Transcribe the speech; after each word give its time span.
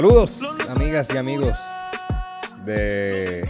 Saludos, 0.00 0.60
amigas 0.70 1.12
y 1.12 1.18
amigos 1.18 1.58
de 2.64 3.46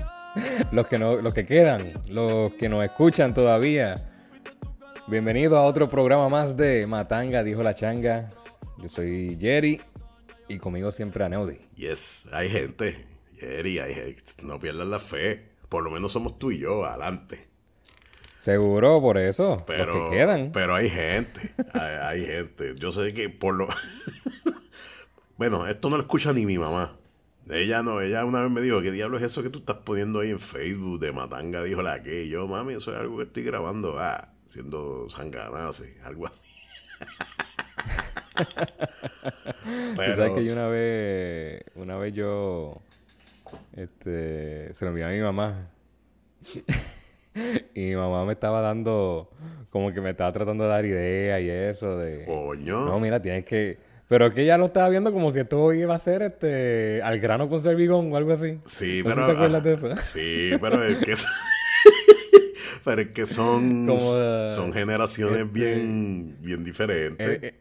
los 0.72 0.88
que 0.88 0.98
no, 0.98 1.22
los 1.22 1.32
que 1.32 1.46
quedan, 1.46 1.92
los 2.08 2.52
que 2.54 2.68
nos 2.68 2.82
escuchan 2.82 3.34
todavía. 3.34 4.10
Bienvenido 5.06 5.56
a 5.56 5.62
otro 5.62 5.88
programa 5.88 6.28
más 6.28 6.56
de 6.56 6.88
Matanga, 6.88 7.44
dijo 7.44 7.62
la 7.62 7.72
changa. 7.72 8.32
Yo 8.78 8.88
soy 8.88 9.38
Jerry 9.40 9.80
y 10.48 10.58
conmigo 10.58 10.90
siempre 10.90 11.24
Aneudi. 11.24 11.60
Yes, 11.76 12.24
hay 12.32 12.50
gente. 12.50 13.06
Jerry, 13.38 13.78
hay 13.78 13.94
gente. 13.94 14.32
No 14.42 14.58
pierdas 14.58 14.88
la 14.88 14.98
fe. 14.98 15.50
Por 15.68 15.84
lo 15.84 15.92
menos 15.92 16.10
somos 16.10 16.36
tú 16.36 16.50
y 16.50 16.58
yo, 16.58 16.84
adelante. 16.84 17.46
Seguro 18.40 19.00
por 19.00 19.18
eso, 19.18 19.62
Pero, 19.68 19.94
los 19.94 20.10
que 20.10 20.16
quedan. 20.16 20.50
pero 20.50 20.74
hay 20.74 20.90
gente. 20.90 21.54
Hay, 21.74 21.94
hay 22.02 22.26
gente. 22.26 22.74
Yo 22.74 22.90
sé 22.90 23.14
que 23.14 23.28
por 23.28 23.54
lo. 23.54 23.68
bueno, 25.36 25.66
esto 25.66 25.90
no 25.90 25.96
lo 25.96 26.02
escucha 26.02 26.32
ni 26.32 26.46
mi 26.46 26.58
mamá. 26.58 26.96
Ella 27.48 27.82
no, 27.82 28.00
ella 28.00 28.24
una 28.24 28.40
vez 28.40 28.50
me 28.50 28.60
dijo, 28.60 28.82
¿qué 28.82 28.90
diablo 28.90 29.18
es 29.18 29.24
eso 29.24 29.42
que 29.42 29.50
tú 29.50 29.60
estás 29.60 29.76
poniendo 29.78 30.20
ahí 30.20 30.30
en 30.30 30.40
Facebook 30.40 30.98
de 30.98 31.12
Matanga? 31.12 31.62
Dijo 31.62 31.80
la 31.82 32.02
que. 32.02 32.24
Y 32.24 32.28
yo, 32.28 32.48
mami, 32.48 32.74
eso 32.74 32.92
es 32.92 32.98
algo 32.98 33.18
que 33.18 33.24
estoy 33.24 33.44
grabando, 33.44 33.98
ah, 33.98 34.32
siendo 34.46 35.08
sanganase, 35.08 35.96
algo 36.02 36.26
así. 36.26 36.36
Tú 39.66 40.02
sabes 40.16 40.32
que 40.32 40.44
yo 40.44 40.52
una 40.52 40.68
vez, 40.68 41.64
una 41.74 41.96
vez 41.96 42.14
yo, 42.14 42.80
este, 43.74 44.74
se 44.74 44.84
lo 44.84 44.90
envié 44.90 45.04
a 45.04 45.08
mi 45.08 45.20
mamá. 45.20 45.70
y 47.74 47.80
mi 47.80 47.96
mamá 47.96 48.24
me 48.24 48.32
estaba 48.32 48.60
dando, 48.60 49.30
como 49.70 49.92
que 49.92 50.00
me 50.00 50.10
estaba 50.10 50.32
tratando 50.32 50.64
de 50.64 50.70
dar 50.70 50.84
ideas 50.84 51.40
y 51.40 51.50
eso 51.50 51.96
de... 51.96 52.24
Coño. 52.24 52.84
No, 52.84 53.00
mira, 53.00 53.20
tienes 53.20 53.44
que... 53.44 53.78
Pero 54.08 54.26
es 54.26 54.34
que 54.34 54.42
ella 54.42 54.56
lo 54.56 54.66
estaba 54.66 54.88
viendo 54.88 55.12
como 55.12 55.30
si 55.32 55.40
esto 55.40 55.72
iba 55.72 55.94
a 55.94 55.98
ser 55.98 56.22
este 56.22 57.02
al 57.02 57.18
grano 57.18 57.48
con 57.48 57.58
servigón 57.60 58.12
o 58.12 58.16
algo 58.16 58.32
así. 58.32 58.60
Sí, 58.66 59.02
¿No 59.04 59.10
sé 59.10 59.14
pero. 59.16 59.26
te 59.26 59.32
acuerdas 59.32 59.64
de 59.64 59.70
ah, 59.70 59.74
eso? 59.74 60.02
Sí, 60.02 60.50
pero 60.60 60.84
es 60.84 60.98
que. 60.98 61.14
pero 62.84 63.02
es 63.02 63.08
que 63.08 63.26
son. 63.26 63.86
Como, 63.86 63.98
eh, 64.16 64.52
son 64.54 64.72
generaciones 64.72 65.38
este, 65.38 65.52
bien, 65.52 66.36
bien 66.40 66.62
diferentes. 66.62 67.28
Eh, 67.28 67.40
eh, 67.42 67.54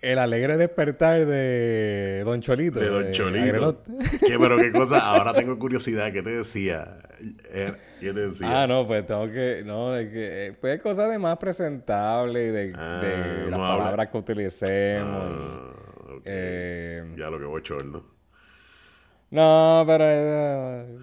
el 0.00 0.20
alegre 0.20 0.56
despertar 0.56 1.26
de 1.26 2.22
Don 2.24 2.40
Cholito. 2.40 2.78
de 2.78 2.86
Don 2.88 3.10
Cholito. 3.10 3.44
Agrelot. 3.44 3.86
¿Qué, 4.24 4.38
pero 4.38 4.56
qué 4.56 4.70
cosa. 4.70 5.00
Ahora 5.04 5.34
tengo 5.34 5.58
curiosidad. 5.58 6.12
¿Qué 6.12 6.22
te 6.22 6.30
decía? 6.30 6.96
Eh, 7.52 7.72
¿Qué 7.98 8.12
te 8.12 8.28
decía? 8.28 8.62
Ah, 8.62 8.66
no, 8.68 8.86
pues 8.86 9.04
tengo 9.04 9.26
que, 9.32 9.62
no, 9.66 9.90
de 9.90 10.08
que, 10.08 10.46
eh, 10.46 10.52
pues 10.60 10.80
cosas 10.80 11.10
de 11.10 11.18
más 11.18 11.36
presentable 11.38 12.46
y 12.46 12.50
de, 12.50 12.72
Ah, 12.76 13.00
de 13.02 13.50
las 13.50 13.58
no 13.58 13.66
habla- 13.66 13.78
palabras 13.82 14.10
que 14.10 14.18
utilicemos. 14.18 15.32
Ah, 15.34 15.67
eh, 16.24 17.14
Ya 17.16 17.30
lo 17.30 17.38
que 17.38 17.44
bochorno. 17.44 18.04
no, 19.30 19.84
pero 19.86 20.04
eh, 20.06 20.98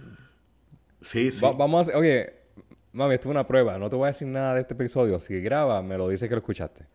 Sí, 1.02 1.32
sí. 1.32 1.44
va- 1.46 1.52
vamos 1.54 1.78
a 1.80 1.82
hacer, 1.82 1.96
oye, 1.96 2.34
mami, 2.94 3.14
esto 3.14 3.28
es 3.30 3.32
una 3.32 3.46
prueba, 3.48 3.78
no 3.78 3.90
te 3.90 3.96
voy 3.96 4.06
a 4.06 4.08
decir 4.08 4.28
nada 4.28 4.54
de 4.56 4.62
este 4.62 4.74
episodio. 4.74 5.20
Si 5.20 5.40
graba, 5.42 5.82
me 5.84 5.98
lo 5.98 6.08
dice 6.10 6.28
que 6.28 6.36
lo 6.36 6.40
escuchaste. 6.40 6.86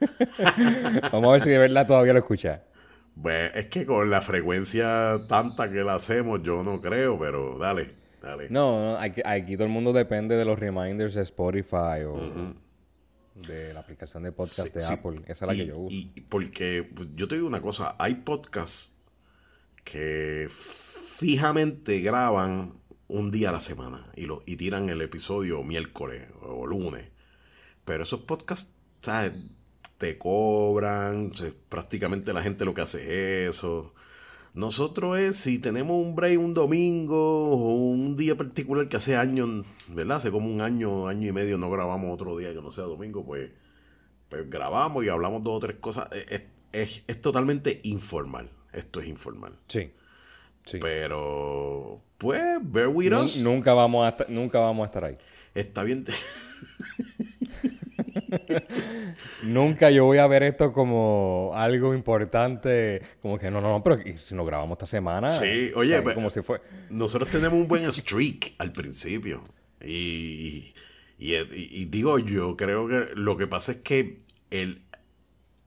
vamos 1.12 1.28
a 1.28 1.32
ver 1.32 1.42
si 1.42 1.50
de 1.50 1.58
verdad 1.58 1.86
todavía 1.86 2.12
lo 2.12 2.18
escuchas. 2.20 2.60
Pues 3.20 3.54
es 3.54 3.66
que 3.66 3.86
con 3.86 4.10
la 4.10 4.22
frecuencia 4.22 5.18
tanta 5.28 5.70
que 5.70 5.84
la 5.84 5.94
hacemos, 5.94 6.42
yo 6.42 6.62
no 6.62 6.80
creo, 6.80 7.18
pero 7.18 7.58
dale, 7.58 7.94
dale. 8.20 8.48
No, 8.50 8.80
no, 8.92 8.96
aquí, 8.98 9.20
aquí 9.24 9.54
todo 9.54 9.66
el 9.66 9.72
mundo 9.72 9.92
depende 9.92 10.36
de 10.36 10.44
los 10.44 10.58
reminders 10.58 11.14
de 11.14 11.22
Spotify 11.22 12.02
o 12.06 12.54
de 13.34 13.74
la 13.74 13.80
aplicación 13.80 14.22
de 14.22 14.32
podcast 14.32 14.68
Sí, 14.68 14.74
de 14.74 14.80
sí. 14.80 14.92
Apple. 14.92 15.22
Esa 15.26 15.44
es 15.44 15.48
la 15.48 15.54
Y- 15.54 15.58
que 15.58 15.66
yo 15.66 15.78
uso. 15.78 15.94
y 15.94 16.04
porque 16.28 16.88
pues, 16.94 17.08
yo 17.14 17.26
te 17.28 17.34
digo 17.36 17.46
una 17.48 17.60
cosa, 17.60 17.96
hay 17.98 18.14
podcasts 18.16 18.92
que 19.84 20.48
fijamente 20.50 22.00
graban 22.00 22.74
un 23.08 23.30
día 23.30 23.50
a 23.50 23.52
la 23.52 23.60
semana 23.60 24.10
y, 24.16 24.26
lo, 24.26 24.42
y 24.46 24.56
tiran 24.56 24.88
el 24.88 25.00
episodio 25.02 25.62
miércoles 25.62 26.28
o 26.42 26.66
lunes. 26.66 27.08
Pero 27.84 28.04
esos 28.04 28.20
podcasts, 28.22 28.72
¿sabes? 29.02 29.50
Te 29.98 30.16
cobran, 30.18 31.30
o 31.32 31.34
sea, 31.36 31.50
prácticamente 31.68 32.32
la 32.32 32.42
gente 32.42 32.64
lo 32.64 32.74
que 32.74 32.80
hace 32.80 33.46
es 33.46 33.56
eso. 33.56 33.93
Nosotros 34.54 35.18
es, 35.18 35.36
si 35.36 35.58
tenemos 35.58 35.96
un 36.00 36.14
break 36.14 36.38
un 36.38 36.52
domingo 36.52 37.50
o 37.50 37.74
un 37.74 38.14
día 38.16 38.36
particular 38.36 38.88
que 38.88 38.96
hace 38.96 39.16
años, 39.16 39.66
¿verdad? 39.88 40.18
Hace 40.18 40.30
como 40.30 40.48
un 40.48 40.60
año, 40.60 41.08
año 41.08 41.28
y 41.28 41.32
medio 41.32 41.58
no 41.58 41.68
grabamos 41.70 42.14
otro 42.14 42.36
día 42.38 42.54
que 42.54 42.62
no 42.62 42.70
sea 42.70 42.84
domingo, 42.84 43.24
pues 43.24 43.50
pues 44.28 44.48
grabamos 44.48 45.04
y 45.04 45.08
hablamos 45.08 45.42
dos 45.42 45.56
o 45.56 45.60
tres 45.60 45.76
cosas. 45.80 46.08
Es, 46.12 46.30
es- 46.30 46.42
es- 46.72 47.02
es 47.06 47.20
totalmente 47.20 47.80
informal. 47.84 48.48
Esto 48.72 49.00
es 49.00 49.08
informal. 49.08 49.58
Sí. 49.68 49.90
Sí. 50.64 50.78
Pero, 50.80 52.00
pues, 52.18 52.40
bear 52.62 52.88
with 52.88 53.10
Nun- 53.12 53.24
us. 53.24 53.40
Nunca 53.40 53.74
vamos 53.74 54.06
a 54.12 54.16
nunca 54.28 54.58
vamos 54.60 54.82
a 54.84 54.86
estar 54.86 55.04
ahí. 55.04 55.16
Está 55.54 55.82
bien. 55.82 56.04
Nunca 59.42 59.90
yo 59.90 60.04
voy 60.04 60.18
a 60.18 60.26
ver 60.26 60.42
esto 60.42 60.72
como 60.72 61.52
algo 61.54 61.94
importante, 61.94 63.02
como 63.20 63.38
que 63.38 63.50
no, 63.50 63.60
no, 63.60 63.68
no, 63.70 63.82
pero 63.82 64.00
¿y 64.06 64.16
si 64.18 64.34
nos 64.34 64.46
grabamos 64.46 64.76
esta 64.76 64.86
semana? 64.86 65.30
Sí, 65.30 65.70
oye, 65.74 66.00
pero- 66.02 66.14
como 66.14 66.30
si 66.30 66.42
fue. 66.42 66.60
Nosotros 66.90 67.30
tenemos 67.30 67.58
un 67.58 67.68
buen 67.68 67.90
streak 67.92 68.54
al 68.58 68.72
principio. 68.72 69.44
Y, 69.82 70.72
y, 71.18 71.34
y- 71.34 71.68
y 71.72 71.84
digo 71.86 72.18
yo, 72.18 72.56
creo 72.56 72.88
que 72.88 73.08
lo 73.14 73.36
que 73.36 73.46
pasa 73.46 73.72
es 73.72 73.78
que 73.78 74.18
el, 74.50 74.82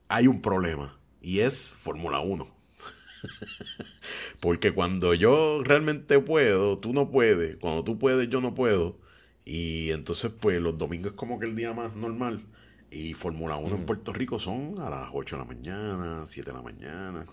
hay 0.07 0.27
un 0.27 0.41
problema. 0.41 0.97
Y 1.21 1.39
es 1.39 1.71
Fórmula 1.71 2.19
1. 2.19 2.47
Porque 4.41 4.73
cuando 4.73 5.13
yo 5.13 5.61
realmente 5.63 6.19
puedo, 6.19 6.77
tú 6.79 6.93
no 6.93 7.09
puedes. 7.11 7.57
Cuando 7.57 7.83
tú 7.83 7.97
puedes, 7.97 8.29
yo 8.29 8.41
no 8.41 8.53
puedo. 8.53 8.97
Y 9.45 9.91
entonces, 9.91 10.31
pues, 10.39 10.61
los 10.61 10.77
domingos 10.77 11.11
es 11.11 11.17
como 11.17 11.39
que 11.39 11.45
el 11.45 11.55
día 11.55 11.73
más 11.73 11.95
normal. 11.95 12.41
Y 12.89 13.13
Fórmula 13.13 13.57
1 13.57 13.75
en 13.75 13.85
Puerto 13.85 14.13
Rico 14.13 14.39
son 14.39 14.79
a 14.79 14.89
las 14.89 15.09
8 15.13 15.35
de 15.35 15.41
la 15.41 15.45
mañana, 15.47 16.23
7 16.25 16.49
de 16.51 16.55
la 16.55 16.61
mañana. 16.63 17.25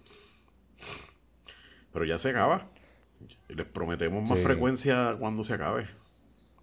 Pero 1.92 2.04
ya 2.04 2.18
se 2.18 2.30
acaba. 2.30 2.66
Les 3.48 3.66
prometemos 3.66 4.28
más 4.28 4.38
Sí. 4.38 4.44
frecuencia 4.44 5.16
cuando 5.18 5.44
se 5.44 5.54
acabe. 5.54 5.86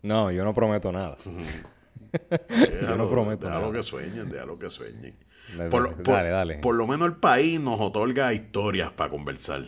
No, 0.01 0.31
yo 0.31 0.43
no 0.43 0.53
prometo 0.53 0.91
nada. 0.91 1.17
Déjalo, 2.49 3.09
prometo 3.09 3.45
déjalo 3.47 3.67
nada. 3.67 3.73
que 3.73 3.83
sueñen, 3.83 4.29
déjalo 4.29 4.57
que 4.57 4.69
sueñen. 4.69 5.15
Dale, 5.57 5.69
Por, 5.69 5.81
lo- 5.83 5.89
dale, 5.91 6.03
por- 6.03 6.31
dale. 6.31 6.57
por 6.59 6.75
lo 6.75 6.87
menos 6.87 7.07
el 7.07 7.15
país 7.15 7.59
nos 7.61 7.79
otorga 7.79 8.33
historias 8.33 8.91
para 8.91 9.09
conversar. 9.09 9.63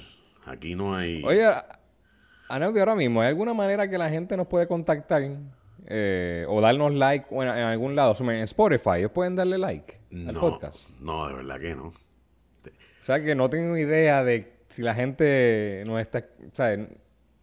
Aquí 0.45 0.75
no 0.75 0.95
hay... 0.95 1.23
Oye, 1.23 1.49
Aneudi, 2.49 2.79
ahora 2.79 2.95
mismo, 2.95 3.21
¿hay 3.21 3.29
alguna 3.29 3.53
manera 3.53 3.89
que 3.89 3.97
la 3.97 4.09
gente 4.09 4.35
nos 4.35 4.47
puede 4.47 4.67
contactar 4.67 5.21
eh, 5.87 6.45
o 6.47 6.61
darnos 6.61 6.93
like 6.93 7.25
en, 7.31 7.41
en 7.43 7.47
algún 7.49 7.95
lado? 7.95 8.15
En 8.19 8.29
Spotify, 8.43 8.99
ellos 8.99 9.11
pueden 9.11 9.35
darle 9.35 9.57
like 9.57 9.99
al 10.11 10.33
no, 10.33 10.39
podcast. 10.39 10.89
no, 10.99 11.27
de 11.27 11.33
verdad 11.35 11.59
que 11.59 11.75
no. 11.75 11.87
O 11.87 13.05
sea, 13.05 13.21
que 13.23 13.35
no 13.35 13.49
tengo 13.49 13.75
idea 13.77 14.23
de 14.23 14.53
si 14.69 14.81
la 14.81 14.95
gente 14.95 15.83
nos 15.85 15.99
está, 15.99 16.19
o 16.19 16.55
sea, 16.55 16.77
nos 16.77 16.87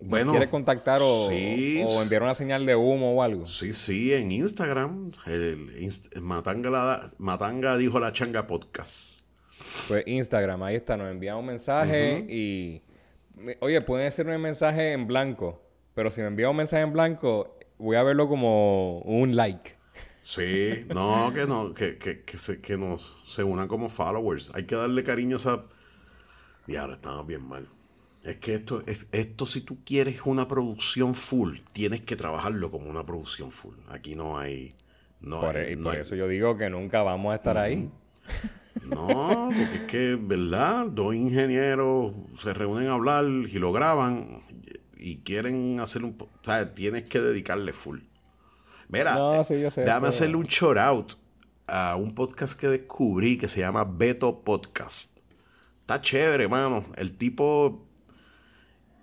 Bueno, 0.01 0.31
quiere 0.33 0.49
contactar 0.49 1.01
o, 1.03 1.29
sí. 1.29 1.85
o 1.87 2.03
enviar 2.03 2.23
una 2.23 2.35
señal 2.35 2.65
de 2.65 2.75
humo 2.75 3.13
o 3.15 3.23
algo. 3.23 3.45
Sí, 3.45 3.75
sí, 3.75 4.15
en 4.15 4.33
Instagram, 4.33 5.13
el 5.27 5.69
inst- 5.83 6.19
Matanga, 6.21 6.71
la- 6.71 7.11
Matanga 7.19 7.77
dijo 7.77 8.01
la 8.01 8.13
changa 8.13 8.47
podcast. 8.47 9.21
Pues 9.87 10.03
Instagram, 10.07 10.63
ahí 10.63 10.77
está, 10.77 10.97
nos 10.97 11.11
envía 11.11 11.37
un 11.37 11.47
mensaje 11.47 12.25
y... 12.29 12.83
Oye, 13.61 13.81
pueden 13.83 14.07
hacer 14.09 14.27
un 14.27 14.41
mensaje 14.41 14.93
en 14.93 15.07
blanco, 15.07 15.63
pero 15.95 16.11
si 16.11 16.21
me 16.23 16.27
envía 16.27 16.51
un 16.51 16.57
mensaje 16.57 16.83
en 16.83 16.93
blanco, 16.93 17.59
voy 17.81 17.97
a 17.97 18.03
verlo 18.03 18.29
como 18.29 18.99
un 19.01 19.35
like. 19.37 19.77
Sí, 20.23 20.85
no, 20.95 21.33
que 21.35 21.47
no, 21.47 21.75
que, 21.75 21.99
que, 21.99 22.23
que 22.23 22.39
se, 22.39 22.61
que 22.61 22.77
nos 22.77 23.23
se 23.27 23.43
unan 23.43 23.67
como 23.69 23.89
followers. 23.89 24.53
Hay 24.55 24.65
que 24.65 24.77
darle 24.77 25.03
cariño 25.03 25.37
a 25.37 25.39
esa. 25.39 25.65
Y 26.67 26.77
ahora 26.77 26.95
estamos 26.95 27.27
bien 27.27 27.43
mal. 27.43 27.67
Es 28.23 28.37
que 28.37 28.55
esto, 28.55 28.83
es, 28.87 29.07
esto 29.13 29.47
si 29.47 29.63
tú 29.63 29.79
quieres 29.85 30.21
una 30.27 30.47
producción 30.47 31.15
full, 31.15 31.59
tienes 31.73 32.03
que 32.03 32.17
trabajarlo 32.17 32.71
como 32.71 32.89
una 32.91 33.05
producción 33.05 33.51
full. 33.51 33.75
Aquí 33.89 34.15
no 34.15 34.39
hay... 34.39 34.75
No 35.23 35.41
por, 35.41 35.57
hay- 35.57 35.73
y 35.73 35.77
no 35.77 35.85
por 35.85 35.95
hay- 35.95 36.01
eso 36.03 36.15
yo 36.15 36.29
digo 36.29 36.57
que 36.57 36.69
nunca 36.71 37.03
vamos 37.03 37.33
a 37.33 37.37
estar 37.37 37.57
ahí. 37.59 37.91
No, 38.85 39.49
porque 39.49 39.75
es 39.75 39.83
que, 39.91 40.19
¿verdad? 40.21 40.87
Dos 40.87 41.15
ingenieros 41.15 42.15
se 42.39 42.53
reúnen 42.55 42.89
a 42.89 42.95
hablar 42.95 43.25
y 43.25 43.59
lo 43.59 43.73
graban 43.73 44.43
y 45.01 45.19
quieren 45.23 45.81
hacer 45.81 46.05
un... 46.05 46.17
O 46.21 46.29
sea, 46.45 46.75
tienes 46.75 47.05
que 47.05 47.21
dedicarle 47.21 47.73
full. 47.73 48.01
Mira, 48.89 49.15
No, 49.15 49.43
sí, 49.45 49.61
yo 49.61 49.71
sé, 49.71 49.83
déjame 49.83 50.01
pero- 50.01 50.09
hacerle 50.11 50.37
un 50.37 50.45
shout 50.47 50.77
out 50.77 51.13
a 51.67 51.97
un 51.97 52.15
podcast 52.15 52.59
que 52.59 52.69
descubrí 52.69 53.39
que 53.39 53.49
se 53.49 53.61
llama 53.61 53.85
Beto 53.85 54.43
Podcast. 54.43 55.19
Está 55.83 56.01
chévere, 56.03 56.49
mano. 56.49 56.85
El 56.97 57.17
tipo 57.17 57.87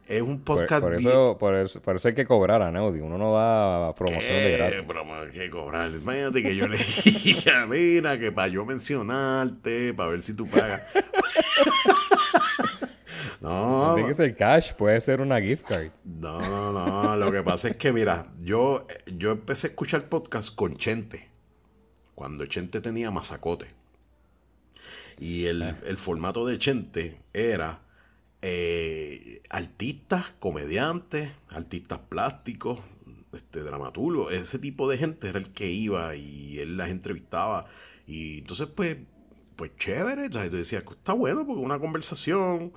es 0.07 0.21
un 0.21 0.41
podcast 0.41 0.81
por 0.81 0.97
bien- 0.97 1.09
eso, 1.09 1.37
por, 1.37 1.55
eso, 1.55 1.81
por 1.81 1.95
eso 1.95 2.07
hay 2.09 2.13
que 2.13 2.25
cobrar 2.25 2.61
a 2.61 2.71
Neudi. 2.71 2.99
Uno 2.99 3.17
no 3.17 3.33
da 3.35 3.93
promoción 3.95 4.33
de 4.35 4.41
¿Qué 4.51 4.57
gratis. 4.57 4.87
broma 4.87 5.21
hay 5.21 5.29
que 5.31 5.49
cobrar? 5.49 5.89
Imagínate 5.91 6.43
que 6.43 6.55
yo 6.55 6.67
le 6.67 6.77
diga, 6.77 7.65
mira, 7.65 8.19
que 8.19 8.31
para 8.31 8.47
yo 8.49 8.65
mencionarte, 8.65 9.93
para 9.93 10.09
ver 10.11 10.21
si 10.21 10.33
tú 10.33 10.47
pagas. 10.49 10.81
No 13.41 13.89
no, 13.89 13.95
tiene 13.95 14.09
que 14.09 14.15
ser 14.15 14.35
cash, 14.35 14.73
puede 14.73 14.99
ser 15.01 15.21
una 15.21 15.39
gift 15.39 15.67
card. 15.67 15.89
no, 16.03 16.39
no, 16.41 16.71
no. 16.71 17.15
Lo 17.17 17.31
que 17.31 17.43
pasa 17.43 17.69
es 17.69 17.77
que, 17.77 17.93
mira, 17.93 18.31
yo, 18.39 18.87
yo 19.05 19.31
empecé 19.31 19.67
a 19.67 19.69
escuchar 19.69 20.09
podcast 20.09 20.53
con 20.53 20.75
Chente. 20.77 21.27
Cuando 22.15 22.45
Chente 22.47 22.81
tenía 22.81 23.11
masacote. 23.11 23.67
Y 25.19 25.45
el, 25.45 25.61
el 25.85 25.97
formato 25.97 26.45
de 26.45 26.57
Chente 26.57 27.19
era 27.33 27.81
eh, 28.41 29.41
artistas, 29.49 30.33
comediantes, 30.39 31.31
artistas 31.49 31.99
plásticos, 32.07 32.79
este, 33.33 33.61
dramaturgos. 33.61 34.33
Ese 34.33 34.59
tipo 34.59 34.89
de 34.89 34.97
gente 34.97 35.27
era 35.29 35.39
el 35.39 35.51
que 35.51 35.69
iba 35.69 36.15
y 36.15 36.59
él 36.59 36.77
las 36.77 36.89
entrevistaba. 36.89 37.65
Y 38.05 38.39
entonces, 38.39 38.67
pues, 38.67 38.97
pues 39.55 39.71
chévere. 39.77 40.31
Sea, 40.31 40.49
tú 40.49 40.55
decías, 40.55 40.83
está 40.89 41.13
bueno 41.13 41.45
porque 41.45 41.61
una 41.61 41.79
conversación. 41.79 42.73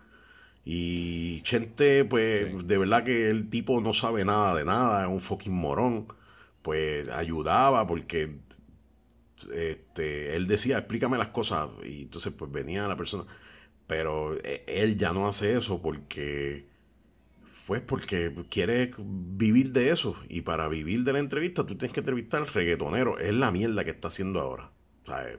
Y 0.64 1.42
Chente, 1.42 2.04
pues, 2.04 2.66
de 2.66 2.78
verdad 2.78 3.04
que 3.04 3.30
el 3.30 3.48
tipo 3.50 3.80
no 3.80 3.94
sabe 3.94 4.24
nada 4.24 4.54
de 4.54 4.64
nada, 4.64 5.02
es 5.02 5.08
un 5.08 5.20
fucking 5.20 5.52
morón. 5.52 6.06
Pues 6.62 7.08
ayudaba 7.08 7.86
porque 7.86 8.36
este, 9.52 10.36
él 10.36 10.46
decía, 10.46 10.78
explícame 10.78 11.18
las 11.18 11.28
cosas. 11.28 11.68
Y 11.84 12.02
entonces, 12.02 12.32
pues 12.32 12.50
venía 12.50 12.86
la 12.88 12.96
persona. 12.96 13.24
Pero 13.86 14.36
eh, 14.44 14.64
él 14.68 14.96
ya 14.96 15.12
no 15.12 15.26
hace 15.26 15.54
eso 15.54 15.80
porque, 15.82 16.66
pues, 17.66 17.80
porque 17.80 18.32
quiere 18.50 18.92
vivir 18.98 19.72
de 19.72 19.90
eso. 19.90 20.16
Y 20.28 20.42
para 20.42 20.68
vivir 20.68 21.04
de 21.04 21.12
la 21.12 21.18
entrevista, 21.18 21.66
tú 21.66 21.76
tienes 21.76 21.94
que 21.94 22.00
entrevistar 22.00 22.42
al 22.42 22.48
reggaetonero. 22.48 23.18
Es 23.18 23.34
la 23.34 23.50
mierda 23.50 23.84
que 23.84 23.90
está 23.90 24.08
haciendo 24.08 24.40
ahora. 24.40 24.70
O 25.02 25.06
sea, 25.06 25.28
eh, 25.28 25.38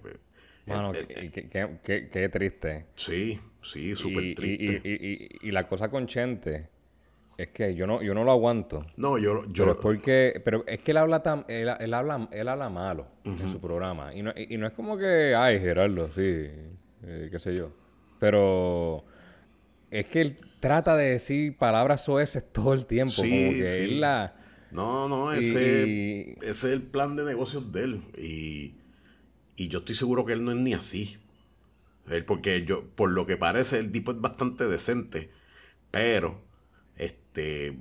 Mano, 0.75 0.91
eh, 0.93 1.29
qué, 1.31 2.07
qué- 2.09 2.29
triste. 2.29 2.85
sí, 2.95 3.39
sí, 3.61 3.95
súper 3.95 4.33
triste. 4.35 4.81
y- 4.83 4.89
y- 4.89 5.13
y- 5.43 5.47
y 5.49 5.51
la 5.51 5.67
cosa 5.67 5.89
con 5.89 6.07
Chente 6.07 6.69
es 7.37 7.47
que 7.49 7.73
yo 7.75 7.87
no, 7.87 8.01
yo 8.01 8.13
no 8.13 8.23
lo 8.23 8.31
aguanto. 8.31 8.85
no, 8.97 9.17
yo, 9.17 9.45
yo 9.47 9.63
Pero 9.63 9.71
es 9.71 9.77
porque, 9.81 10.41
pero 10.45 10.63
es 10.67 10.79
que 10.79 10.91
él 10.91 10.97
habla 10.97 11.23
tan, 11.23 11.45
él, 11.47 11.69
él 11.79 11.93
habla, 11.93 12.27
él 12.31 12.47
habla 12.47 12.69
malo 12.69 13.07
en 13.23 13.49
su 13.49 13.59
programa. 13.59 14.13
Y 14.13 14.21
no, 14.21 14.31
y, 14.35 14.57
no 14.57 14.67
es 14.67 14.73
como 14.73 14.97
que, 14.97 15.33
ay, 15.35 15.59
Gerardo, 15.59 16.07
sí, 16.13 16.21
eh, 17.03 17.27
qué 17.31 17.39
sé 17.39 17.55
yo. 17.55 17.71
Pero 18.19 19.03
es 19.89 20.05
que 20.07 20.21
él 20.21 20.37
trata 20.59 20.95
de 20.95 21.11
decir 21.13 21.57
palabras 21.57 22.03
soeces 22.05 22.51
todo 22.51 22.73
el 22.73 22.85
tiempo. 22.85 23.23
Sí, 23.23 23.29
como 23.29 23.51
que 23.53 23.67
sí. 23.75 23.81
él 23.81 24.01
la. 24.01 24.35
No, 24.71 25.09
no, 25.09 25.33
ese, 25.33 26.33
ese 26.41 26.49
es 26.49 26.63
el 26.63 26.81
plan 26.83 27.15
de 27.15 27.25
negocios 27.25 27.71
de 27.73 27.83
él. 27.83 28.01
Y, 28.17 28.75
y 29.63 29.67
yo 29.69 29.79
estoy 29.79 29.95
seguro 29.95 30.25
que 30.25 30.33
él 30.33 30.43
no 30.45 30.51
es 30.51 30.57
ni 30.57 30.73
así. 30.73 31.17
Él, 32.09 32.25
porque 32.25 32.65
yo, 32.65 32.85
por 32.95 33.11
lo 33.11 33.25
que 33.25 33.37
parece, 33.37 33.79
el 33.79 33.91
tipo 33.91 34.11
es 34.11 34.21
bastante 34.21 34.67
decente. 34.67 35.29
Pero, 35.91 36.41
este, 36.97 37.77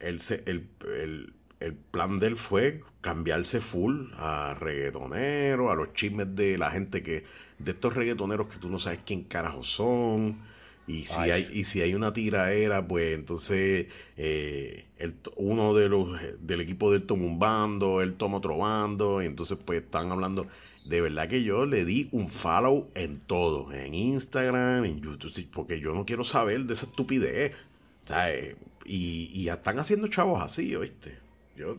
él 0.00 0.20
se, 0.20 0.42
el, 0.46 0.68
el- 0.96 1.34
el 1.60 1.74
plan 1.76 2.20
de 2.20 2.28
él 2.28 2.36
fue 2.36 2.82
cambiarse 3.02 3.60
full 3.60 4.08
a 4.16 4.54
reggaetonero, 4.60 5.70
a 5.70 5.76
los 5.76 5.92
chismes 5.94 6.34
de 6.36 6.58
la 6.58 6.70
gente 6.72 7.02
que, 7.02 7.24
de 7.58 7.70
estos 7.72 7.94
reggaetoneros 7.94 8.48
que 8.48 8.58
tú 8.58 8.68
no 8.70 8.78
sabes 8.80 9.00
quién 9.06 9.24
carajo 9.24 9.62
son. 9.64 10.40
Y 10.86 11.04
si, 11.04 11.20
Ay. 11.20 11.30
hay, 11.30 11.48
y 11.52 11.64
si 11.64 11.80
hay 11.80 11.94
una 11.94 12.12
tiraera, 12.12 12.86
pues 12.86 13.14
entonces 13.14 13.86
eh, 14.16 14.86
el 14.98 15.14
uno 15.36 15.74
de 15.74 15.88
los 15.88 16.18
del 16.40 16.60
equipo 16.60 16.90
de 16.90 16.96
él 16.98 17.04
toma 17.04 17.24
un 17.24 17.38
bando, 17.38 18.02
él 18.02 18.14
toma 18.14 18.38
otro 18.38 18.58
bando, 18.58 19.22
y 19.22 19.26
entonces 19.26 19.58
pues 19.64 19.82
están 19.82 20.10
hablando. 20.10 20.46
De 20.86 21.00
verdad 21.00 21.28
que 21.28 21.44
yo 21.44 21.66
le 21.66 21.84
di 21.84 22.08
un 22.10 22.28
follow 22.28 22.90
en 22.94 23.20
todo, 23.20 23.72
en 23.72 23.94
Instagram, 23.94 24.84
en 24.84 25.00
YouTube, 25.00 25.48
porque 25.52 25.78
yo 25.80 25.94
no 25.94 26.04
quiero 26.04 26.24
saber 26.24 26.64
de 26.64 26.74
esa 26.74 26.86
estupidez. 26.86 27.52
Eh, 28.14 28.56
y, 28.84 29.30
y 29.32 29.44
ya 29.44 29.54
están 29.54 29.78
haciendo 29.78 30.08
chavos 30.08 30.42
así, 30.42 30.74
¿oíste? 30.74 31.16
Yo, 31.54 31.76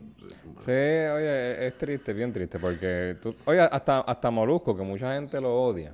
Sí, 0.59 0.71
oye, 0.71 1.67
es 1.67 1.77
triste, 1.77 2.13
bien 2.13 2.31
triste, 2.31 2.59
porque 2.59 3.17
tú, 3.21 3.35
oye, 3.45 3.59
hasta, 3.59 3.99
hasta 4.01 4.31
Molusco, 4.31 4.77
que 4.77 4.83
mucha 4.83 5.13
gente 5.15 5.41
lo 5.41 5.53
odia. 5.61 5.93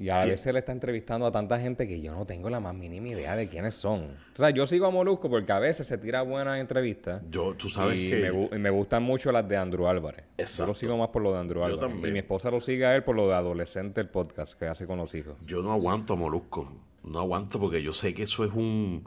Y 0.00 0.08
a 0.08 0.22
¿Qué? 0.22 0.30
veces 0.30 0.52
le 0.54 0.60
está 0.60 0.72
entrevistando 0.72 1.26
a 1.26 1.30
tanta 1.30 1.60
gente 1.60 1.86
que 1.86 2.00
yo 2.00 2.14
no 2.14 2.24
tengo 2.26 2.48
la 2.48 2.58
más 2.58 2.74
mínima 2.74 3.08
idea 3.08 3.36
de 3.36 3.48
quiénes 3.50 3.74
son. 3.74 4.04
O 4.32 4.36
sea, 4.36 4.48
yo 4.48 4.66
sigo 4.66 4.86
a 4.86 4.90
Molusco 4.90 5.28
porque 5.28 5.52
a 5.52 5.58
veces 5.58 5.86
se 5.86 5.98
tira 5.98 6.22
buenas 6.22 6.58
entrevistas. 6.58 7.20
yo 7.30 7.54
tú 7.54 7.68
sabes 7.68 7.96
y, 7.98 8.08
que... 8.10 8.32
me, 8.50 8.58
me 8.58 8.70
gustan 8.70 9.02
mucho 9.02 9.30
las 9.30 9.46
de 9.46 9.58
Andrew 9.58 9.86
Álvarez. 9.86 10.24
Yo 10.38 10.42
Exacto. 10.44 10.68
lo 10.68 10.74
sigo 10.74 10.96
más 10.96 11.08
por 11.10 11.20
lo 11.20 11.32
de 11.34 11.38
Andrew 11.40 11.60
Yo 11.60 11.66
Álvarez. 11.66 11.90
también. 11.90 12.08
Y 12.08 12.12
mi 12.12 12.18
esposa 12.20 12.50
lo 12.50 12.60
sigue 12.60 12.86
a 12.86 12.96
él 12.96 13.04
por 13.04 13.14
lo 13.14 13.28
de 13.28 13.34
adolescente, 13.34 14.00
el 14.00 14.08
podcast 14.08 14.58
que 14.58 14.64
hace 14.66 14.86
con 14.86 14.96
los 14.96 15.14
hijos. 15.14 15.34
Yo 15.46 15.62
no 15.62 15.70
aguanto 15.70 16.14
a 16.14 16.16
Molusco. 16.16 16.72
No 17.04 17.18
aguanto 17.20 17.60
porque 17.60 17.82
yo 17.82 17.92
sé 17.92 18.14
que 18.14 18.22
eso 18.22 18.44
es 18.46 18.52
un. 18.54 19.06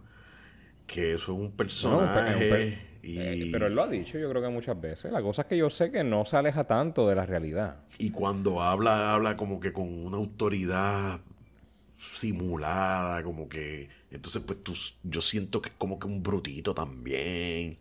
Que 0.86 1.14
eso 1.16 1.24
es 1.24 1.30
un 1.30 1.38
No, 1.40 1.46
un 1.46 1.52
pe- 1.52 1.58
personaje. 1.64 2.50
pe- 2.50 2.94
y, 3.06 3.20
eh, 3.20 3.50
pero 3.52 3.68
él 3.68 3.76
lo 3.76 3.84
ha 3.84 3.88
dicho, 3.88 4.18
yo 4.18 4.30
creo 4.30 4.42
que 4.42 4.48
muchas 4.50 4.80
veces. 4.80 5.12
La 5.12 5.22
cosa 5.22 5.42
es 5.42 5.48
que 5.50 5.58
yo 5.58 5.70
sé 5.70 5.92
que 5.92 6.04
no 6.06 6.24
se 6.24 6.38
aleja 6.38 6.64
tanto 6.66 7.06
de 7.08 7.16
la 7.16 7.26
realidad. 7.26 7.80
Y 8.08 8.12
cuando 8.12 8.62
habla, 8.62 9.14
habla 9.14 9.38
como 9.38 9.60
que 9.60 9.74
con 9.74 9.88
una 10.06 10.18
autoridad 10.18 11.22
simulada, 11.98 13.24
como 13.24 13.50
que. 13.50 13.90
Entonces, 14.12 14.42
pues 14.46 14.64
tú, 14.64 14.76
yo 15.04 15.22
siento 15.22 15.62
que 15.62 15.70
es 15.70 15.76
como 15.78 16.00
que 16.00 16.08
un 16.08 16.24
brutito 16.24 16.74
también. 16.74 17.78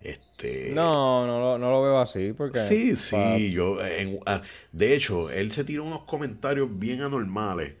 Este. 0.00 0.72
No, 0.74 1.26
no, 1.26 1.40
lo- 1.40 1.58
no 1.58 1.70
lo 1.70 1.82
veo 1.82 1.98
así 1.98 2.32
porque... 2.32 2.58
Sí, 2.58 2.96
sí, 2.96 3.50
yo, 3.52 3.84
en- 3.84 4.20
ah, 4.26 4.42
de 4.72 4.94
hecho, 4.94 5.30
él 5.30 5.52
se 5.52 5.64
tiró 5.64 5.84
unos 5.84 6.04
comentarios 6.04 6.68
bien 6.78 7.02
anormales 7.02 7.74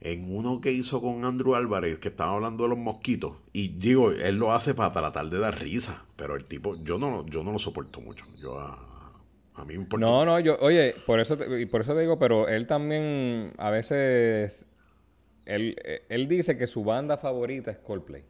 en 0.00 0.34
uno 0.34 0.60
que 0.60 0.70
hizo 0.72 1.00
con 1.00 1.24
Andrew 1.24 1.54
Álvarez, 1.54 1.98
que 1.98 2.08
estaba 2.08 2.34
hablando 2.34 2.64
de 2.64 2.70
los 2.70 2.78
mosquitos, 2.78 3.36
y 3.52 3.68
digo, 3.68 4.10
él 4.12 4.36
lo 4.38 4.52
hace 4.52 4.74
para 4.74 4.92
tratar 4.92 5.28
de 5.30 5.38
dar 5.38 5.58
risa, 5.60 6.04
pero 6.16 6.36
el 6.36 6.44
tipo, 6.44 6.76
yo 6.82 6.98
no, 6.98 7.26
yo 7.26 7.42
no 7.42 7.52
lo 7.52 7.58
soporto 7.58 8.00
mucho, 8.00 8.24
yo 8.40 8.60
a, 8.60 8.78
a 9.58 9.64
mí 9.64 9.74
importa, 9.74 10.06
No, 10.06 10.24
no, 10.24 10.38
yo, 10.40 10.56
oye, 10.60 10.94
por 11.06 11.20
eso 11.20 11.36
te, 11.36 11.60
y 11.60 11.66
por 11.66 11.80
eso 11.82 11.94
te 11.94 12.00
digo, 12.00 12.18
pero 12.18 12.48
él 12.48 12.66
también 12.66 13.52
a 13.58 13.70
veces 13.70 14.66
él, 15.46 15.76
él 16.08 16.28
dice 16.28 16.56
que 16.56 16.66
su 16.66 16.84
banda 16.84 17.16
favorita 17.16 17.70
es 17.70 17.78
Coldplay. 17.78 18.24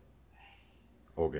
ok, 1.15 1.37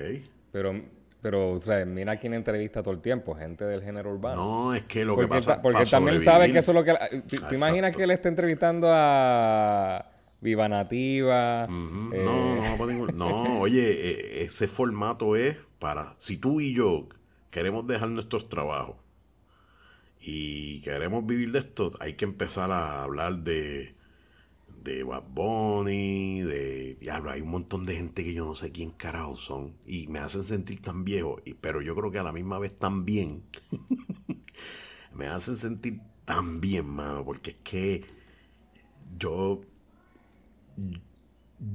Pero, 0.53 0.75
pero, 1.23 1.53
o 1.53 1.61
sea, 1.63 1.85
mira 1.85 2.17
quién 2.17 2.35
entrevista 2.35 2.83
todo 2.83 2.95
el 2.95 3.01
tiempo, 3.01 3.35
gente 3.35 3.65
del 3.65 3.83
género 3.83 4.11
urbano. 4.13 4.45
no, 4.45 4.75
es 4.75 4.83
que 4.83 5.05
lo 5.05 5.15
porque 5.15 5.29
que 5.29 5.35
pasa, 5.37 5.57
ta- 5.57 5.63
porque 5.63 5.83
él 5.83 5.91
también 5.91 6.21
sabe 6.23 6.51
que 6.53 6.59
eso 6.59 6.73
es 6.73 6.75
lo 6.75 6.85
que... 6.85 6.95
¿Tú, 7.29 7.37
tú 7.49 7.55
imaginas 7.55 7.95
que 7.97 8.03
él 8.03 8.11
esté 8.11 8.29
entrevistando 8.29 8.89
a 8.91 10.11
Viva 10.41 10.69
Nativa? 10.69 11.65
Ujú, 11.67 12.15
eh, 12.15 12.25
No, 12.25 12.77
no, 12.77 12.87
ningún- 12.87 13.17
no, 13.17 13.59
oye, 13.61 13.91
eh, 13.91 14.43
ese 14.45 14.69
formato 14.69 15.37
es 15.37 15.57
para, 15.79 16.15
si 16.19 16.37
tú 16.39 16.61
y 16.61 16.75
yo 16.75 17.09
queremos 17.51 17.87
dejar 17.87 18.09
nuestros 18.11 18.49
trabajos 18.49 18.97
y 20.21 20.81
queremos 20.83 21.27
vivir 21.27 21.53
de 21.53 21.61
esto, 21.61 21.91
hay 22.01 22.15
que 22.17 22.25
empezar 22.25 22.71
a 22.73 23.03
hablar 23.05 23.39
de, 23.45 23.95
de 24.85 25.05
Bad 25.05 25.25
Bunny, 25.31 26.43
de, 26.43 26.97
diablo, 27.01 27.31
hay 27.33 27.43
un 27.43 27.51
montón 27.51 27.87
de 27.87 27.97
gente 27.97 28.25
que 28.25 28.35
yo 28.35 28.45
no 28.47 28.55
sé 28.57 28.73
quién 28.73 28.91
carajo 28.93 29.37
son 29.37 29.75
y 29.87 30.09
me 30.09 30.21
hacen 30.21 30.45
sentir 30.45 30.83
tan 30.83 31.05
viejo, 31.05 31.41
y, 31.45 31.55
pero 31.55 31.83
yo 31.83 31.95
creo 31.97 32.11
que 32.13 32.19
a 32.19 32.23
la 32.25 32.33
misma 32.33 32.59
vez 32.59 32.79
tan 32.79 33.05
bien, 33.05 33.45
me 35.15 35.27
hacen 35.29 35.57
sentir 35.57 36.01
tan 36.25 36.61
bien, 36.61 36.87
mano, 36.87 37.25
porque 37.25 37.51
es 37.53 37.57
que 37.65 38.05
yo 39.19 39.61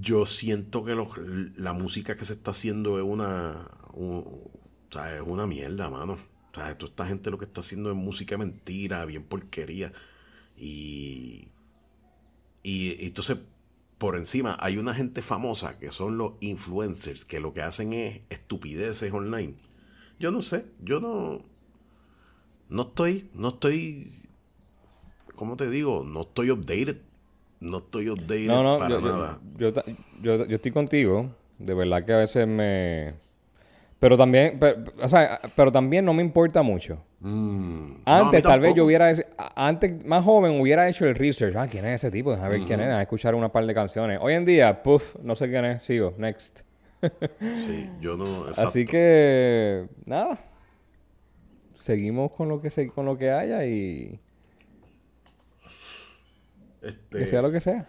yo 0.01 0.25
siento 0.25 0.83
que 0.85 0.95
los- 0.95 1.17
la 1.57 1.73
música 1.73 2.15
que 2.15 2.25
se 2.25 2.33
está 2.33 2.51
haciendo 2.51 2.97
es 2.97 3.03
una, 3.05 3.69
un- 3.93 4.23
o 4.89 4.93
sea, 4.93 5.15
es 5.15 5.21
una 5.25 5.45
mierda, 5.47 5.89
mano. 5.89 6.17
O 6.53 6.55
sea, 6.55 6.77
toda 6.77 6.89
esta 6.91 7.07
gente 7.07 7.31
lo 7.31 7.37
que 7.39 7.45
está 7.45 7.61
haciendo 7.61 7.89
es 7.89 7.95
música 7.97 8.37
mentira, 8.37 9.03
bien 9.05 9.23
porquería. 9.23 9.91
Y, 10.57 11.47
y, 12.61 12.91
y 13.01 13.05
entonces, 13.07 13.37
por 13.97 14.15
encima 14.15 14.57
hay 14.59 14.77
una 14.77 14.93
gente 14.93 15.21
famosa 15.21 15.79
que 15.79 15.91
son 15.91 16.17
los 16.17 16.33
influencers 16.41 17.25
que 17.25 17.39
lo 17.39 17.53
que 17.53 17.61
hacen 17.61 17.93
es 17.93 18.21
estupideces 18.29 19.11
online. 19.13 19.55
Yo 20.19 20.31
no 20.31 20.41
sé, 20.41 20.65
yo 20.83 20.99
no 20.99 21.41
no 22.69 22.81
estoy 22.83 23.29
no 23.33 23.49
estoy 23.49 24.11
¿cómo 25.35 25.57
te 25.57 25.69
digo? 25.69 26.03
No 26.05 26.21
estoy 26.21 26.51
updated. 26.51 26.97
No 27.59 27.77
estoy 27.77 28.09
updated 28.09 28.47
No, 28.47 28.63
no, 28.63 28.77
para 28.77 28.89
yo, 28.89 29.01
nada. 29.01 29.39
yo, 29.57 29.73
yo- 30.21 30.45
yo 30.45 30.55
estoy 30.55 30.71
contigo. 30.71 31.33
De 31.59 31.73
verdad 31.73 32.03
que 32.05 32.13
a 32.13 32.17
veces 32.17 32.45
me... 32.47 33.15
Pero 34.03 34.17
también, 34.17 34.57
pero, 34.59 34.83
o 35.01 35.07
sea, 35.07 35.39
pero 35.55 35.71
también 35.71 36.03
no 36.03 36.13
me 36.13 36.21
importa 36.21 36.61
mucho. 36.61 37.01
Mm, 37.21 37.87
no, 37.89 38.01
a 38.05 38.19
Antes, 38.19 38.43
tal 38.43 38.59
vez 38.59 38.73
yo 38.75 38.83
hubiera, 38.83 39.07
a- 39.37 39.67
antes, 39.69 40.03
más 40.05 40.25
joven, 40.25 40.59
hubiera 40.59 40.89
hecho 40.89 41.05
el 41.05 41.15
research. 41.15 41.55
Ah, 41.55 41.69
¿quién 41.69 41.85
es 41.85 42.03
ese 42.03 42.11
tipo? 42.11 42.31
Déjame 42.31 42.49
ver 42.57 42.67
quién 42.67 42.81
es, 42.81 42.87
déjame 42.87 43.03
escuchar 43.03 43.33
una 43.33 43.49
par 43.49 43.65
de 43.65 43.73
canciones. 43.73 44.19
Hoy 44.21 44.33
en 44.33 44.43
día, 44.43 44.83
puff, 44.83 45.15
no 45.21 45.37
sé 45.37 45.47
quién 45.49 45.63
es, 45.63 45.83
sigo, 45.83 46.13
next. 46.17 46.63
Sí, 47.39 47.89
yo 48.01 48.17
no. 48.17 48.41
exacto. 48.49 48.69
Así 48.71 48.83
que, 48.83 49.87
nada. 50.05 50.37
Seguimos 51.77 52.29
con 52.33 52.49
lo 52.49 52.59
que 52.59 52.69
se, 52.69 52.89
con 52.89 53.05
lo 53.05 53.17
que 53.17 53.31
haya 53.31 53.65
y 53.65 54.19
Este, 56.81 57.19
que 57.19 57.25
sea 57.25 57.41
lo 57.41 57.53
que 57.53 57.61
sea. 57.61 57.87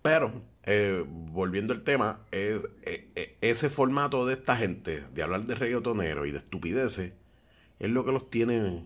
Pero, 0.00 0.32
eh, 0.70 1.02
volviendo 1.08 1.72
al 1.72 1.82
tema, 1.82 2.20
es- 2.30 2.60
eh, 2.82 3.08
eh, 3.16 3.36
ese 3.40 3.70
formato 3.70 4.26
de 4.26 4.34
esta 4.34 4.54
gente, 4.56 5.02
de 5.14 5.22
hablar 5.22 5.46
de 5.46 5.54
reggaetonero 5.54 6.26
y 6.26 6.30
de 6.30 6.38
estupideces, 6.38 7.12
es 7.78 7.90
lo 7.90 8.04
que 8.04 8.12
los 8.12 8.28
tiene, 8.28 8.84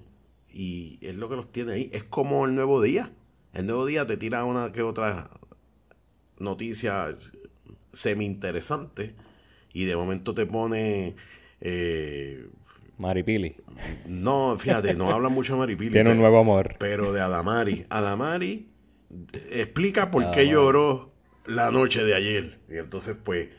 y 0.52 0.98
es 1.02 1.16
lo 1.16 1.28
que 1.28 1.34
los 1.36 1.50
tiene 1.50 1.72
ahí. 1.72 1.90
Es 1.92 2.04
como 2.04 2.44
el 2.46 2.54
nuevo 2.54 2.80
día. 2.80 3.10
El 3.52 3.66
nuevo 3.66 3.84
día 3.86 4.06
te 4.06 4.16
tira 4.16 4.44
una 4.44 4.70
que 4.70 4.82
otra 4.82 5.30
noticia 6.38 7.16
semi 7.92 8.24
interesante 8.24 9.14
y 9.72 9.84
de 9.84 9.96
momento 9.96 10.34
te 10.34 10.46
pone... 10.46 11.14
eh, 11.60 12.46
Maripili. 12.98 13.56
no, 14.06 14.56
fíjate, 14.58 14.94
no 14.94 15.10
habla 15.10 15.28
mucho 15.30 15.54
de 15.54 15.58
Maripili. 15.60 15.90
Tiene 15.92 16.12
un 16.12 16.18
nuevo 16.18 16.38
amor. 16.38 16.76
pero 16.78 17.12
de 17.12 17.20
Adamari. 17.20 17.86
Adamari 17.90 18.68
explica 19.50 20.10
por 20.10 20.22
qué 20.30 20.40
Adamari. 20.40 20.50
lloró 20.50 21.11
la 21.46 21.70
noche 21.70 22.04
de 22.04 22.14
ayer. 22.14 22.60
Y 22.68 22.76
entonces, 22.76 23.16
pues, 23.22 23.50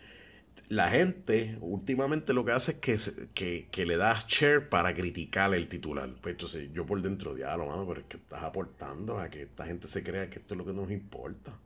la 0.70 0.90
gente 0.90 1.58
últimamente 1.62 2.34
lo 2.34 2.46
que 2.46 2.52
hace 2.54 2.74
es 2.74 2.78
que, 2.80 2.98
que, 3.34 3.68
que 3.72 3.86
le 3.86 3.98
das 3.98 4.28
share 4.28 4.70
para 4.70 4.94
criticar 4.94 5.54
el 5.54 5.68
titular. 5.68 6.10
Pues 6.22 6.34
entonces 6.34 6.70
yo 6.74 6.86
por 6.86 7.02
dentro, 7.02 7.36
diablo, 7.36 7.68
mano, 7.68 7.88
pero 7.88 8.02
es 8.02 8.08
que 8.08 8.18
estás 8.18 8.44
aportando 8.44 9.20
a 9.20 9.30
que 9.30 9.44
esta 9.44 9.66
gente 9.66 9.88
se 9.88 10.04
crea 10.04 10.30
que 10.30 10.40
esto 10.40 10.54
es 10.56 10.58
lo 10.58 10.66
que 10.66 10.74
nos 10.74 10.92
importa. 10.92 11.60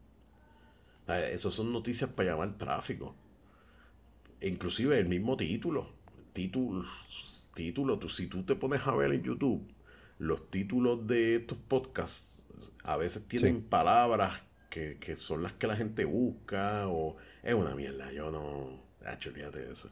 Esas 1.08 1.54
son 1.54 1.72
noticias 1.72 2.10
para 2.12 2.32
llamar 2.32 2.58
tráfico. 2.58 3.16
E 4.40 4.48
inclusive 4.48 4.98
el 5.00 5.08
mismo 5.08 5.38
título. 5.38 5.90
Título, 6.34 6.86
título. 7.54 7.98
Tú, 8.00 8.10
si 8.10 8.28
tú 8.28 8.44
te 8.44 8.56
pones 8.56 8.86
a 8.86 8.96
ver 8.96 9.12
en 9.12 9.24
YouTube, 9.24 9.68
los 10.20 10.50
títulos 10.52 11.08
de 11.08 11.36
estos 11.38 11.58
podcasts 11.68 12.46
a 12.84 12.98
veces 12.98 13.28
tienen 13.28 13.56
Sí. 13.58 13.68
palabras 13.70 14.42
que, 14.70 14.98
que 15.00 15.16
son 15.16 15.44
las 15.44 15.54
que 15.54 15.68
la 15.68 15.76
gente 15.76 16.06
busca 16.06 16.88
o 16.88 17.16
es 17.44 17.54
una 17.54 17.76
mierda. 17.76 18.12
Yo 18.12 18.32
no... 18.32 18.86
Hacho, 19.06 19.30
olvídate 19.30 19.60
de 19.60 19.72
eso. 19.74 19.90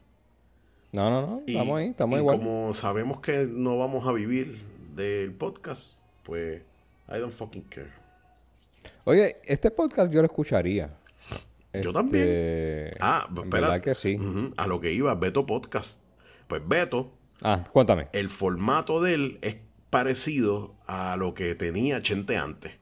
No, 0.92 1.08
no, 1.10 1.22
no. 1.26 1.42
Y- 1.46 1.52
Estamos 1.52 1.78
ahí, 1.78 1.86
estamos 1.88 2.16
y 2.16 2.20
igual. 2.20 2.36
como 2.38 2.74
sabemos 2.74 3.20
que 3.20 3.46
no 3.50 3.78
vamos 3.78 4.06
a 4.06 4.12
vivir 4.12 4.58
del 4.94 5.32
podcast, 5.32 5.92
pues 6.22 6.60
I 7.08 7.18
don't 7.18 7.32
fucking 7.32 7.62
care. 7.62 7.92
Oye, 9.04 9.36
este 9.44 9.70
podcast 9.70 10.12
yo 10.12 10.20
lo 10.20 10.26
escucharía. 10.26 10.88
Yo 11.72 11.80
Este, 11.80 11.92
también. 11.92 12.94
Ah, 13.00 13.26
espera. 13.28 13.48
verdad 13.50 13.80
que 13.80 13.94
sí. 13.94 14.18
A 14.56 14.66
lo 14.66 14.80
que 14.80 14.92
iba, 14.92 15.14
Beto 15.14 15.44
Podcast. 15.46 16.00
Pues 16.48 16.62
Beto, 16.66 17.12
Ah, 17.42 17.64
cuéntame. 17.72 18.08
el 18.12 18.28
formato 18.30 19.02
de 19.02 19.14
él 19.14 19.38
es 19.42 19.56
parecido 19.90 20.74
a 20.86 21.16
lo 21.16 21.34
que 21.34 21.54
tenía 21.54 22.00
Chente 22.02 22.36
antes. 22.36 22.72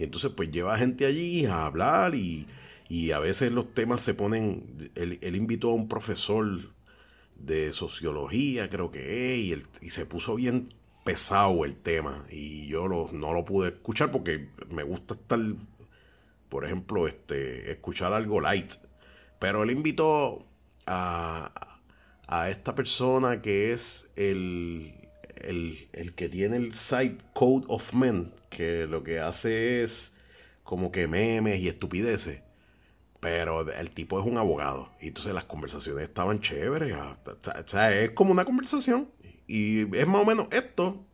Y 0.00 0.04
entonces 0.04 0.32
pues 0.34 0.50
lleva 0.50 0.78
gente 0.78 1.04
allí 1.04 1.44
a 1.44 1.66
hablar 1.66 2.14
y, 2.14 2.46
y 2.88 3.10
a 3.10 3.18
veces 3.18 3.52
los 3.52 3.74
temas 3.74 4.02
se 4.02 4.14
ponen... 4.14 4.90
Él, 4.94 5.18
él 5.20 5.36
invitó 5.36 5.72
a 5.72 5.74
un 5.74 5.88
profesor 5.88 6.72
de 7.36 7.74
sociología, 7.74 8.70
creo 8.70 8.90
que 8.90 9.34
es, 9.34 9.38
y, 9.38 9.86
y 9.86 9.90
se 9.90 10.06
puso 10.06 10.36
bien 10.36 10.70
pesado 11.04 11.66
el 11.66 11.76
tema. 11.76 12.24
Y 12.30 12.66
yo 12.66 12.88
no 12.88 13.34
lo 13.34 13.44
pude 13.44 13.68
escuchar 13.68 14.10
porque 14.10 14.48
me 14.70 14.84
gusta 14.84 15.12
estar, 15.12 15.38
por 16.48 16.64
ejemplo, 16.64 17.06
este, 17.06 17.70
escuchar 17.70 18.14
algo 18.14 18.40
light. 18.40 18.72
Pero 19.38 19.64
él 19.64 19.70
invitó 19.70 20.46
a, 20.86 21.78
a 22.26 22.48
esta 22.48 22.74
persona 22.74 23.42
que 23.42 23.74
es 23.74 24.10
el, 24.16 24.94
el, 25.42 25.88
el 25.92 26.14
que 26.14 26.28
tiene 26.28 26.56
el 26.56 26.74
site 26.74 27.18
Code 27.34 27.64
of 27.68 27.92
Men, 27.94 28.32
que 28.48 28.86
lo 28.86 29.02
que 29.02 29.20
hace 29.20 29.82
es 29.82 30.16
como 30.64 30.92
que 30.92 31.06
memes 31.08 31.58
y 31.60 31.68
estupideces. 31.68 32.42
Pero 33.20 33.70
el 33.70 33.90
tipo 33.90 34.18
es 34.18 34.26
un 34.26 34.38
abogado. 34.38 34.90
Y 35.00 35.08
entonces 35.08 35.34
las 35.34 35.44
conversaciones 35.44 36.04
estaban 36.04 36.40
chéveres. 36.40 36.94
ah, 36.96 37.18
O 37.26 37.68
sea, 37.68 37.94
es 38.00 38.10
como 38.12 38.32
una 38.32 38.44
conversación. 38.46 39.10
Y 39.46 39.80
es 39.96 40.06
más 40.06 40.22
o 40.22 40.24
menos 40.24 40.48
esto. 40.52 41.04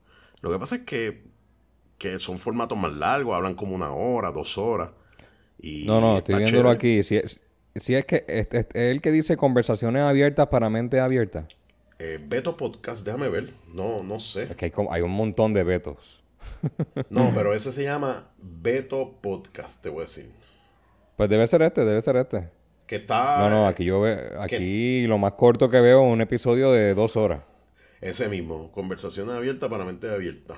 Lo 0.41 0.53
que 0.53 0.59
pasa 0.59 0.77
es 0.77 0.83
que, 0.83 1.25
que 1.99 2.19
son 2.19 2.39
formatos 2.39 2.79
más 2.79 2.93
largos. 2.93 3.35
Hablan 3.35 3.55
como 3.55 3.75
una 3.75 3.91
hora, 3.93 4.31
dos 4.31 4.57
horas. 4.57 4.91
Y 5.59 5.85
No, 5.87 6.01
no, 6.01 6.19
estoy 6.19 6.37
viéndolo 6.37 6.69
chévere. 6.69 6.77
aquí. 6.77 7.03
Si 7.03 7.17
es, 7.17 7.41
si 7.75 7.95
es 7.97 8.05
que 8.07 8.25
es, 8.29 8.47
es- 8.53 8.69
es 8.73 8.91
el 8.93 9.01
que 9.01 9.11
dice 9.11 9.37
conversaciones 9.37 10.03
abiertas 10.03 10.47
para 10.49 10.71
mente 10.71 11.01
abierta. 11.01 11.49
Eh, 11.99 12.19
Beto 12.23 12.57
Podcast, 12.57 13.05
déjame 13.07 13.29
ver. 13.29 13.53
No, 13.73 14.03
no 14.03 14.21
sé. 14.21 14.45
Es 14.45 14.57
que 14.57 14.67
hay, 14.67 14.71
como- 14.71 14.93
hay 14.93 15.03
un 15.03 15.11
montón 15.13 15.53
de 15.55 15.65
vetos. 15.65 16.23
No, 17.11 17.33
pero 17.35 17.55
ese 17.55 17.73
se 17.73 17.83
llama 17.83 18.29
Beto 18.39 19.15
Podcast, 19.21 19.83
te 19.83 19.89
voy 19.89 20.01
a 20.01 20.03
decir. 20.03 20.31
Pues 21.17 21.29
debe 21.29 21.47
ser 21.47 21.63
este, 21.63 21.85
debe 21.85 22.01
ser 22.03 22.17
este. 22.17 22.49
Que 22.87 22.97
está. 22.97 23.39
No, 23.41 23.51
no, 23.51 23.67
aquí 23.67 23.85
yo 23.85 24.01
veo, 24.03 24.41
aquí 24.41 25.07
lo 25.07 25.19
más 25.19 25.33
corto 25.33 25.69
que 25.71 25.81
veo 25.81 26.05
es 26.07 26.13
un 26.13 26.21
episodio 26.21 26.71
de 26.73 26.95
dos 26.95 27.17
horas. 27.17 27.41
Ese 28.01 28.29
mismo, 28.29 28.71
conversaciones 28.73 29.35
abiertas 29.35 29.69
para 29.71 29.85
mente 29.85 30.09
abierta. 30.11 30.57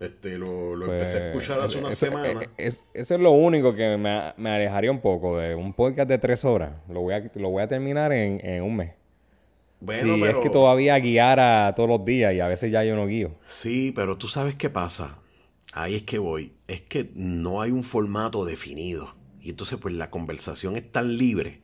Este, 0.00 0.36
lo, 0.36 0.74
lo 0.76 0.86
Pues, 0.86 0.96
empecé 0.98 1.18
a 1.22 1.26
escuchar 1.28 1.60
hace 1.60 1.78
una 1.78 1.90
ese- 1.90 2.06
semana. 2.06 2.42
eh, 2.42 2.48
es- 2.58 2.84
eso 2.92 3.14
es 3.14 3.20
lo 3.20 3.30
único 3.30 3.74
que 3.74 3.96
me, 3.96 4.20
me 4.36 4.50
alejaría 4.50 4.90
un 4.90 5.00
poco 5.00 5.38
de 5.38 5.54
un 5.54 5.72
podcast 5.72 6.08
de 6.08 6.18
tres 6.18 6.44
horas. 6.44 6.72
Lo 6.88 7.00
voy 7.00 7.14
a, 7.14 7.30
lo 7.36 7.50
voy 7.50 7.62
a 7.62 7.68
terminar 7.68 8.12
en, 8.12 8.44
en 8.44 8.62
un 8.62 8.76
mes. 8.76 8.92
Bueno, 9.84 10.14
sí, 10.14 10.20
pero, 10.20 10.38
es 10.38 10.42
que 10.42 10.50
todavía 10.50 10.98
guiara 10.98 11.74
todos 11.74 11.88
los 11.88 12.04
días 12.04 12.34
y 12.34 12.40
a 12.40 12.48
veces 12.48 12.72
ya 12.72 12.84
yo 12.84 12.96
no 12.96 13.06
guío. 13.06 13.32
Sí, 13.46 13.92
pero 13.94 14.16
tú 14.16 14.28
sabes 14.28 14.54
qué 14.54 14.70
pasa. 14.70 15.18
Ahí 15.72 15.94
es 15.96 16.02
que 16.02 16.18
voy. 16.18 16.52
Es 16.68 16.80
que 16.80 17.10
no 17.14 17.60
hay 17.60 17.70
un 17.70 17.84
formato 17.84 18.44
definido. 18.44 19.14
Y 19.40 19.50
entonces, 19.50 19.78
pues 19.78 19.94
la 19.94 20.10
conversación 20.10 20.76
es 20.76 20.90
tan 20.90 21.18
libre 21.18 21.60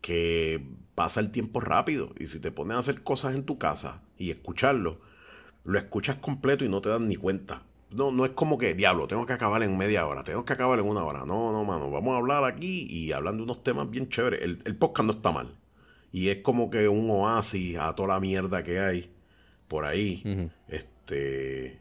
que 0.00 0.64
pasa 0.94 1.20
el 1.20 1.30
tiempo 1.30 1.60
rápido. 1.60 2.12
Y 2.18 2.26
si 2.26 2.40
te 2.40 2.52
pones 2.52 2.76
a 2.76 2.80
hacer 2.80 3.02
cosas 3.02 3.34
en 3.34 3.44
tu 3.44 3.58
casa 3.58 4.02
y 4.16 4.30
escucharlo, 4.30 5.00
lo 5.64 5.78
escuchas 5.78 6.16
completo 6.16 6.64
y 6.64 6.68
no 6.68 6.80
te 6.80 6.88
das 6.88 7.00
ni 7.00 7.16
cuenta. 7.16 7.62
No, 7.90 8.12
no 8.12 8.24
es 8.24 8.32
como 8.32 8.58
que, 8.58 8.74
diablo, 8.74 9.06
tengo 9.06 9.24
que 9.24 9.32
acabar 9.32 9.62
en 9.62 9.76
media 9.78 10.06
hora, 10.06 10.22
tengo 10.22 10.44
que 10.44 10.52
acabar 10.52 10.78
en 10.78 10.86
una 10.86 11.02
hora. 11.04 11.20
No, 11.20 11.52
no, 11.52 11.64
mano, 11.64 11.90
vamos 11.90 12.14
a 12.14 12.18
hablar 12.18 12.44
aquí 12.44 12.86
y 12.90 13.12
hablan 13.12 13.38
de 13.38 13.42
unos 13.44 13.62
temas 13.62 13.90
bien 13.90 14.08
chéveres. 14.08 14.42
El, 14.42 14.60
el 14.64 14.76
podcast 14.76 15.06
no 15.06 15.12
está 15.12 15.32
mal. 15.32 15.56
Y 16.12 16.28
es 16.28 16.38
como 16.38 16.70
que 16.70 16.88
un 16.88 17.10
oasis 17.10 17.76
a 17.78 17.94
toda 17.94 18.14
la 18.14 18.20
mierda 18.20 18.62
que 18.64 18.80
hay 18.80 19.10
por 19.68 19.84
ahí. 19.84 20.22
Este. 20.68 21.80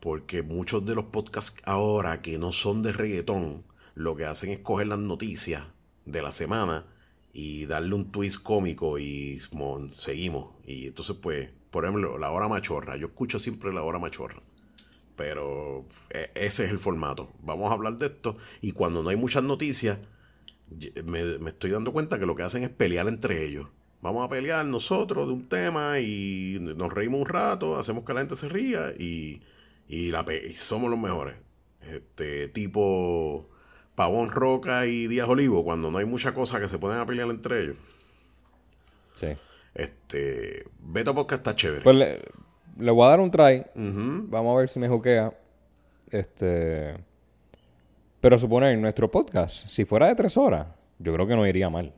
Porque 0.00 0.42
muchos 0.42 0.84
de 0.86 0.94
los 0.94 1.06
podcasts 1.06 1.60
ahora 1.64 2.22
que 2.22 2.38
no 2.38 2.52
son 2.52 2.82
de 2.82 2.92
reggaetón, 2.92 3.64
lo 3.94 4.16
que 4.16 4.24
hacen 4.24 4.50
es 4.50 4.58
coger 4.60 4.86
las 4.88 4.98
noticias 4.98 5.64
de 6.06 6.22
la 6.22 6.32
semana 6.32 6.86
y 7.34 7.66
darle 7.66 7.94
un 7.94 8.10
twist 8.10 8.42
cómico 8.42 8.98
y 8.98 9.40
mo- 9.52 9.88
seguimos. 9.92 10.54
Y 10.66 10.86
entonces, 10.86 11.16
pues, 11.20 11.50
por 11.70 11.84
ejemplo, 11.84 12.16
la 12.18 12.30
hora 12.30 12.48
machorra. 12.48 12.96
Yo 12.96 13.08
escucho 13.08 13.38
siempre 13.38 13.72
la 13.74 13.82
hora 13.82 13.98
machorra. 13.98 14.40
Pero 15.16 15.84
e- 16.08 16.30
ese 16.34 16.64
es 16.64 16.70
el 16.70 16.78
formato. 16.78 17.30
Vamos 17.42 17.70
a 17.70 17.74
hablar 17.74 17.98
de 17.98 18.06
esto. 18.06 18.38
Y 18.62 18.72
cuando 18.72 19.02
no 19.02 19.10
hay 19.10 19.16
muchas 19.16 19.42
noticias, 19.42 19.98
me, 21.04 21.38
me 21.38 21.50
estoy 21.50 21.70
dando 21.70 21.92
cuenta 21.92 22.18
que 22.18 22.26
lo 22.26 22.34
que 22.34 22.42
hacen 22.42 22.62
es 22.62 22.70
pelear 22.70 23.08
entre 23.08 23.44
ellos. 23.44 23.68
Vamos 24.02 24.24
a 24.24 24.30
pelear 24.30 24.64
nosotros 24.64 25.26
de 25.26 25.32
un 25.34 25.48
tema 25.48 26.00
y 26.00 26.58
nos 26.60 26.92
reímos 26.92 27.20
un 27.20 27.26
rato, 27.26 27.76
hacemos 27.76 28.04
que 28.04 28.14
la 28.14 28.20
gente 28.20 28.36
se 28.36 28.48
ría 28.48 28.92
y, 28.98 29.42
y 29.88 30.10
la 30.10 30.24
y 30.32 30.52
somos 30.54 30.90
los 30.90 30.98
mejores. 30.98 31.36
Este 31.82 32.48
tipo 32.48 33.48
Pavón 33.94 34.30
Roca 34.30 34.86
y 34.86 35.06
Díaz 35.06 35.28
Olivo, 35.28 35.64
cuando 35.64 35.90
no 35.90 35.98
hay 35.98 36.06
mucha 36.06 36.32
cosa 36.32 36.60
que 36.60 36.68
se 36.68 36.78
pueden 36.78 36.98
a 36.98 37.06
pelear 37.06 37.28
entre 37.28 37.62
ellos. 37.62 37.76
Sí. 39.14 39.28
Este 39.74 40.64
Beto 40.78 41.14
Podcast 41.14 41.40
está 41.40 41.56
chévere. 41.56 41.82
Pues 41.82 41.96
le, 41.96 42.22
le 42.78 42.90
voy 42.90 43.04
a 43.04 43.10
dar 43.10 43.20
un 43.20 43.30
try. 43.30 43.66
Vamos 43.74 44.56
a 44.56 44.58
ver 44.58 44.68
si 44.70 44.80
me 44.80 44.88
juquea. 44.88 45.34
Este. 46.10 46.96
Pero 48.20 48.38
suponer, 48.38 48.76
nuestro 48.78 49.10
podcast, 49.10 49.66
si 49.68 49.84
fuera 49.84 50.08
de 50.08 50.14
tres 50.14 50.36
horas, 50.36 50.66
yo 50.98 51.12
creo 51.14 51.26
que 51.26 51.34
no 51.36 51.46
iría 51.46 51.70
mal. 51.70 51.92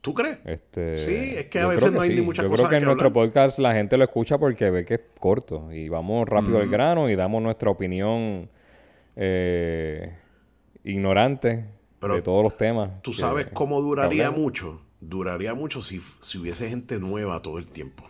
¿Tú 0.00 0.14
crees? 0.14 0.38
Este, 0.46 0.96
sí, 0.96 1.34
es 1.36 1.46
que 1.48 1.58
a 1.58 1.62
yo 1.62 1.68
veces 1.68 1.82
creo 1.84 1.94
no 1.96 2.00
hay 2.00 2.08
sí. 2.10 2.14
ni 2.16 2.20
muchas 2.22 2.44
Yo 2.44 2.48
cosas 2.50 2.68
creo 2.68 2.70
que 2.70 2.76
en 2.76 2.82
que 2.82 2.86
nuestro 2.86 3.12
podcast 3.12 3.58
la 3.58 3.74
gente 3.74 3.98
lo 3.98 4.04
escucha 4.04 4.38
porque 4.38 4.70
ve 4.70 4.84
que 4.86 4.94
es 4.94 5.00
corto 5.18 5.70
y 5.72 5.88
vamos 5.90 6.26
rápido 6.28 6.58
al 6.58 6.68
grano 6.70 7.10
y 7.10 7.16
damos 7.16 7.42
nuestra 7.42 7.70
opinión 7.70 8.48
eh, 9.16 10.16
ignorante 10.84 11.66
Pero 11.98 12.14
de 12.14 12.22
todos 12.22 12.42
los 12.42 12.56
temas. 12.56 13.02
¿Tú 13.02 13.10
que- 13.10 13.18
sabes 13.18 13.48
cómo 13.52 13.80
duraría 13.82 14.26
hablamos. 14.28 14.40
mucho? 14.44 14.80
Duraría 15.00 15.52
mucho 15.54 15.82
si, 15.82 16.00
si 16.20 16.38
hubiese 16.38 16.68
gente 16.70 16.98
nueva 16.98 17.42
todo 17.42 17.58
el 17.58 17.66
tiempo. 17.66 18.04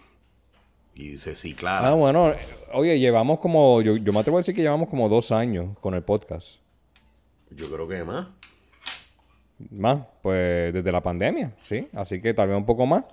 Y 0.95 1.17
se 1.17 1.35
ciclara. 1.35 1.89
Ah, 1.89 1.95
bueno, 1.95 2.33
oye, 2.73 2.99
llevamos 3.01 3.41
como, 3.41 3.81
yo, 3.81 3.97
yo 3.97 4.13
me 4.13 4.21
atrevo 4.21 4.39
a 4.39 4.41
decir 4.41 4.55
que 4.55 4.63
llevamos 4.63 4.89
como 4.89 5.09
dos 5.09 5.33
años 5.33 5.77
con 5.81 5.95
el 5.95 6.03
podcast. 6.03 6.61
Yo 7.51 7.71
creo 7.71 7.89
que 7.89 8.05
más. 8.05 8.29
Más, 9.71 10.07
pues 10.23 10.73
desde 10.73 10.91
la 10.93 11.03
pandemia, 11.03 11.55
sí. 11.63 11.89
Así 11.93 12.21
que 12.21 12.33
tal 12.35 12.49
vez 12.49 12.57
un 12.57 12.65
poco 12.65 12.87
más. 12.87 13.05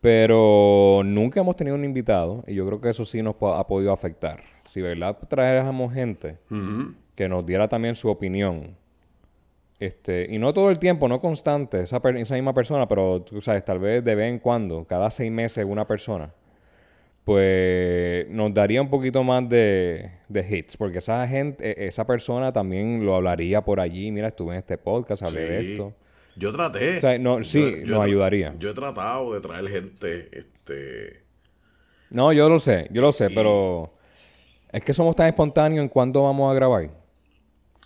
Pero 0.00 1.02
nunca 1.04 1.40
hemos 1.40 1.56
tenido 1.56 1.74
un 1.76 1.84
invitado 1.84 2.44
y 2.46 2.54
yo 2.54 2.66
creo 2.66 2.80
que 2.80 2.90
eso 2.90 3.04
sí 3.04 3.22
nos 3.22 3.34
ha 3.40 3.66
podido 3.66 3.92
afectar. 3.92 4.42
Si 4.64 4.80
verdad 4.80 5.16
traéramos 5.28 5.92
gente 5.92 6.38
que 7.14 7.28
nos 7.28 7.44
diera 7.46 7.68
también 7.68 7.94
su 7.94 8.08
opinión. 8.08 8.76
Este, 9.78 10.26
y 10.30 10.38
no 10.38 10.54
todo 10.54 10.70
el 10.70 10.78
tiempo, 10.78 11.06
no 11.08 11.20
constante, 11.20 11.82
esa, 11.82 11.96
esa 11.96 12.34
misma 12.34 12.54
persona, 12.54 12.88
pero 12.88 13.20
tú 13.22 13.40
sabes, 13.40 13.64
tal 13.64 13.78
vez 13.78 14.02
de 14.02 14.14
vez 14.14 14.32
en 14.32 14.38
cuando, 14.38 14.86
cada 14.86 15.10
seis 15.10 15.30
meses 15.30 15.66
una 15.68 15.86
persona, 15.86 16.32
pues 17.26 18.28
nos 18.30 18.54
daría 18.54 18.80
un 18.80 18.88
poquito 18.88 19.24
más 19.24 19.48
de, 19.48 20.12
de 20.28 20.46
hits, 20.48 20.76
porque 20.76 20.98
esa 20.98 21.26
gente, 21.26 21.72
e- 21.82 21.88
esa 21.88 22.06
persona 22.06 22.52
también 22.52 23.04
lo 23.04 23.16
hablaría 23.16 23.62
por 23.64 23.80
allí, 23.80 24.12
mira, 24.12 24.28
estuve 24.28 24.52
en 24.52 24.58
este 24.58 24.78
podcast, 24.78 25.24
hablé 25.24 25.40
de 25.40 25.72
esto. 25.72 25.92
Yo 26.36 26.52
traté. 26.52 26.98
O 26.98 27.00
sea, 27.00 27.18
no, 27.18 27.42
sí, 27.42 27.60
Yo- 27.60 27.76
yo 27.78 27.86
nos 27.86 28.04
ayudaría. 28.04 28.54
Yo 28.60 28.70
he 28.70 28.74
tratado 28.74 29.34
de 29.34 29.40
traer 29.40 29.68
gente, 29.68 30.38
este... 30.38 31.24
No, 32.10 32.32
yo 32.32 32.48
lo 32.48 32.60
sé, 32.60 32.86
yo 32.92 33.02
lo 33.02 33.10
sé, 33.10 33.28
pero 33.30 33.92
es 34.70 34.84
que 34.84 34.94
somos 34.94 35.16
tan 35.16 35.26
espontáneos 35.26 35.82
en 35.82 35.88
cuándo 35.88 36.22
vamos 36.22 36.48
a 36.48 36.54
grabar 36.54 36.90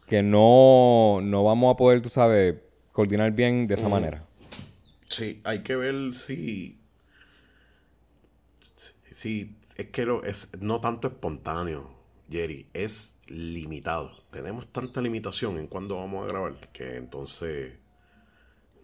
que 0.06 0.22
no, 0.22 1.20
no 1.22 1.44
vamos 1.44 1.72
a 1.72 1.76
poder, 1.78 2.02
tú 2.02 2.10
sabes, 2.10 2.56
coordinar 2.92 3.32
bien 3.32 3.66
de 3.66 3.72
esa 3.74 3.88
manera. 3.88 4.22
Sí, 5.08 5.40
hay 5.44 5.60
que 5.60 5.76
ver 5.76 5.94
si... 6.14 6.79
Si 9.20 9.54
es 9.76 9.90
que 9.90 10.06
lo, 10.06 10.24
es 10.24 10.50
no 10.62 10.80
tanto 10.80 11.08
espontáneo, 11.08 11.90
Jerry, 12.30 12.70
es 12.72 13.18
limitado. 13.26 14.12
Tenemos 14.30 14.72
tanta 14.72 15.02
limitación 15.02 15.58
en 15.58 15.66
cuándo 15.66 15.96
vamos 15.96 16.24
a 16.24 16.28
grabar 16.28 16.70
que 16.72 16.96
entonces 16.96 17.78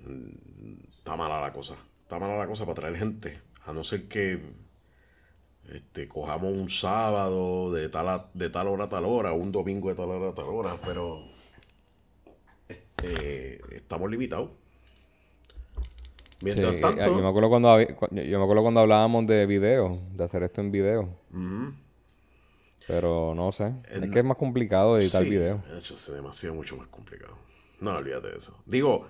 mm, 0.00 0.88
está 0.90 1.16
mala 1.16 1.40
la 1.40 1.54
cosa. 1.54 1.74
Está 2.02 2.18
mala 2.18 2.36
la 2.36 2.46
cosa 2.46 2.66
para 2.66 2.74
traer 2.74 2.98
gente. 2.98 3.40
A 3.64 3.72
no 3.72 3.82
ser 3.82 4.08
que 4.08 4.42
este, 5.72 6.06
cojamos 6.06 6.52
un 6.52 6.68
sábado 6.68 7.72
de 7.72 7.88
tal, 7.88 8.26
de 8.34 8.50
tal 8.50 8.68
hora 8.68 8.84
a 8.84 8.88
tal 8.90 9.06
hora, 9.06 9.32
un 9.32 9.50
domingo 9.50 9.88
de 9.88 9.94
tal 9.94 10.10
hora 10.10 10.28
a 10.28 10.34
tal 10.34 10.48
hora, 10.48 10.78
pero 10.84 11.30
este, 12.68 13.74
estamos 13.74 14.10
limitados. 14.10 14.50
Mientras 16.42 16.74
eh, 16.74 16.80
tanto, 16.80 17.04
yo, 17.06 17.14
me 17.22 17.28
acuerdo 17.28 17.48
cuando, 17.48 17.80
yo 17.80 18.38
me 18.38 18.44
acuerdo 18.44 18.62
cuando 18.62 18.80
hablábamos 18.80 19.26
de 19.26 19.46
video, 19.46 19.98
de 20.12 20.24
hacer 20.24 20.42
esto 20.42 20.60
en 20.60 20.70
video. 20.70 21.08
Pero 22.86 23.34
no 23.34 23.50
sé, 23.52 23.72
es 23.90 24.10
que 24.10 24.18
es 24.20 24.24
más 24.24 24.36
complicado 24.36 24.96
editar 24.96 25.24
sí, 25.24 25.30
video. 25.30 25.62
Eso 25.76 25.94
es 25.94 26.12
demasiado 26.12 26.54
mucho 26.54 26.76
más 26.76 26.86
complicado. 26.88 27.36
No, 27.80 27.96
olvídate 27.96 28.28
de 28.28 28.38
eso. 28.38 28.62
Digo, 28.64 29.06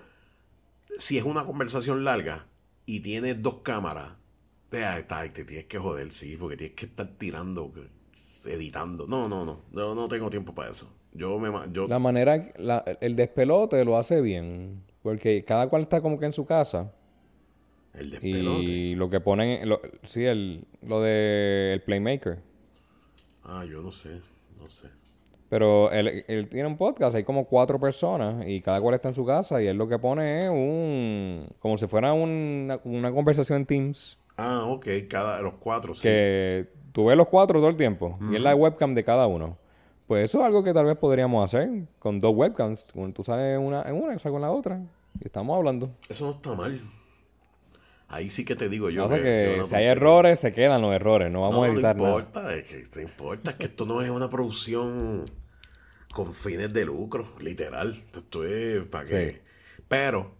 si 0.97 1.17
es 1.17 1.23
una 1.23 1.45
conversación 1.45 2.03
larga 2.03 2.47
y 2.85 3.01
tienes 3.01 3.41
dos 3.41 3.57
cámaras, 3.61 4.13
te, 4.69 4.79
te, 5.03 5.29
te 5.29 5.45
tienes 5.45 5.65
que 5.65 5.77
joder, 5.77 6.11
sí, 6.11 6.37
porque 6.37 6.57
tienes 6.57 6.75
que 6.75 6.85
estar 6.87 7.07
tirando, 7.17 7.71
editando. 8.45 9.05
No, 9.05 9.29
no, 9.29 9.45
no. 9.45 9.61
Yo 9.71 9.93
no 9.93 10.07
tengo 10.07 10.29
tiempo 10.29 10.55
para 10.55 10.71
eso. 10.71 10.91
Yo 11.13 11.37
me 11.39 11.49
yo 11.71 11.87
La 11.87 11.99
manera, 11.99 12.51
la- 12.57 12.83
el 13.01 13.15
despelote 13.15 13.83
lo 13.85 13.97
hace 13.97 14.21
bien, 14.21 14.83
porque 15.03 15.43
cada 15.43 15.69
cual 15.69 15.83
está 15.83 16.01
como 16.01 16.19
que 16.19 16.25
en 16.25 16.33
su 16.33 16.45
casa. 16.45 16.93
El 17.97 18.11
despelote. 18.11 18.63
Y 18.63 18.95
lo 18.95 19.09
que 19.09 19.19
ponen, 19.19 19.67
lo, 19.67 19.81
sí, 20.03 20.25
el, 20.25 20.65
lo 20.81 21.01
de 21.01 21.71
el 21.73 21.81
Playmaker. 21.81 22.39
Ah, 23.43 23.65
yo 23.65 23.81
no 23.81 23.91
sé, 23.91 24.21
no 24.59 24.69
sé. 24.69 24.89
Pero 25.49 25.89
él, 25.91 26.25
él 26.27 26.49
tiene 26.49 26.67
un 26.67 26.75
podcast, 26.77 27.15
hay 27.15 27.23
como 27.23 27.45
cuatro 27.45 27.79
personas 27.79 28.45
y 28.47 28.59
cada 28.61 28.81
cual 28.81 28.95
está 28.95 29.07
en 29.07 29.15
su 29.15 29.25
casa 29.25 29.61
y 29.61 29.67
él 29.67 29.77
lo 29.77 29.87
que 29.87 29.97
pone 29.97 30.45
es 30.45 30.49
un... 30.51 31.47
como 31.59 31.77
si 31.77 31.87
fuera 31.87 32.11
una, 32.11 32.81
una 32.83 33.11
conversación 33.13 33.59
en 33.59 33.65
Teams, 33.65 34.19
Ah, 34.39 34.65
ok, 34.67 34.85
cada 35.09 35.41
los 35.41 35.55
cuatro, 35.55 35.95
sí. 35.95 36.03
que 36.03 36.67
tú 36.91 37.05
ves 37.05 37.17
los 37.17 37.27
cuatro 37.27 37.59
todo 37.59 37.69
el 37.69 37.75
tiempo 37.77 38.19
y 38.29 38.35
es 38.35 38.41
la 38.41 38.55
webcam 38.55 38.93
de 38.93 39.03
cada 39.03 39.25
uno. 39.25 39.57
Pues 40.05 40.25
eso 40.25 40.39
es 40.39 40.45
algo 40.45 40.63
que 40.63 40.73
tal 40.73 40.85
vez 40.85 40.95
podríamos 40.95 41.43
hacer 41.43 41.69
con 41.97 42.19
dos 42.19 42.33
webcams. 42.35 42.87
Tú 43.13 43.23
sales 43.23 43.57
una, 43.59 43.81
en 43.83 43.95
una, 43.95 44.13
yo 44.13 44.19
salgo 44.19 44.37
en 44.37 44.43
la 44.43 44.51
otra 44.51 44.79
y 45.19 45.25
estamos 45.25 45.57
hablando. 45.57 45.89
Eso 46.07 46.25
no 46.25 46.31
está 46.31 46.53
mal. 46.53 46.79
Ahí 48.09 48.29
sí 48.29 48.45
que 48.45 48.55
te 48.55 48.69
digo 48.69 48.89
yo. 48.89 49.09
Que- 49.09 49.21
que 49.21 49.55
una 49.59 49.65
si 49.67 49.75
hay 49.75 49.85
errores, 49.85 50.39
se 50.39 50.53
quedan 50.53 50.81
los 50.81 50.93
errores, 50.93 51.31
no 51.31 51.41
vamos 51.41 51.57
no, 51.57 51.63
a 51.63 51.67
editar 51.67 51.95
no 51.97 52.03
nada. 52.03 52.19
importa, 52.19 52.55
es 52.55 52.63
que 52.67 52.83
no 52.95 53.01
importa, 53.01 53.51
es 53.51 53.57
que 53.57 53.65
esto 53.65 53.85
no 53.85 54.01
es 54.01 54.09
una 54.09 54.29
producción 54.29 55.25
con 56.13 56.33
fines 56.33 56.71
de 56.73 56.85
lucro, 56.85 57.33
literal. 57.39 58.01
Esto 58.15 58.43
es 58.45 58.83
para 58.85 59.05
que. 59.05 59.31
Sí. 59.31 59.37
Pero 59.89 60.35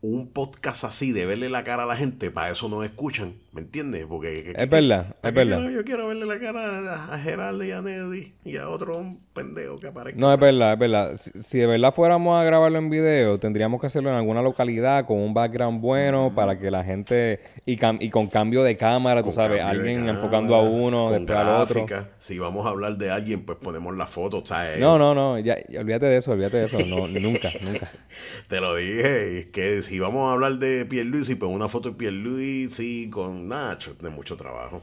un 0.00 0.28
podcast 0.32 0.84
así 0.84 1.12
de 1.12 1.26
verle 1.26 1.48
la 1.48 1.64
cara 1.64 1.82
a 1.82 1.86
la 1.86 1.96
gente, 1.96 2.30
para 2.30 2.50
eso 2.50 2.68
no 2.68 2.84
escuchan, 2.84 3.34
¿me 3.58 3.64
entiendes? 3.64 4.06
Porque 4.06 4.42
que- 4.44 4.50
Es 4.50 4.56
que- 4.56 4.66
verdad, 4.66 5.16
¿para 5.20 5.28
es 5.30 5.34
verdad. 5.34 5.56
quiero- 5.58 5.70
yo 5.72 5.84
quiero 5.84 6.08
verle 6.08 6.26
la 6.26 6.38
cara 6.38 7.04
a 7.12 7.18
Geraldo 7.18 7.64
y 7.64 7.70
a 7.72 7.82
Neddy 7.82 8.34
y 8.44 8.56
a 8.56 8.68
otro 8.68 9.16
pendejo 9.34 9.78
que 9.78 9.88
aparezca. 9.88 10.20
No, 10.20 10.32
es 10.32 10.38
verdad, 10.38 10.72
es 10.74 10.78
verdad. 10.78 11.16
Si, 11.16 11.30
si 11.42 11.58
de 11.58 11.66
verdad 11.66 11.92
fuéramos 11.92 12.38
a 12.40 12.44
grabarlo 12.44 12.78
en 12.78 12.88
video, 12.90 13.38
tendríamos 13.38 13.80
que 13.80 13.88
hacerlo 13.88 14.10
en 14.10 14.16
alguna 14.16 14.42
localidad 14.42 15.04
con 15.06 15.18
un 15.18 15.34
background 15.34 15.80
bueno 15.80 16.32
para 16.34 16.58
que 16.58 16.70
la 16.70 16.84
gente. 16.84 17.40
Y, 17.66 17.76
cam- 17.76 17.98
y 18.00 18.10
con 18.10 18.28
cambio 18.28 18.62
de 18.62 18.76
cámara, 18.76 19.20
tú 19.22 19.26
Con 19.26 19.34
sabes, 19.34 19.58
cambio 19.58 19.64
de 19.64 19.78
alguien 19.90 19.96
cámara, 20.06 20.18
enfocando 20.18 20.54
a 20.54 20.62
uno, 20.62 21.10
después 21.10 21.38
al 21.38 21.48
otro. 21.62 21.84
gráfica. 21.86 22.10
Si 22.18 22.38
vamos 22.38 22.64
a 22.66 22.70
hablar 22.70 22.96
de 22.96 23.10
alguien, 23.10 23.44
pues 23.44 23.58
ponemos 23.60 23.96
la 23.96 24.06
foto, 24.06 24.42
¿sabes? 24.46 24.78
No, 24.78 24.98
no, 24.98 25.14
no, 25.14 25.38
ya, 25.38 25.56
ya, 25.68 25.80
olvídate 25.80 26.06
de 26.06 26.16
eso, 26.18 26.32
olvídate 26.32 26.58
de 26.58 26.64
eso. 26.66 26.78
No, 26.86 27.06
nunca, 27.20 27.48
nunca. 27.64 27.90
Te 28.48 28.60
lo 28.60 28.74
dije, 28.76 29.38
es 29.40 29.46
que 29.46 29.82
si 29.82 29.98
vamos 29.98 30.28
a 30.28 30.32
hablar 30.32 30.52
de 30.54 30.84
Pierluisi, 30.86 31.34
pues 31.34 31.50
una 31.52 31.68
foto 31.68 31.90
de 31.90 31.96
Pierluisi 31.96 33.08
con 33.10 33.47
Nacho, 33.48 33.94
de 34.00 34.10
mucho 34.10 34.36
trabajo. 34.36 34.82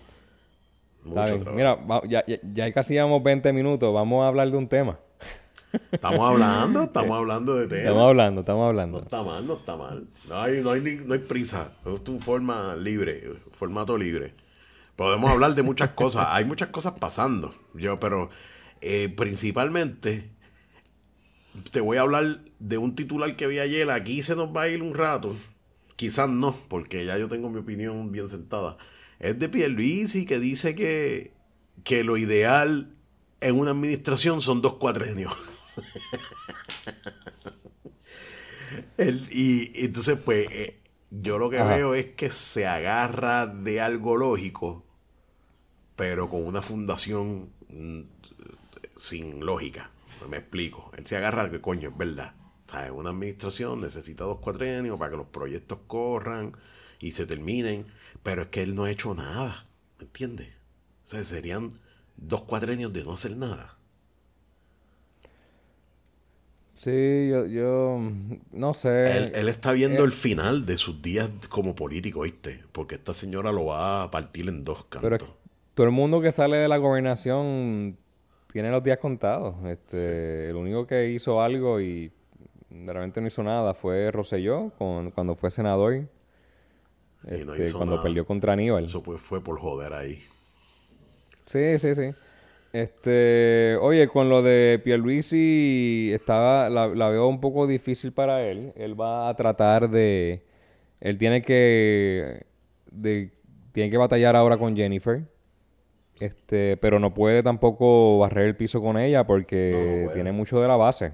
Mucho 1.04 1.23
trabajo. 1.25 1.51
Mira, 1.51 1.75
va- 1.75 2.01
ya, 2.08 2.25
ya, 2.25 2.38
ya 2.54 2.71
casi 2.73 2.93
llevamos 2.95 3.21
20 3.23 3.54
minutos, 3.54 3.93
vamos 3.93 4.23
a 4.23 4.28
hablar 4.28 4.49
de 4.49 4.58
un 4.58 4.67
tema. 4.67 4.99
Estamos 5.91 6.21
hablando, 6.32 6.84
estamos 6.89 7.17
hablando 7.17 7.56
de 7.56 7.67
temas. 7.67 7.84
Estamos 7.84 8.08
hablando, 8.08 8.41
estamos 8.41 8.62
No 8.62 8.67
hablando. 8.69 8.99
está 8.99 9.23
mal, 9.23 9.45
no 9.47 9.54
está 9.56 9.75
mal. 9.78 10.08
No 10.28 10.41
hay, 10.41 10.62
no 10.62 10.71
hay, 10.71 10.82
no 11.06 11.13
hay 11.13 11.19
prisa. 11.19 11.73
Es 11.86 12.10
un 12.10 12.21
forma 12.21 12.75
libre, 12.75 13.23
formato 13.54 13.97
libre. 13.97 14.34
Podemos 14.95 15.30
hablar 15.30 15.54
de 15.56 15.63
muchas 15.63 15.89
cosas. 15.95 16.28
Hay 16.30 16.45
muchas 16.45 16.69
cosas 16.69 16.93
pasando. 16.99 17.54
Yo, 17.73 17.99
pero 17.99 18.30
eh, 18.82 19.10
principalmente 19.10 20.30
te 21.71 21.82
voy 21.82 21.97
a 21.97 22.01
hablar 22.01 22.39
de 22.60 22.78
un 22.78 22.95
titular 22.95 23.36
que 23.36 23.47
vi 23.47 23.60
ayer. 23.60 23.89
Aquí 23.91 24.23
se 24.23 24.36
nos 24.36 24.56
va 24.56 24.63
a 24.63 24.67
ir 24.69 24.82
un 24.82 24.93
rato. 24.93 25.36
Quizás 25.95 26.29
no, 26.29 26.55
porque 26.67 27.05
ya 27.05 27.17
yo 27.17 27.27
tengo 27.29 27.49
mi 27.49 27.60
opinión 27.60 28.12
bien 28.12 28.29
sentada. 28.29 28.77
Es 29.19 29.39
de 29.39 29.47
Pierluisi 29.49 30.25
que 30.25 30.39
dice 30.39 30.75
que, 30.75 31.34
que 31.84 32.03
lo 32.03 32.17
ideal 32.17 32.95
en 33.41 33.60
una 33.60 33.71
administración 33.71 34.41
son 34.41 34.62
dos 34.62 34.75
cuatrenios. 34.75 35.34
El- 38.97 39.27
y 39.31 39.71
y 39.79 39.86
entonces, 39.86 40.17
pues, 40.23 40.47
eh, 40.51 40.79
yo 41.12 41.38
lo 41.38 41.49
que 41.49 41.60
Ajá. 41.60 41.75
veo 41.75 41.93
es 41.95 42.08
que 42.15 42.31
se 42.31 42.67
agarra 42.67 43.47
de 43.47 43.81
algo 43.81 44.17
lógico, 44.17 44.86
pero 45.95 46.29
con 46.29 46.45
una 46.45 46.62
fundación 46.62 47.49
mm, 47.69 48.01
sin 48.95 49.45
lógica. 49.45 49.91
Me 50.29 50.38
explico. 50.38 50.91
Él 50.97 51.05
se 51.05 51.17
agarra 51.17 51.51
que 51.51 51.62
coño, 51.62 51.89
es 51.89 51.97
verdad. 51.97 52.34
¿Sabes? 52.76 52.92
Una 52.92 53.12
administración 53.12 53.80
necesita 53.80 54.26
dos 54.26 54.40
cuatrenios 54.40 55.00
para 55.00 55.12
que 55.12 55.18
los 55.18 55.28
proyectos 55.28 55.80
corran 55.88 56.58
y 57.00 57.12
se 57.12 57.26
terminen, 57.26 57.86
pero 58.22 58.44
es 58.44 58.48
que 58.50 58.64
él 58.64 58.76
no 58.76 58.84
ha 58.84 58.92
hecho 58.92 59.16
nada. 59.16 59.66
¿Me 59.98 60.04
entiendes? 60.04 60.50
O 61.08 61.12
sea, 61.12 61.24
serían 61.24 61.80
dos 62.18 62.42
cuatrenios 62.42 62.92
de 62.92 63.06
no 63.06 63.14
hacer 63.14 63.38
nada. 63.38 63.78
Sí, 66.74 67.30
yo, 67.30 67.46
yo 67.46 68.02
no 68.52 68.74
sé. 68.74 69.18
Él, 69.18 69.32
él 69.36 69.48
está 69.48 69.72
viendo 69.72 70.04
el 70.04 70.12
final 70.12 70.66
de 70.66 70.78
sus 70.78 71.02
días 71.02 71.30
como 71.48 71.76
político, 71.76 72.22
¿viste? 72.22 72.66
Porque 72.74 72.96
esta 72.96 73.14
señora 73.14 73.54
lo 73.54 73.68
va 73.68 74.04
a 74.04 74.12
partir 74.12 74.50
en 74.50 74.66
dos 74.66 74.84
cantos. 74.84 75.02
Pero 75.02 75.16
es 75.16 75.24
todo 75.76 75.86
el 75.86 75.94
mundo 75.94 76.20
que 76.20 76.34
sale 76.34 76.58
de 76.58 76.68
la 76.68 76.76
gobernación 76.76 77.98
tiene 78.52 78.70
los 78.70 78.84
días 78.84 78.98
contados. 78.98 79.56
Este, 79.66 80.50
El 80.50 80.58
único 80.58 80.86
que 80.86 81.10
hizo 81.12 81.42
algo 81.42 81.80
y 81.80 82.12
realmente 82.69 83.21
no 83.21 83.28
hizo 83.28 83.43
nada 83.43 83.73
fue 83.73 84.12
Rosselló 84.12 84.71
con, 84.78 85.12
cuando 85.12 85.36
fue 85.36 85.51
senador. 85.51 85.93
Y 85.95 87.43
no 87.43 87.54
este, 87.54 87.63
hizo 87.63 87.78
cuando 87.78 87.95
nada. 87.95 88.04
peleó 88.04 88.25
contra 88.25 88.54
Aníbal. 88.54 88.86
Eso 88.86 89.01
pues 89.01 89.21
fue 89.21 89.43
por 89.43 89.60
joder 89.60 89.93
ahí. 89.93 90.23
Sí, 91.45 91.80
sí, 91.80 91.95
sí. 91.95 92.13
Este, 92.73 93.78
oye, 93.80 94.08
con 94.08 94.28
lo 94.30 94.41
de 94.41 94.82
Pierluisi 94.84 96.12
estaba, 96.13 96.69
la, 96.69 96.88
la 96.88 97.10
veo 97.10 97.28
un 97.28 97.39
poco 97.39 97.67
difícil 97.67 98.12
para 98.12 98.43
él. 98.43 98.73
Él 98.75 98.99
va 98.99 99.30
a 99.30 99.36
tratar 99.36 99.89
de, 99.89 100.43
él 100.99 101.17
tiene 101.17 101.41
que, 101.41 102.45
de, 102.91 103.32
tiene 103.71 103.89
que 103.89 103.97
batallar 103.97 104.36
ahora 104.36 104.58
con 104.58 104.75
Jennifer. 104.75 105.23
Este, 106.19 106.78
pero 106.78 106.99
no 106.99 107.13
puede 107.13 107.43
tampoco 107.43 108.19
barrer 108.19 108.45
el 108.47 108.56
piso 108.56 108.82
con 108.82 108.97
ella 108.97 109.19
no 109.19 109.28
porque 109.28 110.10
tiene 110.13 110.32
mucho 110.32 110.60
de 110.62 110.67
la 110.67 110.78
base. 110.78 111.13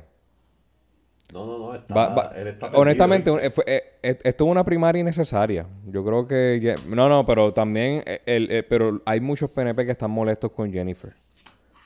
No, 1.31 1.45
no, 1.45 1.57
no. 1.59 1.75
Está, 1.75 1.93
Va- 1.93 2.09
va- 2.15 2.31
él 2.35 2.47
está 2.47 2.67
honestamente, 2.73 3.31
eh, 3.31 3.49
fue- 3.51 3.63
eh, 3.67 3.83
eh, 4.03 4.19
esto 4.23 4.45
es 4.45 4.51
una 4.51 4.63
primaria 4.65 4.99
innecesaria. 4.99 5.65
Yo 5.85 6.03
creo 6.03 6.27
que... 6.27 6.75
No, 6.87 7.07
no, 7.09 7.25
pero 7.25 7.53
también... 7.53 8.03
el- 8.25 8.65
pero 8.69 9.01
hay 9.05 9.19
muchos 9.19 9.49
PNP 9.51 9.85
que 9.85 9.91
están 9.91 10.11
molestos 10.11 10.51
con 10.51 10.71
Jennifer. 10.71 11.13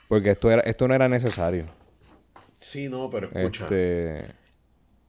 Porque 0.07 0.31
esto, 0.31 0.49
era, 0.51 0.61
esto 0.63 0.87
no 0.87 0.93
era 0.95 1.07
necesario. 1.09 1.65
Sí, 2.59 2.89
no, 2.89 3.09
pero 3.09 3.29
escucha. 3.31 3.65
Este... 3.65 4.25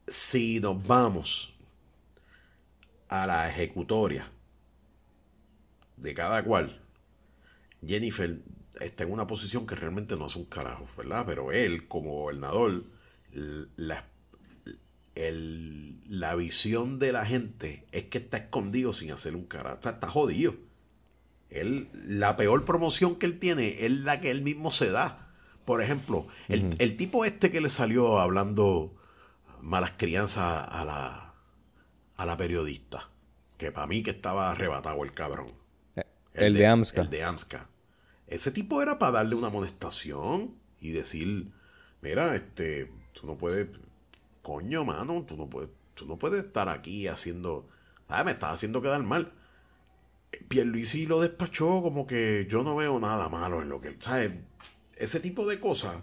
Si 0.09 0.61
nos 0.61 0.87
vamos 0.87 1.55
a 3.09 3.27
la 3.27 3.49
ejecutoria 3.51 4.31
de 5.97 6.15
cada 6.15 6.43
cual, 6.45 6.81
Jennifer 7.85 8.39
está 8.81 9.05
en 9.05 9.13
una 9.13 9.27
posición 9.27 9.67
que 9.67 9.75
realmente 9.75 10.17
no 10.17 10.27
hace 10.27 10.39
un 10.39 10.45
carajo, 10.45 10.87
¿verdad? 10.97 11.25
Pero 11.27 11.51
él, 11.53 11.89
como 11.89 12.13
gobernador, 12.13 12.85
la, 13.33 14.05
el- 15.17 15.99
la 16.09 16.35
visión 16.37 16.99
de 17.01 17.11
la 17.11 17.27
gente 17.27 17.85
es 17.91 18.05
que 18.05 18.19
está 18.19 18.37
escondido 18.37 18.93
sin 18.93 19.11
hacer 19.11 19.35
un 19.35 19.45
carajo. 19.47 19.75
Está, 19.75 19.91
está 19.91 20.09
jodido. 20.09 20.55
Él, 21.51 21.89
la 21.95 22.37
peor 22.37 22.65
promoción 22.65 23.17
que 23.17 23.27
él 23.27 23.39
tiene 23.41 23.85
es 23.85 23.91
la 23.91 24.21
que 24.21 24.31
él 24.31 24.43
mismo 24.43 24.71
se 24.73 24.91
da. 24.91 25.33
Por 25.65 25.83
ejemplo, 25.83 26.29
el, 26.49 26.75
el 26.79 26.97
tipo 26.97 27.25
este 27.25 27.51
que 27.51 27.61
le 27.61 27.69
salió 27.69 28.21
hablando 28.21 28.95
malas 29.61 29.93
crianzas 29.97 30.65
a 30.69 30.85
la, 30.85 31.35
a 32.17 32.27
la 32.27 32.37
periodista, 32.37 33.11
que 33.59 33.73
para 33.73 33.87
mí 33.89 34.03
que 34.05 34.11
estaba 34.11 34.53
arrebatado 34.53 35.03
el 35.03 35.13
cabrón. 35.13 35.49
El 36.35 36.55
de 36.55 36.67
AMSCA. 36.67 37.01
El 37.03 37.11
de 37.11 37.25
AMSCA. 37.25 37.69
Ese 38.29 38.51
tipo 38.53 38.83
era 38.83 38.99
para 38.99 39.13
darle 39.13 39.35
una 39.35 39.47
amonestación 39.49 40.55
y 40.81 40.91
decir, 40.91 41.51
mira, 42.03 42.37
este, 42.37 42.93
tú 43.13 43.27
no 43.27 43.37
puedes, 43.39 43.69
coño, 44.47 44.85
mano, 44.85 45.25
tú 45.27 45.37
no 45.37 45.49
puedes, 45.51 45.71
tú 45.95 46.07
no 46.07 46.17
puedes 46.17 46.45
estar 46.45 46.69
aquí 46.69 47.09
haciendo, 47.09 47.67
¿sabes? 48.09 48.25
Me 48.27 48.31
estás 48.31 48.55
haciendo 48.55 48.81
quedar 48.81 49.03
mal. 49.03 49.33
Pierluisi 50.47 51.05
lo 51.05 51.21
despachó 51.21 51.83
como 51.83 52.07
que 52.07 52.47
yo 52.49 52.63
no 52.63 52.77
veo 52.77 53.01
nada 53.01 53.29
malo 53.29 53.61
en 53.61 53.69
lo 53.69 53.81
que, 53.81 53.97
¿sabes? 53.99 54.31
Ese 54.97 55.19
tipo 55.19 55.49
de 55.49 55.59
cosas 55.59 55.97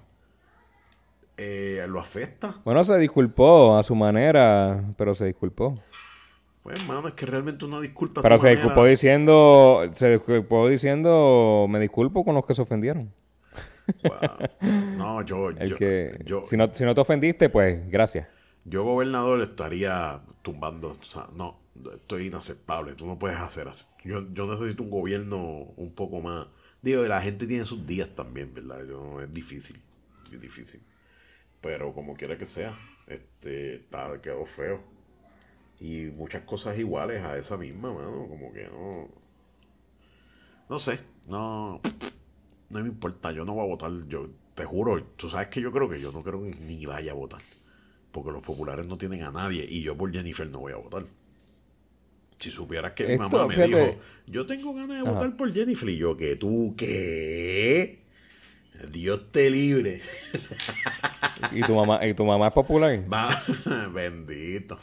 eh, 1.37 1.85
lo 1.87 2.01
afecta. 2.01 2.53
Bueno, 2.65 2.83
se 2.83 2.97
disculpó 2.97 3.77
a 3.77 3.83
su 3.83 3.95
manera, 3.95 4.83
pero 4.97 5.15
se 5.15 5.23
disculpó. 5.25 5.79
Pues, 6.63 6.77
hermano, 6.81 7.07
es 7.07 7.13
que 7.13 7.25
realmente 7.25 7.63
una 7.63 7.79
disculpa. 7.79 8.21
Pero 8.21 8.37
se 8.37 8.47
manera- 8.47 8.61
disculpó 8.61 8.85
diciendo... 8.85 9.89
Se 9.95 10.11
disculpó 10.11 10.67
diciendo... 10.67 11.65
Me 11.69 11.79
disculpo 11.79 12.25
con 12.25 12.35
los 12.35 12.45
que 12.45 12.55
se 12.55 12.61
ofendieron. 12.61 13.09
Wow. 14.03 14.69
No, 14.97 15.21
yo, 15.23 15.49
El 15.57 15.69
yo, 15.69 15.75
que... 15.75 16.19
yo, 16.25 16.43
si, 16.45 16.57
no, 16.57 16.73
si 16.73 16.85
no 16.85 16.95
te 16.95 17.01
ofendiste, 17.01 17.49
pues 17.49 17.89
gracias. 17.89 18.27
yo, 18.65 18.83
gobernador, 18.83 19.41
estaría 19.41 20.21
tumbando. 20.41 20.97
O 20.99 21.03
sea, 21.03 21.27
no, 21.35 21.59
esto 21.93 22.17
es 22.17 22.25
inaceptable. 22.25 22.93
Tú 22.93 23.05
no 23.05 23.17
puedes 23.19 23.37
hacer 23.39 23.67
así. 23.67 23.85
Yo, 24.03 24.25
yo 24.33 24.47
necesito 24.47 24.83
un 24.83 24.89
gobierno 24.89 25.39
un 25.75 25.93
poco 25.93 26.21
más. 26.21 26.47
Digo, 26.81 27.03
la 27.03 27.21
gente 27.21 27.47
tiene 27.47 27.65
sus 27.65 27.85
días 27.87 28.09
también, 28.15 28.53
¿verdad? 28.53 28.85
Yo, 28.87 29.21
es 29.21 29.31
difícil. 29.31 29.81
Es 30.31 30.39
difícil. 30.41 30.81
Pero 31.61 31.93
como 31.93 32.13
quiera 32.15 32.37
que 32.37 32.45
sea, 32.45 32.77
este, 33.07 33.75
está, 33.75 34.21
quedó 34.21 34.45
feo. 34.45 34.81
Y 35.79 36.05
muchas 36.15 36.43
cosas 36.43 36.77
iguales 36.77 37.23
a 37.23 37.37
esa 37.37 37.57
misma, 37.57 37.93
mano. 37.93 38.27
Como 38.27 38.51
que 38.51 38.65
no. 38.65 39.09
No 40.69 40.79
sé. 40.79 40.99
No. 41.27 41.81
No 42.73 42.81
me 42.81 42.87
importa. 42.87 43.31
Yo 43.31 43.45
no 43.45 43.53
voy 43.53 43.63
a 43.63 43.67
votar. 43.67 43.91
Yo 44.07 44.29
te 44.55 44.65
juro. 44.65 45.01
Tú 45.15 45.29
sabes 45.29 45.47
que 45.47 45.61
yo 45.61 45.71
creo 45.71 45.87
que 45.87 46.01
yo 46.01 46.11
no 46.11 46.23
creo 46.23 46.43
que 46.43 46.55
ni 46.55 46.85
vaya 46.85 47.11
a 47.11 47.15
votar. 47.15 47.41
Porque 48.11 48.31
los 48.31 48.41
populares 48.41 48.87
no 48.87 48.97
tienen 48.97 49.23
a 49.23 49.31
nadie. 49.31 49.65
Y 49.69 49.81
yo 49.81 49.95
por 49.95 50.11
Jennifer 50.11 50.47
no 50.49 50.59
voy 50.59 50.73
a 50.73 50.77
votar. 50.77 51.05
Si 52.37 52.51
supieras 52.51 52.93
que 52.93 53.07
mi 53.07 53.17
mamá 53.17 53.47
me 53.47 53.53
fíjate. 53.55 53.85
dijo, 53.85 53.99
yo 54.27 54.45
tengo 54.45 54.73
ganas 54.73 54.97
de 54.97 55.09
votar 55.09 55.37
por 55.37 55.53
Jennifer. 55.53 55.87
Y 55.87 55.97
yo, 55.97 56.17
que 56.17 56.35
tú, 56.35 56.73
¿qué? 56.75 58.03
Dios 58.91 59.31
te 59.31 59.49
libre. 59.49 60.01
Y 61.51 61.61
tu 61.61 61.75
mamá, 61.75 62.05
y 62.05 62.13
tu 62.13 62.25
mamá 62.25 62.47
es 62.47 62.53
popular. 62.53 62.99
Va, 63.11 63.29
bendito. 63.93 64.77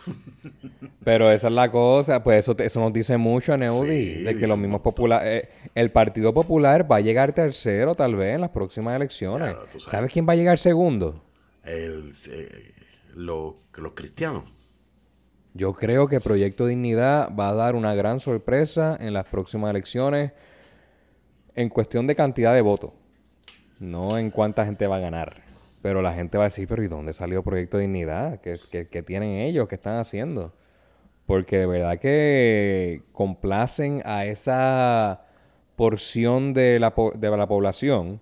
Pero 1.05 1.31
esa 1.31 1.49
es 1.49 1.55
la 1.55 1.71
cosa, 1.71 2.23
pues 2.23 2.39
eso, 2.41 2.55
te- 2.55 2.65
eso 2.67 2.81
nos 2.81 2.93
dice 2.93 3.17
mucho 3.17 3.53
a 3.53 3.57
Neudi, 3.57 4.15
Sí, 4.15 4.23
de 4.23 4.37
que 4.37 4.47
los 4.47 4.59
mismos 4.59 4.81
populares, 4.81 5.49
el 5.75 5.91
Partido 5.91 6.33
Popular 6.35 6.91
va 6.91 6.97
a 6.97 7.01
llegar 7.01 7.33
tercero 7.33 7.95
tal 7.95 8.15
vez 8.17 8.35
en 8.35 8.41
las 8.43 8.51
próximas 8.51 8.95
elecciones. 8.95 9.55
Claro, 9.55 9.67
sabes. 9.71 9.85
sabes. 9.85 10.13
quién 10.13 10.29
va 10.29 10.33
a 10.35 10.37
llegar 10.37 10.59
segundo? 10.59 11.25
El, 11.65 12.13
eh, 12.31 12.73
lo- 13.15 13.59
los 13.77 13.93
cristianos. 13.93 14.45
Yo 15.55 15.73
creo 15.73 16.07
que 16.07 16.21
Proyecto 16.21 16.67
Dignidad 16.67 17.35
va 17.35 17.49
a 17.49 17.55
dar 17.55 17.75
una 17.75 17.95
gran 17.95 18.21
sorpresa 18.21 18.97
en 19.01 19.13
las 19.15 19.25
próximas 19.25 19.71
elecciones 19.71 20.33
en 21.57 21.69
cuestión 21.69 22.07
de 22.07 22.15
cantidad 22.15 22.55
de 22.55 22.61
votos, 22.61 22.93
no 23.81 24.17
en 24.17 24.31
cuánta 24.31 24.65
gente 24.65 24.87
va 24.87 24.97
a 24.97 25.01
ganar. 25.01 25.43
Pero 25.83 26.03
la 26.03 26.13
gente 26.13 26.37
va 26.37 26.45
a 26.45 26.49
decir, 26.49 26.69
pero 26.69 26.83
¿y 26.85 26.89
dónde 26.89 27.13
salió 27.15 27.43
Proyecto 27.43 27.79
Dignidad? 27.79 28.41
¿Qué, 28.41 28.59
qué- 28.71 28.89
qué 28.89 29.03
tienen 29.03 29.31
ellos? 29.33 29.67
¿Qué 29.69 29.77
están 29.77 29.97
haciendo? 29.99 30.53
Porque 31.27 31.59
de 31.59 31.67
verdad 31.67 31.99
que 31.99 33.03
complacen 33.13 34.03
a 34.05 34.27
esa 34.27 35.23
porción 35.77 36.53
de 36.53 36.79
la, 36.81 36.95
po- 36.95 37.13
de 37.17 37.31
la 37.35 37.47
población 37.47 38.21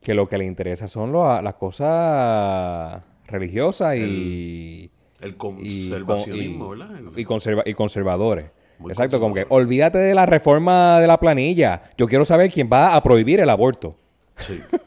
que 0.00 0.14
lo 0.14 0.28
que 0.28 0.38
le 0.38 0.44
interesa 0.46 0.88
son 0.88 1.12
lo- 1.12 1.42
las 1.42 1.54
cosas 1.54 3.02
religiosas 3.26 3.96
y... 3.96 4.90
El 5.20 5.36
conservacionismo, 5.36 6.74
y- 6.74 6.78
¿verdad? 6.78 7.00
Y 7.16 7.24
conserva- 7.24 7.62
y 7.66 7.74
conservadores. 7.74 8.50
Muy 8.78 8.90
Exacto, 8.90 9.20
como 9.20 9.34
que 9.34 9.46
olvídate 9.48 9.98
de 9.98 10.14
la 10.14 10.26
reforma 10.26 11.00
de 11.00 11.06
la 11.06 11.18
planilla. 11.18 11.82
Yo 11.96 12.06
quiero 12.06 12.24
saber 12.24 12.50
quién 12.50 12.68
va 12.70 12.94
a 12.94 13.02
prohibir 13.02 13.40
el 13.40 13.48
aborto. 13.50 13.96
Sí. 14.36 14.60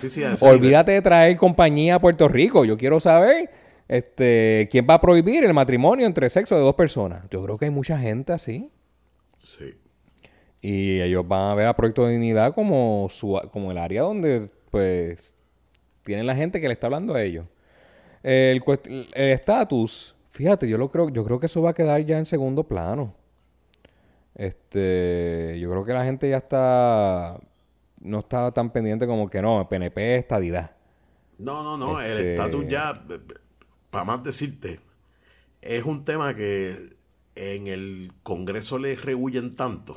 Sí, 0.00 0.08
sí. 0.08 0.22
Olvídate 0.40 0.92
de 0.92 1.02
traer 1.02 1.36
compañía 1.36 1.96
a 1.96 2.00
Puerto 2.00 2.28
Rico. 2.28 2.64
Yo 2.64 2.76
quiero 2.76 3.00
saber 3.00 3.50
este, 3.88 4.68
quién 4.70 4.86
va 4.88 4.94
a 4.94 5.00
prohibir 5.00 5.44
el 5.44 5.54
matrimonio 5.54 6.06
entre 6.06 6.30
sexos 6.30 6.58
de 6.58 6.64
dos 6.64 6.74
personas. 6.74 7.24
Yo 7.30 7.42
creo 7.42 7.58
que 7.58 7.66
hay 7.66 7.70
mucha 7.70 7.98
gente 7.98 8.32
así. 8.32 8.70
Sí. 9.38 9.74
Y 10.60 11.00
ellos 11.00 11.26
van 11.26 11.50
a 11.50 11.54
ver 11.54 11.66
a 11.66 11.76
Proyecto 11.76 12.06
de 12.06 12.12
Dignidad 12.12 12.54
como, 12.54 13.06
su, 13.10 13.40
como 13.52 13.70
el 13.70 13.78
área 13.78 14.02
donde, 14.02 14.50
pues, 14.70 15.36
tienen 16.02 16.26
la 16.26 16.34
gente 16.34 16.60
que 16.60 16.66
le 16.66 16.74
está 16.74 16.88
hablando 16.88 17.14
a 17.14 17.22
ellos. 17.22 17.46
El 18.22 18.62
estatus, 19.14 20.16
fíjate, 20.30 20.68
yo 20.68 20.76
lo 20.76 20.88
creo, 20.88 21.08
yo 21.08 21.24
creo 21.24 21.38
que 21.38 21.46
eso 21.46 21.62
va 21.62 21.70
a 21.70 21.74
quedar 21.74 22.00
ya 22.04 22.18
en 22.18 22.26
segundo 22.26 22.64
plano. 22.64 23.14
Este, 24.34 25.58
yo 25.60 25.70
creo 25.70 25.84
que 25.84 25.92
la 25.92 26.04
gente 26.04 26.28
ya 26.28 26.38
está, 26.38 27.40
no 28.00 28.20
está 28.20 28.52
tan 28.52 28.70
pendiente 28.72 29.06
como 29.06 29.28
que 29.30 29.42
no, 29.42 29.68
PNP 29.68 30.14
es 30.16 30.20
estadidad. 30.20 30.76
No, 31.38 31.62
no, 31.62 31.76
no. 31.76 32.00
El 32.00 32.18
Este- 32.18 32.34
estatus 32.34 32.68
ya, 32.68 33.04
para 33.90 34.04
más 34.04 34.24
decirte, 34.24 34.80
es 35.62 35.84
un 35.84 36.04
tema 36.04 36.34
que 36.34 36.96
en 37.34 37.66
el 37.68 38.12
Congreso 38.22 38.78
le 38.78 38.96
rehuyen 38.96 39.54
tanto 39.54 39.96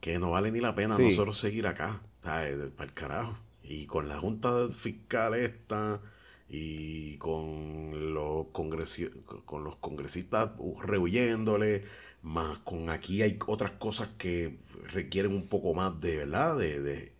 que 0.00 0.18
no 0.18 0.30
vale 0.30 0.50
ni 0.50 0.60
la 0.60 0.74
pena 0.74 0.96
Sí. 0.96 1.04
nosotros 1.04 1.38
seguir 1.38 1.66
acá. 1.66 2.00
Para 2.22 2.48
el 2.48 2.72
carajo. 2.94 3.38
Y 3.62 3.86
con 3.86 4.08
la 4.08 4.18
Junta 4.18 4.68
Fiscal 4.76 5.34
esta 5.34 6.00
y 6.48 7.16
con 7.18 8.12
los, 8.12 8.46
congresi- 8.48 9.12
con 9.44 9.62
los 9.64 9.76
congresistas 9.76 10.50
rehuyéndole, 10.82 11.84
más 12.22 12.58
con 12.58 12.90
aquí 12.90 13.22
hay 13.22 13.38
otras 13.46 13.70
cosas 13.72 14.08
que 14.18 14.58
requieren 14.90 15.32
un 15.34 15.48
poco 15.48 15.74
más 15.74 16.00
de, 16.00 16.18
¿verdad? 16.18 16.58
De, 16.58 16.80
de, 16.82 17.12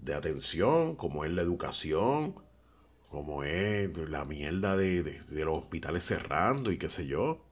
de 0.00 0.14
atención, 0.14 0.96
como 0.96 1.24
es 1.24 1.32
la 1.32 1.42
educación, 1.42 2.36
como 3.10 3.44
es 3.44 3.96
la 4.10 4.24
mierda 4.24 4.76
de, 4.76 5.02
de- 5.04 5.44
los 5.44 5.58
hospitales 5.58 6.04
cerrando 6.04 6.72
y 6.72 6.78
qué 6.78 6.88
sé 6.90 7.06
yo. 7.06 7.44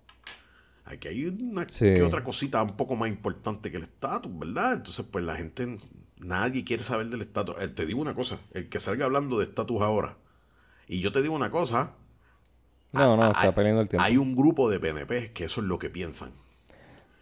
Aquí 0.84 1.08
hay 1.08 1.26
una 1.26 1.66
Sí. 1.68 1.84
que 1.94 2.02
otra 2.02 2.24
cosita 2.24 2.62
un 2.62 2.76
poco 2.76 2.96
más 2.96 3.08
importante 3.10 3.70
que 3.70 3.76
el 3.76 3.82
estatus, 3.84 4.36
¿verdad? 4.38 4.74
Entonces, 4.74 5.06
pues 5.10 5.24
la 5.24 5.36
gente 5.36 5.78
Nadie 6.18 6.64
quiere 6.64 6.82
saber 6.82 7.06
del 7.08 7.20
estatus. 7.22 7.54
Te 7.74 7.86
digo 7.86 8.00
una 8.00 8.14
cosa, 8.14 8.40
el 8.52 8.68
que 8.68 8.80
salga 8.80 9.04
hablando 9.04 9.38
de 9.38 9.44
estatus 9.44 9.80
ahora, 9.82 10.16
y 10.88 11.00
yo 11.00 11.12
te 11.12 11.22
digo 11.22 11.34
una 11.36 11.50
cosa. 11.50 11.92
No, 12.92 13.16
no, 13.16 13.26
está 13.30 13.54
perdiendo 13.54 13.82
el 13.82 13.88
tiempo. 13.88 14.04
Hay 14.04 14.16
un 14.16 14.34
grupo 14.34 14.70
de 14.70 14.80
PNP 14.80 15.32
que 15.32 15.44
eso 15.44 15.60
es 15.60 15.66
lo 15.66 15.78
que 15.78 15.90
piensan. 15.90 16.32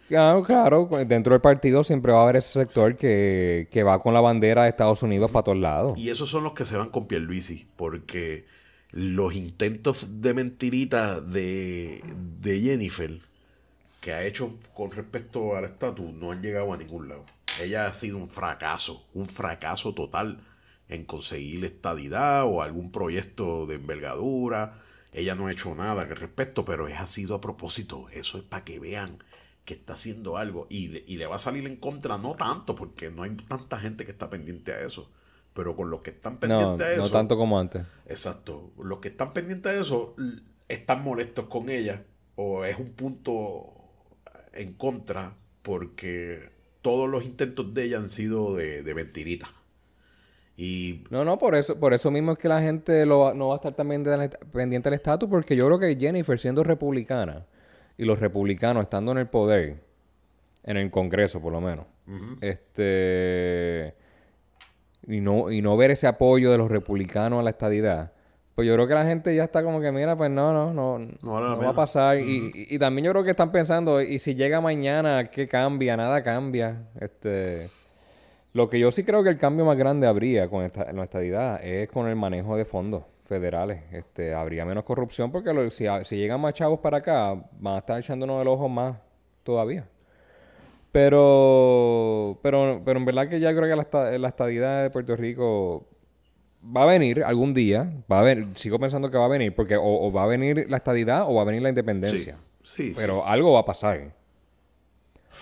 Claro, 0.07 0.41
claro, 0.41 0.89
dentro 1.05 1.33
del 1.33 1.41
partido 1.41 1.83
siempre 1.83 2.13
va 2.13 2.19
a 2.19 2.23
haber 2.23 2.37
ese 2.37 2.63
sector 2.63 2.95
que, 2.95 3.67
que 3.69 3.83
va 3.83 3.99
con 3.99 4.13
la 4.13 4.21
bandera 4.21 4.63
de 4.63 4.69
Estados 4.69 5.03
Unidos 5.03 5.29
para 5.31 5.43
todos 5.43 5.57
lados. 5.57 5.99
Y 5.99 6.09
esos 6.09 6.29
son 6.29 6.43
los 6.45 6.53
que 6.53 6.63
se 6.63 6.77
van 6.77 6.89
con 6.89 7.07
Pierluisi, 7.07 7.67
porque 7.75 8.45
los 8.91 9.35
intentos 9.35 10.07
de 10.09 10.33
mentirita 10.33 11.19
de, 11.19 12.01
de 12.39 12.61
Jennifer 12.61 13.19
que 13.99 14.13
ha 14.13 14.23
hecho 14.23 14.57
con 14.73 14.91
respecto 14.91 15.57
al 15.57 15.65
estatus 15.65 16.13
no 16.13 16.31
han 16.31 16.41
llegado 16.41 16.71
a 16.71 16.77
ningún 16.77 17.09
lado. 17.09 17.25
Ella 17.59 17.87
ha 17.87 17.93
sido 17.93 18.17
un 18.17 18.29
fracaso, 18.29 19.05
un 19.13 19.27
fracaso 19.27 19.93
total 19.93 20.39
en 20.87 21.03
conseguir 21.03 21.65
estadidad 21.65 22.45
o 22.45 22.61
algún 22.61 22.93
proyecto 22.93 23.65
de 23.65 23.75
envergadura. 23.75 24.81
Ella 25.11 25.35
no 25.35 25.47
ha 25.47 25.51
hecho 25.51 25.75
nada 25.75 26.03
al 26.03 26.09
respecto, 26.15 26.63
pero 26.63 26.87
es 26.87 26.97
ha 26.97 27.07
sido 27.07 27.35
a 27.35 27.41
propósito. 27.41 28.07
Eso 28.11 28.37
es 28.37 28.45
para 28.45 28.63
que 28.63 28.79
vean 28.79 29.21
que 29.67 29.73
está 29.73 29.93
haciendo 29.93 30.37
algo 30.37 30.65
y, 30.69 30.87
le 30.87 31.27
va 31.27 31.35
a 31.35 31.39
salir 31.39 31.67
en 31.67 31.75
contra, 31.75 32.17
no 32.17 32.35
tanto, 32.35 32.73
porque 32.73 33.11
no 33.11 33.23
hay 33.23 33.35
tanta 33.35 33.77
gente 33.77 34.05
que 34.05 34.11
está 34.11 34.29
pendiente 34.29 34.71
a 34.71 34.79
eso. 34.79 35.11
Pero 35.53 35.75
con 35.75 35.89
los 35.89 35.99
que 35.99 36.11
están 36.11 36.37
pendientes 36.37 36.87
a 36.87 36.93
eso. 36.93 37.01
No 37.01 37.09
tanto 37.09 37.35
como 37.35 37.59
antes. 37.59 37.83
Exacto. 38.05 38.71
Los 38.81 38.99
que 38.99 39.09
están 39.09 39.33
pendientes 39.33 39.73
a 39.73 39.75
eso 39.77 40.15
están 40.69 41.03
molestos 41.03 41.47
con 41.47 41.69
ella 41.69 42.05
o 42.35 42.63
es 42.63 42.79
un 42.79 42.93
punto 42.93 43.73
en 44.53 44.71
contra 44.75 45.35
porque 45.63 46.49
todos 46.81 47.09
los 47.09 47.25
intentos 47.25 47.73
de 47.73 47.83
ella 47.83 47.97
han 47.97 48.07
sido 48.07 48.55
de, 48.55 48.83
de 48.83 48.95
mentirita. 48.95 49.49
Y... 50.55 51.03
No, 51.09 51.25
no, 51.25 51.37
por 51.37 51.55
eso, 51.55 51.77
por 51.77 51.93
eso 51.93 52.09
mismo 52.09 52.31
es 52.31 52.37
que 52.37 52.47
la 52.47 52.61
gente 52.61 53.05
no 53.05 53.47
va 53.49 53.53
a 53.53 53.57
estar 53.57 53.75
también 53.75 54.05
pendiente 54.53 54.89
del 54.89 54.95
estatus, 54.95 55.27
porque 55.29 55.57
yo 55.57 55.65
creo 55.65 55.77
que 55.77 55.97
Jennifer, 55.99 56.39
siendo 56.39 56.63
republicana, 56.63 57.45
y 57.97 58.05
los 58.05 58.19
republicanos 58.19 58.83
estando 58.83 59.11
en 59.11 59.17
el 59.17 59.27
poder, 59.27 59.77
en 60.63 60.77
el 60.77 60.91
Congreso 60.91 61.41
por 61.41 61.51
lo 61.51 61.61
menos, 61.61 61.85
este 62.41 63.95
y 65.07 65.21
no, 65.21 65.51
y 65.51 65.61
no 65.61 65.77
ver 65.77 65.91
ese 65.91 66.07
apoyo 66.07 66.51
de 66.51 66.57
los 66.57 66.69
republicanos 66.69 67.39
a 67.39 67.43
la 67.43 67.49
estadidad, 67.49 68.11
pues 68.55 68.67
yo 68.67 68.73
creo 68.73 68.87
que 68.87 68.93
la 68.93 69.05
gente 69.05 69.35
ya 69.35 69.43
está 69.43 69.63
como 69.63 69.79
que, 69.79 69.91
mira, 69.91 70.15
pues 70.17 70.31
no, 70.31 70.51
no, 70.51 70.73
no, 70.73 70.99
no, 71.21 71.59
va 71.59 71.69
a 71.69 71.75
pasar. 71.75 72.19
y, 72.19 72.79
también 72.79 73.05
yo 73.05 73.11
creo 73.11 73.23
que 73.23 73.29
están 73.29 73.51
pensando, 73.51 74.01
y 74.01 74.19
si 74.19 74.35
llega 74.35 74.59
mañana, 74.59 75.29
¿qué 75.29 75.47
cambia? 75.47 75.95
Nada 75.95 76.23
cambia. 76.23 76.87
Este, 76.99 77.69
lo 78.53 78.67
que 78.69 78.79
yo 78.79 78.91
sí 78.91 79.03
creo 79.03 79.23
que 79.23 79.29
el 79.29 79.37
cambio 79.37 79.63
más 79.63 79.77
grande 79.77 80.07
habría 80.07 80.49
con 80.49 80.63
esta, 80.63 80.91
la 80.91 81.03
estadidad 81.03 81.63
es 81.63 81.87
con 81.89 82.07
el 82.07 82.15
manejo 82.15 82.57
de 82.57 82.65
fondos 82.65 83.03
federales. 83.27 83.83
Este, 83.91 84.33
habría 84.33 84.65
menos 84.65 84.83
corrupción 84.83 85.31
porque 85.31 85.69
si, 85.71 85.85
si 86.03 86.17
llegan 86.17 86.41
más 86.41 86.53
chavos 86.53 86.79
para 86.79 86.97
acá, 86.97 87.35
van 87.59 87.75
a 87.75 87.77
estar 87.79 87.99
echándonos 87.99 88.41
el 88.41 88.47
ojo 88.47 88.69
más 88.69 88.97
todavía. 89.43 89.87
Pero, 90.91 92.39
pero, 92.41 92.81
pero 92.83 92.99
en 92.99 93.05
verdad 93.05 93.29
que 93.29 93.39
ya 93.39 93.55
creo 93.55 93.69
que 93.69 93.75
la, 93.75 94.17
la 94.17 94.27
estadidad 94.27 94.83
de 94.83 94.89
Puerto 94.89 95.15
Rico 95.15 95.85
va 96.75 96.83
a 96.83 96.85
venir 96.85 97.23
algún 97.23 97.53
día, 97.53 97.91
va 98.11 98.19
a 98.19 98.23
venir, 98.23 98.47
sigo 98.55 98.79
pensando 98.79 99.11
que 99.11 99.17
va 99.17 99.25
a 99.25 99.29
venir, 99.29 99.53
porque 99.53 99.77
o, 99.79 100.11
va 100.11 100.23
a 100.23 100.27
venir 100.27 100.65
la 100.69 100.77
estadidad 100.77 101.29
o 101.29 101.35
va 101.35 101.41
a 101.43 101.45
venir 101.45 101.61
la 101.61 101.69
independencia. 101.69 102.37
Sí, 102.63 102.93
Pero 102.95 103.25
algo 103.25 103.53
va 103.53 103.61
a 103.61 103.65
pasar. 103.65 104.13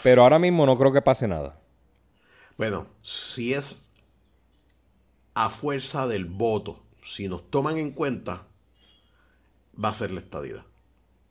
Pero 0.04 0.24
ahora 0.24 0.38
mismo 0.38 0.66
no 0.66 0.78
creo 0.78 0.92
que 0.92 1.02
pase 1.02 1.28
nada. 1.28 1.60
Bueno, 2.58 2.88
si 3.02 3.54
es 3.54 3.90
a 5.34 5.50
fuerza 5.50 6.08
del 6.08 6.26
voto, 6.26 6.85
si 7.06 7.30
nos 7.30 7.50
toman 7.50 7.78
en 7.78 7.92
cuenta, 7.92 8.48
va 9.82 9.90
a 9.90 9.94
ser 9.94 10.12
la 10.12 10.20
estadidad. 10.20 10.66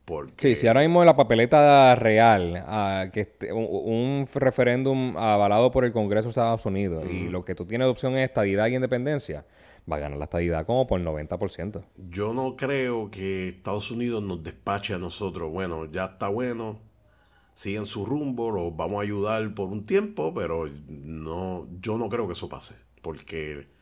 Porque... 0.04 0.34
Sí, 0.38 0.54
si 0.54 0.66
ahora 0.66 0.82
mismo 0.82 1.02
en 1.02 1.06
la 1.06 1.16
papeleta 1.16 1.94
real, 1.94 2.62
ah, 2.66 3.06
que 3.12 3.22
este, 3.22 3.52
un, 3.52 4.28
referéndum 4.34 5.16
avalado 5.16 5.70
por 5.70 5.84
el 5.84 5.92
Congreso 5.92 6.26
de 6.26 6.30
Estados 6.30 6.66
Unidos, 6.66 7.04
y 7.10 7.28
lo 7.28 7.44
que 7.44 7.54
tú 7.54 7.64
tienes 7.64 7.86
de 7.86 7.90
opción 7.90 8.16
es 8.16 8.28
estadidad 8.28 8.66
y 8.68 8.74
independencia, 8.74 9.46
va 9.90 9.96
a 9.96 10.00
ganar 10.00 10.18
la 10.18 10.24
estadidad 10.24 10.66
como 10.66 10.86
por 10.86 11.00
el 11.00 11.06
90%. 11.06 11.84
Yo 12.10 12.34
no 12.34 12.54
creo 12.54 13.10
que 13.10 13.48
Estados 13.48 13.90
Unidos 13.90 14.22
nos 14.22 14.42
despache 14.42 14.94
a 14.94 14.98
nosotros. 14.98 15.50
Bueno, 15.50 15.86
ya 15.90 16.04
está 16.04 16.28
bueno, 16.28 16.80
siguen 17.54 17.86
su 17.86 18.04
rumbo, 18.04 18.50
los 18.50 18.76
vamos 18.76 18.98
a 18.98 19.02
ayudar 19.02 19.54
por 19.54 19.70
un 19.70 19.84
tiempo, 19.84 20.34
pero 20.34 20.68
no, 20.86 21.66
yo 21.80 21.96
no 21.96 22.10
creo 22.10 22.26
que 22.26 22.34
eso 22.34 22.48
pase, 22.48 22.74
porque 23.00 23.73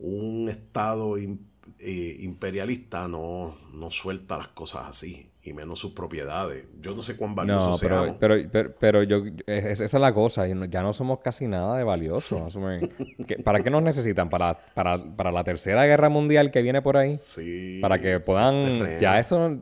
un 0.00 0.48
Estado 0.48 1.16
eh, 1.16 2.16
imperialista 2.20 3.08
no, 3.08 3.56
no 3.72 3.90
suelta 3.90 4.38
las 4.38 4.48
cosas 4.48 4.86
así 4.88 5.30
y 5.42 5.52
menos 5.52 5.78
sus 5.78 5.92
propiedades. 5.92 6.66
Yo 6.80 6.94
no 6.94 7.02
sé 7.02 7.16
cuán 7.16 7.34
valiosos 7.34 7.82
no, 7.82 8.18
pero, 8.18 8.36
pero, 8.50 8.74
pero, 8.78 9.02
yo, 9.02 9.22
esa 9.46 9.84
es 9.84 9.92
la 9.94 10.12
cosa, 10.12 10.46
ya 10.46 10.82
no 10.82 10.92
somos 10.92 11.20
casi 11.20 11.48
nada 11.48 11.78
de 11.78 11.84
valiosos. 11.84 12.58
¿Para 13.44 13.60
qué 13.60 13.70
nos 13.70 13.82
necesitan? 13.82 14.28
¿Para, 14.28 14.58
para, 14.74 15.32
la 15.32 15.44
tercera 15.44 15.86
guerra 15.86 16.08
mundial 16.08 16.50
que 16.50 16.60
viene 16.62 16.82
por 16.82 16.96
ahí? 16.96 17.16
Sí. 17.16 17.78
Para 17.80 17.98
que 17.98 18.20
puedan, 18.20 18.98
ya 18.98 19.18
eso, 19.18 19.58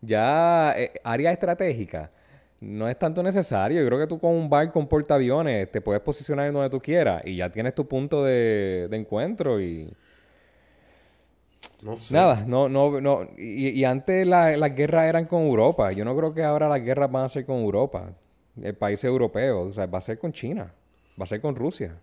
ya 0.00 0.74
eh, 0.76 0.92
área 1.04 1.32
estratégica. 1.32 2.10
No 2.66 2.88
es 2.88 2.98
tanto 2.98 3.22
necesario. 3.22 3.80
Yo 3.80 3.86
creo 3.86 4.00
que 4.00 4.06
tú 4.08 4.18
con 4.18 4.34
un 4.34 4.50
barco 4.50 4.72
con 4.72 4.88
portaaviones 4.88 5.70
te 5.70 5.80
puedes 5.80 6.02
posicionar 6.02 6.48
en 6.48 6.52
donde 6.52 6.68
tú 6.68 6.80
quieras 6.80 7.22
y 7.24 7.36
ya 7.36 7.50
tienes 7.50 7.74
tu 7.76 7.86
punto 7.86 8.24
de, 8.24 8.88
de 8.90 8.96
encuentro 8.96 9.60
y... 9.60 9.88
No 11.82 11.96
sé. 11.96 12.14
Nada, 12.14 12.44
no, 12.46 12.68
no, 12.68 13.00
no. 13.00 13.28
Y, 13.38 13.84
antes 13.84 14.26
las 14.26 14.74
guerras 14.74 15.04
eran 15.04 15.26
con 15.26 15.42
Europa. 15.42 15.92
Yo 15.92 16.04
no 16.04 16.16
creo 16.16 16.34
que 16.34 16.42
ahora 16.42 16.68
las 16.68 16.82
guerras 16.82 17.12
van 17.12 17.26
a 17.26 17.28
ser 17.28 17.46
con 17.46 17.56
Europa. 17.56 18.12
El 18.60 18.74
país 18.74 19.04
europeo. 19.04 19.60
O 19.60 19.72
sea, 19.72 19.86
va 19.86 19.98
a 19.98 20.00
ser 20.00 20.18
con 20.18 20.32
China. 20.32 20.74
Va 21.20 21.24
a 21.24 21.28
ser 21.28 21.40
con 21.40 21.54
Rusia. 21.54 22.00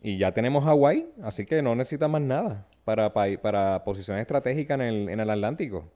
Y 0.00 0.18
ya 0.18 0.32
tenemos 0.32 0.64
Hawái, 0.64 1.08
así 1.22 1.46
que 1.46 1.62
no 1.62 1.76
necesita 1.76 2.08
más 2.08 2.22
nada 2.22 2.66
para, 2.84 3.12
para, 3.12 3.40
para 3.40 3.84
posición 3.84 4.18
estratégica 4.18 4.74
en 4.74 4.80
el, 4.80 5.08
en 5.08 5.20
el 5.20 5.30
Atlántico. 5.30 5.88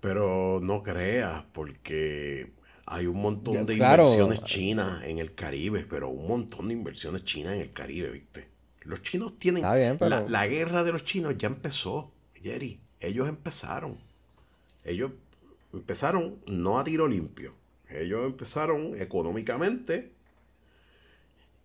Pero 0.00 0.60
no 0.62 0.82
creas, 0.84 1.44
porque 1.52 2.52
hay 2.90 3.06
un 3.06 3.20
montón 3.20 3.66
de 3.66 3.74
inversiones 3.74 4.40
chinas 4.40 5.04
en 5.04 5.18
el 5.18 5.34
Caribe, 5.34 5.86
pero 5.88 6.08
un 6.08 6.26
montón 6.26 6.68
de 6.68 6.74
inversiones 6.74 7.24
chinas 7.24 7.54
en 7.54 7.60
el 7.60 7.70
Caribe, 7.70 8.10
¿viste? 8.10 8.48
Los 8.82 9.02
chinos 9.02 9.36
tienen... 9.36 9.62
la, 9.62 10.46
guerra 10.46 10.82
de 10.84 10.92
los 10.92 11.04
chinos 11.04 11.36
ya 11.36 11.48
empezó, 11.48 12.10
Jerry. 12.34 12.80
Ellos 13.00 13.28
empezaron. 13.28 13.98
Ellos 14.84 15.12
empezaron 15.72 16.38
no 16.46 16.78
a 16.78 16.84
tiro 16.84 17.06
limpio. 17.06 17.54
Ellos 17.90 18.24
empezaron 18.24 18.98
económicamente. 18.98 20.12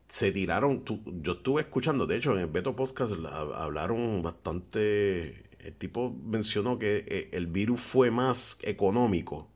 Se 0.09 0.33
tiraron... 0.33 0.83
yo 1.21 1.33
estuve 1.33 1.61
escuchando, 1.61 2.05
de 2.05 2.17
hecho, 2.17 2.33
en 2.33 2.39
el 2.39 2.47
Beto 2.47 2.75
Podcast 2.75 3.13
hablaron 3.23 4.21
bastante... 4.21 5.45
El 5.59 5.73
tipo 5.75 6.13
mencionó 6.25 6.77
que 6.77 7.05
eh, 7.07 7.29
el 7.31 7.47
virus 7.47 7.79
fue 7.79 8.11
más 8.11 8.57
económico 8.63 9.52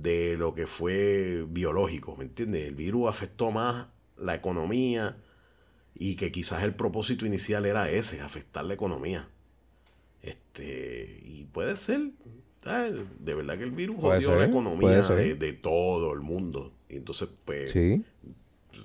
de 0.00 0.36
lo 0.36 0.54
que 0.54 0.66
fue 0.66 1.44
biológico, 1.48 2.16
¿me 2.16 2.24
entiendes? 2.24 2.66
El 2.66 2.74
virus 2.74 3.08
afectó 3.08 3.50
más 3.50 3.86
la 4.16 4.34
economía, 4.34 5.16
y 5.98 6.14
que 6.14 6.30
quizás 6.30 6.62
el 6.62 6.74
propósito 6.74 7.26
inicial 7.26 7.66
era 7.66 7.90
ese, 7.90 8.20
afectar 8.20 8.64
la 8.64 8.74
economía. 8.74 9.28
Este, 10.22 11.20
y 11.24 11.44
puede 11.44 11.76
ser, 11.76 12.12
de 13.18 13.34
verdad 13.34 13.58
que 13.58 13.64
el 13.64 13.72
virus 13.72 13.96
jodió 14.00 14.36
la 14.36 14.44
economía 14.44 15.02
de, 15.02 15.52
todo 15.54 16.12
el 16.12 16.20
mundo. 16.20 16.72
Y 16.88 16.96
entonces, 16.96 17.28
pues, 17.44 17.74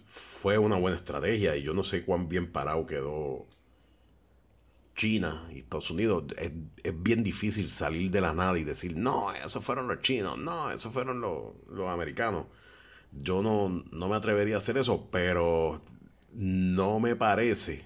fue 0.06 0.58
una 0.58 0.76
buena 0.76 0.98
estrategia 0.98 1.56
y 1.56 1.62
yo 1.62 1.74
no 1.74 1.84
sé 1.84 2.04
cuán 2.04 2.28
bien 2.28 2.52
parado 2.52 2.86
quedó 2.88 3.46
China 4.96 5.48
y 5.52 5.60
Estados 5.60 5.92
Unidos. 5.92 6.24
Es, 6.38 6.52
bien 7.04 7.24
difícil 7.24 7.70
salir 7.70 8.12
de 8.12 8.22
la 8.22 8.34
nada 8.34 8.58
y 8.58 8.64
decir, 8.64 8.96
no, 8.96 9.34
esos 9.34 9.64
fueron 9.64 9.88
los 9.88 10.02
chinos, 10.02 10.38
no, 10.38 10.72
esos 10.72 10.94
fueron 10.94 11.22
los, 11.22 11.54
los 11.70 11.90
americanos. 11.90 12.46
Yo 13.12 13.44
no, 13.44 13.84
no 13.92 14.08
me 14.08 14.16
atrevería 14.16 14.56
a 14.56 14.58
hacer 14.60 14.78
eso, 14.78 15.10
pero 15.12 15.82
no 16.34 17.00
me 17.00 17.16
parece, 17.16 17.86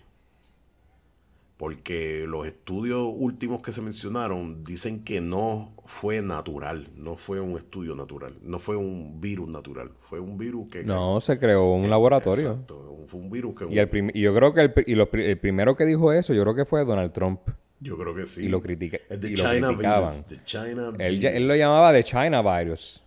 porque 1.58 2.26
los 2.28 2.46
estudios 2.46 3.12
últimos 3.16 3.64
que 3.64 3.72
se 3.72 3.82
mencionaron 3.82 4.64
dicen 4.64 5.04
que 5.04 5.22
no 5.22 5.74
fue 5.86 6.22
natural, 6.22 6.92
no 6.96 7.16
fue 7.16 7.40
un 7.40 7.58
estudio 7.58 7.96
natural, 7.96 8.36
no 8.44 8.60
fue 8.60 8.76
un 8.76 9.20
virus 9.20 9.50
natural, 9.50 9.92
fue 10.00 10.20
un 10.20 10.38
virus 10.38 10.70
que... 10.70 10.84
No, 10.84 11.20
se 11.20 11.40
creó 11.40 11.74
un 11.74 11.90
laboratorio. 11.90 12.52
Exacto, 12.52 13.06
fue 13.08 13.20
un 13.20 13.32
virus 13.32 13.56
que... 13.56 13.66
Y, 13.74 13.80
el 13.80 14.14
yo 14.14 14.36
creo 14.36 14.54
que 14.54 14.62
el, 14.62 15.38
primero 15.40 15.76
que 15.76 15.86
dijo 15.86 16.14
eso, 16.14 16.34
yo 16.36 16.44
creo 16.44 16.54
que 16.54 16.66
fue 16.66 16.86
Donald 16.86 17.12
Trump. 17.12 17.42
Yo 17.80 17.98
creo 17.98 18.14
que 18.14 18.28
sí. 18.28 18.46
Y 18.46 18.50
lo, 18.50 18.62
critica, 18.62 19.00
y 19.10 19.36
lo 19.36 19.50
criticaban. 19.76 20.14
él, 21.00 21.26
él, 21.26 21.48
lo 21.48 21.56
llamaba 21.56 21.92
The 21.92 22.04
China 22.04 22.42
Virus. 22.42 23.04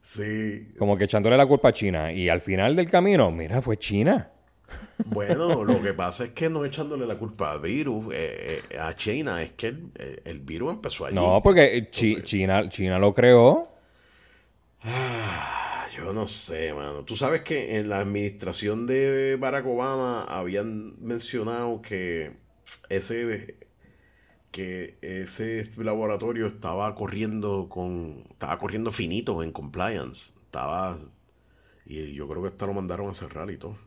Sí. 0.00 0.72
Como 0.78 0.96
que 0.96 1.04
echándole 1.04 1.36
la 1.36 1.46
culpa 1.46 1.68
a 1.68 1.72
China. 1.72 2.12
Y 2.12 2.28
al 2.28 2.40
final 2.40 2.76
del 2.76 2.88
camino, 2.88 3.30
mira, 3.32 3.60
fue 3.62 3.76
China. 3.76 4.30
Bueno, 5.04 5.64
lo 5.64 5.80
que 5.82 5.94
pasa 5.94 6.24
es 6.24 6.30
que 6.32 6.50
no 6.50 6.64
echándole 6.64 7.06
la 7.06 7.18
culpa 7.18 7.52
al 7.52 7.60
virus, 7.60 8.06
eh, 8.12 8.66
eh, 8.70 8.78
a 8.78 8.96
China, 8.96 9.42
es 9.42 9.52
que 9.52 9.68
el, 9.68 9.90
eh, 9.96 10.22
el 10.24 10.40
virus 10.40 10.72
empezó 10.72 11.06
allí. 11.06 11.34
No, 11.34 11.40
porque 11.42 11.88
Chi- 11.90 12.22
China, 12.22 12.68
China 12.68 12.98
lo 12.98 13.12
creó. 13.12 13.68
Ah, 14.82 15.86
yo 15.94 16.12
no 16.12 16.26
sé, 16.26 16.72
mano. 16.74 17.04
Tú 17.04 17.16
sabes 17.16 17.42
que 17.42 17.76
en 17.78 17.88
la 17.88 17.98
administración 18.00 18.86
de 18.86 19.36
Barack 19.36 19.66
Obama 19.66 20.22
habían 20.24 21.00
mencionado 21.04 21.82
que 21.82 22.36
ese 22.88 23.56
que 24.52 24.98
ese 25.02 25.68
laboratorio 25.78 26.46
estaba 26.46 26.94
corriendo 26.94 27.68
con 27.68 28.24
estaba 28.30 28.58
corriendo 28.58 28.92
finito 28.92 29.42
en 29.42 29.52
compliance, 29.52 30.34
estaba 30.44 30.98
y 31.86 32.14
yo 32.14 32.28
creo 32.28 32.42
que 32.42 32.48
hasta 32.50 32.66
lo 32.66 32.74
mandaron 32.74 33.10
a 33.10 33.14
cerrar 33.14 33.50
y 33.50 33.58
todo. 33.58 33.78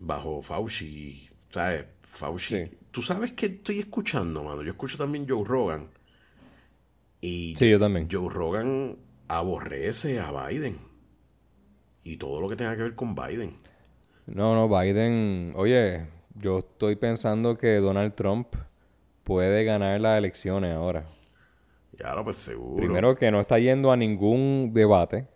Bajo 0.00 0.42
Fauci, 0.42 1.28
¿sabes? 1.50 1.84
Fauci. 2.02 2.64
Sí. 2.64 2.78
Tú 2.90 3.02
sabes 3.02 3.32
que 3.32 3.46
estoy 3.46 3.78
escuchando, 3.78 4.42
mano. 4.42 4.62
Yo 4.62 4.70
escucho 4.72 4.98
también 4.98 5.26
Joe 5.28 5.44
Rogan. 5.44 5.88
Y 7.20 7.54
Sí, 7.56 7.70
yo 7.70 7.78
también. 7.78 8.08
Joe 8.10 8.28
Rogan 8.28 8.96
aborrece 9.28 10.18
a 10.18 10.32
Biden. 10.32 10.78
Y 12.02 12.16
todo 12.16 12.40
lo 12.40 12.48
que 12.48 12.56
tenga 12.56 12.76
que 12.76 12.82
ver 12.82 12.94
con 12.94 13.14
Biden. 13.14 13.52
No, 14.26 14.54
no, 14.54 14.68
Biden. 14.68 15.52
Oye, 15.54 16.06
yo 16.34 16.60
estoy 16.60 16.96
pensando 16.96 17.56
que 17.56 17.76
Donald 17.76 18.14
Trump 18.14 18.48
puede 19.22 19.64
ganar 19.64 20.00
las 20.00 20.18
elecciones 20.18 20.74
ahora. 20.74 21.06
Lo 21.98 22.24
pues 22.24 22.36
seguro. 22.36 22.76
Primero 22.76 23.14
que 23.14 23.30
no 23.30 23.40
está 23.40 23.58
yendo 23.58 23.92
a 23.92 23.96
ningún 23.96 24.72
debate 24.72 25.28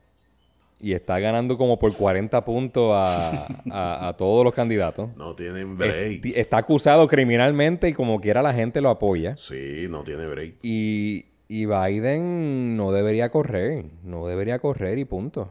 y 0.80 0.92
está 0.92 1.18
ganando 1.18 1.56
como 1.56 1.78
por 1.78 1.94
40 1.94 2.44
puntos 2.44 2.92
a, 2.94 3.46
a- 3.70 4.08
a 4.08 4.16
todos 4.16 4.44
los 4.44 4.54
candidatos. 4.54 5.10
No 5.16 5.34
tienen 5.34 5.78
break. 5.78 6.26
Está 6.26 6.58
acusado 6.58 7.06
criminalmente 7.06 7.88
y 7.88 7.92
como 7.92 8.20
quiera 8.20 8.42
la 8.42 8.52
gente 8.52 8.80
lo 8.80 8.90
apoya. 8.90 9.36
Sí, 9.36 9.86
no 9.88 10.02
tiene 10.04 10.26
break. 10.26 10.56
Y, 10.62 11.26
y 11.48 11.66
Biden 11.66 12.76
no 12.76 12.92
debería 12.92 13.30
correr, 13.30 13.86
no 14.02 14.26
debería 14.26 14.58
correr 14.58 14.98
y 14.98 15.04
punto. 15.04 15.50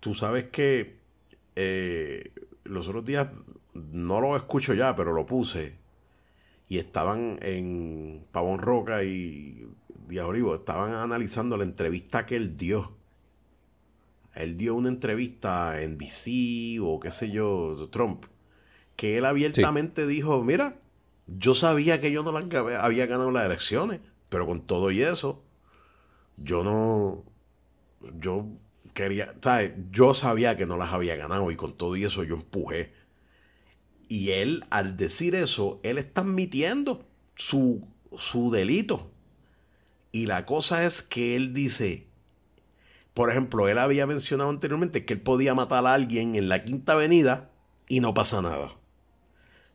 Tú 0.00 0.14
sabes 0.14 0.44
que 0.50 0.96
eh, 1.56 2.30
los 2.64 2.88
otros 2.88 3.04
días, 3.04 3.28
no 3.74 4.20
lo 4.20 4.36
escucho 4.36 4.74
ya, 4.74 4.94
pero 4.96 5.12
lo 5.12 5.26
puse. 5.26 5.74
Y 6.68 6.78
estaban 6.78 7.38
en 7.42 8.24
Pavón 8.32 8.58
Roca 8.58 9.04
y 9.04 9.68
Díaz 10.08 10.26
Olivo, 10.26 10.54
estaban 10.56 10.92
analizando 10.94 11.56
la 11.56 11.64
entrevista 11.64 12.26
que 12.26 12.36
él 12.36 12.56
dio. 12.56 12.95
Él 14.36 14.56
dio 14.56 14.74
una 14.74 14.88
entrevista 14.88 15.82
en 15.82 15.98
BC 15.98 16.78
o 16.82 17.00
qué 17.00 17.10
sé 17.10 17.30
yo, 17.30 17.88
Trump, 17.90 18.24
que 18.96 19.18
él 19.18 19.24
abiertamente 19.24 20.06
dijo, 20.06 20.42
mira, 20.42 20.78
yo 21.26 21.54
sabía 21.54 22.00
que 22.00 22.12
yo 22.12 22.22
no 22.22 22.32
las 22.32 22.44
gab- 22.46 22.78
había 22.80 23.06
ganado 23.06 23.30
las 23.30 23.46
elecciones, 23.46 24.00
pero 24.28 24.46
con 24.46 24.66
todo 24.66 24.90
y 24.90 25.02
eso, 25.02 25.42
yo 26.36 26.62
no, 26.64 27.24
yo 28.20 28.46
quería, 28.94 29.34
¿sabes? 29.42 29.72
Yo 29.90 30.14
sabía 30.14 30.56
que 30.56 30.66
no 30.66 30.76
las 30.76 30.92
había 30.92 31.16
ganado 31.16 31.50
y 31.50 31.56
con 31.56 31.76
todo 31.76 31.96
y 31.96 32.04
eso 32.04 32.22
yo 32.24 32.34
empujé. 32.36 32.92
Y 34.08 34.30
él, 34.30 34.64
al 34.70 34.96
decir 34.96 35.34
eso, 35.34 35.80
él 35.82 35.98
está 35.98 36.20
admitiendo 36.20 37.04
su, 37.34 37.86
su 38.16 38.50
delito. 38.50 39.10
Y 40.12 40.26
la 40.26 40.46
cosa 40.46 40.84
es 40.86 41.02
que 41.02 41.34
él 41.36 41.52
dice, 41.52 42.05
por 43.16 43.30
ejemplo, 43.32 43.68
él 43.68 43.78
había 43.78 44.06
mencionado 44.06 44.50
anteriormente 44.50 45.06
que 45.06 45.14
él 45.14 45.22
podía 45.22 45.54
matar 45.56 45.86
a 45.88 45.94
alguien 45.94 46.36
en 46.36 46.48
la 46.50 46.64
Quinta 46.64 46.92
Avenida 46.94 47.50
y 47.88 48.00
no 48.00 48.14
pasa 48.14 48.42
nada. 48.42 48.76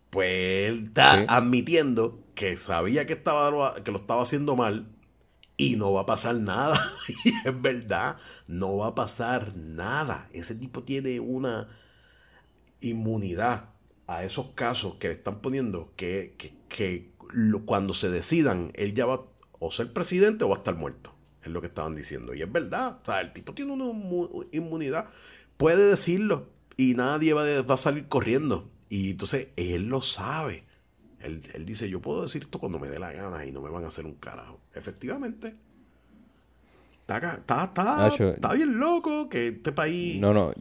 Pues 0.09 0.69
él 0.69 0.83
está 0.87 1.19
Sí. 1.19 1.25
admitiendo 1.27 2.19
que 2.35 2.57
sabía 2.57 3.05
que, 3.05 3.13
estaba, 3.13 3.75
que 3.83 3.91
lo 3.91 3.97
estaba 3.99 4.21
haciendo 4.23 4.55
mal 4.55 4.87
y 5.57 5.75
no 5.77 5.93
va 5.93 6.01
a 6.01 6.05
pasar 6.05 6.35
nada. 6.35 6.79
y 7.25 7.29
es 7.47 7.61
verdad, 7.61 8.17
no 8.47 8.77
va 8.77 8.87
a 8.89 8.95
pasar 8.95 9.55
nada. 9.57 10.29
Ese 10.33 10.55
tipo 10.55 10.83
tiene 10.83 11.19
una 11.19 11.69
inmunidad 12.81 13.69
a 14.07 14.23
esos 14.23 14.47
casos 14.55 14.95
que 14.95 15.07
le 15.07 15.13
están 15.15 15.41
poniendo 15.41 15.93
que, 15.95 16.35
que- 16.69 17.11
cuando 17.65 17.93
se 17.93 18.09
decidan, 18.09 18.71
él 18.75 18.93
ya 18.93 19.05
va 19.05 19.25
o 19.59 19.71
ser 19.71 19.93
presidente 19.93 20.43
o 20.43 20.49
va 20.49 20.55
a 20.55 20.59
estar 20.59 20.75
muerto. 20.75 21.10
Es 21.43 21.47
lo 21.49 21.61
que 21.61 21.67
estaban 21.67 21.95
diciendo. 21.95 22.33
Y 22.33 22.41
es 22.41 22.51
verdad. 22.51 22.99
O 23.01 23.05
sea, 23.05 23.21
el 23.21 23.33
tipo 23.33 23.53
tiene 23.53 23.71
una 23.73 23.85
inmu- 23.85 24.47
inmunidad. 24.51 25.07
Puede 25.57 25.89
decirlo 25.89 26.47
y 26.77 26.93
nadie 26.93 27.33
va, 27.33 27.43
a- 27.43 27.61
va 27.63 27.73
a 27.75 27.77
salir 27.77 28.07
corriendo. 28.07 28.69
Y 28.89 29.11
entonces 29.11 29.47
él 29.55 29.87
lo 29.87 30.01
sabe. 30.01 30.63
Él, 31.21 31.41
él 31.53 31.65
dice, 31.65 31.89
yo 31.89 32.01
puedo 32.01 32.23
decir 32.23 32.41
esto 32.43 32.59
cuando 32.59 32.79
me 32.79 32.89
dé 32.89 32.97
la 32.99 33.11
gana 33.11 33.45
y 33.45 33.51
no 33.51 33.61
me 33.61 33.69
van 33.69 33.85
a 33.85 33.87
hacer 33.89 34.05
un 34.05 34.15
carajo. 34.15 34.59
Efectivamente. 34.73 35.55
Está, 37.01 37.17
está, 37.35 37.63
está, 37.65 38.07
está 38.33 38.53
bien 38.53 38.79
loco 38.79 39.27
que 39.29 39.47
este 39.47 39.71
país, 39.71 40.19
No, 40.21 40.33
no. 40.33 40.53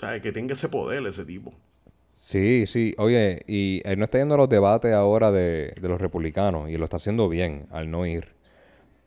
¿sabes? 0.00 0.20
que 0.22 0.32
tenga 0.32 0.54
ese 0.54 0.68
poder 0.68 1.06
ese 1.06 1.24
tipo. 1.24 1.52
Sí, 2.16 2.66
sí. 2.66 2.94
Oye, 2.98 3.42
y 3.46 3.82
él 3.84 3.98
no 3.98 4.04
está 4.04 4.18
yendo 4.18 4.34
a 4.34 4.38
los 4.38 4.48
debates 4.48 4.92
ahora 4.94 5.30
de, 5.30 5.74
de 5.80 5.88
los 5.88 6.00
republicanos 6.00 6.70
y 6.70 6.76
lo 6.76 6.84
está 6.84 6.96
haciendo 6.96 7.28
bien 7.28 7.66
al 7.70 7.90
no 7.90 8.04
ir. 8.06 8.28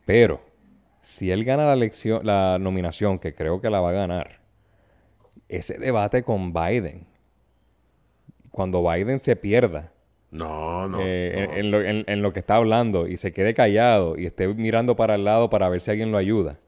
Pero, 0.06 0.40
si 1.08 1.30
él 1.30 1.44
gana 1.44 1.66
la 1.66 1.74
elección, 1.74 2.26
la 2.26 2.58
nominación, 2.60 3.20
que 3.20 3.32
creo 3.32 3.60
que 3.60 3.70
la 3.70 3.80
va 3.80 3.90
a 3.90 3.92
ganar, 3.92 4.40
ese 5.48 5.78
debate 5.78 6.24
con 6.24 6.52
Biden, 6.52 7.06
cuando 8.50 8.82
Biden 8.82 9.20
se 9.20 9.36
pierda 9.36 9.92
No, 10.32 10.88
no. 10.88 10.98
eh, 11.00 11.32
no. 11.36 11.52
En, 11.54 11.58
en 11.58 11.70
lo, 11.70 11.80
en- 11.82 12.04
en 12.08 12.22
lo 12.22 12.32
que 12.32 12.40
está 12.40 12.56
hablando 12.56 13.06
y 13.06 13.18
se 13.18 13.32
quede 13.32 13.54
callado 13.54 14.18
y 14.18 14.26
esté 14.26 14.48
mirando 14.48 14.96
para 14.96 15.14
el 15.14 15.22
lado 15.24 15.48
para 15.48 15.68
ver 15.68 15.80
si 15.80 15.92
alguien 15.92 16.10
lo 16.10 16.18
ayuda, 16.18 16.58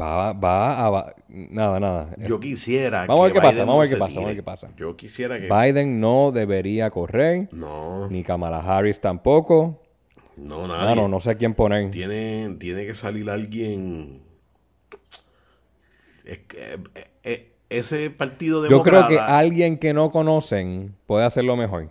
va, 0.00 0.32
va 0.32 0.86
a... 0.86 0.88
va- 0.90 1.14
nada, 1.28 1.80
nada. 1.80 2.14
Yo 2.28 2.38
quisiera. 2.38 3.06
Vamos 3.06 3.22
a 3.22 3.24
ver 3.24 3.32
qué 3.32 3.40
pasa, 3.40 3.64
vamos 3.64 3.78
a 3.78 3.80
ver 3.80 3.88
qué 3.88 3.96
pasa, 3.96 4.14
vamos 4.14 4.24
a 4.24 4.28
ver 4.28 4.36
qué 4.36 4.42
pasa. 4.44 4.70
Yo 4.76 4.96
quisiera 4.96 5.40
que. 5.40 5.48
Biden 5.48 5.98
no 6.00 6.30
debería 6.30 6.88
correr, 6.90 7.48
No, 7.50 8.08
ni 8.08 8.22
Kamala 8.22 8.60
Harris 8.60 9.00
tampoco. 9.00 9.82
No, 10.36 10.68
nadie. 10.68 10.84
Mano, 10.84 11.08
no 11.08 11.20
sé 11.20 11.36
quién 11.36 11.54
poner. 11.54 11.90
Tiene, 11.90 12.56
tiene 12.58 12.86
que 12.86 12.94
salir 12.94 13.28
alguien. 13.30 14.22
Es 16.24 16.38
que, 16.38 16.74
eh, 16.94 17.10
eh, 17.22 17.52
ese 17.68 18.10
partido 18.10 18.68
Yo 18.68 18.82
creo 18.82 19.08
que 19.08 19.18
alguien 19.18 19.78
que 19.78 19.92
no 19.94 20.10
conocen 20.10 20.94
puede 21.06 21.24
hacerlo 21.24 21.56
mejor. 21.56 21.90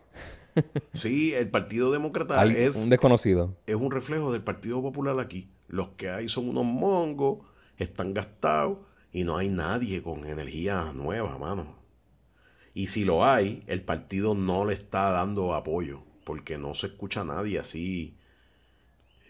Sí, 0.94 1.34
el 1.34 1.50
partido 1.50 1.92
demócrata 1.92 2.40
Al- 2.40 2.56
es, 2.56 2.78
un 2.78 2.90
desconocido. 2.90 3.58
es 3.66 3.76
un 3.76 3.92
reflejo 3.92 4.32
del 4.32 4.42
Partido 4.42 4.82
Popular 4.82 5.20
aquí. 5.20 5.50
Los 5.68 5.90
que 5.98 6.10
hay 6.10 6.30
son 6.30 6.48
unos 6.48 6.64
mongos, 6.64 7.40
están 7.78 8.14
gastados 8.14 8.78
y 9.12 9.26
no 9.26 9.36
hay 9.38 9.50
nadie 9.50 10.02
con 10.02 10.26
energía 10.26 10.94
nueva, 10.96 11.38
mano. 11.38 11.76
Y 12.74 12.88
si 12.88 13.04
lo 13.04 13.26
hay, 13.26 13.64
el 13.68 13.82
partido 13.82 14.34
no 14.34 14.64
le 14.64 14.76
está 14.76 15.10
dando 15.10 15.54
apoyo, 15.54 16.04
porque 16.24 16.58
no 16.58 16.74
se 16.74 16.88
escucha 16.88 17.22
a 17.22 17.26
nadie 17.26 17.60
así 17.60 18.16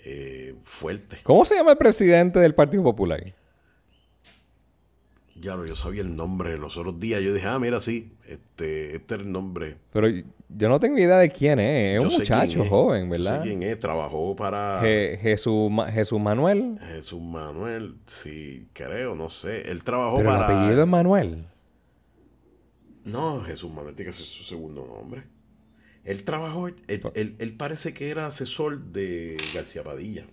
eh, 0.05 0.55
fuerte. 0.63 1.17
¿Cómo 1.23 1.43
se 1.45 1.55
llama 1.55 1.71
el 1.71 1.77
presidente 1.77 2.39
del 2.39 2.53
Partido 2.55 2.83
Popular? 2.83 3.21
Ya 5.37 5.55
lo, 5.55 5.65
yo 5.65 5.75
sabía 5.75 6.01
el 6.01 6.15
nombre 6.15 6.57
los 6.57 6.77
otros 6.77 6.97
días. 6.99 7.21
Yo 7.21 7.33
dije, 7.33 7.45
ah, 7.47 7.59
mira, 7.59 7.81
sí, 7.81 8.13
este, 8.27 8.95
este 8.95 9.15
es 9.15 9.19
el 9.21 9.31
nombre. 9.31 9.77
Pero 9.91 10.07
yo 10.47 10.69
no 10.69 10.79
tengo 10.79 10.97
idea 10.97 11.17
de 11.17 11.29
quién 11.29 11.59
es. 11.59 11.97
Es 11.97 12.01
Yo 12.01 12.07
un 12.07 12.13
muchacho 12.21 12.63
es, 12.63 12.69
joven, 12.69 13.03
yo 13.05 13.09
¿verdad? 13.11 13.41
sé 13.43 13.49
quién 13.49 13.61
es, 13.63 13.77
trabajó 13.77 14.33
para 14.35 14.81
Je- 14.81 15.17
Jesús, 15.19 15.69
Ma- 15.69 15.91
Jesús 15.91 16.19
Manuel. 16.21 16.80
Jesús 16.88 17.21
Manuel, 17.21 17.95
sí, 18.05 18.69
creo, 18.71 19.15
no 19.15 19.30
sé. 19.30 19.69
Él 19.69 19.84
trabajó 19.84 20.17
Pero 20.17 20.30
el 20.32 20.38
para. 20.38 20.45
apellido 20.61 20.84
es 20.84 20.88
Manuel. 20.88 21.45
No, 23.03 23.41
Jesús 23.41 23.71
Manuel 23.71 23.93
tiene 23.93 24.09
que 24.11 24.17
ser 24.17 24.25
su 24.25 24.43
segundo 24.43 24.86
nombre. 24.86 25.23
Él 26.06 26.24
trabajó, 26.24 26.68
él, 26.68 26.76
él- 27.16 27.36
él 27.39 27.53
parece 27.58 27.93
que 27.93 28.10
era 28.10 28.28
asesor 28.28 28.80
de 28.80 29.38
García 29.53 29.84
Padilla. 29.84 30.26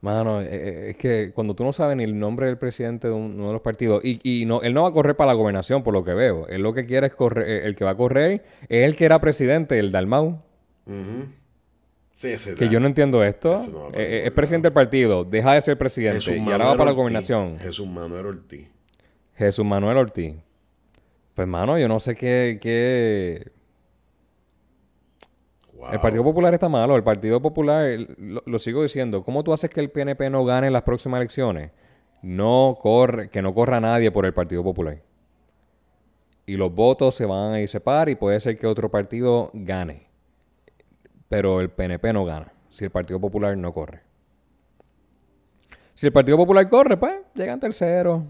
Mano, 0.00 0.42
eh, 0.42 0.48
eh, 0.50 0.90
es 0.90 0.96
que 0.96 1.32
cuando 1.34 1.54
tú 1.54 1.64
no 1.64 1.72
sabes 1.72 1.96
ni 1.96 2.04
el 2.04 2.18
nombre 2.18 2.46
del 2.46 2.58
presidente 2.58 3.08
de 3.08 3.14
un- 3.14 3.34
uno 3.36 3.46
de 3.48 3.52
los 3.54 3.62
partidos, 3.62 4.04
y, 4.04 4.20
y 4.22 4.44
no, 4.44 4.60
él 4.60 4.74
no 4.74 4.82
va 4.82 4.88
a 4.88 4.92
correr 4.92 5.16
para 5.16 5.28
la 5.28 5.34
gobernación, 5.34 5.82
por 5.82 5.94
lo 5.94 6.04
que 6.04 6.12
veo. 6.12 6.46
Él 6.48 6.62
lo 6.62 6.74
que 6.74 6.84
quiere 6.84 7.06
es 7.06 7.14
correr, 7.14 7.48
eh, 7.48 7.66
el 7.66 7.74
que 7.74 7.84
va 7.84 7.92
a 7.92 7.96
correr 7.96 8.44
es 8.68 8.84
el 8.84 8.96
que 8.96 9.06
era 9.06 9.18
presidente, 9.20 9.78
el 9.78 9.92
Dalmau. 9.92 10.42
Sí, 12.12 12.28
ese 12.28 12.54
Que 12.54 12.66
da. 12.66 12.70
yo 12.70 12.80
no 12.80 12.86
entiendo 12.86 13.24
esto. 13.24 13.56
No 13.72 13.88
Eh, 13.94 14.24
es 14.26 14.30
presidente 14.32 14.66
del 14.66 14.74
partido, 14.74 15.24
deja 15.24 15.54
de 15.54 15.62
ser 15.62 15.78
presidente 15.78 16.16
Jesús 16.20 16.34
y 16.36 16.38
ahora 16.38 16.50
Manuel 16.58 16.66
va 16.68 16.72
para 16.72 16.84
la 16.84 16.90
Ortiz. 16.90 16.96
gobernación. 16.96 17.58
Jesús 17.58 17.86
Manuel 17.88 18.26
Ortiz. 18.26 18.68
Jesús 19.36 19.64
Manuel 19.64 19.96
Ortiz. 19.96 20.34
Pues, 21.34 21.48
mano, 21.48 21.78
yo 21.78 21.88
no 21.88 21.98
sé 21.98 22.14
qué. 22.14 22.58
qué... 22.60 23.50
El 25.92 26.00
Partido 26.00 26.24
Popular 26.24 26.54
está 26.54 26.68
malo. 26.68 26.96
El 26.96 27.02
Partido 27.02 27.40
Popular, 27.40 27.98
lo, 28.18 28.42
lo, 28.44 28.58
sigo 28.58 28.82
diciendo, 28.82 29.22
¿cómo 29.22 29.42
tú 29.44 29.52
haces 29.52 29.70
que 29.70 29.80
el 29.80 29.90
PNP 29.90 30.30
no 30.30 30.44
gane 30.44 30.68
en 30.68 30.72
las 30.72 30.82
próximas 30.82 31.18
elecciones? 31.18 31.70
No 32.22 32.78
corre, 32.80 33.28
que 33.28 33.42
no 33.42 33.54
corra 33.54 33.80
nadie 33.80 34.10
por 34.10 34.24
el 34.24 34.32
Partido 34.32 34.62
Popular. 34.62 35.02
Y 36.46 36.56
los 36.56 36.74
votos 36.74 37.14
se 37.14 37.26
van 37.26 37.52
a 37.52 37.60
ir 37.60 37.68
separar 37.68 38.08
y 38.08 38.14
puede 38.14 38.40
ser 38.40 38.58
que 38.58 38.66
otro 38.66 38.90
partido 38.90 39.50
gane. 39.54 40.06
Pero 41.28 41.60
el 41.60 41.70
PNP 41.70 42.12
no 42.12 42.24
gana 42.24 42.52
si 42.68 42.84
el 42.84 42.90
Partido 42.90 43.20
Popular 43.20 43.56
no 43.56 43.72
corre. 43.72 44.02
Si 45.94 46.06
el 46.06 46.12
Partido 46.12 46.36
Popular 46.36 46.68
corre, 46.68 46.96
pues 46.96 47.14
llegan 47.34 47.60
tercero 47.60 48.24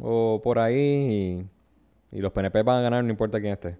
o 0.00 0.40
por 0.42 0.58
ahí 0.58 1.46
y, 2.12 2.16
y 2.16 2.20
los 2.20 2.32
PNP 2.32 2.62
van 2.62 2.78
a 2.78 2.82
ganar, 2.82 3.04
no 3.04 3.10
importa 3.10 3.40
quién 3.40 3.52
esté. 3.52 3.76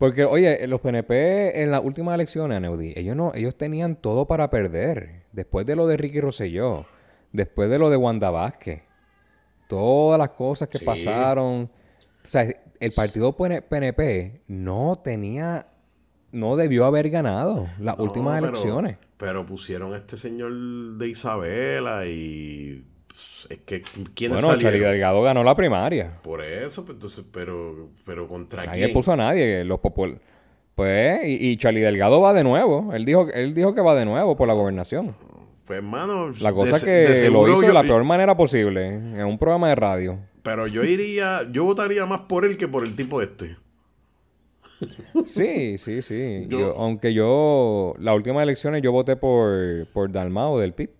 Porque, 0.00 0.24
oye, 0.24 0.66
los 0.66 0.80
PNP 0.80 1.62
en 1.62 1.70
las 1.70 1.84
últimas 1.84 2.14
elecciones, 2.14 2.58
Neudi, 2.58 2.94
ellos 2.96 3.14
no, 3.14 3.32
ellos 3.34 3.54
tenían 3.54 3.96
todo 3.96 4.26
para 4.26 4.48
perder. 4.48 5.24
Después 5.30 5.66
de 5.66 5.76
lo 5.76 5.86
de 5.86 5.98
Ricky 5.98 6.22
Rosselló, 6.22 6.86
después 7.32 7.68
de 7.68 7.78
lo 7.78 7.90
de 7.90 7.98
Wanda 7.98 8.30
Vázquez, 8.30 8.80
todas 9.68 10.18
las 10.18 10.30
cosas 10.30 10.68
que 10.70 10.78
Sí. 10.78 10.86
pasaron. 10.86 11.64
O 11.64 11.70
sea, 12.22 12.48
el 12.80 12.92
partido 12.92 13.36
PNP 13.36 14.40
no 14.48 14.98
tenía, 15.04 15.66
no 16.32 16.56
debió 16.56 16.86
haber 16.86 17.10
ganado 17.10 17.68
las 17.78 17.98
No, 17.98 18.04
últimas 18.04 18.40
pero- 18.40 18.48
elecciones. 18.54 18.96
Pero 19.18 19.44
pusieron 19.44 19.92
a 19.92 19.98
este 19.98 20.16
señor 20.16 20.50
de 20.96 21.08
Isabela 21.08 22.06
y. 22.06 22.86
pues, 23.10 23.46
Es 23.50 23.58
que. 23.64 23.82
¿Quiénes 24.14 24.40
Bueno, 24.42 24.56
Charlie? 24.58 24.78
Delgado 24.80 25.22
ganó 25.22 25.42
la 25.44 25.54
primaria. 25.56 26.18
Por 26.22 26.42
eso, 26.44 26.84
pues, 26.84 26.94
entonces, 26.96 27.28
pero. 27.32 27.88
Pero 28.04 28.28
contra 28.28 28.64
Nadie 28.66 28.82
quién. 28.84 28.92
puso 28.94 29.12
a 29.12 29.16
nadie. 29.16 29.64
Los 29.64 29.80
popul 29.80 30.18
Pues, 30.74 31.20
y, 31.24 31.48
y 31.50 31.56
Charlie 31.56 31.80
Delgado 31.80 32.20
va 32.20 32.32
de 32.32 32.44
nuevo. 32.44 32.92
Él 32.94 33.04
dijo, 33.04 33.28
él 33.32 33.54
dijo 33.54 33.74
que 33.74 33.80
va 33.80 33.94
de 33.94 34.04
nuevo 34.04 34.36
por 34.36 34.46
la 34.48 34.54
gobernación. 34.54 35.14
Pues, 35.66 35.78
hermano. 35.78 36.32
La 36.40 36.52
cosa 36.52 36.76
es 36.76 36.84
que 36.84 37.30
lo 37.30 37.46
hizo 37.48 37.62
yo- 37.62 37.68
de 37.68 37.74
la 37.74 37.82
peor 37.82 38.02
manera 38.04 38.36
posible, 38.36 38.86
en 38.88 39.24
un 39.24 39.38
programa 39.38 39.68
de 39.68 39.74
radio. 39.74 40.18
Pero 40.42 40.66
yo 40.66 40.82
iría. 40.84 41.42
Yo 41.52 41.64
votaría 41.64 42.06
más 42.06 42.20
por 42.22 42.44
él 42.44 42.56
que 42.56 42.66
por 42.68 42.84
el 42.84 42.96
tipo 42.96 43.20
este. 43.22 43.56
Sí, 45.26 45.76
sí, 45.78 46.02
sí. 46.02 46.46
Yo- 46.48 46.58
Yo- 46.58 46.74
aunque 46.78 47.12
yo, 47.12 47.94
las 47.98 48.14
últimas 48.16 48.42
elecciones 48.42 48.82
yo 48.82 48.92
voté 48.92 49.16
por, 49.16 49.86
por 49.92 50.10
Dalmao 50.10 50.58
del 50.58 50.72
PIP, 50.72 50.90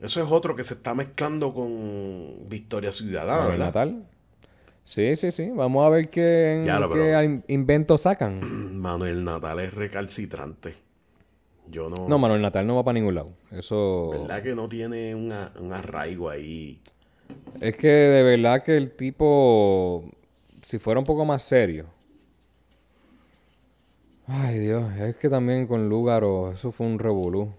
Eso 0.00 0.22
es 0.22 0.30
otro 0.30 0.54
que 0.54 0.64
se 0.64 0.74
está 0.74 0.94
mezclando 0.94 1.52
con 1.52 2.48
Victoria 2.48 2.90
Ciudadana, 2.92 3.48
¿verdad? 3.48 3.66
Natal. 3.66 4.06
Sí, 4.82 5.14
sí, 5.16 5.30
sí. 5.30 5.50
Vamos 5.54 5.84
a 5.84 5.90
ver 5.90 6.08
qué, 6.08 6.62
Ya 6.64 6.88
qué 6.90 7.42
inventos 7.48 8.02
sacan. 8.02 8.40
Manuel 8.80 9.22
Natal 9.24 9.60
es 9.60 9.74
recalcitrante. 9.74 10.74
Yo 11.70 11.88
no. 11.90 12.08
No, 12.08 12.18
Manuel 12.18 12.40
Natal 12.42 12.66
no 12.66 12.76
va 12.76 12.84
para 12.84 12.94
ningún 12.94 13.14
lado. 13.14 13.30
Eso... 13.52 14.10
¿Verdad 14.10 14.42
que 14.42 14.54
no 14.54 14.68
tiene 14.68 15.14
una- 15.14 15.52
un 15.60 15.72
arraigo 15.72 16.30
ahí? 16.30 16.80
Es 17.60 17.76
que 17.76 17.86
de 17.88 18.22
verdad 18.22 18.62
que 18.64 18.76
el 18.76 18.92
tipo, 18.96 20.04
si 20.62 20.78
fuera 20.78 20.98
un 20.98 21.06
poco 21.06 21.24
más 21.24 21.42
serio. 21.42 21.86
Ay 24.26 24.58
Dios, 24.58 24.90
es 24.96 25.16
que 25.16 25.28
también 25.28 25.66
con 25.66 25.88
Lúgaro, 25.88 26.52
eso 26.52 26.72
fue 26.72 26.86
un 26.86 26.98
revolú. 26.98 27.52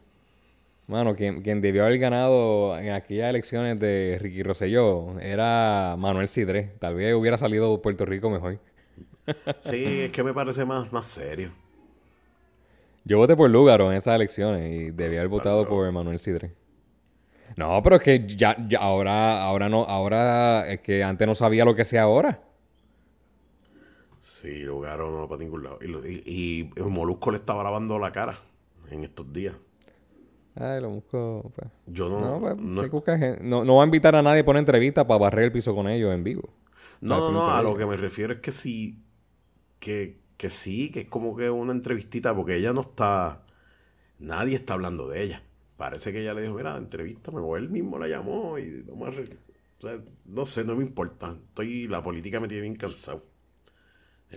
Mano, 0.88 1.16
quien, 1.16 1.42
quien 1.42 1.62
debió 1.62 1.86
haber 1.86 2.00
ganado 2.00 2.78
en 2.78 2.92
aquellas 2.92 3.30
elecciones 3.30 3.80
de 3.80 4.18
Ricky 4.20 4.44
Rosselló 4.44 5.18
era 5.20 5.96
Manuel 5.98 6.28
Sidré. 6.28 6.74
Tal 6.80 6.96
vez 6.96 7.14
hubiera 7.16 7.38
salido 7.38 7.82
Puerto 7.82 8.06
Rico 8.06 8.30
mejor. 8.30 8.60
Sí, 9.60 10.02
es 10.02 10.12
que 10.12 10.24
me 10.24 10.34
parece 10.34 10.66
más, 10.66 10.92
más 10.92 11.06
serio. 11.06 11.52
Yo 13.04 13.18
voté 13.18 13.36
por 13.36 13.50
Lúgaro 13.50 13.92
en 13.92 13.98
esas 13.98 14.16
elecciones 14.16 14.72
y 14.72 14.92
debía 14.92 15.20
haber 15.20 15.30
votado 15.30 15.68
por 15.68 15.92
Manuel 15.92 16.20
Sidré. 16.20 16.54
No, 17.58 17.82
pero 17.84 17.98
es 17.98 18.04
que 18.04 18.26
ya, 18.28 18.56
ya 18.68 18.80
ahora, 18.80 19.44
ahora 19.44 19.68
no, 19.70 19.84
ahora 19.84 20.68
es 20.72 20.82
que 20.82 21.04
antes 21.04 21.28
no 21.28 21.36
sabía 21.36 21.66
lo 21.66 21.76
que 21.76 21.86
sea 21.86 22.04
ahora. 22.04 22.42
Sí, 24.20 24.62
Lugaro 24.64 25.10
no 25.12 25.20
va 25.22 25.28
para 25.30 25.40
ningún 25.44 25.64
lado. 25.64 25.80
Y, 25.82 25.88
y- 26.10 26.24
y 26.26 26.72
el 26.80 26.86
Molusco 26.90 27.32
le 27.32 27.38
estaba 27.38 27.64
lavando 27.64 27.98
la 28.00 28.12
cara 28.12 28.38
en 28.90 29.04
estos 29.04 29.32
días. 29.34 29.56
Ay, 30.56 30.82
lo 30.82 30.90
busco. 30.90 31.52
pues. 31.56 31.70
Yo 31.88 32.10
no. 32.10 32.20
No, 32.20 32.40
pues, 32.40 32.58
no, 32.58 32.82
gente. 33.18 33.44
no, 33.44 33.64
no 33.64 33.76
va 33.76 33.84
a 33.84 33.86
invitar 33.86 34.16
a 34.16 34.22
nadie 34.22 34.44
por 34.44 34.54
una 34.54 34.60
entrevista 34.60 35.08
para 35.08 35.20
barrer 35.20 35.46
el 35.46 35.52
piso 35.52 35.74
con 35.76 35.88
ellos 35.88 36.14
en 36.14 36.24
vivo. 36.24 36.50
no, 37.02 37.32
no, 37.32 37.52
a 37.52 37.62
lo 37.64 37.76
que 37.78 37.86
me 37.86 37.98
refiero 37.98 38.34
es 38.34 38.40
que 38.40 38.52
sí. 38.52 39.04
Que, 39.80 40.20
que 40.38 40.50
sí, 40.50 40.92
que 40.92 41.02
es 41.02 41.08
como 41.10 41.36
que 41.36 41.50
una 41.50 41.74
entrevistita, 41.74 42.36
porque 42.36 42.58
ella 42.58 42.74
no 42.74 42.82
está. 42.82 43.46
Nadie 44.20 44.56
está 44.58 44.74
hablando 44.76 45.10
de 45.10 45.24
ella. 45.24 45.44
Parece 45.78 46.14
que 46.14 46.22
ella 46.22 46.34
le 46.36 46.44
dijo, 46.44 46.56
mira, 46.56 46.78
entrevístame, 46.78 47.40
o 47.42 47.58
él 47.58 47.70
mismo 47.70 48.00
la 48.00 48.08
llamó 48.08 48.60
y 48.60 48.84
vamos 48.84 49.10
a 49.10 49.12
re- 49.14 49.26
o 49.80 49.88
sea, 49.88 50.00
no 50.28 50.46
sé, 50.48 50.66
no 50.66 50.76
me 50.76 50.84
importa. 50.84 51.38
Estoy, 51.50 51.88
la 51.88 52.04
política 52.04 52.40
me 52.42 52.48
tiene 52.50 52.64
bien 52.64 52.76
cansado. 52.76 53.24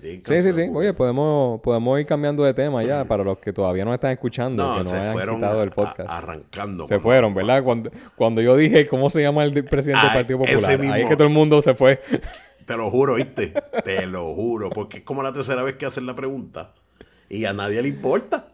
Sí, 0.03 0.43
sí, 0.43 0.53
sí. 0.53 0.71
Oye, 0.75 0.93
podemos, 0.93 1.61
podemos 1.61 1.99
ir 2.01 2.07
cambiando 2.07 2.43
de 2.45 2.53
tema 2.53 2.83
ya 2.83 3.05
para 3.05 3.23
los 3.25 3.39
que 3.39 3.53
todavía 3.53 3.85
no 3.85 3.95
están 3.95 4.11
escuchando, 4.11 4.67
no, 4.67 4.79
que 4.79 4.85
no 4.85 4.91
se 4.91 4.97
hayan 4.97 5.13
fueron 5.13 5.37
quitado 5.37 5.63
el 5.63 5.69
a- 5.69 5.73
podcast. 5.73 6.11
arrancando. 6.11 6.85
se 6.85 6.89
cuando- 6.89 7.03
fueron, 7.03 7.35
¿verdad? 7.35 7.63
Cuando, 7.63 7.91
cuando 8.17 8.41
yo 8.43 8.57
dije 8.57 8.87
cómo 8.87 9.09
se 9.09 9.23
llama 9.23 9.45
el 9.45 9.55
de- 9.55 9.63
presidente 9.63 10.01
Ah, 10.03 10.07
del 10.09 10.15
Partido 10.15 10.41
ese 10.45 10.55
Popular, 10.55 10.93
ahí 10.95 11.03
es 11.03 11.09
que 11.09 11.15
todo 11.17 11.29
el 11.29 11.33
mundo 11.33 11.63
se 11.63 11.75
fue. 11.75 12.01
Te 12.67 12.77
lo 12.77 12.91
juro, 12.91 13.15
¿viste? 13.17 13.53
Te 13.85 14.07
lo 14.07 14.35
juro, 14.35 14.71
porque 14.71 14.99
es 14.99 15.03
como 15.05 15.23
la 15.23 15.33
tercera 15.33 15.63
vez 15.63 15.77
que 15.77 15.87
hacen 15.87 16.07
la 16.07 16.17
pregunta 16.17 16.73
y 17.29 17.45
a 17.45 17.53
nadie 17.53 17.81
le 17.83 17.89
importa. 17.89 18.49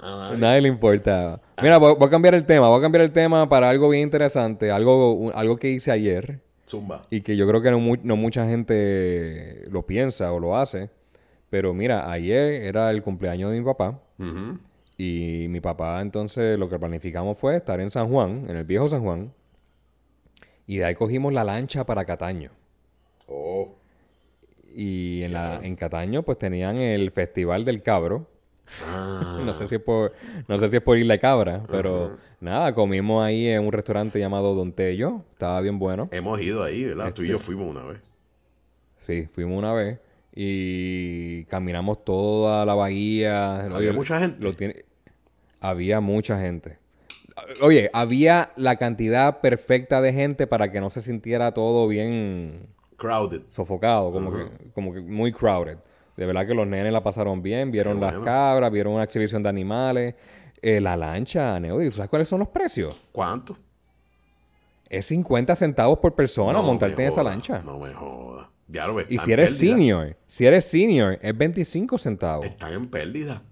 A 0.00 0.06
nadie. 0.30 0.38
Nadie 0.38 0.60
le 0.62 0.68
importa. 0.68 1.40
Mira, 1.62 1.78
voy, 1.78 1.94
voy 1.96 2.08
a 2.08 2.10
cambiar 2.10 2.34
el 2.34 2.44
tema. 2.44 2.68
Voy 2.68 2.78
a 2.78 2.82
cambiar 2.82 3.02
el 3.04 3.12
tema 3.12 3.48
para 3.48 3.70
algo 3.70 3.88
bien 3.88 4.02
interesante, 4.02 4.70
algo, 4.72 5.30
algo 5.34 5.56
que 5.58 5.70
hice 5.70 5.92
ayer. 5.92 6.40
Zumba. 6.72 7.06
Y 7.10 7.20
que 7.20 7.36
yo 7.36 7.46
creo 7.46 7.60
que 7.62 7.70
no, 7.70 7.78
mu- 7.78 7.96
no 8.02 8.16
mucha 8.16 8.46
gente 8.48 9.66
lo 9.70 9.86
piensa 9.86 10.32
o 10.32 10.40
lo 10.40 10.56
hace. 10.56 10.88
Pero 11.50 11.74
mira, 11.74 12.10
ayer 12.10 12.62
era 12.62 12.90
el 12.90 13.02
cumpleaños 13.02 13.50
de 13.52 13.58
mi 13.58 13.64
papá. 13.64 14.00
Y 14.96 15.46
mi 15.48 15.60
papá 15.60 16.00
entonces 16.00 16.58
lo 16.58 16.68
que 16.68 16.78
planificamos 16.78 17.36
fue 17.38 17.56
estar 17.56 17.80
en 17.80 17.90
San 17.90 18.08
Juan, 18.08 18.46
en 18.48 18.56
el 18.56 18.64
viejo 18.64 18.88
San 18.88 19.02
Juan. 19.02 19.32
Y 20.66 20.78
de 20.78 20.84
ahí 20.86 20.94
cogimos 20.94 21.32
la 21.32 21.44
lancha 21.44 21.84
para 21.84 22.04
Cataño. 22.04 22.50
Oh. 23.26 23.74
Y 24.74 25.22
en, 25.24 25.32
la, 25.34 25.60
en 25.62 25.76
Cataño 25.76 26.22
pues 26.22 26.38
tenían 26.38 26.76
el 26.76 27.10
Festival 27.10 27.64
del 27.64 27.82
Cabro. 27.82 28.26
Ah, 28.86 29.40
No 29.44 29.54
sé 29.54 29.66
si 29.68 29.74
es 29.76 29.80
por, 29.80 30.12
no 30.48 30.58
sé 30.58 30.68
si 30.68 30.76
es 30.76 30.82
por 30.82 30.96
Isla 30.98 31.18
Cabra, 31.18 31.62
pero 31.70 32.16
nada, 32.40 32.72
comimos 32.74 33.24
ahí 33.24 33.48
en 33.48 33.64
un 33.64 33.72
restaurante 33.72 34.18
llamado 34.18 34.54
Don 34.54 34.72
Tello. 34.72 35.22
Estaba 35.32 35.60
bien 35.60 35.78
bueno. 35.78 36.08
hemos 36.12 36.40
ido 36.40 36.62
ahí, 36.62 36.84
¿verdad? 36.84 37.12
Tú 37.12 37.22
y 37.22 37.28
yo 37.28 37.36
Este- 37.36 37.46
fuimos 37.46 37.68
una 37.70 37.84
vez. 37.84 38.00
Sí, 38.98 39.26
fuimos 39.32 39.58
una 39.58 39.72
vez 39.72 39.98
y 40.34 41.44
caminamos 41.44 42.04
toda 42.04 42.64
la 42.64 42.74
bahía. 42.74 43.62
Había 43.64 43.76
Oye, 43.76 43.92
mucha 43.92 44.18
gente. 44.20 44.42
lo 44.42 44.54
tiene- 44.54 44.84
Había 45.60 46.00
mucha 46.00 46.38
gente. 46.40 46.78
Oye, 47.60 47.90
había 47.92 48.52
la 48.56 48.76
cantidad 48.76 49.40
perfecta 49.40 50.00
de 50.00 50.12
gente 50.12 50.46
para 50.46 50.70
que 50.70 50.80
no 50.80 50.90
se 50.90 51.02
sintiera 51.02 51.52
todo 51.52 51.88
bien 51.88 52.66
Crowded. 52.96 53.42
sofocado, 53.48 54.12
como, 54.12 54.32
que, 54.32 54.44
como 54.74 54.92
que 54.92 55.00
muy 55.00 55.32
crowded. 55.32 55.78
De 56.22 56.26
verdad 56.26 56.46
que 56.46 56.54
los 56.54 56.68
nenes 56.68 56.92
la 56.92 57.02
pasaron 57.02 57.42
bien, 57.42 57.72
vieron 57.72 57.98
las 58.00 58.16
cabras, 58.20 58.70
vieron 58.70 58.92
una 58.92 59.02
exhibición 59.02 59.42
de 59.42 59.48
animales. 59.48 60.14
Eh, 60.62 60.80
la 60.80 60.96
lancha, 60.96 61.58
Neody, 61.58 61.86
¿tú 61.86 61.96
sabes 61.96 62.08
cuáles 62.08 62.28
son 62.28 62.38
los 62.38 62.46
precios? 62.48 62.94
¿Cuánto? 63.10 63.56
Es 64.88 65.06
50 65.06 65.56
centavos 65.56 65.98
por 65.98 66.14
persona 66.14 66.52
No 66.52 66.62
montarte 66.62 67.02
en 67.02 67.08
esa 67.08 67.24
lancha. 67.24 67.60
No 67.64 67.76
me 67.80 67.92
joda. 67.92 68.50
Ya 68.68 68.86
lo 68.86 68.94
ves. 68.94 69.06
y 69.10 69.18
si 69.18 69.32
eres 69.32 69.56
pérdida. 69.58 69.74
senior, 69.74 70.16
si 70.28 70.46
eres 70.46 70.64
senior, 70.64 71.18
es 71.20 71.36
25 71.36 71.98
centavos. 71.98 72.46
Están 72.46 72.72
en 72.72 72.88
pérdida. 72.88 73.42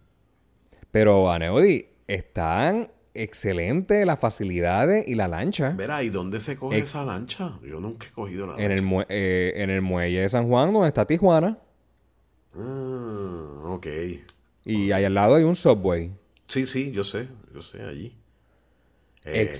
Pero, 0.92 1.28
Aneudi, 1.28 1.86
están 2.06 2.92
excelentes 3.14 4.06
las 4.06 4.20
facilidades 4.20 5.08
y 5.08 5.16
la 5.16 5.26
lancha. 5.26 5.70
Verá, 5.70 6.04
¿y 6.04 6.10
dónde 6.10 6.40
se 6.40 6.56
coge 6.56 6.78
Ex- 6.78 6.90
esa 6.90 7.04
lancha? 7.04 7.58
Yo 7.68 7.80
nunca 7.80 8.06
he 8.06 8.12
cogido 8.12 8.46
la 8.46 8.52
En 8.62 8.68
lancha. 8.86 8.96
el, 9.00 9.06
eh, 9.08 9.52
en 9.56 9.70
el 9.70 9.82
muelle 9.82 10.20
de 10.20 10.28
San 10.28 10.46
Juan, 10.46 10.72
donde 10.72 10.86
está 10.86 11.04
Tijuana. 11.04 11.58
Ah, 12.54 13.62
ok. 13.64 13.86
Y 14.64 14.92
ahí 14.92 15.04
al 15.04 15.14
lado 15.14 15.34
hay 15.36 15.44
un 15.44 15.56
subway. 15.56 16.12
Sí, 16.46 16.66
sí, 16.66 16.92
yo 16.92 17.04
sé. 17.04 17.28
Yo 17.54 17.60
sé, 17.60 17.82
allí. 17.82 18.16
Eh, 19.24 19.52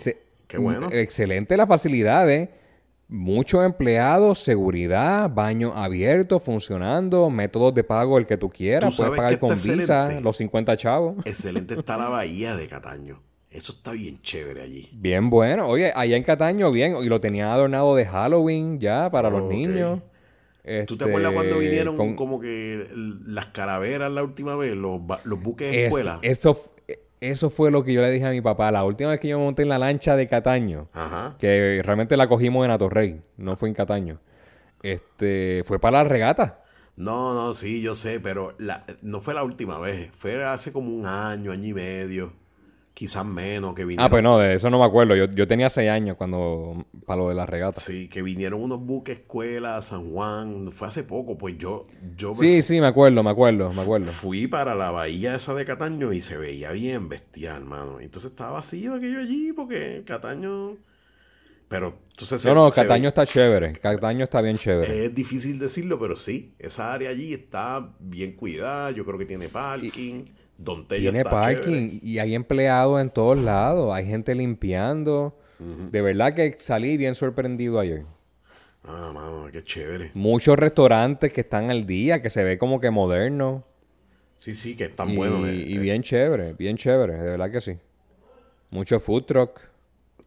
qué 0.46 0.58
bueno. 0.58 0.88
Excelente 0.90 1.56
las 1.56 1.68
facilidades. 1.68 2.48
Muchos 3.08 3.64
empleados, 3.64 4.38
seguridad, 4.38 5.28
baño 5.28 5.72
abierto, 5.74 6.38
funcionando, 6.38 7.28
métodos 7.28 7.74
de 7.74 7.82
pago 7.82 8.18
el 8.18 8.26
que 8.26 8.36
tú 8.36 8.48
quieras. 8.48 8.94
Tú 8.94 9.02
Puedes 9.02 9.16
pagar 9.16 9.38
con 9.40 9.50
visa, 9.50 10.20
los 10.20 10.36
50 10.36 10.76
chavos. 10.76 11.16
Excelente 11.24 11.74
está 11.74 11.96
la 11.96 12.08
bahía 12.08 12.54
de 12.54 12.68
Cataño. 12.68 13.20
Eso 13.50 13.72
está 13.72 13.90
bien 13.90 14.22
chévere 14.22 14.62
allí. 14.62 14.88
Bien 14.92 15.28
bueno. 15.28 15.66
Oye, 15.66 15.92
allá 15.92 16.16
en 16.16 16.22
Cataño, 16.22 16.70
bien. 16.70 16.96
Y 17.02 17.06
lo 17.06 17.20
tenían 17.20 17.48
adornado 17.48 17.96
de 17.96 18.06
Halloween 18.06 18.78
ya 18.78 19.10
para 19.10 19.28
los 19.28 19.42
niños. 19.42 20.00
¿Tú 20.86 20.96
te 20.96 21.04
acuerdas 21.04 21.32
cuando 21.32 21.56
Este, 21.56 21.68
vinieron 21.68 21.96
con- 21.96 22.16
como 22.16 22.40
que 22.40 22.86
las 23.26 23.46
calaveras 23.46 24.10
la 24.12 24.22
última 24.22 24.56
vez, 24.56 24.74
los, 24.74 25.00
buques 25.00 25.70
de 25.70 25.80
Es- 25.80 25.86
escuela? 25.86 26.18
eso, 26.22 26.72
eso 27.20 27.50
fue 27.50 27.70
lo 27.70 27.84
que 27.84 27.92
yo 27.92 28.00
le 28.02 28.10
dije 28.10 28.26
a 28.26 28.30
mi 28.30 28.40
papá. 28.40 28.70
La 28.70 28.84
última 28.84 29.10
vez 29.10 29.20
que 29.20 29.28
yo 29.28 29.38
me 29.38 29.44
monté 29.44 29.62
en 29.62 29.68
la 29.68 29.78
lancha 29.78 30.16
de 30.16 30.26
Cataño, 30.26 30.88
Ajá. 30.92 31.36
que 31.38 31.82
realmente 31.84 32.16
la 32.16 32.28
cogimos 32.28 32.64
en 32.64 32.70
Atorrey, 32.70 33.20
no 33.36 33.56
fue 33.56 33.68
en 33.68 33.74
Cataño. 33.74 34.20
Este, 34.82 35.62
fue 35.66 35.78
para 35.78 35.98
la 36.02 36.08
regata. 36.08 36.64
No, 36.96 37.34
no, 37.34 37.54
sí, 37.54 37.80
yo 37.82 37.94
sé, 37.94 38.20
pero 38.20 38.54
la, 38.58 38.84
no 39.02 39.20
fue 39.20 39.34
la 39.34 39.42
última 39.44 39.78
vez. 39.78 40.10
Fue 40.16 40.42
hace 40.44 40.72
como 40.72 40.94
un 40.94 41.06
año, 41.06 41.52
año 41.52 41.68
y 41.68 41.72
medio, 41.74 42.32
quizás 43.00 43.24
menos, 43.24 43.74
que 43.74 43.86
vinieron. 43.86 44.04
Ah, 44.04 44.10
pues 44.10 44.22
no, 44.22 44.36
de 44.36 44.52
eso 44.56 44.68
no 44.68 44.78
me 44.78 44.84
acuerdo. 44.84 45.16
Yo, 45.16 45.24
yo 45.24 45.48
tenía 45.48 45.70
seis 45.70 45.88
años 45.88 46.18
cuando, 46.18 46.84
para 47.06 47.22
lo 47.22 47.30
de 47.30 47.34
la 47.34 47.46
regata. 47.46 47.80
Sí, 47.80 48.08
que 48.10 48.20
vinieron 48.20 48.62
unos 48.62 48.78
buques 48.78 49.20
escuela 49.20 49.78
a 49.78 49.82
San 49.82 50.10
Juan. 50.12 50.70
Fue 50.70 50.86
hace 50.86 51.02
poco, 51.02 51.38
pues 51.38 51.56
yo, 51.56 51.86
yo 52.18 52.32
me 52.32 52.34
Sí, 52.36 52.60
sí, 52.60 52.78
me 52.78 52.86
acuerdo, 52.88 53.22
me 53.22 53.30
acuerdo, 53.30 53.72
me 53.72 53.80
acuerdo. 53.80 54.12
fui 54.12 54.48
para 54.48 54.74
la 54.74 54.90
bahía 54.90 55.34
esa 55.34 55.54
de 55.54 55.64
Cataño 55.64 56.12
y 56.12 56.20
se 56.20 56.36
veía 56.36 56.72
bien 56.72 57.08
bestial, 57.08 57.64
mano. 57.64 58.00
Entonces 58.00 58.32
estaba 58.32 58.50
vacío 58.50 58.92
aquello 58.92 59.20
allí 59.20 59.54
porque 59.54 60.02
Cataño... 60.04 60.76
Pero 61.68 61.96
entonces... 62.10 62.42
se- 62.42 62.48
No, 62.48 62.54
no, 62.54 62.70
se 62.70 62.82
Cataño 62.82 63.02
ve- 63.04 63.08
está 63.08 63.24
chévere. 63.24 63.72
Cataño 63.72 64.24
está 64.24 64.42
bien 64.42 64.58
chévere. 64.58 65.06
Es 65.06 65.14
difícil 65.14 65.58
decirlo, 65.58 65.98
pero 65.98 66.16
sí. 66.16 66.52
Esa 66.58 66.92
área 66.92 67.08
allí 67.08 67.32
está 67.32 67.94
bien 67.98 68.32
cuidada. 68.32 68.90
Yo 68.90 69.06
creo 69.06 69.16
que 69.18 69.24
tiene 69.24 69.48
parking. 69.48 70.24
Don 70.62 70.86
Tello 70.86 71.12
Tiene 71.12 71.18
está 71.18 71.30
parking 71.30 71.90
chévere. 71.90 72.00
y 72.02 72.18
hay 72.18 72.34
empleados 72.34 73.00
en 73.00 73.10
todos 73.10 73.38
lados. 73.38 73.92
Hay 73.94 74.06
gente 74.06 74.34
limpiando. 74.34 75.36
De 75.58 76.00
verdad 76.00 76.34
que 76.34 76.54
salí 76.58 76.96
bien 76.96 77.14
sorprendido 77.14 77.78
ayer. 77.80 78.04
Ah, 78.84 79.10
mano, 79.14 79.48
qué 79.52 79.62
chévere. 79.64 80.10
Muchos 80.14 80.58
restaurantes 80.58 81.32
que 81.32 81.42
están 81.42 81.70
al 81.70 81.86
día, 81.86 82.22
que 82.22 82.30
se 82.30 82.44
ve 82.44 82.58
como 82.58 82.80
que 82.80 82.90
moderno. 82.90 83.64
Sí, 84.38 84.54
sí, 84.54 84.74
que 84.76 84.84
están 84.84 85.10
Y, 85.10 85.16
buenos. 85.16 85.46
eh, 85.48 85.54
y 85.66 85.76
eh. 85.76 85.78
bien 85.78 86.02
chévere, 86.02 86.54
bien 86.54 86.76
chévere, 86.76 87.14
de 87.14 87.30
verdad 87.30 87.50
que 87.50 87.60
sí. 87.60 87.78
Mucho 88.70 88.98
food 89.00 89.24
truck. 89.24 89.60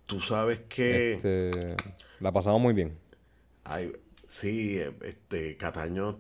Tú 0.06 0.20
sabes 0.20 0.62
que... 0.70 1.14
este, 1.14 1.76
la 2.20 2.32
pasamos 2.32 2.62
muy 2.62 2.74
bien. 2.74 2.98
Ay, 3.64 3.92
sí, 4.26 4.78
eh, 4.78 4.94
este 5.04 5.58
Cataño 5.58 6.20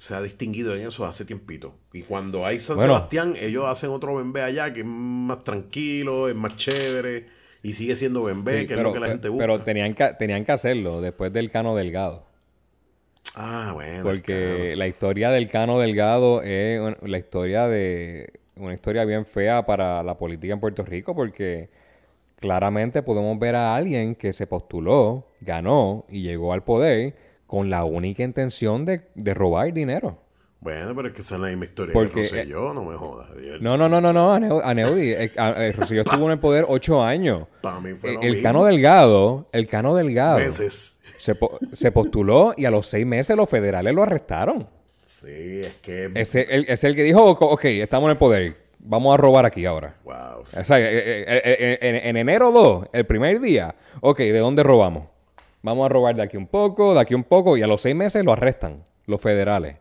se 0.00 0.14
ha 0.14 0.22
distinguido 0.22 0.74
en 0.74 0.86
eso 0.86 1.04
hace 1.04 1.24
tiempito. 1.26 1.74
Y 1.92 2.02
cuando 2.02 2.46
hay 2.46 2.58
San 2.58 2.76
Bueno. 2.76 2.94
Sebastián, 2.94 3.34
ellos 3.38 3.66
hacen 3.66 3.90
otro 3.90 4.16
bembé 4.16 4.40
allá 4.42 4.72
que 4.72 4.80
es 4.80 4.86
más 4.86 5.44
tranquilo, 5.44 6.28
es 6.28 6.34
más 6.34 6.56
chévere 6.56 7.26
y 7.62 7.74
sigue 7.74 7.94
siendo 7.96 8.22
bembé, 8.24 8.62
Sí, 8.62 8.66
que 8.66 8.76
pero, 8.76 8.80
es 8.80 8.84
lo 8.84 8.92
que 8.94 9.00
la 9.00 9.08
gente 9.08 9.28
busca. 9.28 9.42
pero 9.42 9.62
tenían, 9.62 9.94
que, 9.94 10.14
tenían 10.18 10.44
que 10.46 10.52
hacerlo 10.52 11.02
después 11.02 11.32
del 11.32 11.50
Cano 11.50 11.74
Delgado. 11.76 12.24
ah, 13.34 13.72
bueno. 13.74 14.02
Porque 14.02 14.74
la 14.76 14.86
historia 14.88 15.30
del 15.30 15.48
Cano 15.48 15.78
Delgado 15.78 16.42
es 16.42 16.80
la 17.02 17.18
historia 17.18 17.68
de 17.68 18.32
una 18.56 18.74
historia 18.74 19.04
bien 19.04 19.26
fea 19.26 19.66
para 19.66 20.02
la 20.02 20.16
política 20.16 20.54
en 20.54 20.60
Puerto 20.60 20.82
Rico 20.84 21.14
porque 21.14 21.70
claramente 22.36 23.02
podemos 23.02 23.38
ver 23.38 23.54
a 23.56 23.74
alguien 23.74 24.14
que 24.14 24.32
se 24.32 24.46
postuló, 24.46 25.26
ganó 25.40 26.06
y 26.08 26.22
llegó 26.22 26.52
al 26.54 26.64
poder 26.64 27.14
con 27.50 27.68
la 27.68 27.82
única 27.84 28.22
intención 28.22 28.84
de, 28.84 29.08
de 29.16 29.34
robar 29.34 29.72
dinero. 29.72 30.18
Bueno, 30.60 30.94
pero 30.94 31.08
es 31.08 31.14
que 31.14 31.22
esa 31.22 31.34
es 31.34 31.40
la 31.40 31.48
misma 31.48 31.64
historia 31.64 31.92
Porque, 31.92 32.12
que 32.12 32.22
Rosselló, 32.22 32.42
eh, 32.42 32.46
yo, 32.68 32.74
no 32.74 32.84
me 32.84 32.94
jodas. 32.94 33.28
No, 33.60 33.76
no, 33.76 33.88
no, 33.88 34.00
no, 34.00 34.12
no, 34.12 34.32
Aneu- 34.36 34.60
Aneudi. 34.62 35.10
eh, 35.14 35.30
eh, 35.36 35.72
Rosselló 35.76 36.02
estuvo 36.02 36.26
en 36.26 36.30
el 36.30 36.38
poder 36.38 36.64
ocho 36.68 37.02
años. 37.02 37.48
Para 37.60 37.80
mí 37.80 37.94
fue 37.94 38.12
lo 38.14 38.20
El 38.20 38.28
mismo. 38.34 38.42
Cano 38.44 38.64
Delgado, 38.66 39.48
el 39.50 39.66
Cano 39.66 39.96
Delgado, 39.96 40.38
Meses. 40.38 41.00
se, 41.18 41.34
po- 41.34 41.58
se 41.72 41.90
postuló 41.90 42.54
y 42.56 42.66
a 42.66 42.70
los 42.70 42.86
seis 42.86 43.04
meses 43.04 43.36
los 43.36 43.48
federales 43.50 43.92
lo 43.92 44.04
arrestaron. 44.04 44.68
Sí, 45.04 45.62
es 45.64 45.74
que... 45.82 46.08
Es 46.14 46.36
el, 46.36 46.66
es 46.68 46.84
el 46.84 46.94
que 46.94 47.02
dijo, 47.02 47.24
"Ok, 47.24 47.64
estamos 47.64 48.06
en 48.06 48.12
el 48.12 48.16
poder, 48.18 48.56
vamos 48.78 49.12
a 49.12 49.16
robar 49.16 49.44
aquí 49.46 49.66
ahora. 49.66 49.96
Wow. 50.04 50.44
sí. 50.46 50.56
O 50.60 50.64
sea, 50.64 50.76
en, 50.78 51.96
en 51.96 52.16
enero 52.16 52.52
2, 52.52 52.86
el 52.92 53.06
primer 53.06 53.40
día, 53.40 53.74
ok, 54.02 54.18
¿de 54.18 54.38
dónde 54.38 54.62
robamos? 54.62 55.08
Vamos 55.62 55.86
a 55.86 55.88
robar 55.88 56.14
de 56.16 56.22
aquí 56.22 56.36
un 56.36 56.46
poco, 56.46 56.94
de 56.94 57.00
aquí 57.00 57.14
un 57.14 57.24
poco, 57.24 57.56
y 57.56 57.62
a 57.62 57.66
los 57.66 57.82
seis 57.82 57.94
meses 57.94 58.24
lo 58.24 58.32
arrestan, 58.32 58.82
los 59.06 59.20
federales. 59.20 59.76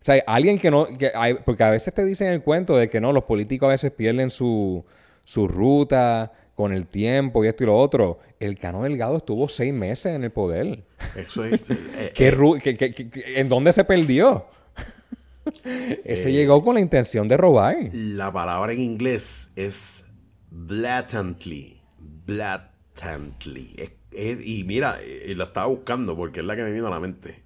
O 0.00 0.04
sea, 0.04 0.22
alguien 0.26 0.58
que 0.58 0.70
no, 0.70 0.86
que 0.96 1.10
hay- 1.14 1.34
porque 1.44 1.62
a 1.62 1.70
veces 1.70 1.92
te 1.92 2.04
dicen 2.04 2.28
el 2.32 2.42
cuento 2.42 2.76
de 2.76 2.88
que 2.88 3.00
no, 3.00 3.12
los 3.12 3.24
políticos 3.24 3.66
a 3.66 3.70
veces 3.70 3.90
pierden 3.92 4.30
su, 4.30 4.84
su 5.24 5.46
ruta 5.46 6.32
con 6.54 6.72
el 6.72 6.86
tiempo 6.86 7.44
y 7.44 7.48
esto 7.48 7.64
y 7.64 7.66
lo 7.66 7.76
otro. 7.76 8.18
El 8.38 8.58
Cano 8.58 8.82
Delgado 8.82 9.18
estuvo 9.18 9.48
seis 9.48 9.74
meses 9.74 10.14
en 10.14 10.24
el 10.24 10.30
poder. 10.30 10.84
Eso 11.16 11.44
es... 11.44 11.68
eh, 11.70 12.12
¿Qué 12.14 12.28
eh, 12.28 12.76
qué- 12.76 12.76
qué- 12.94 13.40
¿En 13.40 13.48
dónde 13.50 13.72
se 13.74 13.84
perdió? 13.84 14.46
Ese 16.04 16.32
llegó 16.32 16.62
con 16.62 16.74
la 16.74 16.80
intención 16.80 17.28
de 17.28 17.36
robar. 17.36 17.76
La 17.92 18.32
palabra 18.32 18.72
en 18.72 18.80
inglés 18.80 19.52
es 19.56 20.02
blatantly. 20.50 21.80
Blatantly. 21.98 23.74
Es- 23.76 23.90
es- 24.12 24.38
y 24.44 24.64
mira, 24.64 24.98
eh, 25.02 25.34
la 25.36 25.44
estaba 25.44 25.66
buscando 25.66 26.16
porque 26.16 26.40
es 26.40 26.46
la 26.46 26.56
que 26.56 26.62
me 26.62 26.72
vino 26.72 26.86
a 26.86 26.90
la 26.90 27.00
mente. 27.00 27.42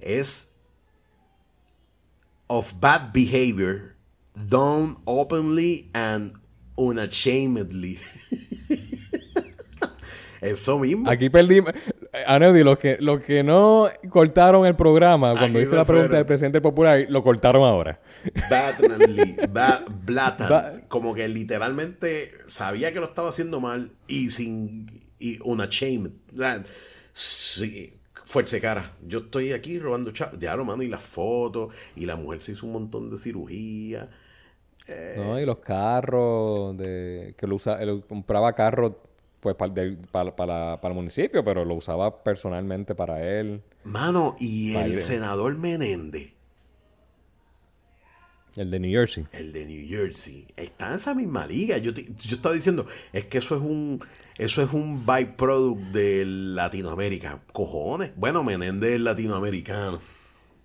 Es 0.00 0.52
of 2.48 2.74
bad 2.80 3.12
behavior 3.12 3.94
done 4.48 4.96
openly 5.04 5.90
and 5.94 6.34
unashamedly. 6.76 7.98
Eso 10.40 10.78
mismo. 10.78 11.08
Aquí 11.10 11.30
perdimos. 11.30 11.72
Aneudi, 12.26 12.62
los 12.62 12.78
que, 12.78 12.98
los 13.00 13.20
que 13.20 13.42
no 13.42 13.88
cortaron 14.10 14.66
el 14.66 14.76
programa 14.76 15.32
cuando 15.32 15.58
Aquí 15.58 15.66
hice 15.66 15.74
la 15.76 15.84
pregunta 15.84 16.08
fueron. 16.08 16.10
del 16.18 16.26
presidente 16.26 16.60
popular, 16.60 17.06
lo 17.08 17.22
cortaron 17.22 17.64
ahora. 17.64 18.00
Blatantly, 18.48 19.36
ba- 19.50 19.82
blatant. 20.04 20.50
Ba- 20.50 20.72
como 20.88 21.14
que 21.14 21.26
literalmente 21.28 22.32
sabía 22.46 22.92
que 22.92 23.00
lo 23.00 23.06
estaba 23.06 23.30
haciendo 23.30 23.60
mal 23.60 23.92
y 24.06 24.28
sin 24.30 24.86
y 25.18 25.38
una 25.44 25.66
shame. 25.70 26.10
Sí, 27.12 27.92
fuerza 28.24 28.56
de 28.56 28.62
cara. 28.62 28.96
Yo 29.06 29.20
estoy 29.20 29.52
aquí 29.52 29.78
robando 29.78 30.10
chavos. 30.12 30.38
Diablo, 30.38 30.64
mano, 30.64 30.82
y 30.82 30.88
las 30.88 31.02
fotos. 31.02 31.74
Y 31.94 32.06
la 32.06 32.16
mujer 32.16 32.42
se 32.42 32.52
hizo 32.52 32.66
un 32.66 32.72
montón 32.72 33.08
de 33.08 33.18
cirugía. 33.18 34.10
¿no? 35.16 35.40
Y 35.40 35.46
los 35.46 35.60
carros, 35.60 36.76
de, 36.76 37.34
que 37.36 37.46
lo 37.46 37.56
usa, 37.56 37.82
él 37.82 38.04
compraba 38.08 38.52
carros 38.54 38.92
pues 39.40 39.54
para, 39.54 39.72
para, 40.34 40.80
para 40.80 40.88
el 40.88 40.94
municipio, 40.94 41.44
pero 41.44 41.64
lo 41.64 41.74
usaba 41.74 42.22
personalmente 42.24 42.94
para 42.94 43.22
él. 43.38 43.62
Mano, 43.84 44.36
y 44.40 44.74
el 44.76 44.98
senador 45.00 45.56
Menéndez, 45.56 46.32
El 48.56 48.70
de 48.70 48.80
New 48.80 48.90
Jersey. 48.90 49.24
el 49.32 49.52
de 49.52 49.66
New 49.66 49.86
Jersey, 49.88 50.46
está 50.56 50.88
en 50.88 50.94
esa 50.96 51.14
misma 51.14 51.46
liga. 51.46 51.78
Yo, 51.78 51.92
te- 51.92 52.04
yo 52.04 52.36
estaba 52.36 52.54
diciendo, 52.54 52.86
es 53.12 53.26
que 53.26 53.38
eso 53.38 53.54
es 53.54 53.60
un 53.60 54.00
eso 54.38 54.62
es 54.62 54.72
un 54.72 55.04
byproduct 55.06 55.80
de 55.92 56.24
Latinoamérica. 56.26 57.40
Cojones. 57.52 58.12
Bueno, 58.16 58.42
Menéndez 58.44 58.92
es 58.92 59.00
latinoamericano. 59.00 60.00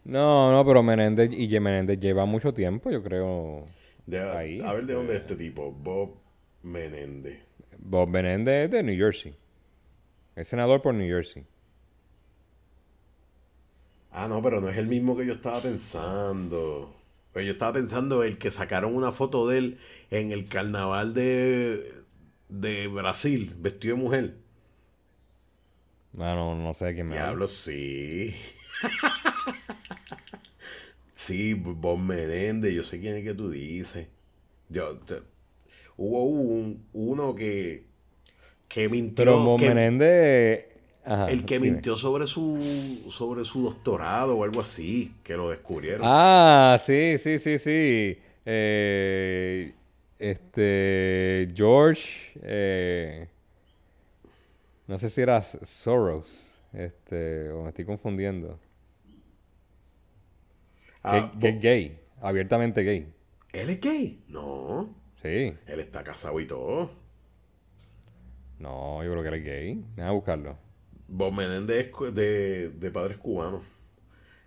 No, 0.04 0.52
no, 0.52 0.66
pero 0.66 0.82
Menéndez 0.84 1.32
y 1.32 1.48
Menéndez 1.60 2.00
lleva 2.00 2.26
mucho 2.26 2.54
tiempo, 2.54 2.90
yo 2.90 3.04
creo. 3.04 3.66
De- 4.06 4.20
Ahí, 4.20 4.60
a 4.62 4.74
ver 4.74 4.86
de 4.86 4.94
dónde 4.96 5.14
es 5.16 5.22
este 5.22 5.36
tipo, 5.36 5.72
Bob 5.72 6.16
Menéndez. 6.64 7.40
Bob 7.78 8.10
Menéndez 8.10 8.66
es 8.66 8.72
de 8.72 8.84
New 8.84 8.98
Jersey. 8.98 9.36
Es 10.36 10.48
senador 10.48 10.82
por 10.82 10.94
New 10.94 11.08
Jersey. 11.08 11.46
Ah, 14.12 14.28
no, 14.28 14.42
pero 14.42 14.60
no 14.60 14.70
es 14.70 14.78
el 14.78 14.88
mismo 14.88 15.16
que 15.16 15.26
yo 15.26 15.34
estaba 15.34 15.62
pensando. 15.62 16.94
Pues 17.32 17.46
yo 17.46 17.54
estaba 17.54 17.74
pensando 17.74 18.24
el 18.24 18.38
que 18.38 18.52
sacaron 18.52 18.94
una 18.96 19.12
foto 19.12 19.48
de 19.48 19.58
él 19.58 19.80
en 20.10 20.32
el 20.32 20.50
carnaval 20.50 21.14
de, 21.14 22.01
de 22.52 22.88
Brasil, 22.88 23.54
vestido 23.60 23.96
de 23.98 24.02
mujer. 24.04 24.36
Ah, 26.20 26.36
no, 26.36 26.74
sé 26.74 26.86
de 26.86 26.94
quién 26.96 27.08
me 27.08 27.14
habla. 27.18 27.26
Diablo, 27.28 27.48
sí. 27.48 28.36
sí, 31.16 31.54
Bob 31.54 32.00
Menéndez, 32.00 32.74
yo 32.74 32.84
sé 32.84 33.00
quién 33.00 33.16
es 33.16 33.24
que 33.24 33.34
tú 33.34 33.50
dices. 33.50 34.08
Yo, 34.70 34.98
te- 35.00 35.22
hubo 35.98 36.24
un, 36.26 36.86
uno 36.94 37.36
que, 37.36 37.86
que 38.68 38.90
mintió. 38.90 39.26
Pero 39.26 39.40
Bob 39.40 39.60
que- 39.60 39.70
Menéndez... 39.70 40.68
Ajá, 41.04 41.32
el 41.32 41.46
que 41.46 41.58
dime. 41.58 41.60
mintió 41.60 41.98
sobre 41.98 42.28
su, 42.28 43.04
sobre 43.10 43.44
su 43.44 43.64
doctorado 43.64 44.38
o 44.38 44.44
algo 44.44 44.62
así, 44.62 45.16
que 45.24 45.36
lo 45.36 45.50
descubrieron. 45.50 46.02
Ah, 46.06 46.78
sí, 46.80 47.18
sí, 47.18 47.40
sí, 47.40 47.58
sí. 47.58 48.20
Eh, 48.46 49.74
este, 50.22 51.48
George, 51.56 52.34
eh, 52.44 53.28
no 54.88 54.98
sé 54.98 55.10
si 55.10 55.22
era 55.22 55.42
Soros, 55.42 56.60
este, 56.74 57.50
o 57.52 57.64
me 57.64 57.70
estoy 57.70 57.86
confundiendo. 57.86 58.60
Ah, 61.04 61.32
que, 61.40 61.50
es 61.50 61.62
gay, 61.62 62.00
abiertamente 62.22 62.84
gay. 62.84 63.14
¿Él 63.54 63.70
es 63.70 63.80
gay? 63.82 64.24
No, 64.30 64.94
Sí, 65.22 65.58
él 65.66 65.80
está 65.80 66.04
casado 66.04 66.40
y 66.40 66.46
todo. 66.48 66.92
no, 68.60 69.04
yo 69.04 69.12
creo 69.12 69.24
que 69.24 69.30
él 69.30 69.36
es 69.36 69.44
gay. 69.46 69.86
Déjame 69.96 70.14
buscarlo. 70.16 70.58
Bob 71.08 71.34
Menéndez 71.34 71.92
es 72.08 72.16
de, 72.16 72.70
de 72.70 72.92
padres 72.92 73.18
cubanos. 73.18 73.64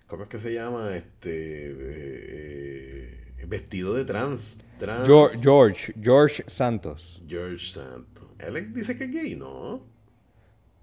¿Cómo 0.06 0.24
es 0.24 0.28
que 0.28 0.38
se 0.38 0.52
llama? 0.54 0.96
Este. 0.96 1.70
eh, 1.70 1.74
eh, 1.78 3.23
vestido 3.48 3.94
de 3.94 4.04
trans. 4.04 4.64
trans 4.78 5.06
George, 5.06 5.38
George, 5.42 5.94
George 6.00 6.44
Santos. 6.46 7.22
George 7.26 7.66
Santos. 7.66 8.24
Él 8.38 8.72
dice 8.74 8.96
que 8.98 9.04
es 9.04 9.10
gay, 9.12 9.34
¿no? 9.36 9.82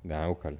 Déjame 0.03 0.27
buscar. 0.27 0.55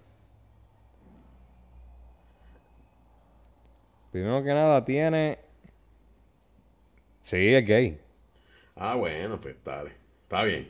Primero 4.12 4.44
que 4.44 4.50
nada 4.50 4.84
tiene... 4.84 5.40
Sí, 7.22 7.54
es 7.54 7.66
gay. 7.66 8.00
Ah, 8.76 8.96
bueno, 8.96 9.40
pues 9.40 9.56
dale. 9.64 9.92
Está 10.24 10.44
bien. 10.44 10.70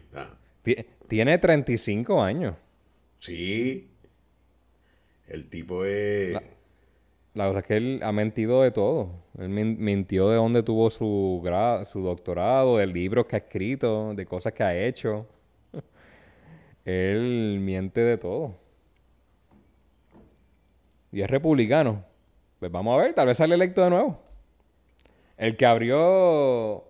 Ti- 0.63 0.85
Tiene 1.07 1.37
35 1.37 2.21
años. 2.21 2.55
Sí. 3.19 3.89
El 5.27 5.47
tipo 5.47 5.85
es. 5.85 6.37
La 7.33 7.45
verdad 7.45 7.61
es 7.61 7.67
que 7.67 7.77
él 7.77 7.99
ha 8.03 8.11
mentido 8.11 8.61
de 8.61 8.71
todo. 8.71 9.09
Él 9.37 9.49
min- 9.49 9.77
mintió 9.79 10.29
de 10.29 10.35
dónde 10.35 10.63
tuvo 10.63 10.89
su, 10.89 11.41
gra- 11.43 11.85
su 11.85 12.01
doctorado, 12.01 12.77
de 12.77 12.87
libros 12.87 13.25
que 13.25 13.35
ha 13.37 13.39
escrito, 13.39 14.13
de 14.13 14.25
cosas 14.25 14.53
que 14.53 14.63
ha 14.63 14.75
hecho. 14.77 15.27
él 16.85 17.59
miente 17.61 18.01
de 18.01 18.17
todo. 18.17 18.55
Y 21.11 21.21
es 21.21 21.29
republicano. 21.29 22.03
Pues 22.59 22.71
vamos 22.71 22.97
a 22.97 23.03
ver, 23.03 23.13
tal 23.13 23.27
vez 23.27 23.37
sale 23.37 23.55
electo 23.55 23.83
de 23.83 23.89
nuevo. 23.89 24.19
El 25.37 25.57
que 25.57 25.65
abrió 25.65 26.85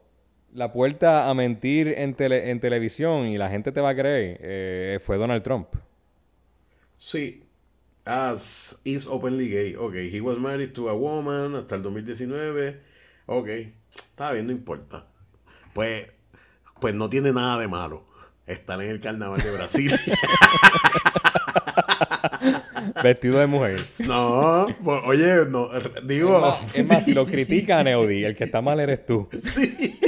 la 0.54 0.72
puerta 0.72 1.30
a 1.30 1.34
mentir 1.34 1.88
en, 1.98 2.16
tele- 2.16 2.50
en 2.52 2.60
televisión 2.60 3.28
y 3.28 3.38
la 3.38 3.50
gente 3.50 3.72
te 3.72 3.82
va 3.82 3.90
a 3.90 3.96
creer 3.96 4.38
eh, 4.42 5.00
fue 5.02 5.18
Donald 5.18 5.44
Trump. 5.44 5.68
Sí. 6.98 7.44
As 8.06 8.80
is 8.84 9.08
openly 9.08 9.50
gay. 9.50 9.76
Ok. 9.76 9.94
He 10.12 10.22
was 10.22 10.38
married 10.38 10.74
to 10.74 10.90
a 10.90 10.96
woman 10.96 11.56
hasta 11.56 11.76
el 11.76 11.84
2019. 11.84 12.82
Ok. 13.28 13.48
Está 13.94 14.32
bien, 14.34 14.48
no 14.48 14.52
importa. 14.52 15.06
Pues, 15.74 16.08
pues 16.80 16.94
no 16.94 17.10
tiene 17.10 17.32
nada 17.32 17.60
de 17.60 17.68
malo 17.68 18.06
estar 18.48 18.82
en 18.82 18.90
el 18.90 19.00
carnaval 19.00 19.42
de 19.42 19.52
Brasil. 19.52 19.92
Vestido 23.04 23.40
de 23.40 23.48
mujer. 23.48 23.86
no, 24.06 24.68
pues, 24.84 25.02
oye, 25.06 25.46
no, 25.50 25.70
digo. 26.04 26.36
Es 26.36 26.42
más, 26.42 26.76
es 26.76 26.88
más, 26.88 27.06
si 27.06 27.14
lo 27.14 27.26
critica 27.26 27.84
Neody, 27.84 28.24
el 28.26 28.36
que 28.36 28.44
está 28.44 28.62
mal 28.62 28.80
eres 28.80 29.06
tú. 29.06 29.28
Sí, 29.44 30.00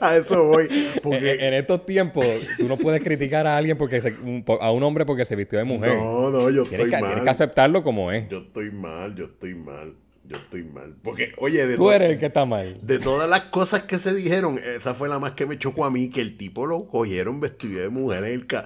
a 0.00 0.16
eso 0.16 0.44
voy. 0.44 0.68
Porque 1.02 1.46
en 1.46 1.54
estos 1.54 1.84
tiempos, 1.86 2.26
tú 2.58 2.68
no 2.68 2.76
puedes 2.76 3.02
criticar 3.02 3.46
a 3.46 3.56
alguien 3.56 3.76
porque 3.76 4.00
se- 4.00 4.14
a 4.60 4.70
un 4.70 4.82
hombre 4.82 5.04
porque 5.06 5.24
se 5.24 5.36
vistió 5.36 5.58
de 5.58 5.64
mujer. 5.64 5.94
no, 5.96 6.30
no, 6.30 6.50
yo 6.50 6.64
tienes, 6.64 6.86
estoy 6.86 6.90
que, 6.90 6.96
tienes 6.96 7.16
mal. 7.16 7.24
que 7.24 7.30
aceptarlo 7.30 7.82
como 7.82 8.12
es. 8.12 8.28
Yo 8.28 8.38
estoy 8.38 8.70
mal, 8.70 9.14
yo 9.14 9.24
estoy 9.26 9.54
mal, 9.54 9.94
yo 10.24 10.36
estoy 10.36 10.64
mal. 10.64 10.94
Porque, 11.02 11.32
oye, 11.38 11.66
de 11.66 11.76
Tú 11.76 11.90
eres 11.90 12.10
el 12.12 12.18
que 12.18 12.26
está 12.26 12.44
mal. 12.46 12.78
De 12.82 12.98
todas 12.98 13.28
las 13.28 13.42
cosas 13.46 13.82
que 13.84 13.98
se 13.98 14.14
dijeron, 14.14 14.58
esa 14.76 14.94
fue 14.94 15.08
la 15.08 15.18
más 15.18 15.32
que 15.32 15.46
me 15.46 15.58
chocó 15.58 15.84
a 15.84 15.90
mí, 15.90 16.10
que 16.10 16.20
el 16.20 16.36
tipo 16.36 16.66
lo 16.66 16.86
cogieron 16.86 17.40
vestido 17.40 17.80
de 17.82 17.88
mujer 17.88 18.24
en 18.24 18.32
el 18.32 18.46
ca... 18.46 18.64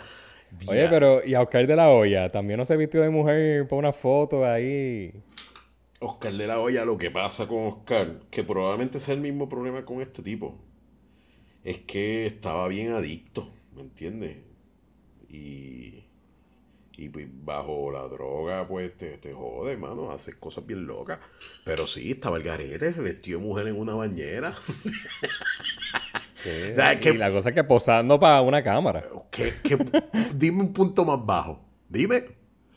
Oye, 0.66 0.88
pero 0.88 1.22
y 1.24 1.34
a 1.34 1.42
Oscar 1.42 1.66
de 1.66 1.76
la 1.76 1.90
Hoya 1.90 2.30
también 2.30 2.58
no 2.58 2.64
se 2.64 2.76
vistió 2.76 3.02
de 3.02 3.10
mujer 3.10 3.66
por 3.68 3.78
una 3.78 3.92
foto 3.92 4.44
ahí. 4.44 5.12
Oscar 6.00 6.32
de 6.34 6.46
la 6.46 6.60
Hoya, 6.60 6.84
lo 6.84 6.98
que 6.98 7.10
pasa 7.10 7.46
con 7.46 7.66
Oscar, 7.66 8.20
que 8.30 8.44
probablemente 8.44 9.00
sea 9.00 9.14
el 9.14 9.20
mismo 9.20 9.48
problema 9.48 9.84
con 9.84 10.00
este 10.00 10.22
tipo, 10.22 10.58
es 11.62 11.78
que 11.80 12.26
estaba 12.26 12.68
bien 12.68 12.92
adicto, 12.92 13.50
¿me 13.74 13.82
entiendes? 13.82 14.36
Y, 15.30 16.04
y 16.96 17.08
pues, 17.08 17.26
bajo 17.30 17.90
la 17.90 18.02
droga, 18.02 18.68
pues 18.68 18.96
te, 18.96 19.16
te 19.18 19.32
jode, 19.32 19.72
hermano, 19.72 20.10
haces 20.10 20.36
cosas 20.36 20.66
bien 20.66 20.86
locas. 20.86 21.18
Pero 21.64 21.86
sí, 21.86 22.12
estaba 22.12 22.36
el 22.36 22.42
garete, 22.42 22.90
vestido 22.90 23.40
de 23.40 23.46
mujer 23.46 23.66
en 23.68 23.78
una 23.78 23.94
bañera. 23.94 24.54
Sí, 26.44 26.50
Ah, 26.78 26.94
y 26.94 26.98
que- 26.98 27.14
la 27.14 27.30
cosa 27.32 27.48
es 27.48 27.54
que 27.54 27.64
posando 27.64 28.20
para 28.20 28.40
una 28.42 28.62
cámara. 28.62 29.04
¿Qué- 29.30 29.54
qué- 29.62 29.78
dime 30.34 30.60
un 30.60 30.72
punto 30.72 31.04
más 31.04 31.24
bajo. 31.24 31.64
Dime. 31.88 32.22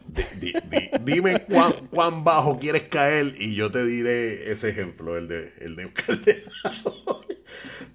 Di- 0.07 0.23
di- 0.39 0.53
di- 0.69 0.89
dime 1.01 1.43
cuán, 1.43 1.73
cuán 1.91 2.23
bajo 2.23 2.57
quieres 2.59 2.83
caer 2.83 3.33
y 3.39 3.55
yo 3.55 3.69
te 3.69 3.83
diré 3.85 4.49
ese 4.51 4.69
ejemplo, 4.69 5.17
el 5.17 5.27
de, 5.27 5.53
el 5.59 5.75
de. 5.75 5.91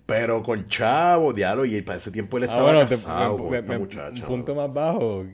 Pero 0.06 0.42
con 0.42 0.68
chavo, 0.68 1.32
diablo, 1.32 1.64
y 1.64 1.80
para 1.82 1.98
ese 1.98 2.10
tiempo 2.10 2.36
él 2.38 2.44
Ah, 2.44 2.46
estaba 2.46 2.72
te- 2.84 2.88
casado 2.94 3.36
me- 3.36 3.42
con 3.42 3.50
me- 3.50 3.58
esta 3.58 3.72
me- 3.72 3.78
muchacha. 3.78 4.10
un 4.22 4.26
punto 4.28 4.54
más 4.54 4.72
bajo. 4.72 5.24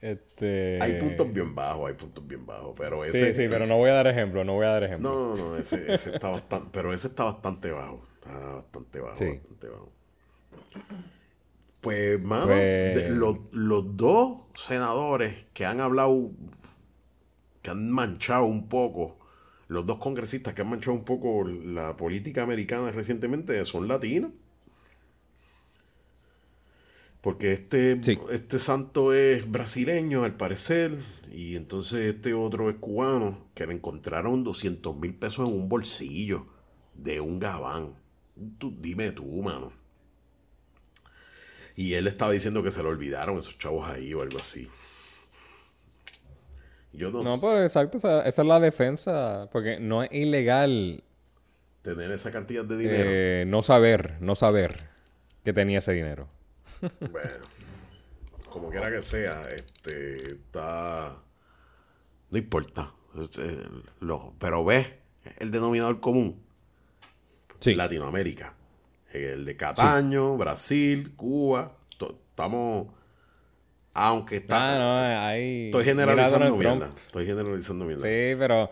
Este... 0.00 0.78
Hay 0.82 1.00
puntos 1.00 1.32
bien 1.32 1.54
bajos, 1.54 1.88
hay 1.88 1.94
puntos 1.94 2.26
bien 2.26 2.44
bajos, 2.44 2.74
pero 2.76 3.02
Sí, 3.04 3.10
ese... 3.18 3.34
sí, 3.34 3.46
pero 3.48 3.66
no 3.66 3.76
voy 3.76 3.90
a 3.90 3.94
dar 3.94 4.06
ejemplo, 4.06 4.44
no 4.44 4.52
voy 4.54 4.66
a 4.66 4.70
dar 4.70 4.84
ejemplo. 4.84 5.10
No, 5.10 5.36
no, 5.36 5.50
no, 5.50 5.56
ese, 5.56 5.92
ese 5.92 6.14
está 6.14 6.28
bastante, 6.28 6.68
pero 6.72 6.92
ese 6.92 7.08
está 7.08 7.24
bastante 7.24 7.70
bajo. 7.70 8.06
Está 8.24 8.38
bastante 8.54 9.00
bajo, 9.00 9.16
Sí. 9.16 9.24
bastante 9.26 9.68
bajo. 9.68 9.92
Pues, 11.80 12.22
mano, 12.22 12.46
Pues- 12.46 12.56
de- 12.96 13.10
los, 13.10 13.36
los 13.52 13.96
dos 13.96 14.42
senadores 14.54 15.46
que 15.52 15.66
han 15.66 15.80
hablado, 15.80 16.30
que 17.62 17.70
han 17.70 17.90
manchado 17.90 18.44
un 18.44 18.68
poco, 18.68 19.18
los 19.68 19.84
dos 19.84 19.98
congresistas 19.98 20.54
que 20.54 20.62
han 20.62 20.70
manchado 20.70 20.96
un 20.96 21.04
poco 21.04 21.44
la 21.44 21.96
política 21.96 22.42
americana 22.42 22.90
recientemente 22.90 23.62
son 23.66 23.88
latinos. 23.88 24.30
Porque 27.20 27.52
este, 27.54 28.02
Sí. 28.02 28.18
este 28.30 28.58
santo 28.58 29.14
es 29.14 29.50
brasileño, 29.50 30.24
al 30.24 30.36
parecer, 30.36 30.98
y 31.30 31.56
entonces 31.56 32.14
este 32.14 32.34
otro 32.34 32.68
es 32.68 32.76
cubano, 32.76 33.48
que 33.54 33.66
le 33.66 33.72
encontraron 33.72 34.44
200 34.44 34.96
mil 34.96 35.14
pesos 35.14 35.48
en 35.48 35.54
un 35.54 35.68
bolsillo 35.68 36.46
de 36.94 37.20
un 37.20 37.38
gabán. 37.38 37.94
Tú, 38.58 38.74
dime 38.78 39.12
tú, 39.12 39.24
mano. 39.42 39.72
Y 41.76 41.94
él 41.94 42.06
estaba 42.06 42.32
diciendo 42.32 42.62
que 42.62 42.70
se 42.70 42.82
lo 42.82 42.88
olvidaron 42.90 43.38
esos 43.38 43.58
chavos 43.58 43.88
ahí 43.88 44.12
o 44.14 44.22
algo 44.22 44.38
así. 44.38 44.68
Yo 46.92 47.10
no, 47.10 47.22
No, 47.24 47.40
pues 47.40 47.62
exacto, 47.64 47.98
esa, 47.98 48.22
esa 48.24 48.42
es 48.42 48.48
la 48.48 48.60
defensa, 48.60 49.48
porque 49.50 49.80
no 49.80 50.02
es 50.04 50.12
ilegal 50.12 51.02
tener 51.82 52.10
esa 52.12 52.30
cantidad 52.30 52.64
de 52.64 52.78
dinero. 52.78 53.04
eh, 53.04 53.44
no 53.48 53.62
saber, 53.62 54.16
no 54.20 54.36
saber 54.36 54.88
que 55.42 55.52
tenía 55.52 55.78
ese 55.80 55.92
dinero. 55.92 56.28
Bueno, 57.00 57.44
como 58.48 58.70
quiera 58.70 58.90
que 58.90 59.02
sea, 59.02 59.48
este 59.50 60.34
está. 60.34 61.16
No 62.30 62.38
importa. 62.38 62.92
Este, 63.20 63.58
lo- 64.00 64.34
pero 64.38 64.64
ves 64.64 64.86
el 65.38 65.50
denominador 65.50 66.00
común. 66.00 66.43
Sí. 67.64 67.74
Latinoamérica. 67.74 68.54
El 69.12 69.44
de 69.44 69.56
Cataño, 69.56 70.36
Brasil, 70.36 71.14
Cuba. 71.14 71.76
estamos. 71.90 72.88
Aunque 73.94 74.36
está. 74.36 74.74
Ah, 74.74 74.78
no, 74.78 75.24
ahí... 75.26 75.66
estoy 75.66 75.84
generalizando 75.84 76.56
mierda. 76.56 76.90
Estoy 77.06 77.26
generalizando 77.26 77.84
mierda. 77.84 78.02
Sí, 78.02 78.36
pero, 78.38 78.70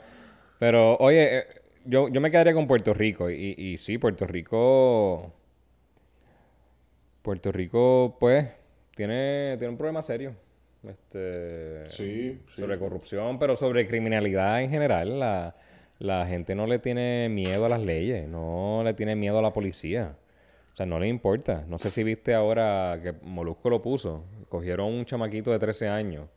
pero 0.59 0.97
oye, 0.97 1.39
eh, 1.39 1.45
yo, 1.85 2.09
yo 2.09 2.21
me 2.21 2.31
quedaría 2.31 2.55
con 2.55 2.67
Puerto 2.67 2.93
Rico. 2.93 3.31
Y, 3.31 3.55
y 3.57 3.79
sí, 3.79 3.99
Puerto 3.99 4.27
Rico. 4.27 5.33
Puerto 7.23 7.53
Rico, 7.53 8.17
pues, 8.19 8.49
tiene, 8.97 9.55
tiene 9.59 9.71
un 9.71 9.79
problema 9.79 10.03
serio. 10.03 10.35
Este, 10.83 11.89
Sí, 11.89 12.41
sí. 12.55 12.61
sobre 12.61 12.77
corrupción, 12.79 13.39
pero 13.39 13.55
sobre 13.55 13.87
criminalidad 13.87 14.61
en 14.61 14.71
general. 14.71 15.21
La, 15.21 15.55
la 16.03 16.27
gente 16.27 16.55
no 16.57 16.67
le 16.67 16.79
tiene 16.81 17.29
miedo 17.31 17.65
a 17.65 17.69
las 17.69 17.81
leyes, 17.81 18.27
no 18.29 18.83
le 18.85 18.93
tiene 18.95 19.15
miedo 19.15 19.39
a 19.39 19.43
la 19.43 19.53
policía. 19.53 20.17
O 20.73 20.77
sea, 20.77 20.85
no 20.87 20.99
le 20.99 21.07
importa. 21.07 21.65
No 21.69 21.79
sé 21.79 21.91
si 21.91 22.03
viste 22.03 22.35
ahora 22.35 22.99
que 23.03 23.13
Molusco 23.23 23.71
lo 23.71 23.83
puso. 23.83 24.25
Cogieron 24.49 24.93
un 24.93 25.05
chamaquito 25.05 25.51
de 25.53 25.59
13 25.59 25.89
años 25.89 26.29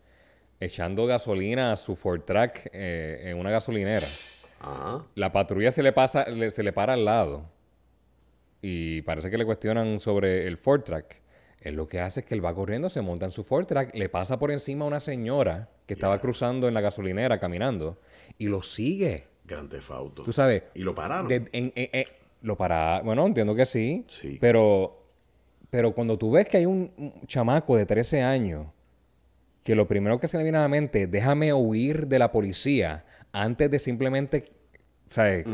echando 0.59 1.05
gasolina 1.05 1.71
a 1.71 1.75
su 1.77 1.95
Ford 1.95 2.21
Track 2.21 2.69
eh, 2.73 3.23
en 3.25 3.37
una 3.39 3.49
gasolinera. 3.49 4.07
Ajá. 4.59 5.05
La 5.15 5.31
patrulla 5.31 5.71
se 5.71 5.81
le 5.83 5.93
pasa, 5.93 6.29
le- 6.29 6.51
se 6.51 6.61
le 6.63 6.71
para 6.73 6.93
al 6.93 7.05
lado. 7.05 7.49
Y 8.61 9.01
parece 9.03 9.29
que 9.31 9.37
le 9.37 9.45
cuestionan 9.45 9.99
sobre 9.99 10.47
el 10.47 10.57
Ford 10.57 10.81
Track. 10.83 11.21
Él 11.61 11.75
lo 11.75 11.87
que 11.87 11.99
hace 11.99 12.19
es 12.19 12.25
que 12.25 12.35
él 12.35 12.45
va 12.45 12.53
corriendo, 12.53 12.89
se 12.89 13.01
monta 13.01 13.25
en 13.25 13.31
su 13.31 13.43
Ford 13.43 13.65
Track, 13.65 13.95
le 13.95 14.09
pasa 14.09 14.37
por 14.37 14.51
encima 14.51 14.85
a 14.85 14.87
una 14.87 14.99
señora 14.99 15.69
que 15.87 15.93
estaba 15.95 16.19
cruzando 16.21 16.67
en 16.67 16.73
la 16.75 16.81
gasolinera 16.81 17.39
caminando 17.39 17.97
y 18.37 18.47
lo 18.49 18.61
sigue. 18.61 19.27
Gran 19.47 19.69
Auto. 19.89 20.23
Tú 20.23 20.33
sabes. 20.33 20.63
Y 20.73 20.81
lo 20.81 20.93
pararon. 20.95 21.27
de- 21.27 21.35
en- 21.51 21.71
en- 21.75 21.89
en- 21.91 22.05
lo 22.41 22.55
para. 22.57 23.01
Bueno, 23.01 23.25
entiendo 23.25 23.55
que 23.55 23.65
sí. 23.65 24.05
Sí. 24.07 24.37
Pero. 24.41 25.01
Pero 25.69 25.93
cuando 25.93 26.17
tú 26.17 26.31
ves 26.31 26.47
que 26.47 26.57
hay 26.57 26.65
un, 26.65 26.91
un 26.97 27.13
chamaco 27.27 27.75
de 27.75 27.85
13 27.85 28.21
años 28.21 28.67
que 29.63 29.75
lo 29.75 29.87
primero 29.87 30.19
que 30.19 30.27
se 30.27 30.37
le 30.37 30.43
viene 30.43 30.57
a 30.59 30.61
la 30.61 30.67
mente 30.67 31.03
es 31.03 31.11
déjame 31.11 31.51
huir 31.53 32.07
de 32.07 32.19
la 32.19 32.31
policía 32.31 33.03
antes 33.33 33.69
de 33.71 33.79
simplemente 33.79 34.51
¿sabes? 35.07 35.45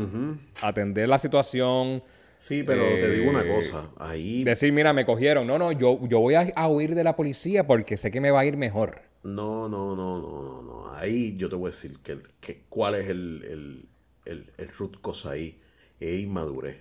atender 0.60 1.08
la 1.08 1.18
situación, 1.18 2.02
Sí, 2.36 2.62
pero 2.64 2.82
te 2.98 3.08
digo 3.10 3.30
una 3.30 3.40
Eh, 3.42 3.48
cosa. 3.54 3.90
Ahí. 3.98 4.44
decir, 4.44 4.72
mira, 4.72 4.92
me 4.92 5.04
cogieron. 5.04 5.46
No, 5.46 5.58
no, 5.58 5.72
yo, 5.72 5.98
yo 6.08 6.20
voy 6.20 6.34
a, 6.34 6.52
a 6.56 6.68
huir 6.68 6.94
de 6.94 7.04
la 7.04 7.14
policía 7.16 7.66
porque 7.66 7.96
sé 7.96 8.10
que 8.10 8.20
me 8.20 8.30
va 8.30 8.40
a 8.40 8.44
ir 8.44 8.56
mejor. 8.56 9.02
No, 9.24 9.68
no, 9.68 9.94
no, 9.94 10.18
no, 10.20 10.42
no, 10.42 10.62
no. 10.62 10.94
Ahí 10.94 11.36
yo 11.36 11.48
te 11.48 11.54
voy 11.56 11.68
a 11.68 11.70
decir 11.70 11.98
que, 12.00 12.18
que 12.40 12.64
cuál 12.68 12.96
es 12.96 13.08
el, 13.08 13.44
el, 13.44 13.88
el, 14.24 14.52
el 14.58 14.68
root 14.68 15.00
cosa 15.00 15.30
ahí. 15.32 15.60
Es 16.00 16.20
inmadurez. 16.20 16.78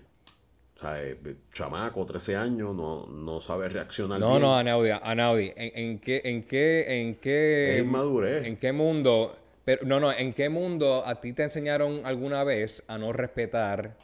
O 0.77 0.79
sea, 0.81 1.03
eh, 1.03 1.17
chamaco, 1.53 2.05
13 2.05 2.35
años, 2.37 2.75
no, 2.75 3.07
no 3.07 3.41
sabe 3.41 3.69
reaccionar 3.69 4.19
No, 4.19 4.25
bien. 4.25 4.41
no, 4.41 4.57
Anaudi, 4.57 4.89
Anaudi, 4.91 5.53
¿en, 5.55 5.71
en 5.91 5.99
qué, 5.99 6.21
en 6.25 6.43
qué, 6.43 6.99
en 6.99 7.15
qué, 7.15 7.79
Es 7.79 7.81
inmadurez. 7.83 8.43
en 8.47 8.57
qué 8.57 8.71
mundo, 8.73 9.37
pero 9.63 9.85
no, 9.85 9.99
no, 10.01 10.11
en 10.11 10.33
qué 10.33 10.49
mundo 10.49 11.03
a 11.05 11.21
ti 11.21 11.31
te 11.33 11.43
enseñaron 11.43 12.05
alguna 12.05 12.43
vez 12.43 12.83
a 12.89 12.97
no 12.97 13.13
respetar 13.13 13.95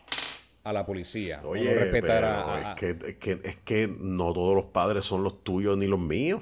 a 0.63 0.73
la 0.73 0.85
policía, 0.85 1.45
o 1.47 1.49
Oye, 1.49 1.63
no 1.63 1.73
respetar 1.73 2.23
pero 2.23 2.25
a, 2.25 2.41
a- 2.41 2.55
es, 2.61 2.69
que, 2.75 2.89
es, 3.05 3.15
que, 3.17 3.31
es 3.43 3.55
que 3.57 3.87
no 3.99 4.33
todos 4.33 4.55
los 4.55 4.65
padres 4.65 5.05
son 5.05 5.23
los 5.23 5.43
tuyos 5.43 5.77
ni 5.77 5.87
los 5.87 5.99
míos. 5.99 6.41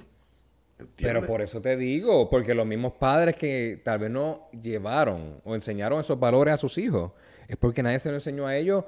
¿Entiendes? 0.78 0.96
Pero 1.22 1.26
por 1.26 1.42
eso 1.42 1.62
te 1.62 1.78
digo, 1.78 2.30
porque 2.30 2.54
los 2.54 2.66
mismos 2.66 2.94
padres 2.94 3.36
que 3.36 3.82
tal 3.84 4.00
vez 4.00 4.10
no 4.10 4.50
llevaron 4.62 5.40
o 5.46 5.56
enseñaron 5.56 6.02
esos 6.02 6.20
valores 6.20 6.54
a 6.54 6.58
sus 6.58 6.78
hijos, 6.78 7.14
es 7.48 7.56
porque 7.56 7.82
nadie 7.82 8.00
se 8.00 8.10
lo 8.10 8.16
enseñó 8.16 8.46
a 8.46 8.58
ellos. 8.58 8.84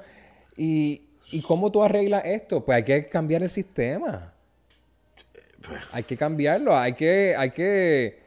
¿Y, 0.57 1.07
y 1.31 1.41
cómo 1.41 1.71
tú 1.71 1.83
arreglas 1.83 2.23
esto? 2.25 2.65
Pues 2.65 2.77
hay 2.77 2.83
que 2.83 3.07
cambiar 3.07 3.43
el 3.43 3.49
sistema. 3.49 4.33
Hay 5.91 6.03
que 6.03 6.17
cambiarlo, 6.17 6.77
hay 6.77 6.93
que, 6.93 7.35
hay 7.37 7.51
que... 7.51 8.19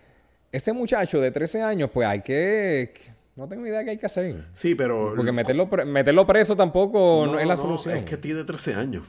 Ese 0.53 0.73
muchacho 0.73 1.21
de 1.21 1.31
13 1.31 1.63
años, 1.63 1.91
pues 1.93 2.07
hay 2.07 2.21
que... 2.21 2.93
No 3.37 3.49
tengo 3.49 3.67
idea 3.67 3.85
qué 3.85 3.91
hay 3.91 3.97
que 3.99 4.07
hacer. 4.07 4.47
Sí, 4.53 4.75
pero... 4.75 5.13
Porque 5.17 5.33
meterlo, 5.33 5.67
meterlo 5.87 6.27
preso 6.27 6.57
tampoco 6.57 7.27
no, 7.27 7.39
es 7.39 7.47
la 7.47 7.57
solución. 7.57 7.97
Es 7.99 8.05
que 8.05 8.17
tiene 8.17 8.45
13 8.45 8.75
años. 8.75 9.05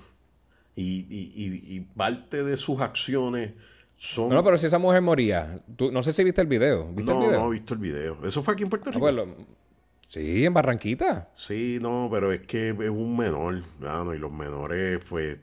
Y, 0.75 1.05
y, 1.09 1.33
y, 1.35 1.75
y 1.75 1.79
parte 1.81 2.43
de 2.43 2.55
sus 2.57 2.79
acciones 2.79 3.51
son... 4.03 4.29
No, 4.29 4.35
no, 4.37 4.43
pero 4.43 4.57
si 4.57 4.65
esa 4.65 4.79
mujer 4.79 4.99
moría, 5.03 5.59
tú, 5.75 5.91
no 5.91 6.01
sé 6.01 6.11
si 6.11 6.23
viste 6.23 6.41
el 6.41 6.47
video. 6.47 6.87
¿Viste 6.91 7.11
no, 7.13 7.21
el 7.21 7.27
video? 7.27 7.39
no 7.41 7.47
he 7.47 7.51
visto 7.51 7.75
el 7.75 7.79
video. 7.79 8.17
Eso 8.25 8.41
fue 8.41 8.55
aquí 8.55 8.63
en 8.63 8.69
Puerto 8.69 8.89
Ah, 8.89 8.93
Rico. 8.93 8.99
pues 9.01 9.13
lo- 9.13 9.27
sí, 10.07 10.43
en 10.43 10.53
Barranquita. 10.55 11.29
Sí, 11.35 11.77
no, 11.79 12.09
pero 12.11 12.31
es 12.31 12.41
que 12.41 12.69
es 12.69 12.89
un 12.89 13.15
menor. 13.15 13.61
mano, 13.79 14.15
y 14.15 14.17
los 14.17 14.31
menores, 14.31 14.99
pues... 15.07 15.37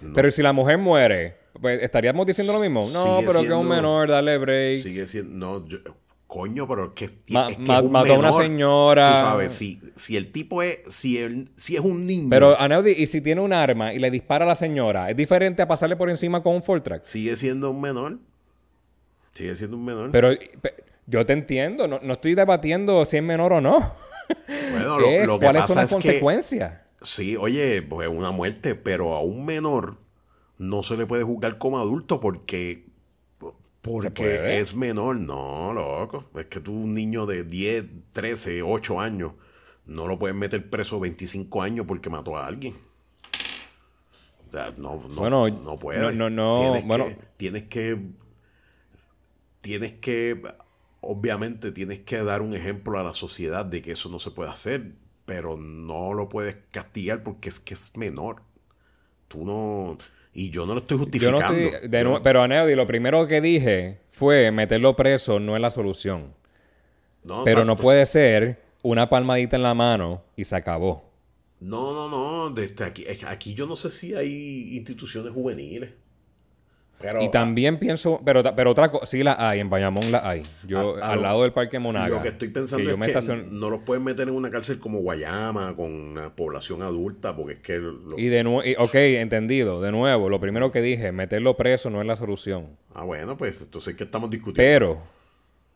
no- 0.00 0.12
Pero 0.14 0.26
¿y 0.26 0.32
si 0.32 0.42
la 0.42 0.52
mujer 0.52 0.76
muere, 0.78 1.36
pues 1.60 1.80
estaríamos 1.84 2.26
diciendo 2.26 2.52
lo 2.52 2.58
mismo. 2.58 2.80
No, 2.92 3.04
Sigue 3.18 3.26
pero 3.28 3.40
que 3.42 3.46
es 3.46 3.52
un 3.52 3.68
menor, 3.68 4.08
dale 4.08 4.38
break. 4.38 4.82
Sigue 4.82 5.06
siendo. 5.06 5.60
No, 5.60 5.66
yo- 5.68 5.78
coño, 6.30 6.68
pero 6.68 6.84
es 6.84 6.90
que, 6.92 7.04
es 7.06 7.12
que 7.26 7.32
Ma- 7.34 7.80
un 7.82 7.90
mató 7.90 8.14
a 8.14 8.18
una 8.18 8.32
señora. 8.32 9.08
Tú 9.10 9.14
sabes, 9.16 9.52
si, 9.52 9.80
si 9.96 10.16
el 10.16 10.30
tipo 10.30 10.62
es. 10.62 10.78
Si, 10.88 11.18
él, 11.18 11.50
si 11.56 11.74
es 11.74 11.80
un 11.80 12.06
niño. 12.06 12.28
Pero 12.30 12.58
Aneudi, 12.58 12.92
¿y 12.92 13.06
si 13.08 13.20
tiene 13.20 13.40
un 13.40 13.52
arma 13.52 13.92
y 13.92 13.98
le 13.98 14.10
dispara 14.12 14.44
a 14.44 14.48
la 14.48 14.54
señora? 14.54 15.10
¿Es 15.10 15.16
diferente 15.16 15.60
a 15.60 15.66
pasarle 15.66 15.96
por 15.96 16.08
encima 16.08 16.40
con 16.40 16.54
un 16.54 16.62
Fortrack? 16.62 17.04
Sigue 17.04 17.34
siendo 17.36 17.72
un 17.72 17.80
menor. 17.80 18.18
Sigue 19.34 19.56
siendo 19.56 19.76
un 19.76 19.84
menor. 19.84 20.10
Pero 20.12 20.28
pe- 20.62 20.74
yo 21.06 21.26
te 21.26 21.32
entiendo, 21.32 21.88
no, 21.88 21.98
no 22.02 22.12
estoy 22.14 22.34
debatiendo 22.36 23.04
si 23.06 23.16
es 23.16 23.22
menor 23.22 23.52
o 23.54 23.60
no. 23.60 23.78
bueno, 24.70 25.00
lo, 25.00 25.26
lo 25.26 25.38
que 25.40 25.46
¿Cuáles 25.46 25.66
son 25.66 25.74
pasa 25.76 25.80
las 25.82 25.84
es 25.84 25.88
que. 25.90 25.94
consecuencias? 25.94 26.80
Sí, 27.02 27.36
oye, 27.36 27.82
pues 27.82 28.08
una 28.08 28.30
muerte, 28.30 28.74
pero 28.76 29.14
a 29.14 29.22
un 29.22 29.44
menor 29.44 29.96
no 30.58 30.82
se 30.82 30.96
le 30.96 31.06
puede 31.06 31.24
juzgar 31.24 31.58
como 31.58 31.78
adulto 31.80 32.20
porque. 32.20 32.86
Porque 33.82 34.60
es 34.60 34.74
menor. 34.74 35.16
No, 35.16 35.72
loco. 35.72 36.28
Es 36.34 36.46
que 36.46 36.60
tú, 36.60 36.72
un 36.72 36.92
niño 36.92 37.26
de 37.26 37.44
10, 37.44 37.84
13, 38.12 38.62
8 38.62 39.00
años, 39.00 39.32
no 39.86 40.06
lo 40.06 40.18
puedes 40.18 40.36
meter 40.36 40.68
preso 40.68 41.00
25 41.00 41.62
años 41.62 41.86
porque 41.86 42.10
mató 42.10 42.36
a 42.36 42.46
alguien. 42.46 42.74
O 44.48 44.50
sea, 44.52 44.72
no, 44.76 44.96
no, 45.08 45.20
Bueno, 45.20 45.48
no 45.48 45.76
puede. 45.78 46.00
no, 46.00 46.10
no, 46.12 46.30
no, 46.30 46.60
Tienes 46.60 46.86
bueno. 46.86 47.06
que, 47.06 47.18
tienes 47.36 47.62
que. 47.64 47.98
Tienes 49.60 49.98
que. 49.98 50.42
Obviamente 51.02 51.72
tienes 51.72 52.00
que 52.00 52.22
dar 52.22 52.42
un 52.42 52.52
ejemplo 52.54 52.98
a 52.98 53.02
la 53.02 53.14
sociedad 53.14 53.64
de 53.64 53.80
que 53.80 53.92
eso 53.92 54.10
no 54.10 54.18
se 54.18 54.30
puede 54.30 54.50
hacer, 54.50 54.92
pero 55.24 55.56
no 55.56 56.12
lo 56.12 56.28
puedes 56.28 56.56
castigar 56.70 57.22
porque 57.22 57.48
es 57.48 57.60
que 57.60 57.72
es 57.74 57.96
menor. 57.96 58.42
Tú 59.28 59.44
no. 59.46 59.96
Y 60.32 60.50
yo 60.50 60.64
no 60.66 60.74
lo 60.74 60.80
estoy 60.80 60.96
Yo 60.96 61.04
justificando. 61.04 61.38
no 61.48 61.54
estoy. 61.58 61.88
de 61.88 62.02
Yo- 62.02 62.08
nue- 62.18 62.20
pero 62.22 62.42
Aneudi, 62.42 62.74
lo 62.74 62.86
primero 62.86 63.26
que 63.26 63.40
dije 63.40 64.00
fue 64.10 64.50
meterlo 64.52 64.94
preso 64.96 65.40
no 65.40 65.56
es 65.56 65.62
la 65.62 65.70
solución. 65.70 66.34
no, 67.24 67.44
Pero 67.44 67.64
no 67.64 67.76
puede 67.76 68.06
ser 68.06 68.62
una 68.82 69.08
palmadita 69.10 69.56
en 69.56 69.62
la 69.62 69.74
mano 69.74 70.22
y 70.36 70.44
se 70.44 70.56
acabó. 70.56 71.10
No, 71.60 71.92
no, 71.92 72.08
no. 72.08 72.50
Desde 72.54 72.84
aquí, 72.84 73.04
es 73.06 73.18
que 73.18 73.26
aquí 73.26 73.52
yo 73.54 73.66
no 73.66 73.76
sé 73.76 73.90
si 73.90 74.14
hay 74.14 74.74
instituciones 74.76 75.32
juveniles. 75.32 75.90
Pero 77.00 77.22
Y 77.22 77.30
también 77.30 77.78
pienso, 77.78 78.20
pero, 78.24 78.42
pero 78.54 78.70
otra 78.72 78.90
cosa, 78.90 79.06
sí 79.06 79.22
la 79.22 79.34
hay, 79.48 79.60
en 79.60 79.70
Bayamón 79.70 80.12
la 80.12 80.28
hay. 80.28 80.46
Yo, 80.66 80.96
a- 80.96 81.06
a 81.06 81.10
al 81.12 81.16
lo- 81.16 81.22
lado 81.22 81.42
del 81.42 81.52
Parque 81.52 81.78
Monaga. 81.78 82.16
Lo 82.16 82.22
que 82.22 82.28
estoy 82.28 82.48
pensando 82.48 82.90
es 82.90 82.94
que 82.96 83.06
estacion- 83.06 83.48
no 83.52 83.70
los 83.70 83.80
pueden 83.80 84.04
meter 84.04 84.28
en 84.28 84.34
una 84.34 84.50
cárcel 84.50 84.78
como 84.78 84.98
Guayama, 84.98 85.74
con 85.76 85.90
una 85.92 86.34
población 86.36 86.82
adulta, 86.82 87.34
porque 87.34 87.54
es 87.54 87.58
que... 87.60 87.78
lo- 87.78 88.18
Y 88.18 88.26
de 88.26 88.44
nuevo, 88.44 88.62
ok, 88.84 88.94
entendido. 88.96 89.80
De 89.80 89.90
nuevo, 89.92 90.28
lo 90.28 90.38
primero 90.40 90.70
que 90.70 90.82
dije, 90.82 91.10
meterlo 91.10 91.56
preso 91.56 91.88
no 91.88 92.02
es 92.02 92.06
la 92.06 92.16
solución. 92.16 92.76
Ah, 92.92 93.04
bueno, 93.04 93.36
pues 93.38 93.60
entonces, 93.62 93.94
¿qué 93.96 94.04
estamos 94.04 94.28
discutiendo? 94.28 94.62
Pero, 94.62 94.98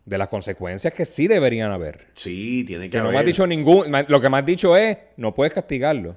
de 0.04 0.18
las 0.18 0.28
consecuencias 0.28 0.92
que 0.92 1.06
sí 1.06 1.26
deberían 1.26 1.72
haber. 1.72 2.08
sí, 2.12 2.64
tiene 2.64 2.84
que 2.84 2.90
Que 2.90 2.98
no 2.98 3.04
haber. 3.04 3.14
me 3.14 3.20
has 3.20 3.26
dicho 3.26 3.46
ningún. 3.46 3.86
Lo 4.08 4.20
que 4.20 4.28
me 4.28 4.36
has 4.36 4.44
dicho 4.44 4.76
es, 4.76 4.98
no 5.16 5.32
puedes 5.32 5.54
castigarlo. 5.54 6.16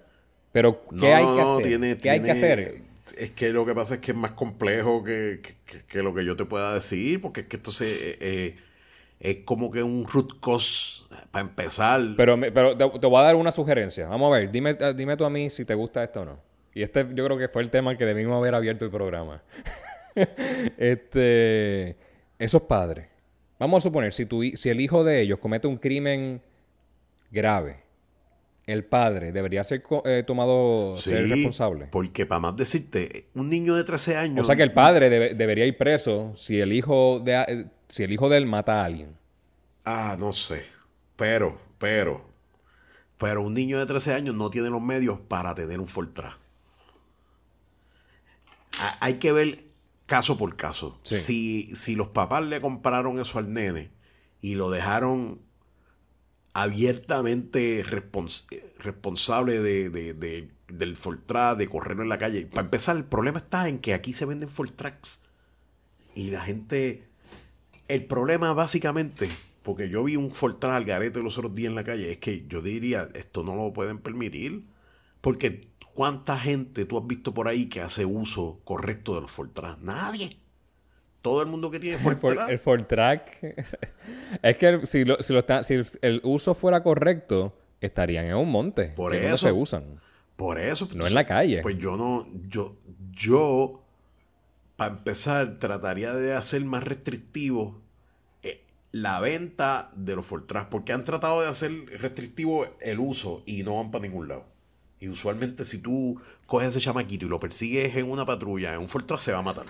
Pero, 0.52 0.82
¿qué 0.90 0.96
No, 1.12 1.16
hay 1.16 1.26
que 1.26 1.42
no, 1.44 1.54
hacer? 1.54 1.66
tiene- 1.68 1.98
¿Qué 1.98 2.10
hay 2.10 2.20
que 2.20 2.24
tiene- 2.26 2.38
hacer? 2.40 2.87
Es 3.18 3.32
que 3.32 3.50
lo 3.50 3.66
que 3.66 3.74
pasa 3.76 3.96
es 3.96 4.00
que 4.02 4.12
es 4.12 4.18
más 4.18 4.32
complejo 4.32 5.04
que, 5.04 5.42
que- 5.66 5.84
que- 5.86 6.04
lo 6.04 6.14
que 6.14 6.26
yo 6.26 6.36
te 6.36 6.46
pueda 6.46 6.74
decir, 6.74 7.22
porque 7.22 7.42
es 7.42 7.48
que 7.48 7.58
entonces 7.58 7.88
eh, 8.02 8.18
eh, 8.20 8.56
es 9.20 9.44
como 9.44 9.72
que 9.72 9.84
un 9.84 10.06
root 10.08 10.40
cause 10.42 11.04
para 11.32 11.48
empezar. 11.48 12.02
Pero, 12.18 12.40
pero 12.54 12.78
te, 12.78 13.08
voy 13.08 13.20
a 13.20 13.24
dar 13.24 13.36
una 13.36 13.52
sugerencia. 13.52 14.08
Vamos 14.08 14.34
a 14.34 14.40
ver, 14.40 14.52
dime, 14.52 14.78
eh, 14.80 14.94
dime 14.96 15.16
tú 15.18 15.26
a 15.26 15.30
mí 15.30 15.50
si 15.50 15.66
te 15.66 15.74
gusta 15.76 16.04
esto 16.04 16.22
o 16.22 16.26
no. 16.26 16.40
Y 16.74 16.84
este 16.84 17.06
yo 17.14 17.26
creo 17.26 17.38
que 17.38 17.48
fue 17.50 17.62
el 17.64 17.70
tema 17.72 17.98
que 17.98 18.06
debimos 18.06 18.36
haber 18.38 18.54
abierto 18.56 18.86
el 18.86 18.92
programa. 18.92 19.42
este, 20.78 21.96
esos 22.40 22.62
padres. 22.64 23.08
Vamos 23.60 23.84
a 23.84 23.88
suponer, 23.88 24.14
si, 24.14 24.26
tu, 24.26 24.44
si 24.44 24.70
el 24.70 24.80
hijo 24.80 25.04
de 25.04 25.22
ellos 25.22 25.40
comete 25.40 25.68
un 25.68 25.78
crimen 25.78 26.42
grave, 27.32 27.78
el 28.68 28.86
padre 28.86 29.32
debería 29.32 29.64
ser 29.64 29.82
eh, 30.06 30.24
tomado, 30.28 30.96
ser 30.96 31.28
responsable. 31.30 31.88
Porque 31.88 32.26
para 32.26 32.40
más 32.40 32.56
decirte, 32.56 33.28
un 33.34 33.50
niño 33.50 33.74
de 33.76 33.84
13 33.84 34.18
años. 34.18 34.44
O 34.44 34.46
sea 34.46 34.56
que 34.56 34.64
el 34.64 34.74
padre 34.74 35.10
debe- 35.10 35.34
debería 35.34 35.66
ir 35.66 35.78
preso 35.78 36.34
si 36.36 36.60
el 36.60 36.74
hijo 36.74 37.20
de 37.20 37.34
eh, 37.48 37.66
si 37.88 38.04
el 38.04 38.12
hijo 38.12 38.28
de 38.30 38.38
él 38.38 38.46
mata 38.46 38.82
a 38.82 38.86
alguien. 38.86 39.16
Ah, 39.86 40.16
no 40.20 40.34
sé. 40.34 40.64
Pero, 41.16 41.58
pero. 41.80 42.28
Pero 43.18 43.42
un 43.42 43.54
niño 43.54 43.80
de 43.80 43.86
13 43.88 44.14
años 44.14 44.36
no 44.36 44.50
tiene 44.50 44.70
los 44.70 44.82
medios 44.82 45.18
para 45.28 45.56
tener 45.56 45.80
un 45.80 45.88
Fortran. 45.88 46.34
Ha- 48.80 48.98
Hay 49.00 49.16
que 49.16 49.32
ver 49.32 49.64
caso 50.06 50.38
por 50.38 50.56
caso. 50.56 51.00
Sí. 51.04 51.16
Si, 51.18 51.76
si 51.76 51.96
los 51.96 52.10
papás 52.10 52.44
le 52.46 52.62
compraron 52.62 53.20
eso 53.20 53.40
al 53.40 53.52
nene 53.54 53.92
y 54.42 54.56
lo 54.56 54.70
dejaron 54.70 55.40
abiertamente 56.62 57.86
respons- 57.86 58.48
responsable 58.80 59.62
de, 59.62 59.90
de- 59.90 60.14
de- 60.14 60.52
del 60.68 60.98
de 60.98 61.68
correrlo 61.70 62.04
en 62.04 62.10
la 62.10 62.18
calle. 62.18 62.46
Para 62.48 62.64
empezar, 62.66 62.98
el 62.98 63.06
problema 63.06 63.40
está 63.40 63.70
en 63.70 63.80
que 63.80 63.94
aquí 63.94 64.12
se 64.12 64.26
venden 64.26 64.50
Fortrax. 64.50 65.22
Y 66.16 66.32
la 66.32 66.42
gente 66.42 67.04
el 67.88 68.06
problema 68.06 68.54
básicamente, 68.54 69.30
porque 69.62 69.88
yo 69.88 70.04
vi 70.04 70.16
un 70.16 70.32
Fortran 70.32 70.74
al 70.74 70.84
garete 70.84 71.22
los 71.22 71.38
otros 71.38 71.54
días 71.56 71.70
en 71.70 71.76
la 71.76 71.84
calle, 71.84 72.12
es 72.12 72.18
que 72.18 72.46
yo 72.48 72.62
diría, 72.62 73.08
esto 73.14 73.44
no 73.44 73.56
lo 73.56 73.72
pueden 73.72 74.00
permitir. 74.00 74.66
Porque 75.22 75.70
¿cuánta 75.94 76.38
gente 76.40 76.86
tú 76.86 76.98
has 76.98 77.06
visto 77.08 77.34
por 77.34 77.48
ahí 77.48 77.68
que 77.68 77.82
hace 77.82 78.04
uso 78.06 78.60
correcto 78.64 79.14
de 79.16 79.22
los 79.22 79.32
Fortran? 79.32 79.78
Nadie. 79.84 80.38
Todo 81.28 81.42
el 81.42 81.48
mundo 81.48 81.70
que 81.70 81.80
tiene 81.80 81.98
El, 82.04 82.16
for, 82.16 82.38
el 82.50 82.58
Fortrack. 82.60 83.44
es 84.42 84.58
que 84.58 84.86
si, 84.88 85.04
lo, 85.04 85.22
si, 85.22 85.34
lo 85.34 85.40
está- 85.40 85.64
si 85.64 85.82
el 86.02 86.22
uso 86.24 86.56
fuera 86.56 86.82
correcto, 86.84 87.54
estarían 87.82 88.26
en 88.28 88.36
un 88.36 88.50
monte. 88.50 88.94
Por 88.96 89.12
que 89.12 89.22
no 89.22 89.28
eso. 89.36 89.38
se 89.48 89.52
usan. 89.52 90.00
Por 90.38 90.60
eso. 90.60 90.88
No 90.96 91.06
en 91.06 91.14
la 91.14 91.26
calle. 91.26 91.62
Pues 91.62 91.78
yo 91.78 91.98
no, 91.98 92.28
yo, 92.48 92.78
yo, 93.12 93.84
para 94.78 94.92
empezar, 94.96 95.58
trataría 95.60 96.14
de 96.14 96.34
hacer 96.34 96.64
más 96.64 96.84
restrictivo 96.84 97.82
eh, 98.44 98.62
la 98.92 99.20
venta 99.20 99.92
de 99.96 100.16
los 100.16 100.26
Fortran, 100.26 100.70
porque 100.70 100.94
han 100.94 101.04
tratado 101.04 101.42
de 101.42 101.50
hacer 101.50 101.72
restrictivo 102.00 102.68
el 102.80 103.00
uso 103.00 103.44
y 103.46 103.64
no 103.64 103.76
van 103.78 103.92
para 103.92 104.04
ningún 104.04 104.28
lado. 104.28 104.46
Y 105.00 105.10
usualmente 105.10 105.66
si 105.66 105.80
tú 105.80 106.20
coges 106.48 106.68
a 106.68 106.70
ese 106.70 106.80
chamaquito 106.82 107.26
y 107.26 107.30
lo 107.30 107.40
persigues 107.40 107.96
en 107.98 108.10
una 108.10 108.26
patrulla, 108.26 108.74
en 108.74 108.80
un 108.80 108.88
Fortran 108.90 109.20
se 109.20 109.32
va 109.32 109.40
a 109.40 109.44
matar. 109.44 109.66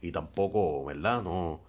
Y 0.00 0.12
tampoco, 0.12 0.84
¿verdad? 0.84 1.22
No. 1.22 1.60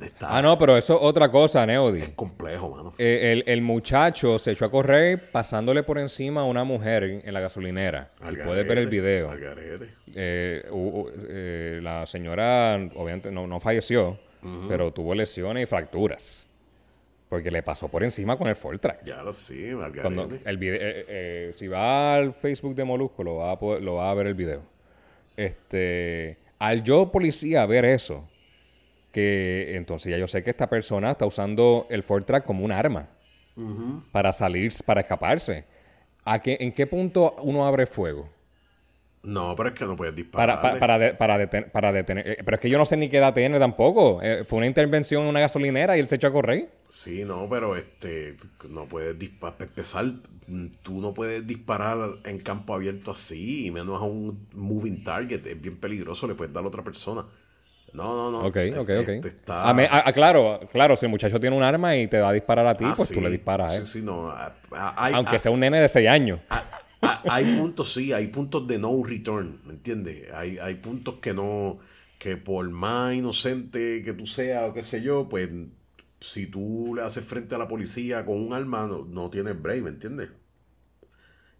Está, 0.00 0.36
Ah, 0.36 0.42
no, 0.42 0.58
pero 0.58 0.76
eso 0.76 0.94
es 0.96 1.00
otra 1.02 1.30
cosa, 1.30 1.64
Neody. 1.64 2.02
Es 2.02 2.08
complejo, 2.10 2.68
mano. 2.68 2.92
Eh, 2.98 3.32
el, 3.32 3.44
el 3.50 3.62
muchacho 3.62 4.38
se 4.38 4.52
echó 4.52 4.66
a 4.66 4.70
correr 4.70 5.30
pasándole 5.30 5.82
por 5.82 5.98
encima 5.98 6.42
a 6.42 6.44
una 6.44 6.64
mujer 6.64 7.22
en, 7.24 7.32
la 7.32 7.40
gasolinera. 7.40 8.10
Al 8.20 8.34
y 8.34 8.42
puedes 8.42 8.68
ver 8.68 8.76
el 8.76 8.88
video. 8.88 9.32
eh, 10.14 10.62
eh, 10.68 11.80
la 11.82 12.06
señora 12.06 12.74
obviamente 12.94 13.30
no, 13.32 13.46
no 13.46 13.58
falleció, 13.58 14.18
pero 14.68 14.92
tuvo 14.92 15.14
lesiones 15.14 15.62
y 15.62 15.66
fracturas. 15.66 16.46
Porque 17.30 17.50
le 17.50 17.62
pasó 17.62 17.88
por 17.88 18.04
encima 18.04 18.36
con 18.36 18.46
el 18.48 18.54
Fortrack. 18.54 19.02
Ya 19.02 19.22
lo 19.22 19.32
sí. 19.32 19.72
Cuando 20.00 20.28
el 20.44 20.58
video, 20.58 20.78
eh, 20.80 21.50
si 21.54 21.66
va 21.68 22.14
al 22.14 22.34
Facebook 22.34 22.74
de 22.74 22.84
Molusco, 22.84 23.24
lo 23.24 23.36
va 23.36 23.50
a, 23.52 23.58
poder- 23.58 23.82
lo 23.82 23.94
va 23.94 24.10
a 24.10 24.14
ver 24.14 24.26
el 24.28 24.34
video. 24.34 24.62
Este, 25.36 26.36
al 26.58 26.82
yo 26.82 27.10
policía 27.12 27.64
ver 27.66 27.84
eso, 27.84 28.28
que 29.12 29.76
entonces 29.76 30.10
ya 30.10 30.18
yo 30.18 30.26
sé 30.26 30.42
que 30.42 30.50
esta 30.50 30.68
persona 30.68 31.12
está 31.12 31.26
usando 31.26 31.86
el 31.90 32.02
Fortrack 32.02 32.44
como 32.44 32.64
un 32.64 32.72
arma 32.72 33.08
para 34.12 34.32
salir, 34.32 34.72
para 34.84 35.00
escaparse. 35.00 35.64
¿A 36.24 36.40
qué, 36.40 36.58
¿En 36.60 36.72
qué 36.72 36.86
punto 36.86 37.36
uno 37.42 37.66
abre 37.66 37.86
fuego? 37.86 38.28
No, 39.26 39.54
pero 39.56 39.70
es 39.70 39.74
que 39.74 39.84
no 39.84 39.96
puedes 39.96 40.12
Para, 40.30 40.54
disparar. 40.54 40.62
para, 40.62 40.78
para, 40.78 40.98
de- 40.98 41.14
para 41.14 41.38
deten- 41.38 41.70
para 41.70 41.92
detener. 41.92 42.28
eh, 42.28 42.36
Pero 42.44 42.54
es 42.54 42.60
que 42.60 42.70
yo 42.70 42.78
no 42.78 42.86
sé 42.86 42.96
ni 42.96 43.08
qué 43.08 43.18
edad 43.18 43.34
tiene 43.34 43.58
tampoco. 43.58 44.20
Eh, 44.22 44.44
fue 44.46 44.58
una 44.58 44.66
intervención 44.66 45.22
en 45.24 45.28
una 45.28 45.40
gasolinera 45.40 45.96
y 45.96 46.00
él 46.00 46.06
se 46.08 46.14
echó 46.14 46.28
a 46.28 46.32
correr. 46.32 46.68
Sí, 46.88 47.24
no, 47.24 47.48
pero 47.50 47.74
este, 47.76 48.36
no 48.68 48.84
puedes 48.86 49.18
disparar. 49.18 49.56
Para 49.58 49.68
empezar, 49.68 50.04
tú 50.82 51.00
no 51.00 51.12
puedes 51.12 51.44
disparar 51.46 51.98
en 52.24 52.38
campo 52.38 52.72
abierto 52.74 53.10
así, 53.10 53.66
y 53.66 53.70
menos 53.72 54.00
a 54.00 54.04
un 54.04 54.46
moving 54.54 55.02
target. 55.02 55.44
Es 55.44 55.60
bien 55.60 55.76
peligroso, 55.78 56.28
le 56.28 56.34
puedes 56.34 56.54
dar 56.54 56.62
a 56.64 56.68
otra 56.68 56.84
persona. 56.84 57.26
No, 57.92 58.30
no, 58.30 58.30
no. 58.30 58.46
Ok, 58.46 58.56
este- 58.56 58.78
ok, 58.78 58.90
ok. 59.02 59.08
este 59.08 59.28
está- 59.28 59.68
A 59.68 59.74
me- 59.74 59.86
a- 59.86 60.02
a- 60.06 60.12
claro, 60.12 60.60
claro, 60.70 60.94
si 60.96 61.06
el 61.06 61.10
muchacho 61.10 61.40
tiene 61.40 61.56
un 61.56 61.62
arma 61.64 61.96
y 61.96 62.06
te 62.06 62.20
va 62.20 62.28
a 62.28 62.32
disparar 62.32 62.66
a 62.66 62.76
ti, 62.76 62.84
Ah, 62.86 62.92
pues 62.96 63.10
tú 63.10 63.20
le 63.20 63.30
disparas, 63.30 63.72
¿eh? 63.78 63.86
Sí, 63.86 63.98
sí, 64.00 64.02
no. 64.04 64.32
Aunque 65.14 65.38
sea 65.40 65.50
un 65.50 65.58
nene 65.60 65.80
de 65.80 65.88
6 65.88 66.08
años. 66.08 66.38
Hay 67.26 67.46
puntos, 67.56 67.92
sí, 67.92 68.12
hay 68.12 68.28
puntos 68.28 68.66
de 68.66 68.78
no 68.78 69.02
return, 69.04 69.60
¿me 69.64 69.72
entiendes? 69.74 70.32
Hay, 70.32 70.58
hay 70.58 70.76
puntos 70.76 71.16
que 71.16 71.34
no, 71.34 71.78
que 72.18 72.36
por 72.36 72.68
más 72.70 73.14
inocente 73.14 74.02
que 74.02 74.12
tú 74.12 74.26
seas 74.26 74.70
o 74.70 74.74
qué 74.74 74.82
sé 74.84 75.02
yo, 75.02 75.28
pues 75.28 75.48
si 76.20 76.46
tú 76.46 76.94
le 76.96 77.02
haces 77.02 77.24
frente 77.24 77.54
a 77.54 77.58
la 77.58 77.68
policía 77.68 78.24
con 78.24 78.40
un 78.40 78.52
arma, 78.52 78.86
no, 78.86 79.04
no 79.04 79.30
tienes 79.30 79.60
break, 79.60 79.82
¿me 79.82 79.90
entiendes? 79.90 80.30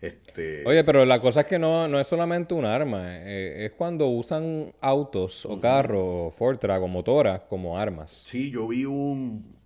Este, 0.01 0.65
Oye, 0.67 0.85
pero 0.85 1.05
la 1.05 1.21
cosa 1.21 1.41
es 1.43 1.47
que 1.47 1.59
no, 1.59 1.89
no 1.89 1.99
es 1.99 2.07
solamente 2.07 2.53
un 2.55 2.65
arma, 2.65 3.17
eh, 3.19 3.67
es 3.67 3.73
cuando 3.73 4.09
usan 4.09 4.73
autos 4.81 5.47
o 5.47 5.61
carros, 5.61 6.03
o 6.05 6.31
Fortrack 6.31 6.83
o 6.83 6.89
motoras 6.89 7.41
como 7.49 7.79
armas. 7.79 8.13
Sí, 8.13 8.51
yo 8.51 8.69
vi 8.69 8.85
un, 8.85 9.57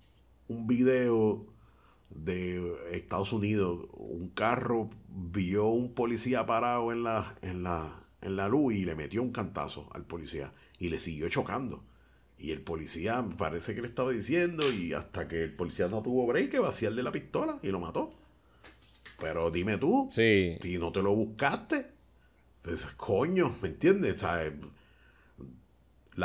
un 0.49 0.66
video 0.66 1.47
de 2.11 2.74
Estados 2.92 3.32
Unidos. 3.32 3.86
Un 3.94 4.28
carro 4.28 4.90
vio 5.08 5.66
un 5.66 5.94
policía 5.94 6.46
parado 6.46 6.92
en 6.92 7.02
la, 7.02 7.34
en 7.42 7.62
la, 7.62 8.04
en 8.20 8.36
la 8.36 8.48
luz 8.48 8.74
y 8.74 8.84
le 8.84 8.94
metió 8.96 9.22
un 9.22 9.32
cantazo 9.32 9.88
al 9.92 10.04
policía 10.04 10.52
y 10.78 10.88
le 10.88 11.00
siguió 11.00 11.28
chocando. 11.28 11.82
Y 12.38 12.52
el 12.52 12.62
policía 12.62 13.24
parece 13.36 13.74
que 13.74 13.82
le 13.82 13.88
estaba 13.88 14.11
diciendo 14.12 14.72
y 14.72 14.92
hasta 14.94 15.28
que 15.28 15.44
el 15.44 15.54
policía 15.54 15.88
no 15.88 16.02
tuvo 16.02 16.26
break, 16.26 16.50
que 16.50 16.58
vaciarle 16.58 17.02
la 17.02 17.12
pistola 17.12 17.58
y 17.62 17.68
lo 17.68 17.80
mató. 17.80 18.14
Pero 19.18 19.50
dime 19.50 19.76
tú, 19.76 20.08
Sí. 20.11 20.56
si 20.62 20.78
no 20.78 20.90
te 20.92 21.02
lo 21.02 21.14
buscaste, 21.14 21.86
pues 22.62 22.86
coño, 22.96 23.54
¿me 23.61 23.68
entiendes? 23.68 24.14
O 24.14 24.18
sea, 24.18 24.50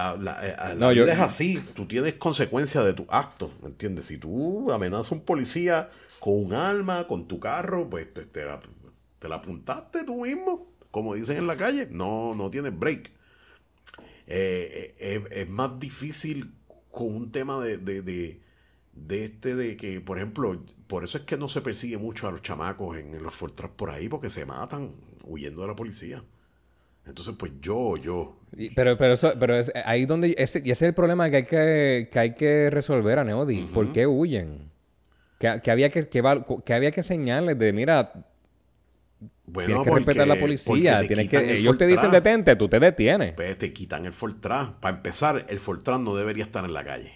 eh, 0.04 0.18
la, 0.20 0.36
la, 0.68 0.68
la 0.70 0.76
No, 0.76 0.92
yo- 0.92 1.04
vida 1.06 1.14
es 1.14 1.20
así, 1.20 1.60
tú 1.74 1.86
tienes 1.88 2.14
consecuencias 2.16 2.84
de 2.86 2.94
tus 2.94 3.06
actos, 3.10 3.52
¿me 3.62 3.68
entiendes? 3.70 4.08
Si 4.08 4.18
tú 4.18 4.72
amenazas 4.72 5.12
a 5.12 5.16
un 5.16 5.22
policía 5.22 5.90
con 6.20 6.34
un 6.46 6.54
arma, 6.54 7.08
con 7.08 7.28
tu 7.28 7.40
carro, 7.40 7.90
pues 7.90 8.14
te, 8.14 8.26
te 8.26 8.46
la, 8.46 8.60
te 9.20 9.30
la 9.30 9.36
apuntaste 9.36 10.04
tú 10.04 10.22
mismo, 10.26 10.68
como 10.92 11.16
dicen 11.16 11.38
en 11.38 11.48
la 11.48 11.58
calle, 11.58 11.88
no, 11.92 12.36
no 12.36 12.50
tienes 12.50 12.78
break. 12.78 13.12
Eh, 14.28 14.96
eh, 15.00 15.22
es, 15.32 15.42
es 15.44 15.50
más 15.50 15.80
difícil 15.80 16.54
con 16.92 17.14
un 17.16 17.32
tema 17.32 17.60
de, 17.64 17.78
de, 17.78 18.02
de, 18.02 18.42
de 18.94 19.26
este 19.26 19.56
de 19.56 19.78
que, 19.78 20.02
por 20.02 20.18
ejemplo, 20.18 20.64
por 20.88 21.04
eso 21.04 21.18
es 21.18 21.26
que 21.26 21.38
no 21.38 21.50
se 21.50 21.62
persigue 21.62 21.98
mucho 21.98 22.28
a 22.28 22.32
los 22.32 22.42
chamacos 22.42 22.98
en, 22.98 23.14
en 23.14 23.24
los 23.24 23.34
Fortras 23.36 23.72
por 23.76 23.90
ahí, 23.92 24.10
porque 24.10 24.30
se 24.30 24.46
matan 24.46 24.94
huyendo 25.24 25.62
de 25.62 25.68
la 25.68 25.76
policía. 25.76 26.24
Entonces, 27.08 27.36
pues 27.38 27.52
yo, 27.62 27.98
yo, 27.98 28.40
Y- 28.58 28.70
Pero, 28.72 28.98
pero, 28.98 29.14
eso, 29.14 29.34
pero 29.40 29.56
es 29.58 29.72
ahí 29.86 30.06
donde 30.06 30.34
ese, 30.38 30.60
y 30.64 30.72
ese 30.72 30.86
es 30.86 30.90
el 30.90 30.94
problema 30.96 31.30
que 31.30 31.36
hay 31.38 31.44
que, 31.44 32.08
que, 32.12 32.20
hay 32.20 32.34
que 32.34 32.70
resolver 32.70 33.20
a 33.20 33.24
Neody. 33.24 33.64
¿Por 33.66 33.92
qué 33.92 34.08
huyen? 34.08 34.72
Que, 35.40 35.60
que 35.62 35.72
había 35.72 35.90
que, 35.90 36.08
que, 36.08 36.24
que 36.66 36.74
había 36.74 36.92
que 36.92 37.02
enseñarles 37.02 37.60
de, 37.60 37.74
mira, 37.74 38.14
bueno, 39.46 39.68
tienes 39.68 39.84
que 39.84 39.90
porque- 39.90 40.06
respetar 40.06 40.28
la 40.28 40.34
porque 40.36 40.42
policía. 40.42 41.02
Tienes 41.06 41.30
que, 41.30 41.38
el 41.38 41.50
ellos 41.58 41.78
te 41.78 41.86
dicen 41.86 42.10
Fortran. 42.10 42.24
detente, 42.24 42.56
tú 42.56 42.68
te 42.70 42.80
detienes. 42.80 43.34
Pues 43.36 43.58
te 43.58 43.72
quitan 43.74 44.06
el 44.06 44.14
Fortran. 44.14 44.80
Para 44.80 44.96
empezar, 44.98 45.46
el 45.50 45.60
Fortran 45.60 46.04
no 46.04 46.16
debería 46.16 46.44
estar 46.46 46.64
en 46.66 46.74
la 46.74 46.84
calle. 46.84 47.14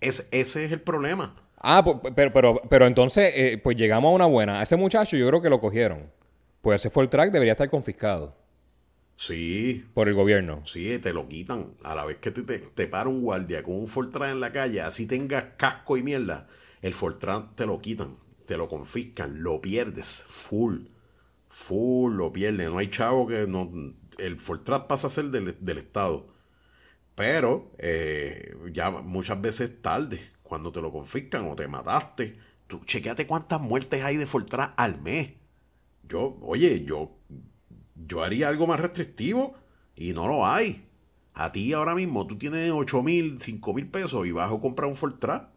Es, 0.00 0.28
ese 0.30 0.66
es 0.66 0.72
el 0.72 0.80
problema. 0.82 1.34
Ah, 1.58 1.82
pero, 2.14 2.32
pero, 2.32 2.60
pero 2.68 2.86
entonces, 2.86 3.32
eh, 3.34 3.58
pues 3.62 3.76
llegamos 3.76 4.10
a 4.10 4.14
una 4.14 4.26
buena. 4.26 4.60
A 4.60 4.62
ese 4.62 4.76
muchacho 4.76 5.16
yo 5.16 5.26
creo 5.28 5.40
que 5.42 5.48
lo 5.50 5.58
cogieron. 5.60 6.10
Pues 6.60 6.84
ese 6.84 7.06
track, 7.08 7.32
debería 7.32 7.52
estar 7.52 7.68
confiscado 7.70 8.36
Sí, 9.16 9.86
por 9.94 10.08
el 10.08 10.14
gobierno. 10.14 10.62
Sí, 10.66 10.98
te 10.98 11.12
lo 11.12 11.28
quitan. 11.28 11.74
A 11.82 11.94
la 11.94 12.04
vez 12.04 12.18
que 12.18 12.30
te, 12.30 12.42
te, 12.42 12.58
te 12.58 12.86
para 12.86 13.08
un 13.08 13.22
guardia 13.22 13.62
con 13.62 13.74
un 13.74 13.88
Fortran 13.88 14.30
en 14.30 14.40
la 14.40 14.52
calle, 14.52 14.82
así 14.82 15.06
tengas 15.06 15.44
casco 15.56 15.96
y 15.96 16.02
mierda, 16.02 16.48
el 16.82 16.94
Fortran 16.94 17.54
te 17.56 17.66
lo 17.66 17.80
quitan, 17.80 18.16
te 18.44 18.56
lo 18.56 18.68
confiscan, 18.68 19.42
lo 19.42 19.60
pierdes, 19.60 20.24
full. 20.28 20.86
Full, 21.48 22.14
lo 22.16 22.32
pierdes. 22.32 22.70
No 22.70 22.78
hay 22.78 22.90
chavo 22.90 23.26
que 23.26 23.46
no. 23.46 23.70
El 24.18 24.38
Fortran 24.38 24.86
pasa 24.88 25.06
a 25.06 25.10
ser 25.10 25.26
del, 25.26 25.56
del 25.60 25.78
Estado. 25.78 26.28
Pero 27.14 27.72
eh, 27.78 28.54
ya 28.72 28.90
muchas 28.90 29.40
veces 29.40 29.80
tarde, 29.82 30.20
cuando 30.42 30.70
te 30.72 30.82
lo 30.82 30.92
confiscan 30.92 31.48
o 31.48 31.56
te 31.56 31.68
mataste. 31.68 32.38
Tú 32.66 32.80
chequéate 32.84 33.26
cuántas 33.26 33.60
muertes 33.60 34.02
hay 34.02 34.16
de 34.16 34.26
Fortran 34.26 34.74
al 34.76 35.00
mes. 35.00 35.30
Yo, 36.02 36.38
oye, 36.42 36.84
yo 36.84 37.16
yo 38.06 38.22
haría 38.22 38.48
algo 38.48 38.66
más 38.66 38.80
restrictivo 38.80 39.54
y 39.94 40.12
no 40.12 40.26
lo 40.26 40.46
hay. 40.46 40.84
A 41.34 41.52
ti 41.52 41.72
ahora 41.72 41.94
mismo 41.94 42.26
tú 42.26 42.36
tienes 42.38 42.70
8 42.70 43.02
mil, 43.02 43.38
5 43.40 43.74
mil 43.74 43.86
pesos 43.88 44.26
y 44.26 44.32
vas 44.32 44.52
a 44.52 44.58
comprar 44.58 44.88
un 44.88 44.96
Fortran. 44.96 45.48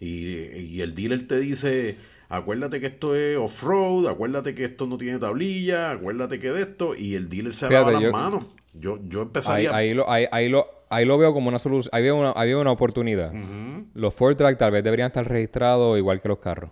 Y, 0.00 0.34
y 0.58 0.80
el 0.80 0.94
dealer 0.94 1.26
te 1.26 1.38
dice, 1.38 1.96
acuérdate 2.28 2.80
que 2.80 2.86
esto 2.86 3.14
es 3.14 3.36
off-road, 3.38 4.06
acuérdate 4.08 4.54
que 4.54 4.64
esto 4.64 4.86
no 4.86 4.98
tiene 4.98 5.18
tablilla, 5.18 5.92
acuérdate 5.92 6.38
que 6.40 6.50
de 6.50 6.62
esto. 6.62 6.94
Y 6.96 7.14
el 7.14 7.28
dealer 7.28 7.54
se 7.54 7.68
Fíjate, 7.68 7.84
lava 7.86 7.92
las 7.92 8.02
yo- 8.02 8.12
manos. 8.12 8.44
Yo, 8.74 8.98
yo 9.06 9.20
Ahí, 9.20 9.26
empezaría... 9.26 9.76
ahí, 9.76 9.94
lo, 9.94 10.10
ahí, 10.10 10.24
ahí 10.32 10.48
lo, 10.48 10.66
ahí 10.88 11.04
lo 11.04 11.18
veo 11.18 11.32
como 11.34 11.48
una 11.48 11.58
solución. 11.58 11.90
Ahí 11.94 12.02
veo 12.02 12.16
una, 12.16 12.32
ahí 12.34 12.48
veo 12.48 12.60
una 12.60 12.70
oportunidad. 12.72 13.32
Los 13.94 14.14
Ford 14.14 14.34
Track 14.36 14.56
tal 14.58 14.72
vez 14.72 14.82
deberían 14.82 15.08
estar 15.08 15.28
registrados 15.28 15.96
igual 15.98 16.20
que 16.20 16.28
los 16.28 16.38
carros. 16.38 16.70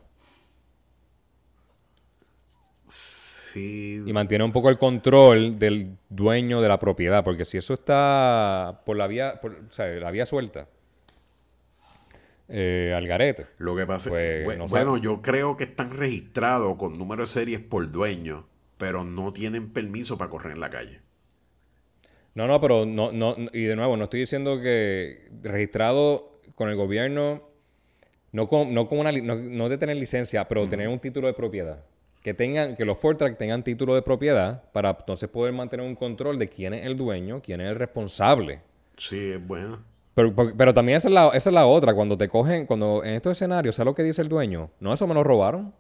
Sí, 3.53 4.03
Y 4.07 4.13
mantiene 4.13 4.45
un 4.45 4.53
poco 4.53 4.71
el 4.71 4.79
control 4.79 5.59
del 5.59 5.97
dueño 6.09 6.61
de 6.61 6.69
la 6.69 6.79
propiedad. 6.79 7.25
Porque 7.25 7.45
si 7.45 7.59
eso 7.59 7.75
está 7.75 8.83
por 8.87 8.97
la 8.97 9.07
vía, 9.07 9.41
por, 9.41 9.53
o 9.53 9.73
sea, 9.73 9.87
la 9.87 10.11
vía 10.11 10.27
suelta, 10.27 10.69
eh, 12.49 12.93
al 12.97 13.07
garete. 13.07 13.47
Lo 13.59 13.77
que 13.77 13.87
pasa 13.87 14.09
Pues, 14.09 14.41
es 14.41 14.47
bu- 14.47 14.57
no 14.59 14.67
sé. 14.69 14.73
bueno, 14.75 14.97
yo 14.97 15.23
creo 15.23 15.57
que 15.57 15.65
están 15.65 15.91
registrados 15.97 16.77
con 16.77 16.99
número 16.99 17.23
de 17.23 17.27
series 17.29 17.61
por 17.61 17.91
dueño, 17.91 18.47
pero 18.77 19.05
no 19.05 19.33
tienen 19.33 19.71
permiso 19.73 20.19
para 20.19 20.31
correr 20.31 20.53
en 20.53 20.61
la 20.61 20.71
calle. 20.71 21.01
No, 22.35 22.47
no, 22.47 22.61
pero 22.61 22.87
no, 22.87 23.13
no, 23.13 23.35
y 23.53 23.65
de 23.65 23.77
nuevo, 23.77 23.97
no 23.97 24.05
estoy 24.05 24.21
diciendo 24.21 24.61
que 24.61 25.29
registrado 25.43 26.33
con 26.55 26.69
el 26.69 26.77
gobierno, 26.77 27.43
no, 28.33 28.47
con, 28.49 28.73
no, 28.73 28.87
con 28.89 28.99
una, 28.99 29.11
no, 29.13 29.35
no 29.37 29.69
de 29.69 29.79
tener 29.79 29.97
licencia, 29.97 30.47
pero 30.47 30.69
tener 30.69 30.89
un 30.89 31.01
título 31.01 31.27
de 31.27 31.35
propiedad. 31.35 31.85
Que 32.23 32.35
tengan, 32.35 32.77
que 32.77 32.85
los 32.85 32.99
Fortrack 32.99 33.39
tengan 33.39 33.63
título 33.63 33.95
de 33.95 34.03
propiedad 34.03 34.63
para 34.73 34.91
entonces 34.91 35.29
poder 35.31 35.55
mantener 35.55 35.87
un 35.87 35.95
control 35.95 36.39
de 36.39 36.49
quién 36.49 36.75
es 36.75 36.85
el 36.85 36.97
dueño, 36.97 37.41
quién 37.43 37.61
es 37.63 37.69
el 37.71 37.77
responsable. 37.77 38.61
Sí, 38.99 39.17
es 39.33 39.47
bueno. 39.47 39.83
Pero, 40.13 40.35
pero 40.35 40.75
también 40.75 40.99
esa 40.99 41.09
es, 41.09 41.15
la, 41.15 41.29
esa 41.29 41.49
es 41.51 41.55
la 41.55 41.65
otra, 41.65 41.95
cuando 41.95 42.19
te 42.19 42.29
cogen, 42.29 42.67
cuando 42.67 43.03
en 43.05 43.15
estos 43.15 43.33
escenarios, 43.33 43.77
¿sabes 43.77 43.87
lo 43.87 43.95
que 43.95 44.03
dice 44.03 44.21
el 44.21 44.29
dueño? 44.29 44.71
No, 44.81 44.93
eso 44.93 45.07
me 45.07 45.15
lo 45.15 45.25
robaron. 45.25 45.73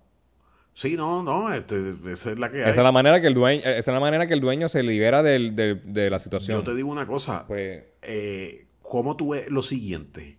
Sí, 0.73 0.97
no, 0.97 1.23
no, 1.23 1.53
este, 1.53 1.95
esa 2.11 2.31
es 2.31 2.39
la 2.39 2.51
que 2.51 2.59
hay. 2.65 2.71
Esa 2.71 2.81
es 2.81 2.85
la 2.85 2.93
manera 2.93 3.21
que 3.21 3.27
el 3.27 3.35
dueño, 3.35 3.61
esa 3.61 3.79
es 3.79 3.87
la 3.89 4.01
manera 4.01 4.27
que 4.27 4.33
el 4.35 4.41
dueño 4.41 4.69
se 4.71 4.83
libera 4.83 5.23
del- 5.23 5.55
del- 5.55 5.83
de 5.83 6.09
la 6.09 6.17
Yo 6.17 6.23
situación. 6.23 6.65
te 6.65 6.75
digo 6.75 6.89
una 6.89 7.07
cosa, 7.07 7.45
Pues, 7.47 7.83
eh, 8.03 8.67
¿cómo 8.81 9.17
tú 9.17 9.31
ves 9.33 9.51
lo 9.51 9.63
siguiente? 9.63 10.39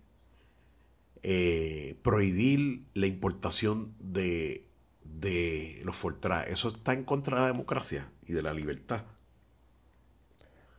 Eh, 1.22 1.96
prohibir 2.02 2.86
la 2.94 3.06
importación 3.06 3.94
de, 4.00 4.66
de 5.22 5.80
los 5.84 5.96
Fortran, 5.96 6.44
eso 6.48 6.68
está 6.68 6.92
en 6.92 7.04
contra 7.04 7.36
de 7.36 7.42
la 7.42 7.48
democracia 7.52 8.08
y 8.26 8.32
de 8.34 8.42
la 8.42 8.52
libertad. 8.52 9.02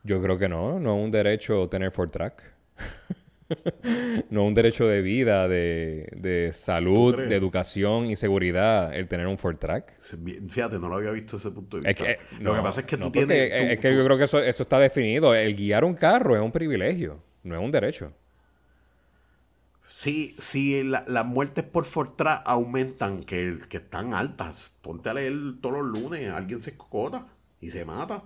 yo 0.02 0.20
creo 0.22 0.38
que 0.38 0.48
no, 0.48 0.78
no 0.80 0.96
es 0.98 1.04
un 1.04 1.10
derecho 1.10 1.68
tener 1.68 1.90
Fortrack. 1.90 2.52
no 4.30 4.42
es 4.42 4.48
un 4.48 4.54
derecho 4.54 4.86
de 4.86 5.02
vida, 5.02 5.48
de, 5.48 6.08
de 6.16 6.50
salud, 6.52 7.16
de 7.28 7.36
educación 7.36 8.06
y 8.06 8.16
seguridad 8.16 8.94
el 8.94 9.06
tener 9.08 9.26
un 9.26 9.38
Ford 9.38 9.56
Track. 9.58 9.98
Se- 9.98 10.16
Fíjate, 10.16 10.78
no 10.78 10.88
lo 10.88 10.96
había 10.96 11.10
visto 11.10 11.36
desde 11.36 11.48
ese 11.48 11.54
punto 11.54 11.78
de 11.80 11.90
Es 11.90 11.96
vista. 11.98 12.04
que, 12.04 12.18
lo 12.42 12.52
no, 12.52 12.54
que 12.54 12.62
pasa 12.62 12.80
es 12.80 12.86
que 12.86 12.96
no, 12.96 13.06
tú 13.06 13.12
tienes. 13.12 13.38
es- 13.52 13.58
tú- 13.58 13.64
es 13.72 13.78
que 13.80 13.90
tú- 13.90 13.96
yo 13.96 14.04
creo 14.04 14.18
que 14.18 14.24
eso, 14.24 14.40
eso 14.42 14.62
está 14.62 14.78
definido. 14.78 15.34
El 15.34 15.54
guiar 15.54 15.84
un 15.84 15.94
carro 15.94 16.34
es 16.36 16.42
un 16.42 16.52
privilegio, 16.52 17.22
no 17.42 17.54
es 17.54 17.60
un 17.60 17.70
derecho. 17.70 18.12
Sí, 19.96 20.34
sí, 20.40 20.82
la- 20.82 21.04
las 21.06 21.24
muertes 21.24 21.62
por 21.64 21.84
Fortran 21.84 22.40
aumentan, 22.46 23.22
que, 23.22 23.56
que 23.68 23.76
están 23.76 24.12
altas. 24.12 24.76
Ponte 24.82 25.08
a 25.08 25.14
leer 25.14 25.32
todos 25.60 25.76
los 25.76 25.86
lunes, 26.02 26.28
alguien 26.32 26.60
se 26.60 26.70
escota 26.70 27.28
y 27.60 27.70
se 27.70 27.84
mata. 27.84 28.24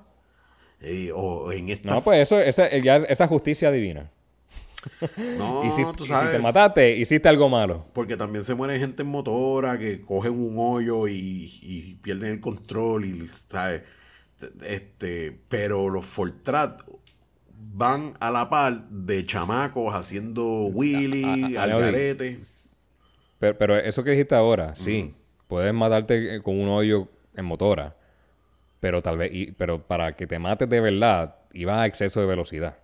Eh, 0.81 1.13
o 1.15 1.53
en 1.53 1.69
esta. 1.69 1.91
No, 1.91 2.03
pues 2.03 2.21
eso, 2.21 2.41
esa, 2.41 2.75
ya 2.79 2.97
es- 2.97 3.05
esa 3.11 3.27
justicia 3.29 3.71
divina. 3.71 4.11
no, 5.37 5.63
y 5.67 5.71
si, 5.71 5.83
tú 5.95 6.07
sabes. 6.07 6.33
te 6.33 6.39
mataste, 6.39 6.97
hiciste 6.97 7.29
algo 7.29 7.51
malo. 7.51 7.85
Porque 7.93 8.17
también 8.17 8.45
se 8.45 8.55
muere 8.55 8.79
gente 8.79 9.03
en 9.03 9.09
motora 9.09 9.79
que 9.79 10.01
cogen 10.01 10.33
un 10.41 10.55
hoyo 10.57 11.07
y, 11.07 11.59
y 11.61 11.97
pierden 12.03 12.33
el 12.33 12.41
control 12.41 13.05
y, 13.05 13.29
¿sabes? 13.29 13.83
Este, 14.65 15.39
pero 15.51 15.91
los 15.91 16.07
Fortrat 16.07 16.81
van 17.79 18.15
a 18.21 18.31
la 18.31 18.51
par 18.51 18.89
de 18.91 19.25
chamacos 19.25 19.95
haciendo 19.95 20.67
wheelie, 20.67 21.57
a-. 21.57 21.65
Pero, 23.39 23.57
pero 23.57 23.77
eso 23.77 24.03
que 24.03 24.11
dijiste 24.11 24.35
ahora, 24.35 24.75
sí. 24.77 25.15
Puedes 25.47 25.73
matarte 25.73 26.43
con 26.43 26.61
un 26.61 26.69
hoyo 26.69 27.09
en 27.35 27.45
motora. 27.45 27.97
Pero 28.81 29.01
tal 29.03 29.17
vez, 29.17 29.31
y- 29.33 29.53
pero 29.53 29.83
para 29.87 30.13
que 30.13 30.27
te 30.27 30.39
mates 30.39 30.69
de 30.69 30.81
verdad, 30.81 31.37
ibas 31.53 31.79
a 31.79 31.87
exceso 31.87 32.21
de 32.21 32.27
velocidad. 32.27 32.79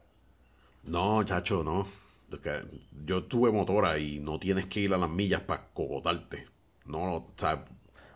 No, 0.84 1.22
chacho, 1.24 1.62
no. 1.64 1.86
Yo 3.04 3.24
tuve 3.24 3.50
motora 3.52 3.98
y 3.98 4.20
no 4.20 4.38
tienes 4.38 4.66
que 4.66 4.80
ir 4.80 4.94
a 4.94 4.98
las 4.98 5.10
millas 5.10 5.40
para 5.42 5.66
cogotarte. 5.72 6.46
No, 6.86 7.14
o 7.16 7.32
sea, 7.36 7.64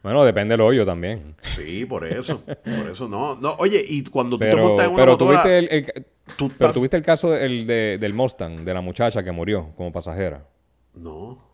Bueno, 0.08 0.24
depende 0.24 0.52
del 0.54 0.60
hoyo 0.62 0.84
también. 0.86 1.36
sí, 1.42 1.84
por 1.86 2.06
eso. 2.06 2.40
por 2.44 2.88
eso 2.90 3.08
no. 3.08 3.36
No, 3.36 3.54
oye, 3.58 3.84
y 3.86 4.02
cuando 4.04 4.36
tú 4.38 4.44
te 4.44 4.50
Pero, 4.50 4.62
montas 4.68 4.86
en 4.86 4.92
una 4.92 5.02
pero 5.02 5.12
motora, 5.12 5.30
tuviste 5.42 5.58
el, 5.58 5.68
el- 5.70 6.06
tú 6.36 6.50
pero 6.58 6.72
tuviste 6.72 6.96
el 6.96 7.02
caso 7.02 7.34
el 7.36 7.66
de- 7.66 7.98
del 7.98 8.14
Mustang, 8.14 8.64
de 8.64 8.74
la 8.74 8.80
muchacha 8.80 9.22
que 9.22 9.32
murió 9.32 9.72
como 9.76 9.92
pasajera. 9.92 10.46
No. 10.94 11.46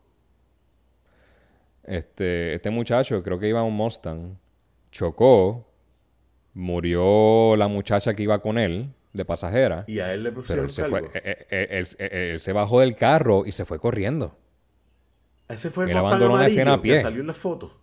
Este, 1.85 2.55
este 2.55 2.71
muchacho, 2.71 3.23
creo 3.23 3.39
que 3.39 3.49
iba 3.49 3.61
en 3.61 3.67
un 3.67 3.75
Mustang, 3.75 4.39
chocó, 4.91 5.69
murió 6.55 7.57
la 7.57 7.69
muchacha 7.69 8.15
que 8.15 8.23
iba 8.23 8.39
con 8.41 8.59
él, 8.59 8.91
de 9.13 9.25
pasajera, 9.25 9.85
Y 9.87 10.01
a 10.01 10.13
él 10.13 10.23
le 10.25 10.31
pero 10.31 10.41
pusieron 10.43 10.65
él 10.67 10.71
se, 10.73 10.85
fue, 10.87 11.01
eh, 11.15 11.47
eh, 11.51 11.67
él, 11.71 11.87
él 12.11 12.41
se 12.41 12.53
bajó 12.53 12.81
del 12.81 12.97
carro 12.97 13.45
y 13.47 13.53
se 13.53 13.65
fue 13.65 13.79
corriendo. 13.79 14.37
Ese 15.49 15.71
fue 15.71 15.85
el 15.85 15.91
Mustang 15.91 16.07
abandonó 16.07 16.33
la 16.33 16.39
amarillo 16.41 16.55
escena 16.61 16.73
a 16.75 16.83
pie. 16.83 16.95
que 16.95 17.01
salió 17.01 17.21
en 17.21 17.27
la 17.29 17.35
foto. 17.35 17.81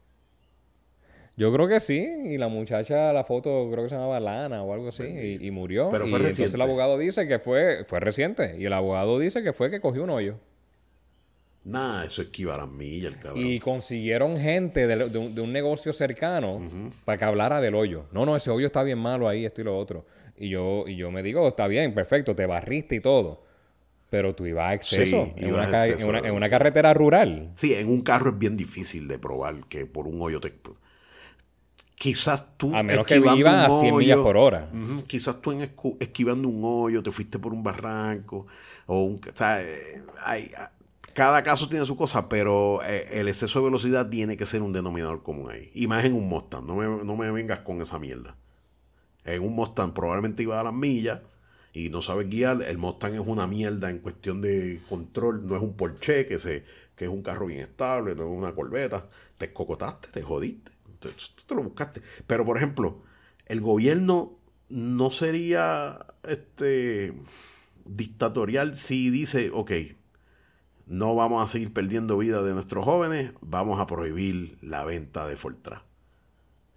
Yo 1.37 1.51
creo 1.53 1.67
que 1.67 1.79
sí, 1.79 2.05
y 2.25 2.37
la 2.37 2.49
muchacha, 2.49 3.13
la 3.13 3.23
foto 3.23 3.69
creo 3.71 3.83
que 3.83 3.89
se 3.89 3.95
llamaba 3.95 4.19
Lana 4.19 4.63
o 4.63 4.73
algo 4.73 4.89
así, 4.89 5.03
y, 5.03 5.47
y 5.47 5.51
murió. 5.51 5.89
Pero 5.91 6.05
y 6.05 6.09
fue 6.09 6.17
entonces 6.19 6.37
reciente. 6.39 6.55
el 6.55 6.61
abogado 6.61 6.97
dice 6.97 7.27
que 7.27 7.39
fue, 7.39 7.83
fue 7.85 7.99
reciente, 7.99 8.55
y 8.59 8.65
el 8.65 8.73
abogado 8.73 9.17
dice 9.17 9.41
que 9.41 9.53
fue 9.53 9.71
que 9.71 9.79
cogió 9.79 10.03
un 10.03 10.09
hoyo. 10.11 10.35
Nah, 11.63 12.03
eso 12.05 12.23
esquiva 12.23 12.57
las 12.57 12.67
millas, 12.67 13.13
el 13.13 13.19
cabrón. 13.19 13.45
Y 13.45 13.59
consiguieron 13.59 14.37
gente 14.39 14.87
de, 14.87 15.09
de 15.09 15.17
un, 15.19 15.35
de 15.35 15.41
un 15.41 15.51
negocio 15.53 15.93
cercano 15.93 16.59
para 17.05 17.17
que 17.19 17.25
hablara 17.25 17.61
del 17.61 17.75
hoyo. 17.75 18.05
No, 18.11 18.25
no, 18.25 18.35
ese 18.35 18.49
hoyo 18.49 18.65
está 18.65 18.81
bien 18.83 18.97
malo 18.97 19.27
ahí, 19.27 19.45
esto 19.45 19.61
y 19.61 19.63
lo 19.63 19.77
otro. 19.77 20.05
Y 20.35 20.49
yo, 20.49 20.85
y 20.87 20.95
yo 20.95 21.11
me 21.11 21.21
digo, 21.21 21.47
está 21.47 21.67
bien, 21.67 21.93
perfecto, 21.93 22.35
te 22.35 22.47
barriste 22.47 22.95
y 22.95 22.99
todo. 22.99 23.43
Pero 24.09 24.33
tú 24.35 24.45
ibas 24.47 24.71
a 24.71 24.73
exceso, 24.73 25.31
Sí, 25.37 25.45
en, 25.45 25.53
una, 25.53 25.63
a 25.67 25.71
ca- 25.71 25.85
exceso, 25.87 26.09
en 26.09 26.15
una- 26.17 26.27
en 26.27 26.33
una 26.35 26.45
sí. 26.47 26.49
carretera 26.49 26.93
rural. 26.95 27.51
Sí, 27.55 27.75
en 27.75 27.87
un 27.89 28.01
carro 28.01 28.31
es 28.31 28.39
bien 28.39 28.57
difícil 28.57 29.07
de 29.07 29.19
probar 29.19 29.67
que 29.69 29.85
por 29.85 30.07
un 30.07 30.19
hoyo 30.21 30.41
te... 30.41 30.51
Quizás 32.01 32.57
tú... 32.57 32.73
A 32.75 32.81
menos 32.81 33.05
que 33.05 33.19
un 33.19 33.29
a 33.65 33.69
100 33.79 33.95
millas 33.99 34.17
por 34.23 34.35
hora. 34.35 34.67
Quizás 35.05 35.39
tú 35.39 35.51
en 35.51 35.61
esquivando 35.99 36.47
un 36.47 36.61
hoyo 36.63 37.03
te 37.03 37.11
fuiste 37.11 37.37
por 37.37 37.53
un 37.53 37.61
barranco 37.61 38.47
o 38.87 39.03
un... 39.03 39.17
O 39.17 39.35
sea, 39.35 39.61
eh, 39.61 40.01
hay- 40.25 40.51
a- 40.57 40.71
cada 41.13 41.43
caso 41.43 41.69
tiene 41.69 41.85
su 41.85 41.95
cosa, 41.95 42.27
pero 42.27 42.81
eh, 42.83 43.19
el 43.19 43.27
exceso 43.27 43.59
de 43.59 43.65
velocidad 43.65 44.09
tiene 44.09 44.35
que 44.35 44.47
ser 44.47 44.63
un 44.63 44.73
denominador 44.73 45.21
común 45.21 45.51
ahí. 45.51 45.69
Y 45.75 45.85
más 45.85 46.03
en 46.03 46.13
un 46.13 46.27
Mustang. 46.27 46.65
No 46.65 46.75
me, 46.75 47.03
no 47.03 47.15
me 47.15 47.29
vengas 47.29 47.59
con 47.59 47.79
esa 47.83 47.99
mierda. 47.99 48.35
En 49.23 49.43
un 49.43 49.53
Mustang 49.53 49.93
probablemente 49.93 50.41
iba 50.41 50.59
a 50.59 50.63
las 50.63 50.73
millas 50.73 51.19
y 51.71 51.89
no 51.89 52.01
sabes 52.01 52.29
guiar. 52.29 52.63
El 52.63 52.79
Mustang 52.79 53.13
es 53.13 53.19
una 53.23 53.45
mierda 53.45 53.91
en 53.91 53.99
cuestión 53.99 54.41
de 54.41 54.79
control. 54.89 55.45
No 55.45 55.55
es 55.55 55.61
un 55.61 55.73
Porsche 55.73 56.25
que, 56.25 56.39
se, 56.39 56.63
que 56.95 57.05
es 57.05 57.11
un 57.11 57.21
carro 57.21 57.45
bien 57.45 57.59
estable, 57.59 58.15
no 58.15 58.23
es 58.23 58.29
una 58.35 58.55
corbeta. 58.55 59.05
Te 59.37 59.45
escocotaste, 59.45 60.07
te 60.11 60.23
jodiste. 60.23 60.71
Te, 61.01 61.09
te 61.45 61.55
lo 61.55 61.63
buscaste. 61.63 62.01
Pero, 62.25 62.45
por 62.45 62.55
ejemplo, 62.55 63.03
el 63.47 63.59
gobierno 63.59 64.37
no 64.69 65.11
sería 65.11 65.99
este 66.23 67.13
dictatorial 67.85 68.77
si 68.77 69.09
dice, 69.09 69.51
ok, 69.53 69.71
no 70.85 71.15
vamos 71.15 71.43
a 71.43 71.47
seguir 71.47 71.73
perdiendo 71.73 72.17
vida 72.17 72.41
de 72.41 72.53
nuestros 72.53 72.85
jóvenes, 72.85 73.33
vamos 73.41 73.79
a 73.79 73.87
prohibir 73.87 74.57
la 74.61 74.85
venta 74.85 75.27
de 75.27 75.35
Fortran. 75.35 75.81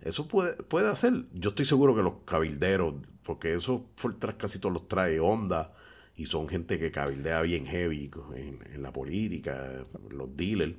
Eso 0.00 0.28
puede, 0.28 0.54
puede 0.56 0.90
hacer. 0.90 1.26
Yo 1.32 1.50
estoy 1.50 1.64
seguro 1.64 1.94
que 1.94 2.02
los 2.02 2.14
cabilderos, 2.24 2.94
porque 3.22 3.54
esos 3.54 3.82
Fortran 3.96 4.36
casi 4.36 4.58
todos 4.58 4.72
los 4.72 4.88
trae 4.88 5.20
Honda 5.20 5.72
y 6.16 6.26
son 6.26 6.48
gente 6.48 6.78
que 6.78 6.90
cabildea 6.90 7.42
bien 7.42 7.66
heavy 7.66 8.10
en 8.36 8.82
la 8.82 8.92
política, 8.92 9.84
los 10.10 10.36
dealers. 10.36 10.76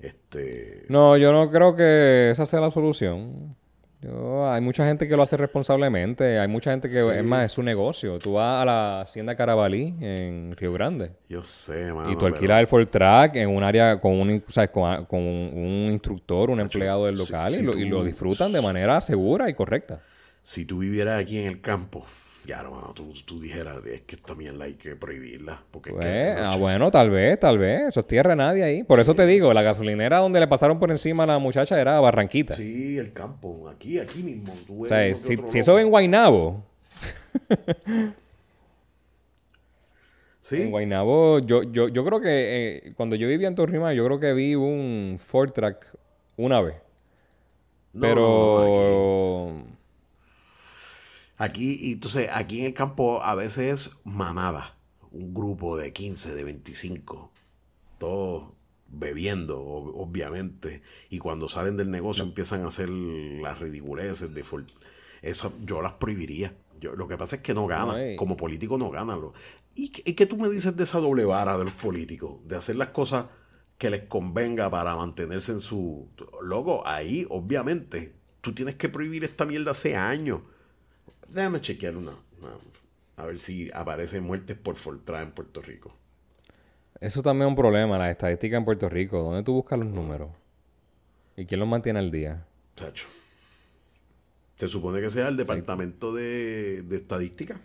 Este, 0.00 0.84
No, 0.88 1.16
yo 1.16 1.32
no 1.32 1.50
creo 1.50 1.74
que 1.76 2.30
esa 2.30 2.46
sea 2.46 2.60
la 2.60 2.70
solución. 2.70 3.56
Yo- 4.02 4.50
hay 4.52 4.60
mucha 4.60 4.84
gente 4.84 5.08
que 5.08 5.16
lo 5.16 5.22
hace 5.22 5.38
responsablemente. 5.38 6.38
Hay 6.38 6.46
mucha 6.48 6.70
gente 6.72 6.88
que, 6.88 7.00
Sí. 7.00 7.06
es 7.16 7.24
más, 7.24 7.46
es 7.46 7.52
su 7.52 7.62
negocio. 7.62 8.18
Tú 8.18 8.34
vas 8.34 8.60
a 8.60 8.64
la 8.66 9.00
hacienda 9.00 9.34
Carabalí 9.34 9.94
en 10.00 10.54
Río 10.58 10.74
Grande. 10.74 11.12
yo 11.26 11.42
sé, 11.42 11.90
mano. 11.92 12.10
y 12.10 12.12
tú 12.14 12.20
pero- 12.20 12.34
alquilas 12.34 12.60
el 12.60 12.66
Ford 12.66 12.86
Track 12.88 13.36
en 13.36 13.48
un 13.48 13.62
área 13.62 13.98
con 14.00 14.12
un, 14.20 14.42
¿sabes? 14.48 14.68
con, 14.70 14.82
un, 15.10 15.88
instructor, 15.90 16.50
un 16.50 16.60
empleado 16.60 17.06
del 17.06 17.16
local 17.16 17.48
si 17.50 17.62
y, 17.62 17.64
lo, 17.64 17.78
y 17.78 17.86
lo 17.88 18.04
disfrutan 18.04 18.52
de 18.52 18.60
manera 18.60 19.00
segura 19.00 19.48
y 19.48 19.54
correcta. 19.54 20.02
Si 20.42 20.66
tú 20.66 20.80
vivieras 20.80 21.22
aquí 21.22 21.38
en 21.38 21.46
el 21.46 21.62
campo, 21.62 22.04
ya, 22.46 22.60
hermano, 22.60 22.92
tú, 22.94 23.12
tú 23.24 23.40
dijeras, 23.40 23.84
es 23.86 24.02
que 24.02 24.16
esta 24.16 24.34
mierda 24.34 24.64
hay 24.64 24.74
que 24.74 24.96
prohibirla. 24.96 25.62
Porque 25.70 25.90
es 25.90 25.96
que 25.96 26.00
Pues, 26.02 26.36
ah, 26.40 26.56
bueno, 26.56 26.90
tal 26.90 27.10
vez, 27.10 27.40
tal 27.40 27.58
vez. 27.58 27.88
Eso 27.88 28.00
es 28.00 28.06
tierra 28.06 28.30
de 28.30 28.36
nadie 28.36 28.62
ahí. 28.62 28.82
Por 28.84 29.00
eso 29.00 29.14
te 29.14 29.26
digo, 29.26 29.52
la 29.54 29.62
gasolinera 29.62 30.18
donde 30.18 30.40
le 30.40 30.46
pasaron 30.46 30.78
por 30.78 30.90
encima 30.90 31.22
a 31.24 31.26
la 31.26 31.38
muchacha 31.38 31.80
era 31.80 31.98
Barranquita. 32.00 32.56
Sí, 32.56 32.98
el 32.98 33.12
campo, 33.12 33.68
aquí, 33.68 33.98
aquí 33.98 34.22
mismo. 34.22 34.54
Tú 34.66 34.84
O 34.84 34.86
sea, 34.86 35.14
si, 35.14 35.38
si 35.46 35.58
eso 35.58 35.78
en 35.78 35.88
Guainabo, 35.88 36.64
Sí, 40.40 40.60
En 40.60 40.70
Guaynabo, 40.70 41.38
yo, 41.38 41.62
yo, 41.62 41.88
yo 41.88 42.04
creo 42.04 42.20
que 42.20 42.76
eh, 42.86 42.92
cuando 42.96 43.16
yo 43.16 43.26
vivía 43.28 43.48
en 43.48 43.54
Torrijos, 43.54 43.94
yo 43.94 44.04
creo 44.04 44.20
que 44.20 44.34
vi 44.34 44.54
un 44.54 45.16
Ford 45.18 45.52
Track 45.52 45.86
una 46.36 46.60
vez. 46.60 46.74
No, 47.94 48.00
Pero 48.02 49.64
Aquí, 51.38 51.78
y 51.80 51.92
entonces, 51.94 52.28
aquí 52.32 52.60
en 52.60 52.66
el 52.66 52.74
campo 52.74 53.22
a 53.22 53.34
veces 53.34 53.88
es 53.88 53.96
manada. 54.04 54.76
Un 55.10 55.34
grupo 55.34 55.76
de 55.76 55.92
15, 55.92 56.34
de 56.34 56.44
25. 56.44 57.30
Todos 57.98 58.52
bebiendo, 58.88 59.60
ob- 59.60 59.92
obviamente. 59.96 60.82
Y 61.10 61.18
cuando 61.18 61.48
salen 61.48 61.76
del 61.76 61.90
negocio 61.90 62.24
empiezan 62.24 62.62
a 62.62 62.68
hacer 62.68 62.88
las 62.88 63.58
ridiculeces 63.58 64.32
de 64.34 64.44
Eso 65.22 65.52
yo 65.64 65.82
las 65.82 65.94
prohibiría. 65.94 66.54
Yo, 66.80 66.94
lo 66.94 67.08
que 67.08 67.16
pasa 67.16 67.36
es 67.36 67.42
que 67.42 67.54
no 67.54 67.66
ganan. 67.66 68.10
No, 68.12 68.16
Como 68.16 68.36
político 68.36 68.78
no 68.78 68.90
ganan. 68.90 69.20
¿Y 69.74 69.88
qué, 69.88 70.02
y 70.10 70.14
qué 70.14 70.26
tú 70.26 70.36
me 70.36 70.48
dices 70.48 70.76
de 70.76 70.84
esa 70.84 70.98
doble 71.00 71.24
vara 71.24 71.56
de 71.58 71.64
los 71.64 71.74
políticos? 71.74 72.36
De 72.46 72.56
hacer 72.56 72.76
las 72.76 72.88
cosas 72.88 73.26
que 73.78 73.90
les 73.90 74.02
convenga 74.02 74.70
para 74.70 74.94
mantenerse 74.94 75.50
en 75.52 75.60
su... 75.60 76.08
Loco, 76.42 76.86
ahí, 76.86 77.26
obviamente, 77.28 78.14
tú 78.40 78.52
tienes 78.52 78.76
que 78.76 78.88
prohibir 78.88 79.24
esta 79.24 79.46
mierda 79.46 79.72
hace 79.72 79.96
años. 79.96 80.42
Déjame 81.28 81.60
chequear 81.60 81.96
una, 81.96 82.12
una- 82.40 82.56
A 83.16 83.24
ver 83.26 83.38
si 83.38 83.70
aparecen 83.72 84.24
muertes 84.24 84.56
por 84.56 84.76
Fortran 84.76 85.22
en 85.24 85.30
Puerto 85.32 85.62
Rico. 85.62 85.94
eso 87.00 87.22
también 87.22 87.46
es 87.48 87.50
un 87.50 87.56
problema, 87.56 87.98
la 87.98 88.10
estadística 88.10 88.56
en 88.56 88.64
Puerto 88.64 88.88
Rico. 88.88 89.22
¿Dónde 89.22 89.42
tú 89.42 89.52
buscas 89.54 89.78
los 89.78 89.88
números? 89.88 90.30
¿Y 91.36 91.44
quién 91.46 91.60
los 91.60 91.68
mantiene 91.68 91.98
al 91.98 92.10
día? 92.10 92.44
Chacho. 92.76 93.06
Se 94.56 94.68
supone 94.68 95.00
que 95.00 95.10
sea 95.10 95.28
el 95.28 95.36
departamento 95.36 96.14
de, 96.14 96.82
de 96.82 96.96
estadística. 96.96 97.60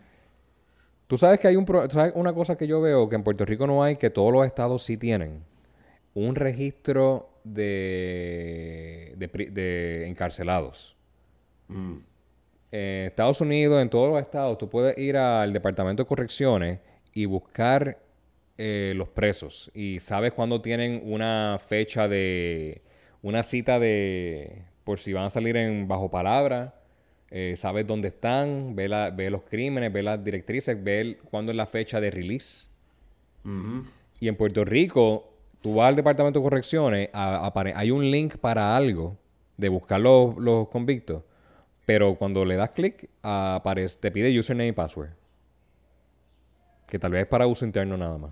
Tú 1.08 1.18
sabes 1.18 1.40
que 1.40 1.48
hay 1.48 1.56
un 1.56 1.66
pro- 1.66 1.90
sabes 1.90 2.14
una 2.16 2.34
cosa 2.34 2.56
que 2.58 2.68
yo 2.68 2.82
veo 2.82 3.08
que 3.10 3.16
en 3.16 3.24
Puerto 3.24 3.46
Rico 3.46 3.66
no 3.68 3.84
hay, 3.84 3.96
que 3.96 4.10
todos 4.10 4.32
los 4.34 4.46
estados 4.46 4.84
sí 4.84 4.98
tienen. 4.98 5.44
Un 6.16 6.36
registro 6.36 7.30
de, 7.44 9.14
de, 9.18 9.28
de 9.52 10.08
encarcelados. 10.08 10.96
En 12.72 13.08
Estados 13.08 13.42
Unidos, 13.42 13.82
en 13.82 13.90
todos 13.90 14.12
los 14.12 14.22
estados, 14.22 14.58
tú 14.58 14.70
puedes 14.70 14.98
ir 14.98 15.18
al 15.18 15.52
Departamento 15.54 16.04
de 16.04 16.08
Correcciones 16.08 16.80
y 17.14 17.26
buscar 17.26 17.98
eh, 18.58 18.94
los 18.96 19.08
presos 19.10 19.72
y 19.74 20.00
sabes 20.00 20.34
cuándo 20.34 20.62
tienen 20.62 21.02
una 21.06 21.60
fecha 21.66 22.08
de. 22.08 22.82
una 23.24 23.42
cita 23.44 23.80
de. 23.80 24.64
por 24.84 25.00
si 25.00 25.14
van 25.14 25.26
a 25.26 25.30
salir 25.30 25.56
en 25.58 25.88
bajo 25.88 26.10
palabra. 26.12 26.76
eh, 27.32 27.54
sabes 27.58 27.86
dónde 27.88 28.08
están, 28.10 28.76
ve, 28.76 28.88
la, 28.90 29.12
ve 29.12 29.30
los 29.30 29.44
crímenes, 29.44 29.94
ve 29.94 30.02
las 30.04 30.24
directrices, 30.24 30.84
ve 30.84 31.02
el- 31.02 31.18
cuándo 31.18 31.52
es 31.52 31.56
la 31.56 31.68
fecha 31.68 32.02
de 32.02 32.10
release. 32.12 32.70
Y 34.20 34.28
en 34.28 34.36
Puerto 34.36 34.66
Rico, 34.66 35.32
tú 35.62 35.76
vas 35.76 35.90
al 35.90 35.96
departamento 35.96 36.40
de 36.40 36.44
correcciones, 36.44 37.10
a- 37.14 37.52
hay 37.76 37.92
un 37.92 38.10
link 38.10 38.38
para 38.38 38.76
algo 38.76 39.16
de 39.58 39.70
buscar 39.70 40.00
los, 40.02 40.38
los 40.38 40.70
convictos, 40.70 41.24
pero 41.90 42.14
cuando 42.14 42.46
le 42.46 42.56
das 42.56 42.70
clic, 42.70 43.10
aparece, 43.24 43.98
te 44.00 44.12
pide 44.12 44.38
username 44.38 44.68
y 44.68 44.72
password. 44.74 45.10
Que 46.86 47.00
tal 47.00 47.14
vez 47.14 47.24
es 47.24 47.28
para 47.28 47.48
uso 47.48 47.66
interno 47.66 47.98
nada 47.98 48.16
más. 48.20 48.32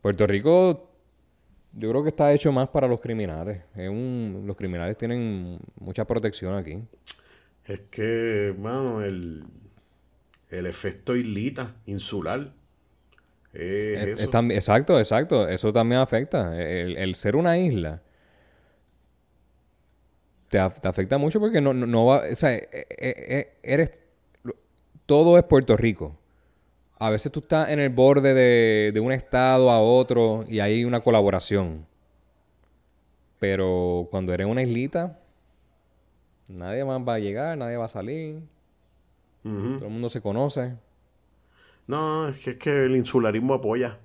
Puerto 0.00 0.26
Rico, 0.26 0.88
yo 1.74 1.90
creo 1.90 2.02
que 2.02 2.08
está 2.08 2.32
hecho 2.32 2.52
más 2.52 2.68
para 2.68 2.88
los 2.88 3.00
criminales. 3.00 3.60
Es 3.76 3.90
un, 3.90 4.44
los 4.46 4.56
criminales 4.56 4.96
tienen 4.96 5.58
mucha 5.78 6.06
protección 6.06 6.54
aquí. 6.54 6.82
Es 7.66 7.82
que, 7.90 8.54
mano, 8.58 9.02
el, 9.02 9.44
el 10.48 10.64
efecto 10.64 11.14
islita, 11.16 11.74
insular. 11.84 12.50
Es 13.52 14.18
Es- 14.18 14.20
eso. 14.20 14.38
es 14.38 14.50
exacto, 14.56 14.98
exacto. 14.98 15.46
Eso 15.46 15.70
también 15.70 16.00
afecta. 16.00 16.58
El, 16.58 16.96
el 16.96 17.14
ser 17.14 17.36
una 17.36 17.58
isla 17.58 18.00
te, 20.50 20.60
af- 20.60 20.78
te 20.80 20.88
afecta 20.88 21.16
mucho 21.16 21.40
porque 21.40 21.60
no, 21.62 21.72
no, 21.72 21.86
no 21.86 22.04
va. 22.06 22.22
O 22.30 22.36
sea, 22.36 22.52
e- 22.54 22.68
e- 22.72 22.86
e- 22.98 23.52
eres. 23.62 23.92
Todo 25.06 25.38
es 25.38 25.44
Puerto 25.44 25.76
Rico. 25.76 26.16
A 26.98 27.08
veces 27.10 27.32
tú 27.32 27.40
estás 27.40 27.70
en 27.70 27.80
el 27.80 27.88
borde 27.88 28.34
de, 28.34 28.90
de 28.92 29.00
un 29.00 29.10
estado 29.12 29.70
a 29.70 29.80
otro 29.80 30.44
y 30.46 30.60
hay 30.60 30.84
una 30.84 31.00
colaboración. 31.00 31.86
Pero 33.38 34.06
cuando 34.10 34.34
eres 34.34 34.46
una 34.46 34.62
islita, 34.62 35.18
nadie 36.48 36.84
más 36.84 37.00
va 37.00 37.14
a 37.14 37.18
llegar, 37.18 37.56
nadie 37.56 37.76
va 37.76 37.86
a 37.86 37.88
salir. 37.88 38.42
Todo 39.42 39.86
el 39.86 39.92
mundo 39.92 40.10
se 40.10 40.20
conoce. 40.20 40.74
No, 41.86 42.28
es 42.28 42.38
que, 42.38 42.50
es 42.50 42.56
que 42.58 42.84
el 42.84 42.94
insularismo 42.96 43.54
apoya, 43.54 43.98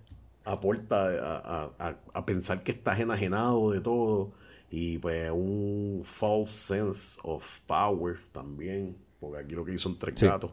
aporta 0.45 1.03
a, 1.07 1.37
a- 1.65 1.71
a- 1.89 1.97
a 2.13 2.25
pensar 2.25 2.63
que 2.63 2.71
estás 2.71 2.99
enajenado 2.99 3.71
de 3.71 3.81
todo 3.81 4.31
y 4.77 4.97
pues 4.97 5.31
un 5.31 6.01
false 6.03 6.51
sense 6.51 7.17
of 7.23 7.61
power 7.61 8.17
también, 8.33 8.97
porque 9.21 9.39
aquí 9.39 9.55
lo 9.55 9.63
que 9.63 9.71
hizo 9.73 9.83
son 9.83 9.97
tres 9.97 10.19
Sí. 10.19 10.25
gatos. 10.25 10.51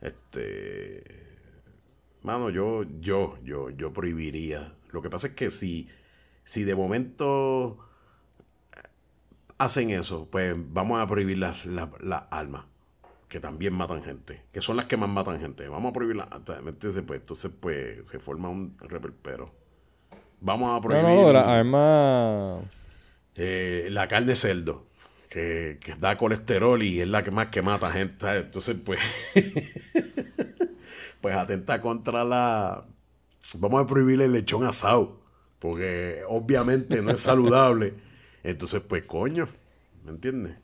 Este, 0.00 1.04
mano, 2.22 2.50
yo, 2.50 2.82
yo, 3.00 3.38
yo, 3.44 3.70
yo 3.70 3.92
prohibiría. 3.92 4.74
Lo 4.90 5.00
que 5.00 5.08
pasa 5.10 5.28
es 5.28 5.34
que 5.34 5.52
si, 5.52 5.88
si 6.42 6.64
de 6.64 6.74
momento 6.74 7.78
hacen 9.58 9.90
eso, 9.90 10.26
pues 10.30 10.56
vamos 10.56 11.00
a 11.00 11.06
prohibir 11.06 11.38
las 11.38 11.64
las- 11.64 11.88
las 12.00 12.24
armas 12.30 12.64
que 13.28 13.38
también 13.40 13.74
matan 13.74 14.02
gente, 14.02 14.42
que 14.52 14.60
son 14.60 14.76
las 14.76 14.86
que 14.86 14.96
más 14.96 15.08
matan 15.08 15.38
gente. 15.40 15.68
Vamos 15.68 15.90
a 15.90 15.92
prohibir 15.92 16.16
las 16.16 16.28
¿me 16.64 16.70
entiendes? 16.70 17.04
Pues, 17.06 17.20
entonces 17.20 17.50
pues 17.60 18.08
se 18.08 18.18
forma 18.18 18.48
un 18.48 18.76
reperpero. 18.80 19.52
Vamos 20.40 20.68
a 20.70 20.74
No, 20.74 20.80
prohibir 20.80 21.04
no, 21.04 21.32
no, 21.32 21.38
arma. 21.38 22.60
Eh, 23.36 23.88
la 23.90 24.08
carne 24.08 24.28
de 24.28 24.36
cerdo, 24.36 24.86
que, 25.28 25.78
que 25.80 25.94
da 25.94 26.16
colesterol 26.16 26.82
y 26.82 27.00
es 27.00 27.08
la 27.08 27.22
que 27.22 27.30
más 27.30 27.48
que 27.48 27.62
mata 27.62 27.90
gente. 27.90 28.16
¿sabes? 28.20 28.44
Entonces 28.44 28.76
pues 28.84 29.00
pues 31.20 31.36
atenta 31.36 31.80
contra 31.80 32.24
la... 32.24 32.86
Vamos 33.54 33.84
a 33.84 33.86
prohibir 33.86 34.20
el 34.20 34.32
lechón 34.32 34.64
asado, 34.64 35.20
porque 35.58 36.22
obviamente 36.28 37.02
no 37.02 37.10
es 37.10 37.20
saludable. 37.20 37.94
Entonces 38.42 38.82
pues 38.82 39.04
coño, 39.04 39.46
¿me 40.04 40.12
entiendes? 40.12 40.56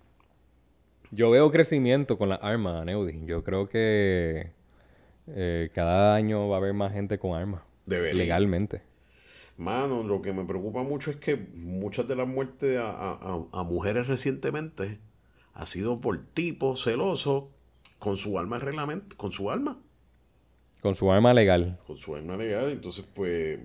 Yo 1.10 1.30
veo 1.30 1.50
crecimiento 1.50 2.18
con 2.18 2.28
las 2.28 2.40
armas, 2.42 2.84
Neudi. 2.84 3.24
Yo 3.24 3.42
creo 3.42 3.68
que 3.68 4.52
eh, 5.26 5.70
cada 5.74 6.14
año 6.14 6.48
va 6.48 6.56
a 6.56 6.58
haber 6.58 6.74
más 6.74 6.92
gente 6.92 7.18
con 7.18 7.34
armas. 7.34 7.62
Legalmente. 7.86 8.82
Mano, 9.58 10.02
lo 10.04 10.22
que 10.22 10.32
me 10.32 10.44
preocupa 10.44 10.82
mucho 10.84 11.10
es 11.10 11.16
que 11.16 11.36
muchas 11.36 12.06
de 12.08 12.14
las 12.16 12.26
muertes 12.26 12.78
a, 12.78 12.90
a- 12.90 13.44
a- 13.52 13.62
mujeres 13.64 14.06
recientemente 14.06 14.98
ha 15.52 15.66
sido 15.66 16.00
por 16.00 16.24
tipos 16.32 16.84
celosos 16.84 17.44
con 17.98 18.16
su 18.16 18.38
alma 18.38 18.56
en 18.56 18.62
reglamento, 18.62 19.16
con 19.16 19.32
su 19.32 19.50
alma, 19.50 19.80
Con 20.80 20.94
su 20.94 21.10
arma 21.10 21.34
legal. 21.34 21.76
con 21.88 21.96
su 21.96 22.14
alma 22.14 22.36
legal, 22.36 22.70
entonces 22.70 23.04
pues, 23.12 23.58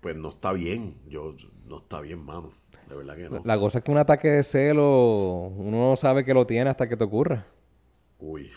pues 0.00 0.16
no 0.16 0.30
está 0.30 0.52
bien, 0.54 0.94
yo 1.06 1.36
no 1.66 1.78
está 1.80 2.00
bien, 2.00 2.20
mano, 2.24 2.52
de 2.88 2.96
verdad 2.96 3.16
que 3.16 3.28
no. 3.28 3.42
La 3.44 3.58
cosa 3.58 3.78
es 3.78 3.84
que 3.84 3.90
un 3.90 3.98
ataque 3.98 4.28
de 4.28 4.42
celo, 4.42 5.52
uno 5.54 5.90
no 5.90 5.96
sabe 5.96 6.24
que 6.24 6.32
lo 6.32 6.46
tiene 6.46 6.70
hasta 6.70 6.88
que 6.88 6.96
te 6.96 7.04
ocurra. 7.04 7.44
Uy, 8.18 8.50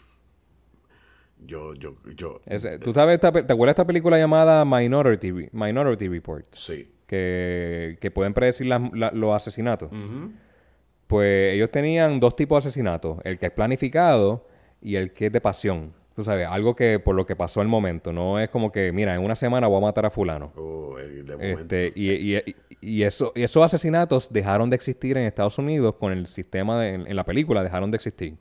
yo, 1.46 1.74
yo, 1.76 1.96
yo, 2.16 2.40
Es- 2.46 2.68
¿Tú 2.80 2.94
sabes, 2.94 3.16
esta 3.16 3.32
¿te 3.32 3.40
acuerdas 3.40 3.76
de 3.76 3.82
esta 3.82 3.86
película 3.88 4.18
llamada 4.18 4.64
Minority, 4.66 5.50
Minority 5.52 6.08
Report? 6.08 6.46
sí, 6.52 6.88
Que, 7.08 7.98
que 8.00 8.10
pueden 8.12 8.34
predecir 8.34 8.68
las- 8.68 8.82
la- 8.94 9.12
los 9.12 9.36
asesinatos. 9.36 9.90
Pues 11.08 11.54
ellos 11.54 11.70
tenían 11.70 12.20
dos 12.20 12.36
tipos 12.36 12.64
de 12.64 12.70
asesinatos. 12.70 13.18
El 13.24 13.38
que 13.38 13.48
es 13.48 13.52
planificado 13.52 14.48
y 14.82 14.96
el 14.96 15.12
que 15.12 15.26
es 15.28 15.32
de 15.32 15.42
pasión. 15.42 15.94
Tú 16.16 16.24
sabes, 16.24 16.48
algo 16.48 16.76
que 16.76 17.00
por 17.00 17.16
lo 17.16 17.26
que 17.26 17.36
pasó 17.36 17.62
el 17.62 17.68
momento. 17.68 18.14
No 18.14 18.40
es 18.40 18.50
como 18.50 18.72
que, 18.72 18.92
mira, 18.92 19.14
en 19.16 19.24
una 19.24 19.36
semana 19.36 19.68
voy 19.68 19.78
a 19.78 19.82
matar 19.82 20.06
a 20.06 20.10
fulano. 20.10 20.52
oh, 20.56 20.98
el 21.00 21.26
de 21.26 21.36
momento. 21.36 21.62
Este, 21.62 21.92
y, 21.96 22.36
y- 22.38 22.56
y 22.84 23.04
eso, 23.04 23.32
y 23.36 23.44
esos 23.44 23.64
asesinatos 23.64 24.32
dejaron 24.34 24.70
de 24.70 24.76
existir 24.76 25.18
en 25.18 25.26
Estados 25.26 25.58
Unidos 25.58 25.96
con 25.96 26.12
el 26.14 26.28
sistema 26.28 26.80
de, 26.82 26.94
en, 26.96 27.08
en 27.08 27.16
la 27.16 27.24
película, 27.26 27.62
dejaron 27.64 27.92
de 27.92 27.96
existir. 27.98 28.36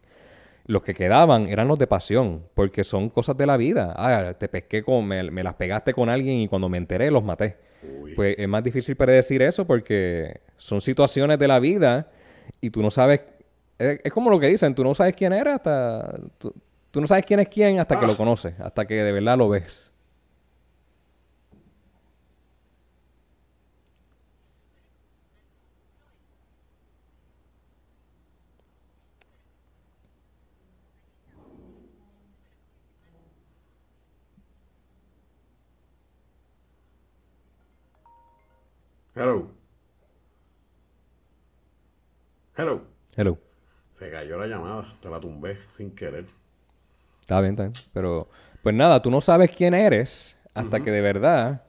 Los 0.66 0.82
que 0.82 0.94
quedaban 0.94 1.48
eran 1.48 1.68
los 1.68 1.78
de 1.78 1.86
pasión, 1.86 2.44
porque 2.54 2.84
son 2.84 3.08
cosas 3.08 3.36
de 3.36 3.46
la 3.46 3.56
vida. 3.56 3.94
Ah, 3.96 4.34
te 4.34 4.48
pesqué 4.48 4.82
con, 4.82 5.06
me, 5.06 5.30
me 5.30 5.42
las 5.42 5.54
pegaste 5.54 5.92
con 5.92 6.08
alguien 6.08 6.36
y 6.38 6.48
cuando 6.48 6.68
me 6.68 6.78
enteré 6.78 7.10
los 7.10 7.24
maté. 7.24 7.56
Uy. 7.82 8.14
Pues 8.14 8.36
es 8.38 8.48
más 8.48 8.62
difícil 8.62 8.96
predecir 8.96 9.42
eso 9.42 9.66
porque 9.66 10.40
son 10.56 10.80
situaciones 10.80 11.38
de 11.38 11.48
la 11.48 11.58
vida 11.58 12.08
y 12.60 12.70
tú 12.70 12.82
no 12.82 12.90
sabes. 12.90 13.20
Es, 13.78 14.00
es 14.04 14.12
como 14.12 14.30
lo 14.30 14.38
que 14.38 14.48
dicen, 14.48 14.74
tú 14.74 14.84
no 14.84 14.94
sabes 14.94 15.14
quién 15.14 15.32
era 15.32 15.56
hasta. 15.56 16.14
Tú, 16.38 16.54
tú 16.90 17.00
no 17.00 17.06
sabes 17.06 17.24
quién 17.24 17.40
es 17.40 17.48
quién 17.48 17.80
hasta 17.80 17.98
que 17.98 18.06
lo 18.06 18.16
conoces, 18.16 18.54
hasta 18.60 18.86
que 18.86 19.02
de 19.02 19.12
verdad 19.12 19.38
lo 19.38 19.48
ves. 19.48 19.89
Hello. 39.20 39.50
Hello. 42.56 42.80
Hello. 43.14 43.38
Se 43.92 44.10
cayó 44.10 44.38
la 44.38 44.46
llamada, 44.46 44.94
te 45.02 45.10
la 45.10 45.20
tumbé 45.20 45.58
sin 45.76 45.94
querer. 45.94 46.24
Está 47.20 47.38
bien, 47.42 47.52
está 47.52 47.64
bien. 47.64 47.74
Pero, 47.92 48.30
pues 48.62 48.74
nada, 48.74 49.02
tú 49.02 49.10
no 49.10 49.20
sabes 49.20 49.50
quién 49.50 49.74
eres 49.74 50.40
hasta 50.54 50.80
que 50.80 50.90
de 50.90 51.02
verdad 51.02 51.64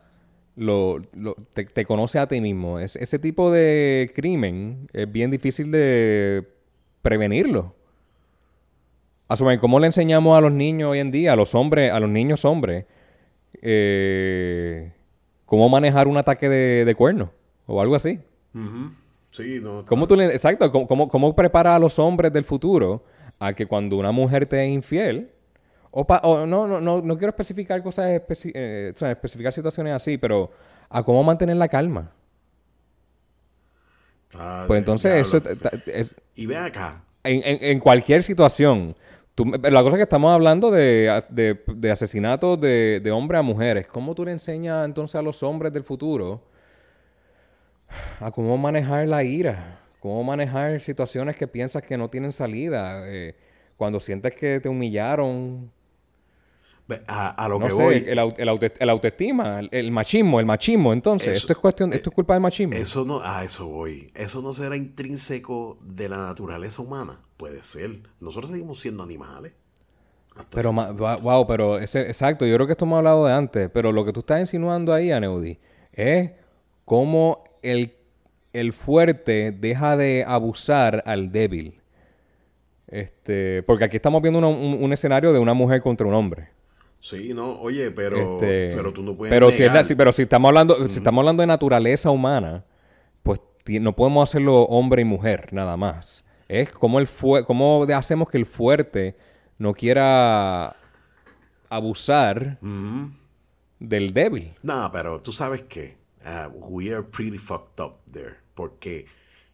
lo, 0.55 1.01
lo- 1.13 1.35
te, 1.35 1.65
te 1.65 1.83
conoce 1.85 2.19
a 2.19 2.27
ti 2.29 2.39
mismo. 2.39 2.79
Es, 2.79 2.95
ese 2.95 3.19
tipo 3.19 3.51
de 3.51 4.13
crimen 4.15 4.87
es 4.93 5.11
bien 5.11 5.29
difícil 5.29 5.71
de 5.71 6.47
prevenirlo. 7.01 7.75
Asumen, 9.27 9.59
¿cómo 9.59 9.77
le 9.81 9.87
enseñamos 9.87 10.37
a 10.37 10.41
los 10.41 10.53
niños 10.53 10.91
hoy 10.91 10.99
en 10.99 11.11
día, 11.11 11.33
a 11.33 11.35
los 11.35 11.53
hombres, 11.53 11.91
a 11.91 11.99
los 11.99 12.09
niños 12.09 12.45
hombres, 12.45 12.85
eh, 13.61 14.93
cómo 15.45 15.67
manejar 15.67 16.07
un 16.07 16.15
ataque 16.15 16.47
de, 16.47 16.85
de 16.85 16.95
cuerno? 16.95 17.33
O 17.65 17.81
algo 17.81 17.95
así. 17.95 18.19
Sí, 19.31 19.59
no. 19.61 19.85
¿Cómo 19.85 20.07
tú 20.07 20.15
le, 20.17 20.25
exacto, 20.25 20.69
¿cómo, 20.71 20.87
cómo, 20.87 21.07
cómo 21.07 21.35
preparas 21.35 21.75
a 21.75 21.79
los 21.79 21.97
hombres 21.99 22.33
del 22.33 22.43
futuro 22.43 23.03
a 23.39 23.53
que 23.53 23.65
cuando 23.65 23.95
una 23.97 24.11
mujer 24.11 24.45
te 24.45 24.63
es 24.65 24.69
infiel, 24.71 25.31
o, 25.91 26.05
pa- 26.05 26.21
o 26.23 26.45
no, 26.45 26.67
no, 26.67 26.79
no, 26.81 27.01
no 27.01 27.17
quiero 27.17 27.29
especificar 27.29 27.81
cosas, 27.81 28.07
especi- 28.11 28.51
eh, 28.53 28.93
especificar 28.95 29.53
situaciones 29.53 29.93
así, 29.93 30.17
pero 30.17 30.51
a 30.89 31.01
cómo 31.03 31.23
mantener 31.23 31.55
la 31.57 31.67
calma. 31.69 32.11
está 34.29 34.65
Pues 34.67 34.79
entonces, 34.79 35.13
eso 35.27 35.37
es- 35.85 36.15
Y 36.35 36.45
ve 36.45 36.57
acá. 36.57 37.03
en, 37.23 37.41
en- 37.43 37.71
en 37.71 37.79
cualquier 37.79 38.23
situación. 38.23 38.95
Tú- 39.35 39.45
la 39.45 39.81
cosa 39.83 39.95
que 39.97 40.03
estamos 40.03 40.31
hablando 40.33 40.71
de, 40.71 41.21
de, 41.31 41.61
de 41.73 41.91
asesinatos 41.91 42.59
de, 42.59 42.99
de 42.99 43.11
hombres 43.11 43.39
a 43.39 43.41
mujeres. 43.43 43.87
¿Cómo 43.87 44.13
tú 44.13 44.25
le 44.25 44.31
enseñas 44.33 44.85
entonces 44.85 45.15
a 45.15 45.21
los 45.21 45.41
hombres 45.43 45.71
del 45.73 45.83
futuro 45.83 46.41
a 48.19 48.31
cómo 48.31 48.57
manejar 48.57 49.07
la 49.07 49.23
ira? 49.23 49.79
¿Cómo 49.99 50.23
manejar 50.23 50.81
situaciones 50.81 51.35
que 51.35 51.47
piensas 51.47 51.83
que 51.83 51.97
no 51.97 52.09
tienen 52.09 52.31
salida? 52.31 53.03
Eh, 53.07 53.35
cuando 53.81 53.99
sientes 53.99 54.35
que 54.35 54.59
te 54.59 54.69
humillaron. 54.69 55.71
A, 57.07 57.47
lo 57.49 57.57
no 57.57 57.65
que 57.65 57.71
sé, 57.71 57.81
voy. 57.81 57.95
El, 58.05 58.19
el, 58.79 58.89
autoestima, 58.89 59.59
el, 59.71 59.91
machismo, 59.91 60.39
el 60.39 60.45
machismo, 60.45 60.93
entonces. 60.93 61.35
esto 61.35 61.53
es 61.53 61.57
cuestión, 61.57 61.91
esto 61.91 62.11
es 62.11 62.15
culpa 62.15 62.35
del 62.35 62.41
machismo. 62.41 62.75
Eso 62.75 63.05
no, 63.05 63.21
a 63.23 63.43
eso 63.43 63.67
voy. 63.67 64.11
Eso 64.13 64.43
no 64.43 64.53
será 64.53 64.75
intrínseco 64.75 65.79
de 65.81 66.09
la 66.09 66.17
naturaleza 66.17 66.83
humana. 66.83 67.19
Puede 67.37 67.63
ser. 67.63 68.01
Nosotros 68.19 68.51
seguimos 68.51 68.79
siendo 68.79 69.01
animales. 69.01 69.53
pero, 70.51 70.73
wow, 70.73 71.47
pero 71.47 71.79
ese, 71.79 72.01
exacto, 72.01 72.45
yo 72.45 72.53
creo 72.53 72.67
que 72.67 72.73
esto 72.73 72.85
hemos 72.85 72.97
hablado 72.97 73.25
de 73.25 73.33
antes, 73.33 73.69
pero 73.73 73.91
lo 73.91 74.05
que 74.05 74.13
tú 74.13 74.19
estás 74.19 74.41
insinuando 74.41 74.93
ahí, 74.93 75.11
Aneudi, 75.11 75.57
es 75.91 76.29
cómo 76.85 77.43
el, 77.61 77.93
el 78.53 78.73
fuerte 78.73 79.51
deja 79.51 79.97
de 79.97 80.23
abusar 80.27 81.03
al 81.05 81.31
débil. 81.31 81.81
Este, 82.87 83.63
porque 83.63 83.85
aquí 83.85 83.95
estamos 83.95 84.21
viendo 84.21 84.45
un, 84.47 84.93
escenario 84.93 85.31
de 85.31 85.39
una 85.39 85.53
mujer 85.53 85.81
contra 85.81 86.05
un 86.05 86.13
hombre. 86.13 86.49
Sí, 86.99 87.33
no, 87.33 87.59
oye, 87.59 87.89
pero, 87.89 88.17
este, 88.17 88.75
pero 88.75 88.93
tú 88.93 89.01
no 89.01 89.15
puedes. 89.15 89.33
Pero, 89.33 89.49
si, 89.83 89.95
pero 89.95 90.11
si 90.11 90.23
estamos 90.23 90.49
hablando, 90.49 90.87
si 90.89 90.97
estamos 90.97 91.21
hablando 91.21 91.41
de 91.41 91.47
naturaleza 91.47 92.11
humana, 92.11 92.65
pues 93.23 93.39
no 93.79 93.95
podemos 93.95 94.29
hacerlo 94.29 94.63
hombre 94.63 95.01
y 95.01 95.05
mujer, 95.05 95.53
nada 95.53 95.77
más. 95.77 96.25
Es 96.47 96.69
como 96.69 96.99
el 96.99 97.07
cómo 97.47 97.87
hacemos 97.95 98.29
que 98.29 98.37
el 98.37 98.45
fuerte 98.45 99.15
no 99.57 99.73
quiera 99.73 100.75
abusar 101.69 102.59
del 103.79 104.13
débil. 104.13 104.51
No, 104.61 104.89
pero 104.91 105.21
tú 105.21 105.31
sabes 105.31 105.63
que 105.63 106.00
uh, 106.25 106.49
we 106.49 106.93
are 106.93 107.03
pretty 107.03 107.37
fucked 107.37 107.79
up 107.79 107.99
there, 108.11 108.37
porque 108.53 109.07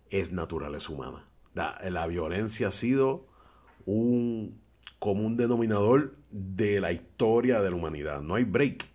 es 0.09 0.31
naturaleza 0.31 0.91
humana. 0.91 1.23
La, 1.53 2.05
violencia 2.07 2.67
ha 2.67 2.71
sido 2.71 3.25
un 3.85 4.61
común 4.99 5.35
denominador 5.35 6.15
de 6.29 6.79
la 6.79 6.91
historia 6.91 7.61
de 7.61 7.71
la 7.71 7.75
humanidad. 7.75 8.21
No 8.21 8.35
hay 8.35 8.43
break. 8.43 8.85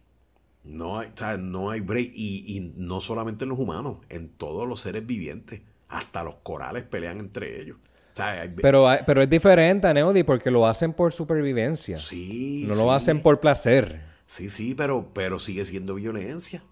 No 0.62 1.00
hay, 1.00 1.10
no 1.40 1.70
hay 1.70 1.80
break. 1.80 2.12
Y, 2.14 2.72
no 2.76 3.00
solamente 3.00 3.44
en 3.44 3.50
los 3.50 3.58
humanos, 3.58 3.96
en 4.10 4.28
todos 4.28 4.68
los 4.68 4.80
seres 4.80 5.04
vivientes. 5.04 5.62
Hasta 5.88 6.22
los 6.22 6.36
corales 6.36 6.84
pelean 6.84 7.18
entre 7.18 7.60
ellos. 7.60 7.78
pero, 8.56 8.86
pero 9.06 9.22
es 9.22 9.28
diferente, 9.28 9.92
Neody, 9.92 10.22
porque 10.22 10.50
lo 10.50 10.66
hacen 10.66 10.92
por 10.92 11.12
supervivencia. 11.12 11.98
Sí. 11.98 12.64
No 12.68 12.76
lo 12.76 12.92
hacen 12.92 13.22
por 13.22 13.40
placer. 13.40 14.02
Sí, 14.26 14.48
sí, 14.50 14.74
pero, 14.74 15.12
pero 15.12 15.40
sigue 15.40 15.64
siendo 15.64 15.96
violencia. 15.96 16.62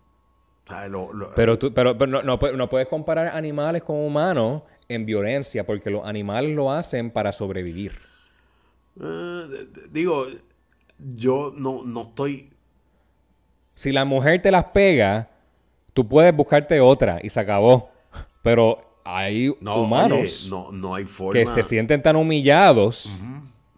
Pero 1.37 1.59
tú, 1.59 1.73
pero, 1.73 1.95
no, 1.95 2.23
no, 2.23 2.69
puedes 2.69 2.89
comparar 2.89 3.37
animales 3.37 3.83
con 3.83 3.97
humanos 3.97 4.63
en 4.89 5.07
violencia 5.07 5.65
porque 5.65 5.91
los 5.91 6.05
animales 6.05 6.55
lo 6.55 6.73
hacen 6.73 7.11
para 7.11 7.33
sobrevivir. 7.33 7.93
Eh, 9.01 9.43
digo, 9.91 10.27
yo 10.99 11.53
no, 11.57 11.85
no 11.85 12.03
estoy... 12.03 12.51
Si 13.75 13.93
la 13.93 14.05
mujer 14.05 14.41
te 14.43 14.51
las 14.51 14.65
pega, 14.67 15.31
tú 15.93 16.07
puedes 16.07 16.35
buscarte 16.35 16.81
otra 16.81 17.19
y 17.23 17.31
se 17.31 17.41
acabó. 17.41 17.91
Pero 18.43 19.01
hay 19.05 19.49
humanos 19.49 20.51
no, 20.51 20.95
hay 20.95 21.05
forma... 21.05 21.33
que 21.33 21.47
se 21.47 21.63
sienten 21.63 22.03
tan 22.03 22.17
humillados. 22.17 23.19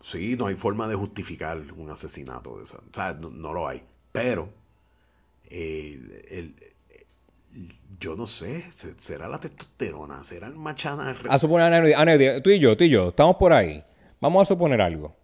Sí, 0.00 0.36
no 0.36 0.46
hay 0.46 0.56
forma 0.56 0.88
de 0.88 0.96
justificar 0.96 1.62
un 1.76 1.90
asesinato 1.90 2.56
de 2.56 2.64
esa. 2.64 2.78
O 2.78 2.92
sea, 2.92 3.14
no, 3.14 3.52
lo 3.52 3.68
hay. 3.68 3.84
Pero 4.10 4.52
eh, 5.48 6.26
el, 6.30 6.56
yo 7.98 8.16
no 8.16 8.26
sé, 8.26 8.64
será 8.72 9.28
la 9.28 9.38
testosterona, 9.38 10.24
será 10.24 10.46
el 10.46 10.56
machana. 10.56 11.16
A 11.28 11.38
suponer, 11.38 12.42
tú 12.42 12.50
y 12.50 12.58
yo, 12.58 12.76
tú 12.76 12.84
y 12.84 12.88
yo, 12.88 13.08
estamos 13.08 13.36
por 13.36 13.52
ahí. 13.52 13.84
Vamos 14.20 14.42
a 14.42 14.44
suponer 14.44 14.80
algo. 14.80 15.14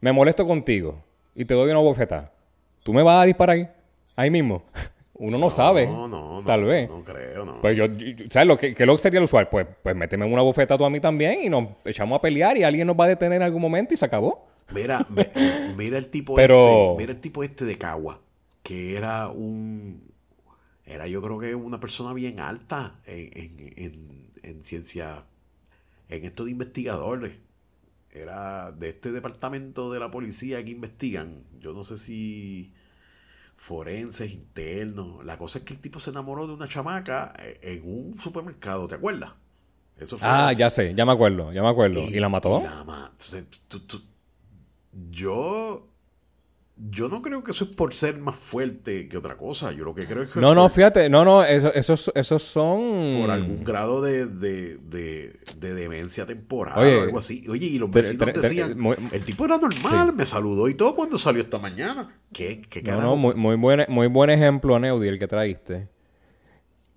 Me 0.00 0.12
molesto 0.12 0.46
contigo 0.46 1.02
y 1.34 1.44
te 1.44 1.54
doy 1.54 1.70
una 1.70 1.80
bofetada. 1.80 2.32
¿Tú 2.82 2.92
me 2.92 3.02
vas 3.02 3.22
a 3.22 3.24
disparar 3.24 3.74
ahí, 4.14 4.30
mismo? 4.30 4.62
Uno 5.14 5.38
no, 5.38 5.48
sabe. 5.48 5.86
No, 5.86 6.08
no, 6.08 6.42
Tal 6.44 6.64
vez. 6.64 6.88
No 6.88 7.02
creo, 7.04 7.44
no. 7.44 7.60
Pues 7.60 7.76
yo, 7.76 7.86
¿sabes 8.30 8.48
lo 8.48 8.58
que, 8.58 8.74
lo 8.84 8.98
sería 8.98 9.18
el 9.18 9.24
usual? 9.24 9.48
Pues, 9.48 9.66
pues 9.82 9.94
méteme 9.94 10.26
una 10.26 10.42
bofetada 10.42 10.76
tú 10.76 10.84
a 10.84 10.90
mí 10.90 11.00
también 11.00 11.42
y 11.44 11.48
nos 11.48 11.68
echamos 11.84 12.18
a 12.18 12.20
pelear 12.20 12.56
y 12.58 12.64
alguien 12.64 12.86
nos 12.86 12.98
va 12.98 13.04
a 13.04 13.08
detener 13.08 13.36
en 13.36 13.42
algún 13.42 13.62
momento 13.62 13.94
y 13.94 13.96
se 13.96 14.04
acabó. 14.04 14.46
Mira, 14.72 15.06
mira 15.76 15.98
el 15.98 16.08
tipo 16.08 16.38
este, 16.38 16.54
mira 16.98 17.12
el 17.12 17.20
tipo 17.20 17.42
este 17.42 17.64
de 17.64 17.78
Cagua, 17.78 18.20
que 18.64 18.96
era 18.96 19.28
un 19.28 20.14
era 20.86 21.06
yo 21.06 21.22
creo 21.22 21.38
que 21.38 21.54
una 21.54 21.80
persona 21.80 22.12
bien 22.12 22.40
alta 22.40 23.00
en, 23.06 24.30
en, 24.42 24.62
ciencia, 24.62 25.24
en 26.08 26.24
esto 26.24 26.44
de 26.44 26.50
investigadores. 26.50 27.38
Era 28.10 28.70
de 28.70 28.90
este 28.90 29.10
departamento 29.10 29.90
de 29.90 29.98
la 29.98 30.10
policía 30.10 30.64
que 30.64 30.70
investigan. 30.70 31.42
Yo 31.58 31.72
no 31.72 31.82
sé 31.82 31.98
si 31.98 32.72
forenses, 33.56 34.32
internos. 34.32 35.24
La 35.24 35.36
cosa 35.36 35.58
es 35.58 35.64
que 35.64 35.74
el 35.74 35.80
tipo 35.80 35.98
se 35.98 36.10
enamoró 36.10 36.46
de 36.46 36.52
una 36.52 36.68
chamaca 36.68 37.34
eh, 37.38 37.58
en 37.62 37.82
un 37.84 38.14
supermercado, 38.14 38.86
¿te 38.86 38.94
acuerdas? 38.94 39.32
Eso 39.96 40.16
ah, 40.22 40.52
ya 40.52 40.70
sé, 40.70 40.94
ya 40.94 41.06
me 41.06 41.12
acuerdo, 41.12 41.52
ya 41.52 41.62
me 41.62 41.68
acuerdo. 41.68 42.00
¿Y, 42.00 42.20
la 42.20 42.28
mató? 42.28 42.62
yo 45.10 45.88
yo 46.76 47.08
no 47.08 47.22
creo 47.22 47.44
que 47.44 47.52
eso 47.52 47.64
es 47.64 47.70
por 47.70 47.94
ser 47.94 48.18
más 48.18 48.34
fuerte 48.34 49.08
que 49.08 49.16
otra 49.16 49.36
cosa. 49.36 49.70
Yo 49.72 49.84
lo 49.84 49.94
que 49.94 50.06
creo 50.06 50.24
es 50.24 50.30
que. 50.30 50.40
No, 50.40 50.54
no, 50.54 50.68
fíjate. 50.68 51.08
No, 51.08 51.24
no, 51.24 51.44
esos, 51.44 52.10
esos 52.14 52.42
son. 52.42 53.20
Por 53.20 53.30
algún 53.30 53.62
grado 53.62 54.02
de, 54.02 54.26
de, 54.26 54.78
de, 54.78 55.74
demencia 55.74 56.26
temporal 56.26 56.76
o 56.76 57.02
algo 57.02 57.18
así. 57.18 57.46
Oye, 57.48 57.66
y 57.66 57.78
los 57.78 57.90
vecinos 57.90 58.28
decían. 58.34 58.76
el 59.12 59.24
tipo 59.24 59.44
era 59.44 59.56
normal, 59.56 60.14
me 60.14 60.26
saludó 60.26 60.68
y 60.68 60.74
todo 60.74 60.96
cuando 60.96 61.16
salió 61.16 61.42
esta 61.42 61.58
mañana. 61.58 62.20
¿Qué, 62.32 62.62
qué 62.68 62.82
carajo? 62.82 63.02
No, 63.02 63.08
no, 63.10 63.16
muy, 63.16 63.34
muy, 63.34 63.56
buen, 63.56 63.84
muy 63.88 64.08
buen 64.08 64.30
ejemplo, 64.30 64.78
Neudi, 64.78 65.08
el 65.08 65.18
que 65.20 65.28
traíste. 65.28 65.88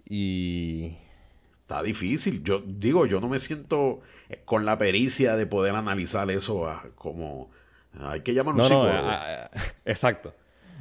Y. 0.09 0.97
Está 1.61 1.83
difícil. 1.83 2.41
Yo 2.43 2.63
digo, 2.65 3.05
yo 3.05 3.19
no 3.19 3.29
me 3.29 3.39
siento 3.39 3.99
con 4.45 4.65
la 4.65 4.77
pericia 4.79 5.35
de 5.35 5.45
poder 5.45 5.75
analizar 5.75 6.31
eso 6.31 6.67
como 6.95 7.51
hay 8.01 8.21
que 8.21 8.33
llamar 8.33 8.53
a 8.53 8.57
un 8.57 8.63
psicólogo. 8.63 9.09
exacto. 9.85 10.33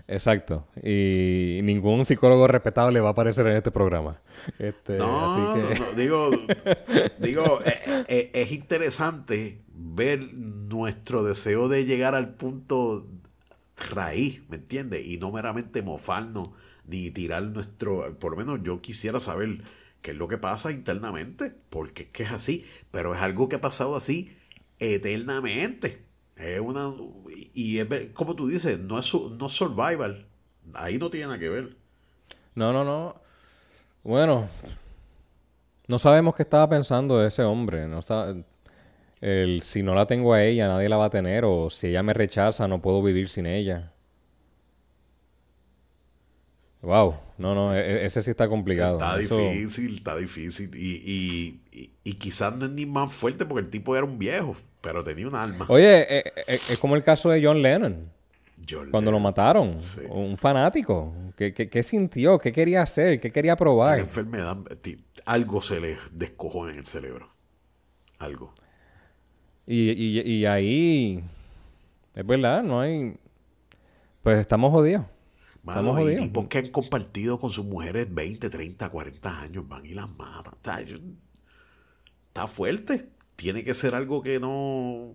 Exacto. 0.08 0.68
Y 0.82 1.60
ningún 1.62 2.06
psicólogo 2.06 2.46
respetable 2.46 3.00
va 3.00 3.08
a 3.08 3.12
aparecer 3.12 3.46
en 3.48 3.56
este 3.56 3.70
programa. 3.70 4.20
Este, 4.58 4.98
no, 4.98 5.56
digo, 5.96 6.30
digo 7.18 7.60
eh, 7.64 8.04
eh, 8.06 8.30
es 8.32 8.52
interesante 8.52 9.62
ver 9.74 10.32
nuestro 10.34 11.24
deseo 11.24 11.68
de 11.68 11.84
llegar 11.84 12.14
al 12.14 12.34
punto 12.34 13.06
raíz, 13.76 14.48
¿me 14.48 14.56
entiendes? 14.56 15.04
Y 15.04 15.18
no 15.18 15.32
meramente 15.32 15.82
mofarnos 15.82 16.50
ni 16.86 17.10
tirar 17.10 17.42
nuestro... 17.42 18.16
Por 18.18 18.32
lo 18.32 18.36
menos 18.36 18.60
yo 18.62 18.80
quisiera 18.80 19.18
saber 19.18 19.62
qué 20.02 20.12
es 20.12 20.16
lo 20.16 20.28
que 20.28 20.38
pasa 20.38 20.70
internamente, 20.70 21.52
porque 21.68 22.04
es 22.04 22.08
que 22.10 22.22
es 22.22 22.30
así, 22.30 22.64
pero 22.92 23.14
es 23.14 23.20
algo 23.20 23.48
que 23.48 23.56
ha 23.56 23.60
pasado 23.60 23.96
así 23.96 24.36
eternamente. 24.78 26.05
Es 26.36 26.60
una. 26.60 26.94
Y 27.54 27.78
es 27.78 27.86
como 28.12 28.36
tú 28.36 28.48
dices, 28.48 28.78
no 28.78 28.98
es, 28.98 29.12
no 29.14 29.48
survival. 29.48 30.26
Ahí 30.74 30.98
no 30.98 31.10
tiene 31.10 31.26
nada 31.26 31.38
que 31.38 31.48
ver. 31.48 31.76
No, 32.54 32.72
no, 32.72 32.84
no. 32.84 33.16
Bueno, 34.02 34.48
no 35.88 35.98
sabemos 35.98 36.34
qué 36.34 36.42
estaba 36.42 36.68
pensando 36.68 37.24
ese 37.24 37.42
hombre. 37.42 37.88
No 37.88 38.00
está, 38.00 38.34
el, 39.20 39.62
si 39.62 39.82
no 39.82 39.94
la 39.94 40.06
tengo 40.06 40.34
a 40.34 40.42
ella, 40.44 40.68
nadie 40.68 40.88
la 40.88 40.96
va 40.96 41.06
a 41.06 41.10
tener. 41.10 41.44
O 41.44 41.70
si 41.70 41.88
ella 41.88 42.02
me 42.02 42.12
rechaza, 42.12 42.68
no 42.68 42.82
puedo 42.82 43.02
vivir 43.02 43.28
sin 43.28 43.46
ella. 43.46 43.92
Wow, 46.82 47.16
no, 47.38 47.54
no, 47.54 47.74
e, 47.74 47.80
e, 47.80 48.06
ese 48.06 48.20
sí 48.22 48.30
está 48.30 48.48
complicado. 48.48 48.98
Está 48.98 49.16
difícil, 49.16 49.96
está 49.96 50.16
difícil. 50.16 50.70
Y, 50.74 51.02
y, 51.04 51.60
y 51.72 51.95
quizás 52.14 52.54
no 52.54 52.66
es 52.66 52.70
ni 52.70 52.86
más 52.86 53.12
fuerte 53.12 53.44
porque 53.46 53.64
el 53.64 53.70
tipo 53.70 53.96
era 53.96 54.04
un 54.04 54.18
viejo. 54.18 54.56
Pero 54.80 55.02
tenía 55.02 55.26
un 55.26 55.34
alma. 55.34 55.66
Oye, 55.68 56.02
eh, 56.02 56.22
eh, 56.26 56.32
eh, 56.46 56.60
es, 56.68 56.78
como 56.78 56.94
el 56.94 57.02
caso 57.02 57.30
de 57.30 57.44
John 57.44 57.60
Lennon. 57.60 58.08
cuando 58.92 59.10
lo 59.10 59.18
mataron. 59.18 59.78
Un 60.08 60.38
fanático. 60.38 61.12
¿Qué, 61.36 61.82
sintió? 61.82 62.38
¿Qué 62.38 62.52
quería 62.52 62.82
hacer? 62.82 63.20
¿Qué 63.20 63.32
quería 63.32 63.56
probar? 63.56 63.96
La 63.96 64.04
enfermedad. 64.04 64.56
Algo 65.24 65.60
se 65.60 65.80
le 65.80 65.98
descojó 66.12 66.68
en 66.68 66.78
el 66.78 66.86
cerebro. 66.86 67.28
Algo. 68.18 68.54
Y, 69.66 69.90
y, 69.90 70.46
ahí. 70.46 71.24
Es 72.14 72.24
verdad, 72.24 72.62
no 72.62 72.80
hay. 72.80 73.16
Pues 74.22 74.38
estamos 74.38 74.70
jodidos. 74.70 75.04
estamos 75.56 75.96
jodidos. 75.96 76.22
Y 76.22 76.26
tipos 76.26 76.46
que 76.46 76.58
han 76.58 76.68
compartido 76.68 77.40
con 77.40 77.50
sus 77.50 77.64
mujeres 77.64 78.06
20, 78.14 78.48
30, 78.48 78.88
40 78.88 79.40
años 79.40 79.68
van 79.68 79.84
y 79.84 79.94
las 79.94 80.08
matan. 80.08 80.54
Está 82.36 82.46
fuerte 82.48 83.16
tiene 83.36 83.64
que 83.64 83.74
ser 83.74 83.94
algo 83.94 84.22
que 84.22 84.40
no. 84.40 85.14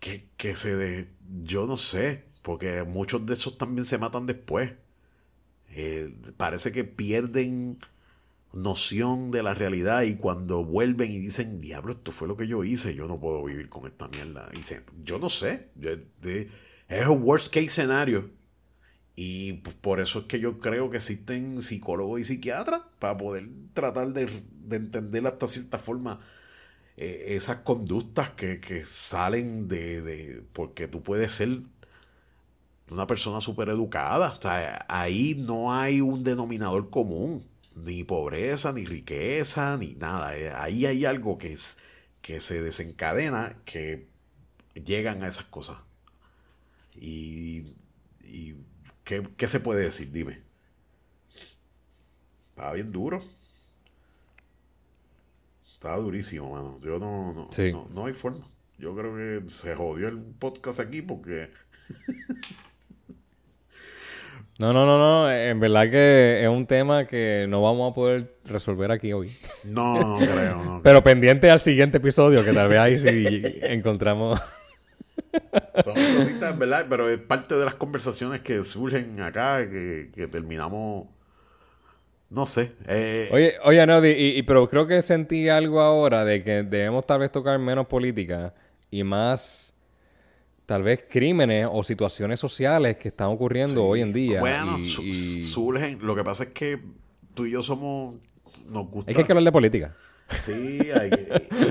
que, 0.00 0.28
que 0.36 0.56
se. 0.56 0.76
De, 0.76 1.08
yo 1.42 1.66
no 1.66 1.76
sé, 1.76 2.24
porque 2.42 2.82
muchos 2.82 3.24
de 3.24 3.34
esos 3.34 3.56
también 3.56 3.84
se 3.84 3.98
matan 3.98 4.26
después. 4.26 4.72
Eh, 5.70 6.12
parece 6.36 6.72
que 6.72 6.84
pierden 6.84 7.78
noción 8.52 9.30
de 9.30 9.42
la 9.42 9.54
realidad 9.54 10.02
y 10.02 10.16
cuando 10.16 10.64
vuelven 10.64 11.10
y 11.10 11.18
dicen, 11.18 11.60
diablo, 11.60 11.92
esto 11.92 12.10
fue 12.10 12.26
lo 12.26 12.36
que 12.36 12.48
yo 12.48 12.64
hice, 12.64 12.94
yo 12.94 13.06
no 13.06 13.20
puedo 13.20 13.44
vivir 13.44 13.68
con 13.68 13.86
esta 13.86 14.08
mierda. 14.08 14.48
Y 14.52 14.58
dicen, 14.58 14.84
yo 15.04 15.18
no 15.18 15.28
sé, 15.28 15.68
es 16.88 17.06
un 17.06 17.22
worst 17.22 17.52
case 17.54 17.68
scenario. 17.68 18.30
Y 19.20 19.54
por 19.54 19.98
eso 19.98 20.20
es 20.20 20.24
que 20.26 20.38
yo 20.38 20.60
creo 20.60 20.90
que 20.90 20.98
existen 20.98 21.60
psicólogos 21.60 22.20
y 22.20 22.24
psiquiatras 22.24 22.82
para 23.00 23.16
poder 23.16 23.48
tratar 23.74 24.12
de, 24.12 24.30
entender 24.70 25.26
hasta 25.26 25.48
cierta 25.48 25.80
forma 25.80 26.20
eh, 26.96 27.24
esas 27.30 27.56
conductas 27.62 28.30
que, 28.30 28.84
salen 28.86 29.66
de, 29.66 30.02
de, 30.02 30.44
Porque 30.52 30.86
tú 30.86 31.02
puedes 31.02 31.32
ser 31.32 31.62
una 32.90 33.08
persona 33.08 33.40
súper 33.40 33.70
educada. 33.70 34.30
O 34.38 34.40
sea, 34.40 34.86
ahí 34.88 35.34
no 35.34 35.72
hay 35.74 36.00
un 36.00 36.22
denominador 36.22 36.88
común. 36.88 37.44
Ni 37.74 38.04
pobreza, 38.04 38.72
ni 38.72 38.86
riqueza, 38.86 39.76
ni 39.78 39.96
nada. 39.96 40.36
Eh, 40.36 40.52
ahí 40.54 40.86
hay 40.86 41.04
algo 41.04 41.38
que, 41.38 41.54
es, 41.54 41.78
que 42.22 42.38
se 42.38 42.62
desencadena 42.62 43.56
que 43.64 44.06
llegan 44.74 45.24
a 45.24 45.28
esas 45.28 45.46
cosas. 45.46 45.78
Y 46.94 47.74
¿Qué, 49.08 49.48
se 49.48 49.60
puede 49.60 49.84
decir? 49.84 50.12
Dime. 50.12 50.42
Estaba 52.50 52.74
bien 52.74 52.92
duro. 52.92 53.22
Estaba 55.66 55.96
durísimo, 55.96 56.50
mano. 56.50 56.78
Yo 56.84 56.98
no, 56.98 57.32
no, 57.32 57.88
no, 57.90 58.06
hay 58.06 58.12
forma. 58.12 58.46
Yo 58.76 58.94
creo 58.94 59.16
que 59.16 59.48
se 59.48 59.74
jodió 59.74 60.08
el 60.08 60.18
podcast 60.18 60.80
aquí 60.80 61.00
porque. 61.00 61.50
no, 64.58 64.74
no, 64.74 64.84
no, 64.84 64.98
no. 64.98 65.30
En 65.32 65.58
verdad 65.58 65.90
que 65.90 66.42
es 66.42 66.48
un 66.50 66.66
tema 66.66 67.06
que 67.06 67.46
no 67.48 67.62
vamos 67.62 67.90
a 67.90 67.94
poder 67.94 68.36
resolver 68.44 68.92
aquí 68.92 69.14
hoy. 69.14 69.34
No, 69.64 70.18
no 70.18 70.18
creo. 70.18 70.80
Pero 70.84 71.02
pendiente 71.02 71.50
al 71.50 71.60
siguiente 71.60 71.96
episodio, 71.96 72.44
que 72.44 72.52
tal 72.52 72.68
vez 72.68 72.78
ahí 72.78 72.98
sí 72.98 73.58
encontramos. 73.62 74.38
Son 75.84 75.94
cositas, 75.94 76.58
¿verdad? 76.58 76.86
Pero 76.88 77.08
es 77.08 77.18
parte 77.18 77.54
de 77.54 77.64
las 77.64 77.74
conversaciones 77.74 78.40
que 78.40 78.62
surgen 78.64 79.20
acá, 79.20 79.68
que, 79.68 80.28
terminamos. 80.30 81.06
No 82.30 82.46
sé. 82.46 82.72
Eh, 82.86 83.28
oye, 83.32 83.54
oye, 83.64 83.86
no, 83.86 84.04
y, 84.04 84.42
pero 84.42 84.68
creo 84.68 84.86
que 84.86 85.00
sentí 85.02 85.48
algo 85.48 85.80
ahora 85.80 86.24
de 86.24 86.42
que 86.42 86.62
debemos 86.62 87.06
tal 87.06 87.20
vez 87.20 87.32
tocar 87.32 87.58
menos 87.58 87.86
política 87.86 88.54
y 88.90 89.02
más 89.02 89.74
tal 90.66 90.82
vez 90.82 91.04
crímenes 91.08 91.66
o 91.70 91.82
situaciones 91.82 92.38
sociales 92.38 92.98
que 92.98 93.08
están 93.08 93.28
ocurriendo 93.28 93.84
hoy 93.84 94.02
en 94.02 94.12
día. 94.12 94.40
Bueno, 94.40 94.76
surgen. 95.42 95.98
Lo 96.02 96.14
que 96.14 96.22
pasa 96.22 96.44
es 96.44 96.50
que 96.50 96.78
tú 97.32 97.46
y 97.46 97.52
yo 97.52 97.62
somos. 97.62 98.16
Nos 98.66 98.90
gusta. 98.90 99.10
Es 99.10 99.14
que 99.14 99.22
hay 99.22 99.26
que 99.26 99.32
hablar 99.32 99.44
de 99.44 99.52
política. 99.52 99.94
Sí, 100.36 100.80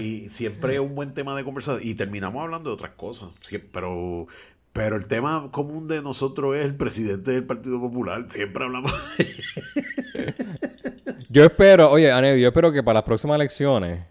y 0.01 0.29
siempre 0.29 0.75
es 0.75 0.79
un 0.79 0.95
buen 0.95 1.13
tema 1.13 1.35
de 1.35 1.43
conversación. 1.43 1.87
Y 1.87 1.95
terminamos 1.95 2.43
hablando 2.43 2.69
de 2.69 2.73
otras 2.73 2.91
cosas. 2.93 3.29
pero, 3.71 4.27
pero 4.73 4.95
el 4.95 5.05
tema 5.07 5.49
común 5.51 5.87
de 5.87 6.01
nosotros 6.01 6.55
es 6.55 6.65
el 6.65 6.75
presidente 6.75 7.31
del 7.31 7.45
Partido 7.45 7.79
Popular. 7.79 8.25
Siempre 8.29 8.63
hablamos. 8.63 8.91
yo 11.29 11.43
espero, 11.43 11.91
oye, 11.91 12.11
Aned, 12.11 12.37
yo 12.37 12.47
espero 12.47 12.71
que 12.71 12.83
para 12.83 12.95
las 12.95 13.03
próximas 13.03 13.35
elecciones 13.35 14.05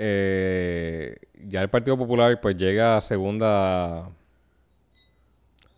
eh, 0.00 1.16
ya 1.48 1.60
el 1.60 1.68
Partido 1.68 1.98
Popular 1.98 2.40
pues 2.40 2.56
llega 2.56 2.96
a 2.96 3.00
segunda... 3.00 4.08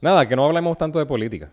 Nada, 0.03 0.29
que 0.29 0.37
no 0.37 0.45
hablemos 0.45 0.77
tanto 0.79 0.99
de 0.99 1.07
política. 1.07 1.51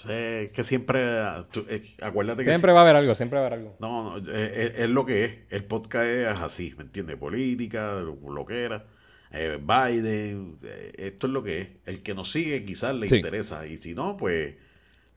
Sé 0.00 0.50
que 0.54 0.64
siempre, 0.64 0.98
eh, 1.02 1.82
acuérdate 2.00 2.42
que... 2.42 2.48
Siempre 2.48 2.72
va 2.72 2.78
a 2.78 2.82
haber 2.82 2.96
algo, 2.96 3.14
siempre 3.14 3.38
va 3.38 3.44
a 3.44 3.46
haber 3.48 3.58
algo. 3.58 3.76
No, 3.80 4.18
no, 4.18 4.32
eh, 4.32 4.72
es, 4.78 4.88
lo 4.88 5.04
que 5.04 5.24
es. 5.26 5.34
El 5.50 5.64
podcast 5.64 6.06
es 6.06 6.26
así, 6.26 6.74
¿me 6.78 6.84
entiendes? 6.84 7.18
Política, 7.18 7.96
lo 8.00 8.46
que 8.46 8.64
era. 8.64 8.86
Eh, 9.30 9.60
Biden, 9.60 10.58
esto 10.96 11.26
es 11.26 11.32
lo 11.34 11.42
que 11.42 11.60
es. 11.60 11.68
El 11.84 12.02
que 12.02 12.14
nos 12.14 12.32
sigue 12.32 12.64
quizás 12.64 12.94
le 12.94 13.14
interesa. 13.14 13.66
Y 13.66 13.76
si 13.76 13.94
no, 13.94 14.16
pues, 14.16 14.56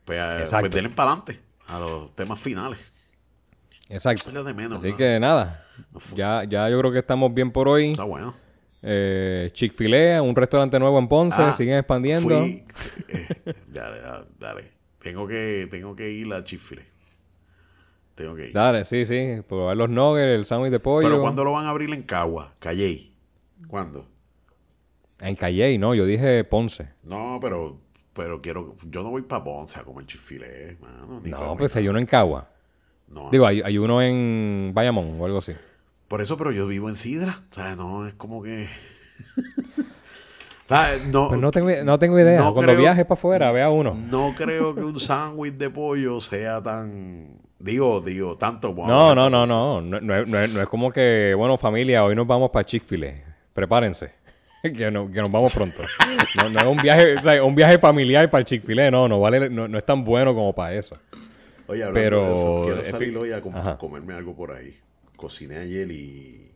pues, 0.04 0.50
pues 0.50 0.72
denle 0.72 0.90
para 0.90 1.14
adelante 1.14 1.40
a 1.68 1.80
los 1.80 2.14
temas 2.14 2.42
finales. 2.42 2.80
Exacto. 3.88 4.32
Así 4.76 4.94
que 4.94 5.18
nada, 5.18 5.66
ya, 6.14 6.44
ya 6.44 6.70
yo 6.70 6.78
creo 6.80 6.92
que 6.92 7.00
estamos 7.00 7.34
bien 7.34 7.52
por 7.52 7.70
hoy. 7.70 7.92
Está 7.92 8.04
bueno. 8.04 8.36
Eh, 8.82 9.50
Chick-fil-A, 9.54 10.22
un 10.22 10.36
restaurante 10.36 10.78
nuevo 10.78 11.00
en 11.00 11.08
Ponce, 11.08 11.42
ah, 11.42 11.54
siguen 11.54 11.78
expandiendo. 11.78 12.30
dale, 13.68 14.02
dale, 14.38 14.73
Tengo 15.04 15.28
que, 15.28 15.68
tengo 15.70 15.96
que 15.96 16.10
ir 16.12 16.34
a 16.34 16.44
Chick-fil-A. 16.44 16.84
Tengo 18.16 18.36
que 18.36 18.48
ir. 18.48 18.54
Dale, 18.54 18.86
sí, 18.86 19.06
sí. 19.06 19.42
Probar 19.48 19.76
los 19.76 19.90
nuggets, 19.90 20.30
el 20.30 20.46
sándwich 20.46 20.72
de 20.72 20.80
pollo. 20.80 21.08
Pero 21.08 21.22
¿cuándo 21.22 21.44
lo 21.44 21.52
van 21.52 21.66
a 21.66 21.70
abrir 21.72 21.94
en 21.94 22.04
Cagua? 22.04 22.54
Calley. 22.60 23.14
¿Cuándo? 23.68 24.08
En 25.20 25.36
Calley, 25.36 25.78
no. 25.78 25.94
Yo 25.94 26.06
dije 26.06 26.44
Ponce. 26.46 26.94
No, 27.04 27.38
pero 27.42 27.84
pero 28.14 28.42
quiero... 28.42 28.76
Yo 28.86 29.04
no 29.04 29.10
voy 29.10 29.24
para 29.24 29.44
Ponce 29.44 29.80
a 29.80 29.84
comer 29.84 30.06
Chick-fil-A, 30.06 30.78
No, 31.24 31.58
pues 31.58 31.76
hay 31.76 31.88
uno 31.88 32.00
en 32.00 32.06
Cagua. 32.06 32.50
No. 33.08 33.30
Digo, 33.32 33.46
hay, 33.46 33.62
hay 33.62 33.78
uno 33.78 34.02
en 34.02 34.72
Bayamón 34.74 35.20
o 35.20 35.26
algo 35.26 35.40
así. 35.40 35.54
Por 36.08 36.22
eso, 36.22 36.38
pero 36.38 36.52
yo 36.52 36.68
vivo 36.68 36.90
en 36.90 36.96
Sidra. 36.96 37.42
O 37.52 37.54
sea, 37.54 37.76
no, 37.76 38.08
es 38.08 38.14
como 38.14 38.42
que... 38.42 38.70
no, 40.70 41.30
pues 41.30 41.42
no, 41.42 41.52
tengo, 41.52 41.70
no 41.84 42.00
tengo 42.00 42.20
idea. 42.20 42.52
Cuando 42.52 42.76
viajes 42.76 43.06
para 43.06 43.14
afuera, 43.14 43.52
vea 43.52 43.70
uno. 43.70 43.94
No 43.94 44.34
creo 44.36 44.74
que 44.74 44.82
un 44.82 45.00
sándwich 45.00 45.54
de 45.56 45.70
pollo 45.70 46.22
sea 46.22 46.62
tan... 46.62 47.42
Digo, 47.60 48.02
digo, 48.02 48.38
tanto... 48.38 48.74
no, 48.74 49.16
no, 49.16 49.30
no, 49.30 49.46
no, 49.46 49.82
no, 49.82 50.02
no, 50.02 50.62
es, 50.62 50.68
como 50.68 50.92
que, 50.92 51.34
bueno, 51.38 51.58
familia, 51.58 52.04
hoy 52.04 52.14
nos 52.14 52.28
vamos 52.28 52.50
para 52.50 52.66
Chick-fil-A. 52.66 53.14
Prepárense. 53.54 54.12
que, 54.62 54.92
no, 54.92 55.10
que 55.10 55.22
nos 55.22 55.32
vamos 55.32 55.54
pronto. 55.54 55.78
no, 56.52 56.60
es 56.60 56.66
un 56.66 56.78
viaje, 56.78 57.16
o 57.16 57.22
sea, 57.22 57.44
un 57.44 57.56
viaje 57.56 57.78
familiar 57.78 58.30
para 58.30 58.44
Chick-fil-A. 58.44 58.92
No, 58.92 59.08
no 59.08 59.20
vale, 59.20 59.50
no, 59.50 59.78
es 59.78 59.86
tan 59.86 60.04
bueno 60.04 60.36
como 60.36 60.54
para 60.54 60.74
eso. 60.74 60.98
Oye, 61.68 61.84
hablando 61.84 62.02
Pero, 62.02 62.26
de 62.26 62.34
eso, 62.34 62.62
quiero 62.66 62.84
salir 62.84 63.18
hoy 63.18 63.32
a 63.32 63.42
comerme 63.78 64.14
algo 64.14 64.36
por 64.36 64.52
ahí 64.52 64.76
cociné 65.24 65.58
ayer 65.58 65.90
y... 65.90 66.52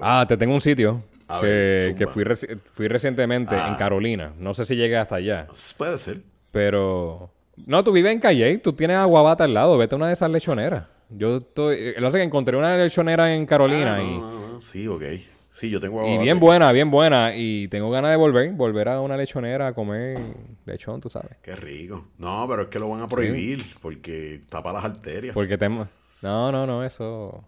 Ah, 0.00 0.24
te 0.26 0.36
tengo 0.36 0.54
un 0.54 0.62
sitio 0.62 1.02
que, 1.40 2.06
fui, 2.12 2.24
fui 2.72 2.88
recientemente 2.88 3.54
en 3.54 3.60
ah. 3.60 3.76
Carolina. 3.78 4.32
No 4.38 4.54
sé 4.54 4.64
si 4.64 4.76
llegué 4.76 4.96
hasta 4.96 5.16
allá. 5.16 5.46
Puede 5.76 5.98
ser. 5.98 6.22
Pero... 6.50 7.30
No, 7.66 7.82
tú 7.82 7.92
vives 7.92 8.12
en 8.12 8.20
Calle, 8.20 8.58
tú 8.58 8.72
tienes 8.72 8.96
aguabata 8.96 9.44
al 9.44 9.52
lado, 9.52 9.76
vete 9.76 9.94
a 9.94 9.96
una 9.96 10.06
de 10.06 10.12
esas 10.12 10.30
lechoneras. 10.30 10.84
Yo 11.10 11.38
estoy... 11.38 11.94
Lo 11.98 12.10
sé 12.12 12.18
que 12.18 12.24
encontré 12.24 12.56
una 12.56 12.76
lechonera 12.76 13.34
en 13.34 13.46
Carolina 13.46 13.96
ah, 13.96 14.02
y... 14.02 14.60
sí, 14.60 14.86
ok. 14.86 15.02
Sí, 15.50 15.70
yo 15.70 15.80
tengo 15.80 15.98
aguabata. 15.98 16.22
Y 16.22 16.24
bien 16.24 16.38
buena, 16.38 16.72
bien 16.72 16.90
buena. 16.90 17.34
Y 17.34 17.68
tengo 17.68 17.90
ganas 17.90 18.10
de 18.12 18.16
volver, 18.16 18.52
volver 18.52 18.88
a 18.88 19.00
una 19.00 19.16
lechonera 19.16 19.68
a 19.68 19.74
comer 19.74 20.18
lechón, 20.66 21.00
tú 21.00 21.10
sabes. 21.10 21.36
Qué 21.42 21.56
rico. 21.56 22.08
No, 22.18 22.46
pero 22.48 22.62
es 22.62 22.68
que 22.68 22.78
lo 22.78 22.88
van 22.88 23.02
a 23.02 23.08
prohibir 23.08 23.66
porque 23.82 24.42
tapa 24.48 24.72
las 24.72 24.84
arterias. 24.84 25.34
Porque 25.34 25.58
te... 25.58 25.68
No, 25.68 26.52
no, 26.52 26.66
no, 26.66 26.84
eso. 26.84 27.44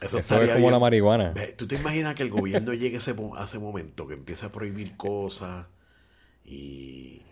Eso, 0.00 0.18
es 0.18 0.26
como 0.26 0.70
la 0.70 0.78
marihuana. 0.78 1.34
¿Tú 1.56 1.66
te 1.66 1.76
imaginas 1.76 2.14
que 2.14 2.22
el 2.22 2.30
gobierno 2.30 2.74
llegue 2.74 2.96
a 2.96 2.98
ese, 2.98 3.14
a 3.36 3.44
ese 3.44 3.58
momento, 3.58 4.06
que 4.06 4.14
empiece 4.14 4.46
a 4.46 4.52
prohibir 4.52 4.96
cosas? 4.96 5.66
Y. 6.44 7.22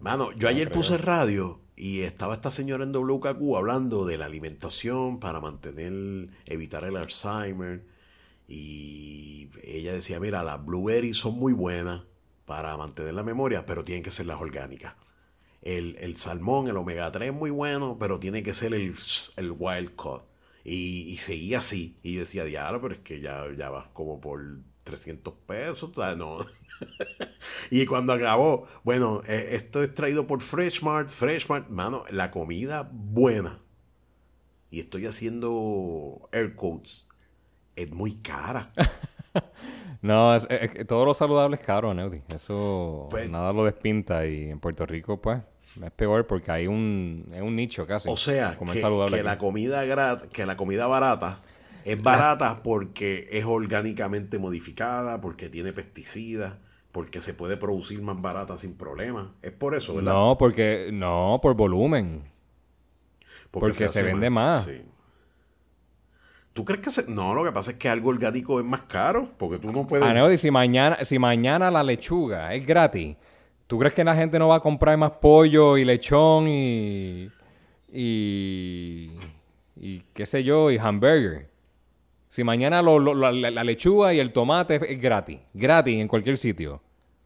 Mano, 0.00 0.30
yo 0.32 0.48
ayer 0.48 0.70
puse 0.70 0.96
radio 0.96 1.60
y 1.74 2.00
estaba 2.00 2.34
esta 2.34 2.50
señora 2.50 2.84
en 2.84 2.92
WKQ 2.92 3.56
hablando 3.56 4.06
de 4.06 4.16
la 4.16 4.26
alimentación 4.26 5.18
para 5.18 5.40
mantener, 5.40 6.28
evitar 6.46 6.84
el 6.84 6.96
Alzheimer. 6.96 7.84
Y 8.46 9.48
ella 9.64 9.92
decía: 9.92 10.20
Mira, 10.20 10.42
las 10.42 10.64
blueberries 10.64 11.16
son 11.16 11.34
muy 11.34 11.52
buenas 11.52 12.02
para 12.44 12.76
mantener 12.76 13.14
la 13.14 13.22
memoria, 13.22 13.66
pero 13.66 13.82
tienen 13.82 14.02
que 14.02 14.10
ser 14.10 14.26
las 14.26 14.40
orgánicas 14.40 14.94
el, 15.62 16.16
salmón, 16.16 16.68
el 16.68 16.76
omega 16.76 17.10
3 17.10 17.30
es 17.30 17.34
muy 17.34 17.50
bueno, 17.50 17.96
pero 17.98 18.18
tiene 18.18 18.42
que 18.42 18.54
ser 18.54 18.74
el, 18.74 18.96
el 19.36 19.52
wild 19.52 19.96
caught. 19.96 20.22
Y, 20.68 21.16
seguía 21.18 21.58
así. 21.58 21.98
Y 22.02 22.14
yo 22.14 22.20
decía, 22.20 22.44
diablo, 22.44 22.80
pero 22.80 22.94
es 22.94 23.00
que 23.00 23.20
ya, 23.20 23.44
ya 23.56 23.70
vas 23.70 23.88
como 23.88 24.20
por 24.20 24.40
300 24.84 25.34
pesos. 25.46 25.92
no. 26.16 26.38
y 27.70 27.86
cuando 27.86 28.12
acabó, 28.12 28.66
bueno, 28.84 29.22
eh, 29.26 29.50
esto 29.52 29.82
es 29.82 29.94
traído 29.94 30.26
por 30.26 30.42
Freshmart. 30.42 31.08
Freshmart, 31.08 31.68
mano, 31.68 32.04
la 32.10 32.30
comida 32.30 32.88
buena. 32.92 33.60
Y 34.70 34.80
estoy 34.80 35.06
haciendo 35.06 36.28
air 36.32 36.54
quotes. 36.54 37.08
Es 37.74 37.90
muy 37.92 38.14
cara. 38.14 38.70
no, 40.02 40.36
todo 40.86 41.06
lo 41.06 41.14
saludable 41.14 41.56
es 41.56 41.62
caro, 41.62 41.94
Neudi. 41.94 42.18
Eso 42.34 43.06
pues 43.10 43.30
nada 43.30 43.52
lo 43.52 43.64
despinta. 43.64 44.26
Y 44.26 44.50
en 44.50 44.60
Puerto 44.60 44.84
Rico, 44.84 45.20
pues 45.22 45.40
es 45.86 45.92
peor 45.92 46.26
porque 46.26 46.50
hay 46.50 46.66
un, 46.66 47.26
es 47.34 47.40
un 47.40 47.56
nicho 47.56 47.86
casi. 47.86 48.08
O 48.08 48.16
sea, 48.16 48.56
que, 48.58 49.22
la 49.22 49.38
comida 49.38 49.82
que 50.32 50.46
la 50.46 50.56
comida 50.56 50.86
barata 50.86 51.40
es 51.84 52.02
barata 52.02 52.60
porque 52.62 53.28
es 53.30 53.44
orgánicamente 53.44 54.38
modificada, 54.38 55.20
porque 55.20 55.48
tiene 55.48 55.72
pesticidas, 55.72 56.54
porque 56.92 57.20
se 57.20 57.34
puede 57.34 57.56
producir 57.56 58.02
más 58.02 58.20
barata 58.20 58.58
sin 58.58 58.74
problema. 58.76 59.34
Es 59.42 59.52
por 59.52 59.74
eso, 59.74 59.94
¿verdad? 59.94 60.12
No, 60.12 60.36
porque 60.38 60.90
no, 60.92 61.38
por 61.42 61.54
volumen. 61.54 62.24
Porque, 63.50 63.88
se, 63.88 64.02
vende 64.02 64.28
más. 64.28 64.64
Sí. 64.64 64.82
¿Tú 66.52 66.64
crees 66.64 66.80
que 66.80 66.90
se.? 66.90 67.08
No, 67.08 67.34
lo 67.34 67.44
que 67.44 67.52
pasa 67.52 67.70
es 67.70 67.78
que 67.78 67.88
algo 67.88 68.10
orgánico 68.10 68.60
es 68.60 68.66
más 68.66 68.82
caro. 68.82 69.30
Porque 69.38 69.58
tú 69.58 69.72
no 69.72 69.86
puedes. 69.86 70.06
Ah, 70.06 70.12
no, 70.12 70.30
y 70.30 70.36
si 70.36 70.50
mañana, 70.50 71.04
si 71.04 71.18
mañana 71.18 71.70
la 71.70 71.82
lechuga 71.82 72.52
es 72.52 72.66
gratis, 72.66 73.16
¿tú 73.68 73.78
crees 73.78 73.94
que 73.94 74.02
la 74.02 74.16
gente 74.16 74.38
no 74.40 74.48
va 74.48 74.56
a 74.56 74.60
comprar 74.60 74.96
más 74.98 75.12
pollo 75.12 75.76
y 75.78 75.84
lechón 75.84 76.48
y. 76.48 77.30
y. 77.92 79.10
y 79.80 80.02
qué 80.12 80.26
sé 80.26 80.42
yo, 80.42 80.70
y 80.72 80.78
hamburger? 80.78 81.48
Si 82.30 82.44
mañana 82.44 82.82
lo- 82.82 82.98
lo- 82.98 83.14
la, 83.14 83.64
lechuga 83.64 84.12
y 84.12 84.18
el 84.20 84.32
tomate 84.32 84.74
es, 84.76 85.00
gratis, 85.00 85.40
gratis 85.54 85.98
en 86.00 86.08
cualquier 86.08 86.36
sitio, 86.36 86.82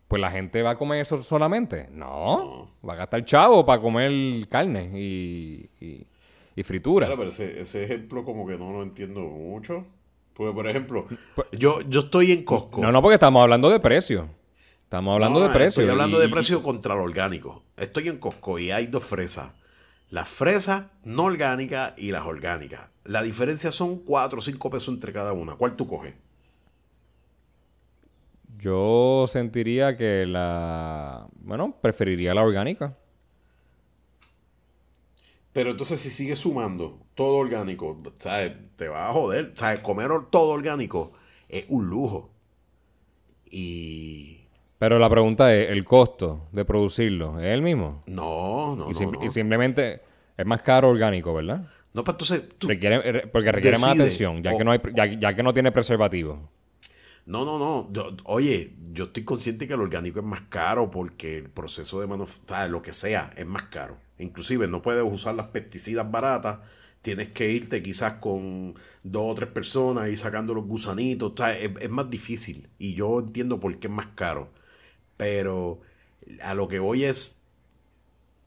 pues 0.07 0.21
la 0.21 0.31
gente 0.31 0.63
va 0.63 0.71
a 0.71 0.79
comer 0.79 1.01
eso 1.01 1.17
solamente. 1.19 1.89
No, 1.91 2.71
va 2.87 2.93
a 2.93 2.97
gastar 2.97 3.25
chavo 3.25 3.67
para 3.67 3.83
comer 3.83 4.47
carne 4.49 4.91
y, 4.95 5.69
y, 5.81 6.07
y 6.55 6.63
fritura. 6.63 7.07
Claro, 7.07 7.19
pero 7.19 7.31
ese, 7.31 7.61
ese 7.63 7.83
ejemplo 7.85 8.25
como 8.25 8.47
que 8.47 8.57
no 8.59 8.73
lo 8.73 8.83
entiendo 8.83 9.23
mucho. 9.23 9.85
Porque, 10.35 10.55
por 10.55 10.69
ejemplo, 10.69 11.07
yo, 11.53 11.81
yo 11.83 12.01
estoy 12.01 12.33
en 12.33 12.45
Costco. 12.45 12.71
Pues 12.71 12.83
No, 12.87 12.93
no, 12.93 13.03
porque 13.03 13.15
estamos 13.15 13.43
hablando 13.43 13.69
de 13.71 13.81
precio. 13.81 14.29
Estamos 14.93 15.15
hablando 15.15 15.41
No, 15.41 15.49
de 15.49 15.55
precio. 15.55 15.81
Estoy 15.81 15.89
hablando 15.91 16.19
y- 16.19 16.21
de 16.21 16.29
precio 16.29 16.63
contra 16.63 16.95
lo 16.95 17.03
orgánico. 17.05 17.63
Estoy 17.79 18.11
en 18.11 18.19
Costco 18.19 18.59
y 18.59 18.73
hay 18.73 18.89
dos 18.89 19.03
fresas. 19.03 19.51
Las 20.11 20.29
fresas 20.29 20.85
no 21.03 21.25
orgánicas 21.25 21.95
y 21.97 22.11
las 22.13 22.27
orgánicas. 22.27 22.91
La 23.05 23.23
diferencia 23.23 23.73
son 23.73 24.01
4 24.01 24.41
o 24.41 24.43
5 24.43 24.69
pesos 24.69 24.93
entre 24.93 25.15
cada 25.15 25.33
una. 25.33 25.55
¿Cuál 25.55 25.77
tú 25.77 25.87
coges? 25.87 26.13
Yo 28.59 29.25
sentiría 29.29 29.97
que 29.97 30.27
la... 30.27 31.27
Bueno, 31.37 31.75
preferiría 31.81 32.35
la 32.35 32.43
orgánica. 32.43 32.99
Pero 35.55 35.71
entonces 35.71 36.03
si 36.03 36.11
sigues 36.11 36.39
sumando 36.39 37.01
todo 37.15 37.37
orgánico, 37.37 37.99
¿sabes? 38.19 38.53
Te 38.77 38.89
va 38.89 39.09
a 39.09 39.13
joder. 39.15 39.55
¿Sabes? 39.57 39.81
Comer 39.81 40.11
todo 40.31 40.51
orgánico 40.51 41.15
es 41.49 41.65
un 41.71 41.89
lujo. 41.89 42.31
Y... 43.51 44.42
Pero 44.83 44.99
la 44.99 45.09
pregunta 45.09 45.55
es, 45.55 45.71
¿el 45.71 45.85
costo 45.85 46.49
de 46.51 46.65
producirlo 46.65 47.39
es 47.39 47.47
el 47.47 47.63
mismo? 47.63 48.01
No, 48.09 48.75
no, 48.75 48.87
y, 48.91 48.93
no. 48.95 48.99
sim- 48.99 49.13
no. 49.13 49.25
y 49.25 49.31
simplemente 49.31 50.03
es 50.37 50.45
más 50.45 50.61
caro 50.61 50.89
orgánico, 50.89 51.33
¿verdad? 51.33 51.69
No, 51.95 52.03
pero 52.03 52.15
entonces 52.17 52.49
tú- 52.59 52.67
Requiere, 52.67 53.29
porque 53.29 53.53
requiere 53.53 53.79
más 53.79 53.91
Decide. 53.91 54.03
atención, 54.03 54.43
ya, 54.43 54.53
O- 54.53 54.59
que 54.59 54.65
no 54.65 54.73
hay, 54.73 54.81
ya, 54.93 55.05
ya 55.07 55.37
que 55.37 55.45
no 55.45 55.55
tiene 55.55 55.71
preservativo. 55.71 56.51
No, 57.27 57.45
no, 57.45 57.61
no. 57.61 57.93
Yo- 57.93 58.17
oye, 58.25 58.75
yo 58.93 59.05
estoy 59.05 59.23
consciente 59.23 59.69
que 59.69 59.75
el 59.75 59.81
orgánico 59.83 60.19
es 60.19 60.25
más 60.27 60.41
caro 60.49 60.91
porque 60.91 61.39
el 61.39 61.49
proceso 61.49 62.01
de 62.01 62.09
manufactura, 62.09 62.67
lo 62.67 62.83
que 62.83 62.93
sea, 62.93 63.33
es 63.37 63.47
más 63.47 63.63
caro. 63.69 63.99
Inclusive 64.19 64.67
no 64.67 64.83
puedes 64.83 65.05
usar 65.05 65.37
las 65.37 65.47
pesticidas 65.47 66.11
baratas. 66.11 66.59
Tienes 67.03 67.29
que 67.29 67.53
irte 67.53 67.85
quizás 67.85 68.15
con 68.15 68.75
dos 69.05 69.31
o 69.31 69.35
tres 69.37 69.49
personas, 69.51 70.09
ir 70.09 70.19
sacando 70.19 70.55
los 70.55 70.65
gusanitos. 70.67 71.35
o 71.35 71.37
sea, 71.37 71.57
es, 71.57 71.71
es 71.79 71.89
más 71.91 72.11
difícil. 72.11 72.69
Y 72.81 72.95
yo 72.95 73.21
entiendo 73.21 73.61
por 73.61 73.79
qué 73.79 73.87
es 73.87 73.93
más 73.93 74.09
caro. 74.17 74.51
Pero 75.23 75.79
a 76.43 76.53
lo 76.55 76.67
que 76.67 76.81
voy 76.81 77.05
es, 77.05 77.43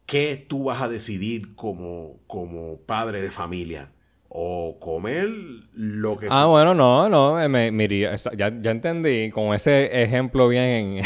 ¿qué 0.05 0.35
tú 0.45 0.65
vas 0.65 0.81
a 0.81 0.89
decidir 0.89 1.55
como, 1.55 2.17
como 2.27 2.79
padre 2.81 3.21
de 3.21 3.31
familia? 3.31 3.91
O 4.27 4.77
comer 4.81 5.29
lo 5.73 6.17
que 6.17 6.27
Ah, 6.29 6.47
bueno, 6.47 6.73
no, 6.73 7.07
no, 7.07 7.35
me, 7.47 7.71
me 7.71 7.87
ya, 7.87 8.17
ya 8.61 8.71
entendí, 8.71 9.29
con 9.31 9.55
ese 9.55 10.03
ejemplo 10.03 10.49
bien 10.49 10.97
eh, 10.97 11.05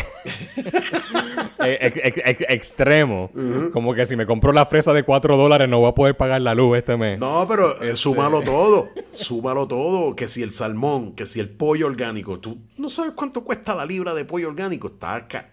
ex- 1.82 1.98
ex- 2.04 2.22
ex- 2.26 2.46
extremo, 2.50 3.30
como 3.72 3.94
que 3.94 4.08
si 4.08 4.16
me 4.16 4.26
compro 4.26 4.52
la 4.52 4.66
fresa 4.66 4.94
de 4.94 5.04
4 5.04 5.38
dólares 5.38 5.70
no 5.70 5.80
voy 5.80 5.90
a 5.90 5.94
poder 5.94 6.18
pagar 6.18 6.41
la 6.41 6.56
luz 6.56 6.80
este 6.80 6.98
mes. 6.98 7.20
No, 7.20 7.46
pero 7.48 7.80
eh, 7.84 7.96
súmalo 7.96 8.41
todo. 8.41 8.90
Súmalo 9.14 9.68
todo. 9.68 10.16
Que 10.16 10.28
si 10.28 10.41
el 10.41 10.52
salmón, 10.52 11.14
que 11.14 11.28
si 11.28 11.40
el 11.40 11.50
pollo 11.50 11.86
orgánico. 11.86 12.40
Tú 12.40 12.58
no 12.78 12.90
sabes 12.90 13.12
cuánto 13.12 13.44
cuesta 13.44 13.76
la 13.76 13.86
libra 13.86 14.16
de 14.16 14.26
pollo 14.26 14.48
orgánico. 14.48 14.88
Está 14.88 15.28
ca- 15.28 15.52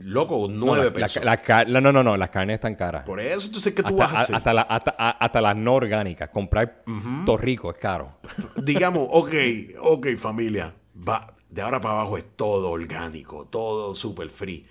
loco, 0.00 0.46
No, 0.48 0.66
nueve 0.66 0.86
la- 0.86 0.92
pesos. 0.92 1.24
la 1.24 1.36
car- 1.36 1.68
la- 1.68 1.80
no, 1.80 1.92
no, 1.92 2.02
no, 2.02 2.16
las 2.16 2.30
carnes 2.30 2.54
están 2.54 2.74
caras. 2.74 3.04
Por 3.04 3.20
eso, 3.20 3.46
entonces, 3.46 3.74
¿qué 3.74 3.82
tú 3.82 3.88
Hasta, 3.88 4.04
vas 4.06 4.12
a 4.12 4.20
hacer? 4.22 4.34
hasta, 4.36 4.54
la- 4.54 4.62
hasta- 4.62 4.94
a- 4.98 5.10
hasta 5.10 5.40
las 5.40 5.56
no 5.56 5.74
orgánicas. 5.74 6.28
Comprar 6.30 6.82
torrico 7.24 7.70
es 7.70 7.78
caro. 7.78 8.18
Digamos, 8.62 9.08
ok, 9.10 9.32
ok, 9.80 10.06
familia. 10.16 10.74
Va, 10.96 11.34
de 11.50 11.62
ahora 11.62 11.80
para 11.80 11.94
abajo 12.00 12.16
es 12.18 12.24
todo 12.36 12.70
orgánico, 12.70 13.46
todo 13.50 13.94
super 13.94 14.30
free. 14.30 14.66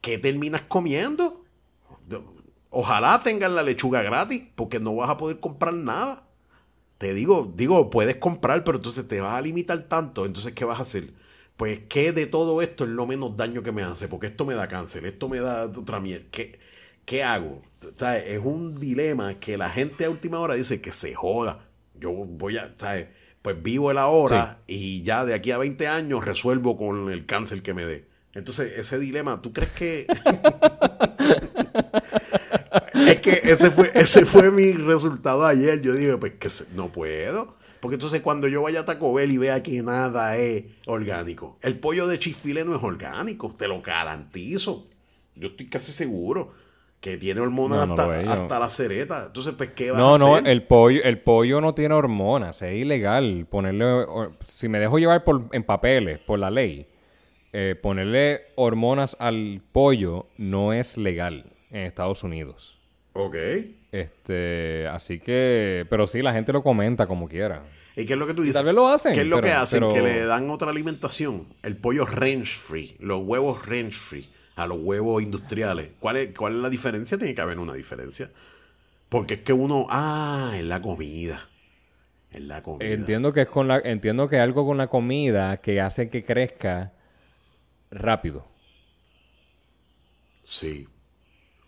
¿Qué 0.00 0.18
terminas 0.18 0.62
comiendo? 0.62 1.44
Ojalá 2.70 3.20
tengan 3.22 3.54
la 3.54 3.62
lechuga 3.62 4.02
gratis, 4.02 4.42
porque 4.54 4.78
no 4.78 4.94
vas 4.94 5.08
a 5.10 5.16
poder 5.16 5.40
comprar 5.40 5.72
nada. 5.74 6.24
Te 6.98 7.14
digo, 7.14 7.50
digo, 7.54 7.88
puedes 7.90 8.16
comprar, 8.16 8.64
pero 8.64 8.78
entonces 8.78 9.06
te 9.08 9.20
vas 9.20 9.34
a 9.34 9.40
limitar 9.40 9.78
tanto. 9.84 10.26
Entonces, 10.26 10.52
¿qué 10.52 10.64
vas 10.64 10.78
a 10.78 10.82
hacer? 10.82 11.12
Pues, 11.58 11.80
¿qué 11.88 12.12
de 12.12 12.26
todo 12.26 12.62
esto 12.62 12.84
es 12.84 12.90
lo 12.90 13.06
menos 13.06 13.36
daño 13.36 13.62
que 13.64 13.72
me 13.72 13.82
hace? 13.82 14.06
Porque 14.08 14.28
esto 14.28 14.44
me 14.46 14.54
da 14.54 14.68
cáncer, 14.68 15.04
esto 15.06 15.28
me 15.28 15.40
da 15.40 15.64
otra 15.66 15.98
mierda. 16.00 16.24
¿Qué, 16.30 16.58
qué 17.04 17.22
hago? 17.24 17.60
Sea, 17.98 18.16
es 18.18 18.40
un 18.44 18.78
dilema 18.80 19.34
que 19.40 19.58
la 19.58 19.68
gente 19.70 20.04
a 20.06 20.10
última 20.10 20.38
hora 20.40 20.54
dice 20.54 20.80
que 20.80 20.92
se 20.92 21.14
joda. 21.14 21.66
Yo 22.00 22.12
voy 22.12 22.56
a, 22.58 22.74
¿sabes? 22.78 23.08
Pues 23.42 23.60
vivo 23.62 23.90
el 23.90 23.98
ahora 23.98 24.58
y 24.68 25.02
ya 25.02 25.24
de 25.24 25.34
aquí 25.34 25.50
a 25.52 25.58
20 25.58 25.88
años 25.88 26.24
resuelvo 26.24 26.76
con 26.78 27.10
el 27.10 27.26
cáncer 27.26 27.62
que 27.62 27.74
me 27.74 27.84
dé. 27.86 28.06
Entonces, 28.34 28.72
ese 28.76 28.98
dilema, 29.00 29.42
¿tú 29.42 29.52
crees 29.52 29.70
que 29.72 30.06
es 32.94 33.20
que 33.20 33.40
ese 33.44 33.70
fue, 33.70 33.90
ese 33.94 34.26
fue 34.26 34.50
mi 34.50 34.72
resultado 34.72 35.44
ayer. 35.46 35.80
Yo 35.82 35.92
dije, 35.94 36.16
pues 36.18 36.34
que 36.38 36.48
se- 36.50 36.66
no 36.74 36.90
puedo. 36.92 37.56
Porque 37.80 37.94
entonces 37.94 38.20
cuando 38.20 38.48
yo 38.48 38.62
vaya 38.62 38.80
a 38.80 38.84
Taco 38.84 39.12
Bell 39.12 39.30
y 39.30 39.38
vea 39.38 39.62
que 39.62 39.82
nada 39.82 40.36
es 40.36 40.64
orgánico. 40.86 41.58
El 41.62 41.78
pollo 41.78 42.06
de 42.06 42.18
chifile 42.18 42.64
no 42.64 42.74
es 42.76 42.82
orgánico, 42.82 43.54
te 43.56 43.68
lo 43.68 43.80
garantizo. 43.82 44.86
Yo 45.36 45.48
estoy 45.48 45.66
casi 45.68 45.92
seguro 45.92 46.52
que 47.00 47.16
tiene 47.16 47.40
hormonas 47.40 47.86
No, 47.86 47.96
no 47.96 48.02
hasta, 48.02 48.20
es, 48.20 48.50
la 48.60 48.70
cereta. 48.70 49.26
Entonces, 49.26 49.54
pues, 49.56 49.70
¿qué 49.70 49.88
No, 49.88 50.16
a 50.16 50.18
no, 50.18 50.34
hacer? 50.34 50.48
el 50.48 50.64
pollo, 50.64 51.00
el 51.04 51.20
pollo 51.20 51.60
no 51.60 51.74
tiene 51.74 51.94
hormonas, 51.94 52.60
es 52.62 52.74
ilegal 52.74 53.46
ponerle, 53.48 53.84
o- 53.84 54.32
si 54.44 54.68
me 54.68 54.80
dejo 54.80 54.98
llevar 54.98 55.22
por, 55.22 55.48
en 55.52 55.62
papeles, 55.62 56.18
por 56.18 56.40
la 56.40 56.50
ley, 56.50 56.88
eh, 57.52 57.76
ponerle 57.80 58.42
hormonas 58.56 59.16
al 59.20 59.62
pollo 59.70 60.26
no 60.36 60.72
es 60.72 60.96
legal 60.96 61.52
en 61.70 61.86
Estados 61.86 62.24
Unidos. 62.24 62.80
Ok. 63.12 63.36
Este, 63.92 64.86
así 64.88 65.18
que, 65.18 65.86
pero 65.88 66.06
sí, 66.06 66.20
la 66.22 66.32
gente 66.32 66.52
lo 66.52 66.62
comenta 66.62 67.06
como 67.06 67.28
quiera. 67.28 67.64
¿Y 67.96 68.06
qué 68.06 68.12
es 68.12 68.18
lo 68.18 68.26
que 68.26 68.34
tú 68.34 68.42
dices? 68.42 68.54
tal 68.54 68.66
vez 68.66 68.74
lo 68.74 68.86
hacen, 68.88 69.12
¿Qué 69.14 69.22
es 69.22 69.26
lo 69.26 69.36
pero- 69.36 69.46
que 69.48 69.52
hacen? 69.54 69.80
pero- 69.80 69.94
Que 69.94 70.02
le 70.02 70.24
dan 70.24 70.50
otra 70.50 70.70
alimentación. 70.70 71.48
El 71.62 71.76
pollo 71.76 72.04
range 72.06 72.52
free. 72.54 72.96
Los 73.00 73.22
huevos 73.24 73.66
range 73.66 73.92
free. 73.96 74.30
A 74.56 74.66
los 74.66 74.78
huevos 74.80 75.22
industriales. 75.22 75.90
¿Cuál 76.00 76.16
es, 76.16 76.36
¿Cuál 76.36 76.56
es 76.56 76.62
la 76.62 76.68
diferencia? 76.70 77.16
Tiene 77.16 77.34
que 77.34 77.40
haber 77.40 77.58
una 77.58 77.74
diferencia. 77.74 78.30
Porque 79.08 79.34
es 79.34 79.40
que 79.40 79.52
uno. 79.52 79.86
Ah, 79.88 80.52
es 80.56 80.64
la 80.64 80.80
comida. 80.82 81.48
Es 82.30 82.42
la 82.42 82.62
comida. 82.62 82.88
Entiendo 82.90 83.32
que 83.32 83.42
es 83.42 83.48
con 83.48 83.68
la, 83.68 83.78
entiendo 83.78 84.28
que 84.28 84.38
algo 84.38 84.66
con 84.66 84.76
la 84.76 84.88
comida 84.88 85.56
que 85.60 85.80
hace 85.80 86.08
que 86.10 86.24
crezca 86.24 86.92
rápido. 87.90 88.46
Sí. 90.44 90.88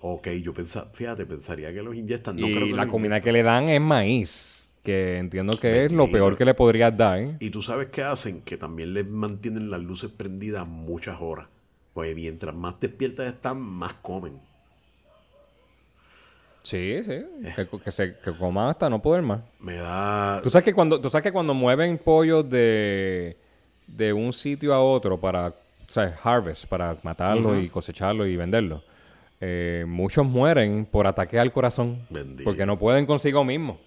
Ok, 0.01 0.29
yo 0.43 0.55
pensaba, 0.55 0.91
fíjate, 0.93 1.27
pensaría 1.27 1.73
que 1.73 1.83
los 1.83 1.95
inyectan. 1.95 2.37
No 2.37 2.49
y 2.49 2.55
creo 2.55 2.67
que 2.69 2.73
la 2.73 2.89
comida 2.89 3.21
que 3.21 3.33
le 3.33 3.43
dan 3.43 3.69
es 3.69 3.81
maíz, 3.81 4.73
que 4.83 5.19
entiendo 5.19 5.59
que 5.61 5.85
es 5.85 5.93
lo 5.93 6.11
peor 6.11 6.39
que 6.39 6.47
le 6.47 6.55
podrías 6.55 6.97
dar. 6.97 7.37
Y 7.39 7.51
tú 7.51 7.61
sabes 7.61 7.89
qué 7.89 8.03
hacen, 8.03 8.41
que 8.41 8.57
también 8.57 8.95
les 8.95 9.07
mantienen 9.07 9.71
las 9.71 9.81
luces 9.81 10.11
prendidas 10.11 10.67
muchas 10.67 11.19
horas. 11.21 11.49
Pues 11.93 12.15
mientras 12.15 12.55
más 12.55 12.81
despiertas 12.81 13.27
están, 13.27 13.61
más 13.61 13.95
comen. 14.01 14.41
Sí, 16.63 17.03
sí. 17.05 17.13
Eh. 17.13 17.53
Que, 17.57 17.67
que 17.67 17.91
se 17.91 18.17
que 18.17 18.37
coman 18.37 18.69
hasta 18.69 18.89
no 18.89 19.03
poder 19.03 19.23
más. 19.23 19.41
Me 19.59 19.77
da. 19.77 20.41
Tú 20.43 20.51
sabes 20.51 20.65
que 20.65 20.75
cuando, 20.75 21.01
tú 21.01 21.11
sabes 21.11 21.25
que 21.25 21.33
cuando 21.33 21.53
mueven 21.53 21.99
pollos 21.99 22.49
de, 22.49 23.37
de 23.87 24.13
un 24.13 24.33
sitio 24.33 24.73
a 24.73 24.81
otro 24.81 25.19
para, 25.19 25.49
o 25.49 25.55
sea, 25.89 26.17
harvest, 26.23 26.67
para 26.67 26.97
matarlo 27.03 27.59
y 27.59 27.69
cosecharlo 27.69 28.27
y 28.27 28.37
venderlo, 28.37 28.83
eh, 29.41 29.85
muchos 29.87 30.27
mueren 30.27 30.87
por 30.87 31.07
ataque 31.07 31.39
al 31.39 31.53
corazón. 31.53 32.07
Bendito. 32.11 32.45
Porque 32.45 32.67
no 32.67 32.79
pueden 32.79 33.07
consigo 33.07 33.45
mismo. 33.45 33.81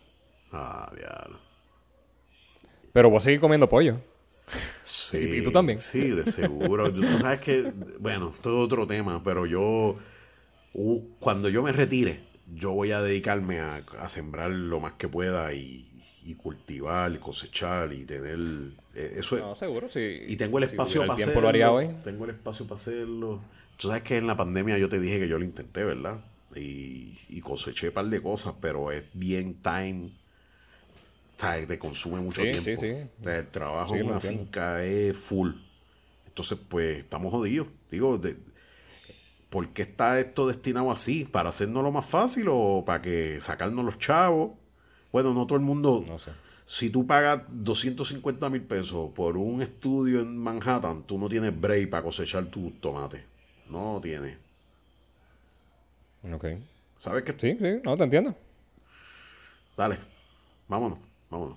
Ah, 0.52 0.92
diablo. 0.96 1.40
Pero 2.92 3.10
voy 3.10 3.18
a 3.18 3.22
seguir 3.22 3.40
comiendo 3.40 3.68
pollo. 3.70 4.00
Sí, 4.84 5.18
¿Y 5.40 5.44
tú 5.44 5.52
también? 5.52 5.78
Sí, 5.80 6.10
de 6.10 6.26
seguro. 6.26 6.92
Tú 6.94 7.04
sabes 7.20 7.40
que, 7.40 7.72
bueno, 8.00 8.34
todo 8.42 8.60
otro 8.60 8.86
tema, 8.86 9.24
pero 9.24 9.46
yo, 9.46 9.98
cuando 11.20 11.50
yo 11.50 11.64
me 11.64 11.72
retire, 11.72 12.20
yo 12.54 12.72
voy 12.72 12.92
a 12.92 13.02
dedicarme 13.02 13.60
a, 13.60 13.82
a 14.00 14.10
sembrar 14.10 14.52
lo 14.52 14.80
más 14.80 14.94
que 14.94 15.08
pueda 15.08 15.54
y, 15.54 15.88
y 16.24 16.36
cultivar, 16.36 17.18
cosechar 17.20 17.94
y 17.94 18.06
tener... 18.06 18.38
eh, 18.96 19.14
Eso 19.18 19.38
es, 19.38 19.42
No, 19.42 19.56
seguro, 19.56 19.90
sí. 19.90 20.20
y 20.28 20.36
tengo 20.36 20.58
el 20.60 20.66
Si 20.66 20.72
espacio 20.72 21.02
tuviera 21.02 21.08
para 21.08 21.14
el 21.14 21.18
tiempo 21.18 21.32
hacerlo. 21.32 21.42
lo 21.42 21.50
haría 21.50 21.72
hoy. 21.72 21.90
Tengo 22.04 22.26
el 22.26 22.32
espacio 22.32 22.66
para 22.68 22.76
hacerlo. 22.80 23.42
Tú 23.84 23.90
sabes 23.90 24.04
que 24.04 24.18
en 24.18 24.28
la 24.28 24.38
pandemia 24.38 24.78
yo 24.78 24.88
te 24.90 25.00
dije 25.00 25.20
que 25.20 25.28
yo 25.28 25.38
lo 25.38 25.44
intenté, 25.44 25.84
¿verdad? 25.84 26.24
y, 26.56 27.18
y 27.30 27.42
coseché 27.42 27.90
un 27.90 27.94
par 27.94 28.06
de 28.06 28.22
cosas, 28.22 28.54
pero 28.62 28.92
es 28.92 29.04
bien 29.14 29.56
time. 29.62 30.12
O 31.36 31.40
sea, 31.40 31.66
te 31.68 31.78
consume 31.80 32.22
mucho 32.22 32.42
Sí, 32.44 32.48
tiempo. 32.48 32.64
sí, 32.64 32.78
sí. 32.78 32.96
El 33.30 33.48
trabajo 33.50 33.96
en 33.96 34.06
una 34.06 34.16
entiendo. 34.16 34.40
finca 34.46 34.84
es 34.84 35.18
full. 35.18 35.52
Entonces, 36.28 36.58
pues, 36.70 37.00
estamos 37.00 37.32
jodidos. 37.32 37.68
Digo, 37.92 38.18
de, 38.18 38.38
¿por 39.50 39.70
qué 39.70 39.82
está 39.82 40.20
esto 40.20 40.48
destinado 40.48 40.92
así? 40.92 41.26
¿Para 41.26 41.50
hacernos 41.50 41.84
lo 41.84 41.92
más 41.92 42.06
fácil 42.06 42.48
o 42.50 42.84
para 42.86 43.02
que 43.02 43.40
sacarnos 43.42 43.84
los 43.84 43.98
chavos? 44.00 44.52
Bueno, 45.12 45.34
no 45.34 45.46
todo 45.46 45.58
el 45.58 45.66
mundo. 45.66 46.06
No 46.08 46.18
sé. 46.20 46.32
Si 46.66 46.90
tú 46.90 47.06
pagas 47.06 47.44
250 47.50 48.50
mil 48.50 48.62
pesos 48.62 49.12
por 49.14 49.36
un 49.38 49.62
estudio 49.62 50.22
en 50.22 50.38
Manhattan, 50.38 51.04
tú 51.04 51.18
no 51.18 51.28
tienes 51.28 51.60
break 51.60 51.90
para 51.90 52.04
cosechar 52.04 52.46
tus 52.46 52.80
tomates. 52.80 53.22
No 53.70 54.00
tienes. 54.02 54.38
Ok. 56.32 56.46
¿Sabes 56.98 57.24
qué? 57.24 57.34
Sí, 57.38 57.58
sí, 57.60 57.82
no 57.84 57.98
te 57.98 58.04
entiendo. 58.04 58.36
Dale. 59.76 59.98
Vámonos. 60.68 61.00
Vámonos. 61.30 61.56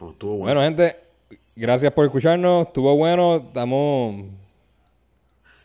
No, 0.00 0.10
estuvo 0.10 0.36
bueno. 0.36 0.44
Bueno, 0.44 0.62
gente, 0.62 0.96
gracias 1.56 1.92
por 1.92 2.04
escucharnos. 2.04 2.68
Estuvo 2.68 2.94
bueno. 2.96 3.36
Estamos. 3.36 4.26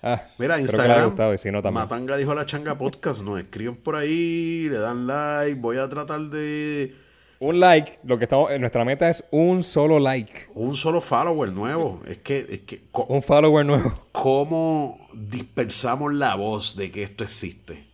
Ah, 0.02 0.22
Mira, 0.38 0.56
que 0.56 0.62
Instagram. 0.62 1.06
gustado 1.06 1.34
y 1.34 1.38
si 1.38 1.52
no 1.52 1.62
también. 1.62 1.84
Matanga 1.84 2.16
dijo 2.18 2.34
la 2.34 2.46
changa 2.46 2.78
podcast. 2.78 3.22
Nos 3.22 3.40
escriben 3.40 3.76
por 3.76 3.96
ahí, 3.96 4.68
le 4.70 4.78
dan 4.78 5.08
like. 5.08 5.60
Voy 5.60 5.78
a 5.78 5.90
tratar 5.90 6.20
de. 6.20 6.96
Un 7.40 7.60
like, 7.60 8.00
lo 8.04 8.18
que 8.18 8.24
estamos, 8.24 8.50
nuestra 8.60 8.86
meta 8.86 9.10
es 9.10 9.26
un 9.30 9.64
solo 9.64 10.00
like. 10.00 10.48
Un 10.54 10.76
solo 10.76 11.02
follower 11.02 11.52
nuevo. 11.52 12.00
Es 12.08 12.20
que, 12.20 12.46
es 12.50 12.60
que, 12.62 12.82
Un 13.08 13.22
follower 13.22 13.66
nuevo. 13.66 13.94
¿cómo 14.14 15.05
dispersamos 15.16 16.14
la 16.14 16.36
voz 16.36 16.76
de 16.76 16.92
que 16.92 17.04
esto 17.04 17.24
existe? 17.24 17.86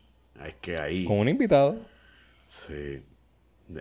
Es 0.46 0.56
que 0.62 0.78
ahí. 0.78 1.06
Con 1.06 1.20
un 1.20 1.30
invitado. 1.30 1.78
Sí. 2.46 3.02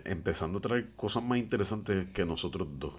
Empezando 0.05 0.59
a 0.59 0.61
traer 0.61 0.89
cosas 0.95 1.23
más 1.23 1.37
interesantes 1.37 2.07
que 2.13 2.25
nosotros 2.25 2.67
dos. 2.79 2.93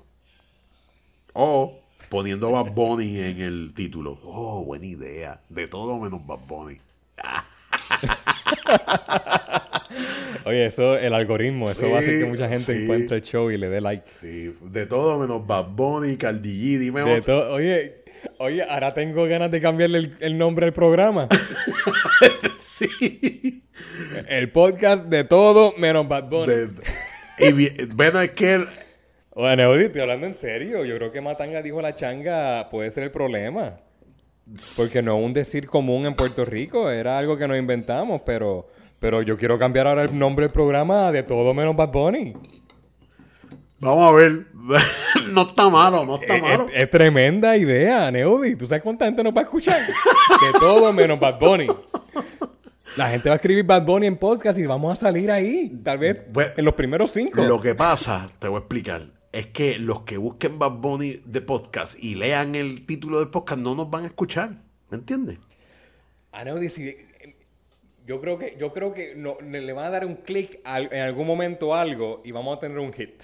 O 1.33 1.79
poniendo 2.09 2.49
a 2.49 2.63
Bad 2.63 2.73
Bunny 2.73 3.19
en 3.19 3.41
el 3.41 3.73
título. 3.75 4.19
Oh, 4.25 4.65
buena 4.65 4.87
idea. 4.87 5.41
De 5.49 5.69
todo 5.69 5.99
menos 5.99 6.25
Bad 6.27 6.41
Bunny. 6.47 6.79
Oye, 10.45 10.67
eso, 10.67 10.97
el 10.97 11.15
algoritmo, 11.15 11.71
eso 11.71 11.89
va 11.89 11.99
a 11.99 12.01
hacer 12.01 12.25
que 12.25 12.29
mucha 12.29 12.49
gente 12.49 12.77
sí. 12.77 12.83
encuentre 12.83 13.19
el 13.19 13.23
show 13.23 13.51
y 13.51 13.59
le 13.59 13.69
dé 13.69 13.81
like. 13.81 14.05
Sí, 14.09 14.53
de 14.61 14.87
todo 14.87 15.19
menos 15.19 15.47
Bad 15.47 15.69
Bunny, 15.69 16.17
Cardi 16.17 16.51
G. 16.51 16.79
Dime 16.79 17.03
De 17.03 17.21
otro. 17.21 17.53
oye, 17.53 18.02
oye, 18.39 18.63
ahora 18.69 18.95
tengo 18.95 19.27
ganas 19.27 19.51
de 19.51 19.61
cambiarle 19.61 19.99
el, 19.99 20.17
el 20.21 20.39
nombre 20.39 20.67
del 20.67 20.73
programa. 20.73 21.29
Sí. 22.63 23.65
El 24.29 24.51
podcast 24.51 25.07
de 25.07 25.25
todo 25.25 25.75
menos 25.79 26.09
Bad 26.09 26.29
Bunny. 26.29 26.53
De- 26.53 26.71
y 27.39 27.85
bueno, 27.95 28.21
es 28.21 28.31
que 28.31 28.65
Bueno, 29.35 29.63
Eudi, 29.65 29.85
estoy 29.85 30.01
hablando 30.03 30.27
en 30.27 30.35
serio. 30.35 30.85
Yo 30.85 30.97
creo 30.97 31.13
que 31.13 31.21
Matanga 31.21 31.63
dijo 31.63 31.81
la 31.83 31.95
changa 31.95 32.69
puede 32.71 32.91
ser 32.91 33.05
el 33.05 33.11
problema. 33.11 33.79
Porque 34.77 35.03
no 35.03 35.19
es 35.19 35.25
un 35.25 35.33
decir 35.33 35.67
común 35.67 36.07
en 36.07 36.15
Puerto 36.15 36.45
Rico, 36.45 36.91
era 36.91 37.17
algo 37.19 37.37
que 37.39 37.47
nos 37.47 37.57
inventamos, 37.57 38.23
pero, 38.27 38.69
pero 38.99 39.23
yo 39.23 39.37
quiero 39.39 39.59
cambiar 39.59 39.87
ahora 39.87 40.03
el 40.03 40.19
nombre 40.19 40.47
del 40.47 40.53
programa 40.53 41.13
de 41.13 41.23
todo 41.23 41.55
menos 41.55 41.77
Bad 41.77 41.91
Bunny. 41.91 42.35
Vamos 43.83 44.09
a 44.09 44.13
ver. 44.17 44.47
no 45.33 45.43
está 45.43 45.69
malo, 45.69 46.07
no 46.07 46.15
está 46.15 46.37
Es, 46.37 46.43
malo. 46.43 46.69
es- 46.73 46.83
es 46.85 46.91
tremenda 46.91 47.57
idea, 47.57 48.11
Neudi. 48.13 48.55
¿Tú 48.55 48.67
sabes 48.69 48.81
cuánta 48.83 49.07
gente 49.07 49.25
nos 49.25 49.35
va 49.35 49.41
a 49.41 49.45
escuchar? 49.45 49.81
De 49.81 50.59
todo 50.61 50.93
menos 50.93 51.19
Bad 51.19 51.41
Bunny. 51.41 51.67
La 52.97 53.09
gente 53.11 53.29
va 53.29 53.35
a 53.35 53.37
escribir 53.37 53.65
Bad 53.65 53.85
Bunny 53.85 54.07
en 54.07 54.17
podcast 54.19 54.57
y 54.61 54.67
vamos 54.67 54.93
a 54.93 54.97
salir 54.97 55.33
ahí. 55.33 55.81
Tal 55.83 55.99
vez 55.99 56.21
en 56.57 56.65
los 56.65 56.75
primeros 56.75 57.11
cinco. 57.11 57.43
Lo 57.43 57.61
que 57.61 57.75
pasa, 57.75 58.29
te 58.39 58.47
voy 58.47 58.59
a 58.59 58.61
explicar, 58.61 59.09
es 59.33 59.47
que 59.47 59.79
los 59.81 60.03
que 60.03 60.17
busquen 60.17 60.61
Bad 60.61 60.73
Bunny 60.73 61.21
de 61.25 61.41
podcast 61.41 61.99
y 61.99 62.15
lean 62.15 62.55
el 62.55 62.87
título 62.87 63.19
del 63.19 63.31
podcast 63.31 63.61
no 63.61 63.75
nos 63.75 63.91
van 63.91 64.05
a 64.05 64.07
escuchar. 64.07 64.51
¿Me 64.91 64.99
entiendes? 64.99 65.39
Ah, 66.31 66.45
Neudi, 66.45 66.69
si- 66.69 66.95
yo 68.07 68.21
creo 68.21 68.39
que, 68.39 68.57
yo 68.61 68.73
creo 68.73 68.95
que 68.95 69.15
no- 69.17 69.39
le 69.41 69.73
van 69.73 69.87
a 69.87 69.91
dar 69.91 70.05
un 70.07 70.15
clic 70.17 70.61
en 70.65 71.01
algún 71.01 71.27
momento 71.27 71.75
a 71.75 71.81
algo 71.81 72.21
y 72.25 72.31
vamos 72.31 72.57
a 72.57 72.61
tener 72.61 72.79
un 72.79 72.93
hit 72.93 73.23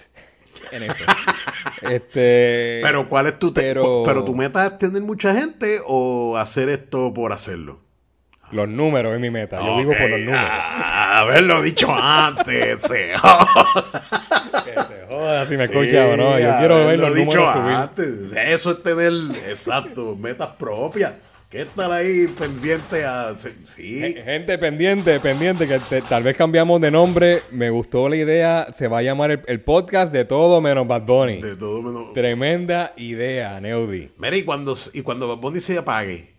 en 0.71 0.83
eso. 0.83 1.03
este, 1.81 2.79
Pero 2.83 3.07
¿cuál 3.09 3.27
es 3.27 3.39
tu 3.39 3.53
pero- 3.53 4.03
pero 4.05 4.23
tu 4.23 4.35
meta 4.35 4.65
es 4.67 4.77
tener 4.77 5.01
mucha 5.01 5.33
gente 5.33 5.79
o 5.87 6.37
hacer 6.37 6.69
esto 6.69 7.13
por 7.13 7.33
hacerlo? 7.33 7.81
los 8.51 8.67
números 8.67 9.13
es 9.13 9.19
mi 9.19 9.29
meta. 9.29 9.63
Yo 9.63 9.77
vivo 9.77 9.91
por 9.95 10.09
los 10.09 10.19
números. 10.21 10.41
ah, 10.49 11.19
haberlo 11.19 11.61
dicho 11.61 11.93
antes. 11.93 12.79
sí. 12.81 12.95
Que 14.65 14.71
se 14.73 15.05
joda 15.07 15.45
si 15.47 15.55
me 15.57 15.63
escucha 15.65 16.07
o 16.07 16.17
no. 16.17 16.39
Yo 16.39 16.57
quiero 16.57 16.87
ver 16.87 16.97
los 16.99 17.13
dicho 17.13 17.37
números 17.37 17.53
subir. 17.53 17.73
antes. 17.75 18.07
Eso 18.47 18.71
es 18.71 18.81
tener, 18.83 19.13
exacto, 19.49 20.15
metas 20.15 20.49
propias. 20.57 21.13
Que 21.49 21.61
estar 21.63 21.91
ahí 21.91 22.27
pendiente 22.27 23.03
a... 23.05 23.35
Sí. 23.63 24.13
Gente 24.23 24.59
pendiente, 24.59 25.19
pendiente, 25.19 25.67
que 25.67 25.79
te- 25.79 26.03
tal 26.03 26.21
vez 26.21 26.37
cambiamos 26.37 26.79
de 26.79 26.91
nombre. 26.91 27.41
Me 27.49 27.71
gustó 27.71 28.07
la 28.07 28.17
idea. 28.17 28.67
Se 28.75 28.87
va 28.87 28.99
a 28.99 29.01
llamar 29.01 29.31
el, 29.31 29.41
el 29.47 29.59
podcast 29.61 30.13
de 30.13 30.25
todo 30.25 30.61
menos 30.61 30.87
Bad 30.87 31.01
Bunny. 31.07 31.41
De 31.41 31.55
todo 31.55 31.81
menos... 31.81 32.13
Tremenda 32.13 32.93
idea, 32.97 33.59
Neudi. 33.59 34.11
Mira, 34.19 34.37
y 34.37 34.43
cuando, 34.43 34.77
y 34.93 35.01
cuando 35.01 35.27
Bad 35.27 35.37
Bunny 35.37 35.59
se 35.59 35.79
apague, 35.79 36.29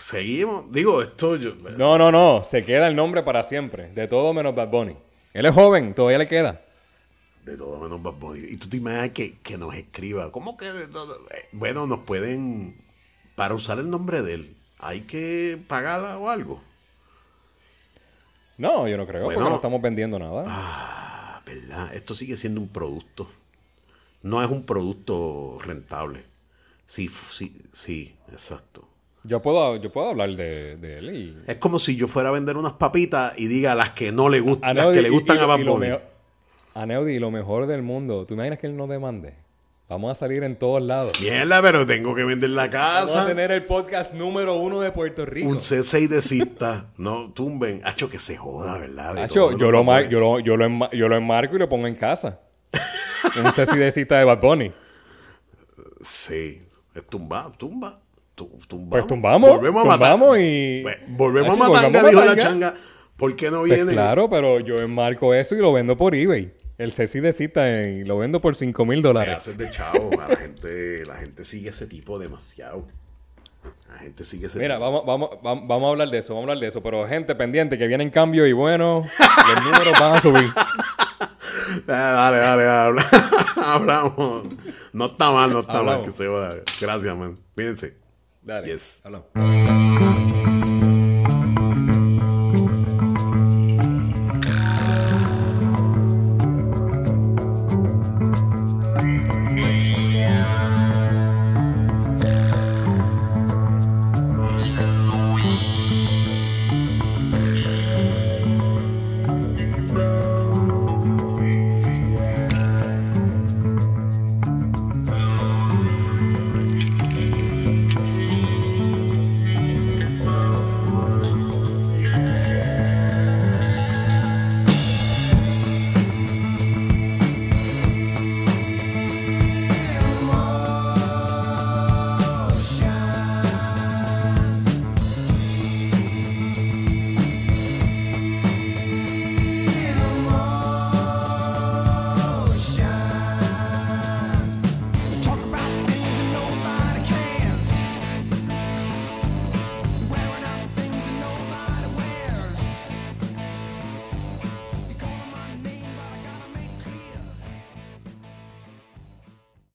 seguimos. 0.00 0.72
Digo, 0.72 1.00
esto 1.00 1.36
yo. 1.36 1.54
No, 1.76 1.96
no, 1.96 2.10
no. 2.10 2.42
Se 2.42 2.64
queda 2.64 2.88
el 2.88 2.96
nombre 2.96 3.22
para 3.22 3.44
siempre. 3.44 3.88
De 3.94 4.08
todo 4.08 4.34
menos 4.34 4.52
Bad 4.52 4.68
Bunny. 4.68 4.96
Él 5.32 5.46
es 5.46 5.54
joven, 5.54 5.94
todavía 5.94 6.18
le 6.18 6.26
queda. 6.26 6.60
De 7.44 7.56
todo 7.56 7.78
menos 7.78 8.02
Bad 8.02 8.14
Bunny. 8.14 8.40
Y 8.50 8.56
tú 8.56 8.68
te 8.68 8.78
imaginas 8.78 9.10
que, 9.10 9.38
que 9.38 9.56
nos 9.56 9.76
escriba. 9.76 10.32
¿Cómo 10.32 10.56
que 10.56 10.72
de 10.72 10.88
todo? 10.88 11.14
Eh, 11.30 11.44
Bueno, 11.52 11.86
nos 11.86 12.00
pueden. 12.00 12.87
Para 13.38 13.54
usar 13.54 13.78
el 13.78 13.88
nombre 13.88 14.20
de 14.22 14.34
él, 14.34 14.56
hay 14.78 15.02
que 15.02 15.58
pagarla 15.68 16.18
o 16.18 16.28
algo. 16.28 16.60
No, 18.56 18.88
yo 18.88 18.96
no 18.96 19.06
creo, 19.06 19.24
Bueno. 19.24 19.38
porque 19.38 19.50
no 19.50 19.56
estamos 19.56 19.80
vendiendo 19.80 20.18
nada. 20.18 20.44
Ah, 20.48 21.42
¿verdad? 21.46 21.94
Esto 21.94 22.14
sigue 22.14 22.36
siendo 22.36 22.60
un 22.60 22.68
producto. 22.68 23.30
No 24.22 24.42
es 24.42 24.50
un 24.50 24.64
producto 24.64 25.58
rentable. 25.62 26.24
Sí, 26.86 27.08
sí, 27.32 27.56
sí, 27.72 28.16
exacto. 28.32 28.88
Yo 29.22 29.40
puedo, 29.42 29.76
yo 29.76 29.92
puedo 29.92 30.08
hablar 30.10 30.30
de, 30.30 30.76
de 30.76 30.98
él 30.98 31.14
y... 31.14 31.42
Es 31.46 31.56
como 31.58 31.78
si 31.78 31.94
yo 31.96 32.08
fuera 32.08 32.30
a 32.30 32.32
vender 32.32 32.56
unas 32.56 32.72
papitas 32.72 33.34
y 33.38 33.46
diga 33.46 33.74
las 33.76 33.90
que 33.90 34.10
no 34.10 34.28
le 34.28 34.40
gustan, 34.40 34.76
las 34.76 34.92
que 34.92 35.02
le 35.02 35.10
gustan 35.10 35.36
y- 35.36 35.40
a 35.40 35.46
Bad 35.46 35.64
Bunny. 35.64 35.88
a 36.74 36.86
Neudi, 36.86 37.18
lo 37.18 37.30
mejor 37.30 37.66
del 37.66 37.82
mundo. 37.82 38.24
¿Tú 38.26 38.34
imaginas 38.34 38.58
que 38.58 38.66
él 38.66 38.76
no 38.76 38.86
demande? 38.86 39.34
Vamos 39.88 40.12
a 40.12 40.14
salir 40.14 40.44
en 40.44 40.56
todos 40.56 40.82
lados. 40.82 41.18
Mierda, 41.18 41.62
pero 41.62 41.86
tengo 41.86 42.14
que 42.14 42.22
vender 42.22 42.50
la 42.50 42.68
Vamos 42.68 43.10
a 43.10 43.14
casa. 43.14 43.26
tener 43.26 43.50
el 43.50 43.64
podcast 43.64 44.12
número 44.12 44.56
uno 44.56 44.80
de 44.82 44.92
Puerto 44.92 45.24
Rico. 45.24 45.48
Un 45.48 45.56
C6 45.56 46.08
de 46.08 46.20
cista. 46.20 46.86
no 46.98 47.32
tumben. 47.32 47.80
Hacho, 47.84 48.10
que 48.10 48.18
se 48.18 48.36
joda, 48.36 48.76
¿verdad? 48.78 49.14
De 49.14 49.22
Hacho, 49.22 49.56
yo, 49.56 49.70
lo 49.70 49.84
mar- 49.84 50.08
yo, 50.10 50.20
lo, 50.20 50.40
yo, 50.40 50.56
lo 50.58 50.90
yo 50.90 51.08
lo 51.08 51.16
enmarco 51.16 51.56
y 51.56 51.58
lo 51.58 51.68
pongo 51.70 51.86
en 51.86 51.94
casa. 51.94 52.40
Un 53.42 53.50
ceci 53.52 53.78
de 53.78 53.90
cita 53.90 54.18
de 54.18 54.24
Bad 54.24 54.40
Bunny. 54.40 54.72
Sí. 56.02 56.62
Es 56.94 57.06
tumba, 57.06 57.50
tumba. 57.56 57.98
tu- 58.34 58.46
tumbamos. 58.68 58.90
Pues 58.90 59.06
tumbamos, 59.06 59.50
Volvemos 59.50 59.82
a 59.84 59.86
matar. 59.86 60.12
tumbamos 60.12 60.38
y- 60.38 60.82
Ve- 60.82 60.98
Volvemos 61.08 61.58
Hacho, 61.58 61.74
a 61.74 61.80
a 61.80 62.08
dijo 62.10 62.24
la 62.24 62.36
changa. 62.36 62.74
¿Por 63.16 63.34
qué 63.36 63.50
no 63.50 63.60
Pues 63.60 63.74
viene? 63.74 63.92
claro, 63.92 64.28
pero 64.30 64.60
yo 64.60 64.76
enmarco 64.76 65.32
eso 65.34 65.54
y 65.56 65.58
lo 65.58 65.72
vendo 65.72 65.96
por 65.96 66.14
eBay. 66.14 66.52
El 66.78 66.92
ceci 66.92 67.18
de 67.20 67.32
cita 67.32 67.68
y 67.82 68.04
lo 68.04 68.16
vendo 68.18 68.40
por 68.40 68.54
5 68.54 68.84
mil 68.86 69.02
dólares. 69.02 69.34
haces 69.36 69.58
de 69.58 69.70
chavo. 69.70 70.10
La 70.16 70.36
gente, 70.36 71.04
la 71.06 71.16
gente 71.16 71.44
sigue 71.44 71.70
ese 71.70 71.86
tipo 71.88 72.18
demasiado. 72.18 72.86
La 73.88 73.98
gente 73.98 74.24
sigue 74.24 74.46
ese 74.46 74.58
Mira, 74.58 74.76
tipo. 74.76 74.86
vamos, 75.02 75.04
vamos, 75.04 75.30
vam- 75.42 75.66
vamos 75.66 75.86
a 75.86 75.90
hablar 75.90 76.08
de 76.08 76.18
eso, 76.18 76.34
vamos 76.34 76.48
a 76.48 76.52
hablar 76.52 76.60
de 76.62 76.68
eso. 76.68 76.80
Pero 76.82 77.06
gente 77.08 77.34
pendiente 77.34 77.76
que 77.78 77.86
viene 77.88 78.04
en 78.04 78.10
cambio 78.10 78.46
y 78.46 78.52
bueno, 78.52 79.02
los 79.54 79.64
números 79.64 79.98
van 79.98 80.14
a 80.16 80.20
subir. 80.20 80.48
Dale, 81.86 82.38
dale, 82.38 82.62
dale. 82.64 83.02
Hablamos. 83.56 84.44
No 84.94 85.06
está 85.06 85.30
mal, 85.30 85.52
no 85.52 85.60
está 85.60 85.78
Hablamos. 85.78 86.02
mal 86.06 86.10
que 86.12 86.16
se 86.16 86.26
joda. 86.26 86.54
Gracias, 86.80 87.16
man. 87.16 87.38
Cuídense. 87.54 87.96
Dale, 88.42 88.68
Yes. 88.72 89.00
hablamos. 89.04 89.26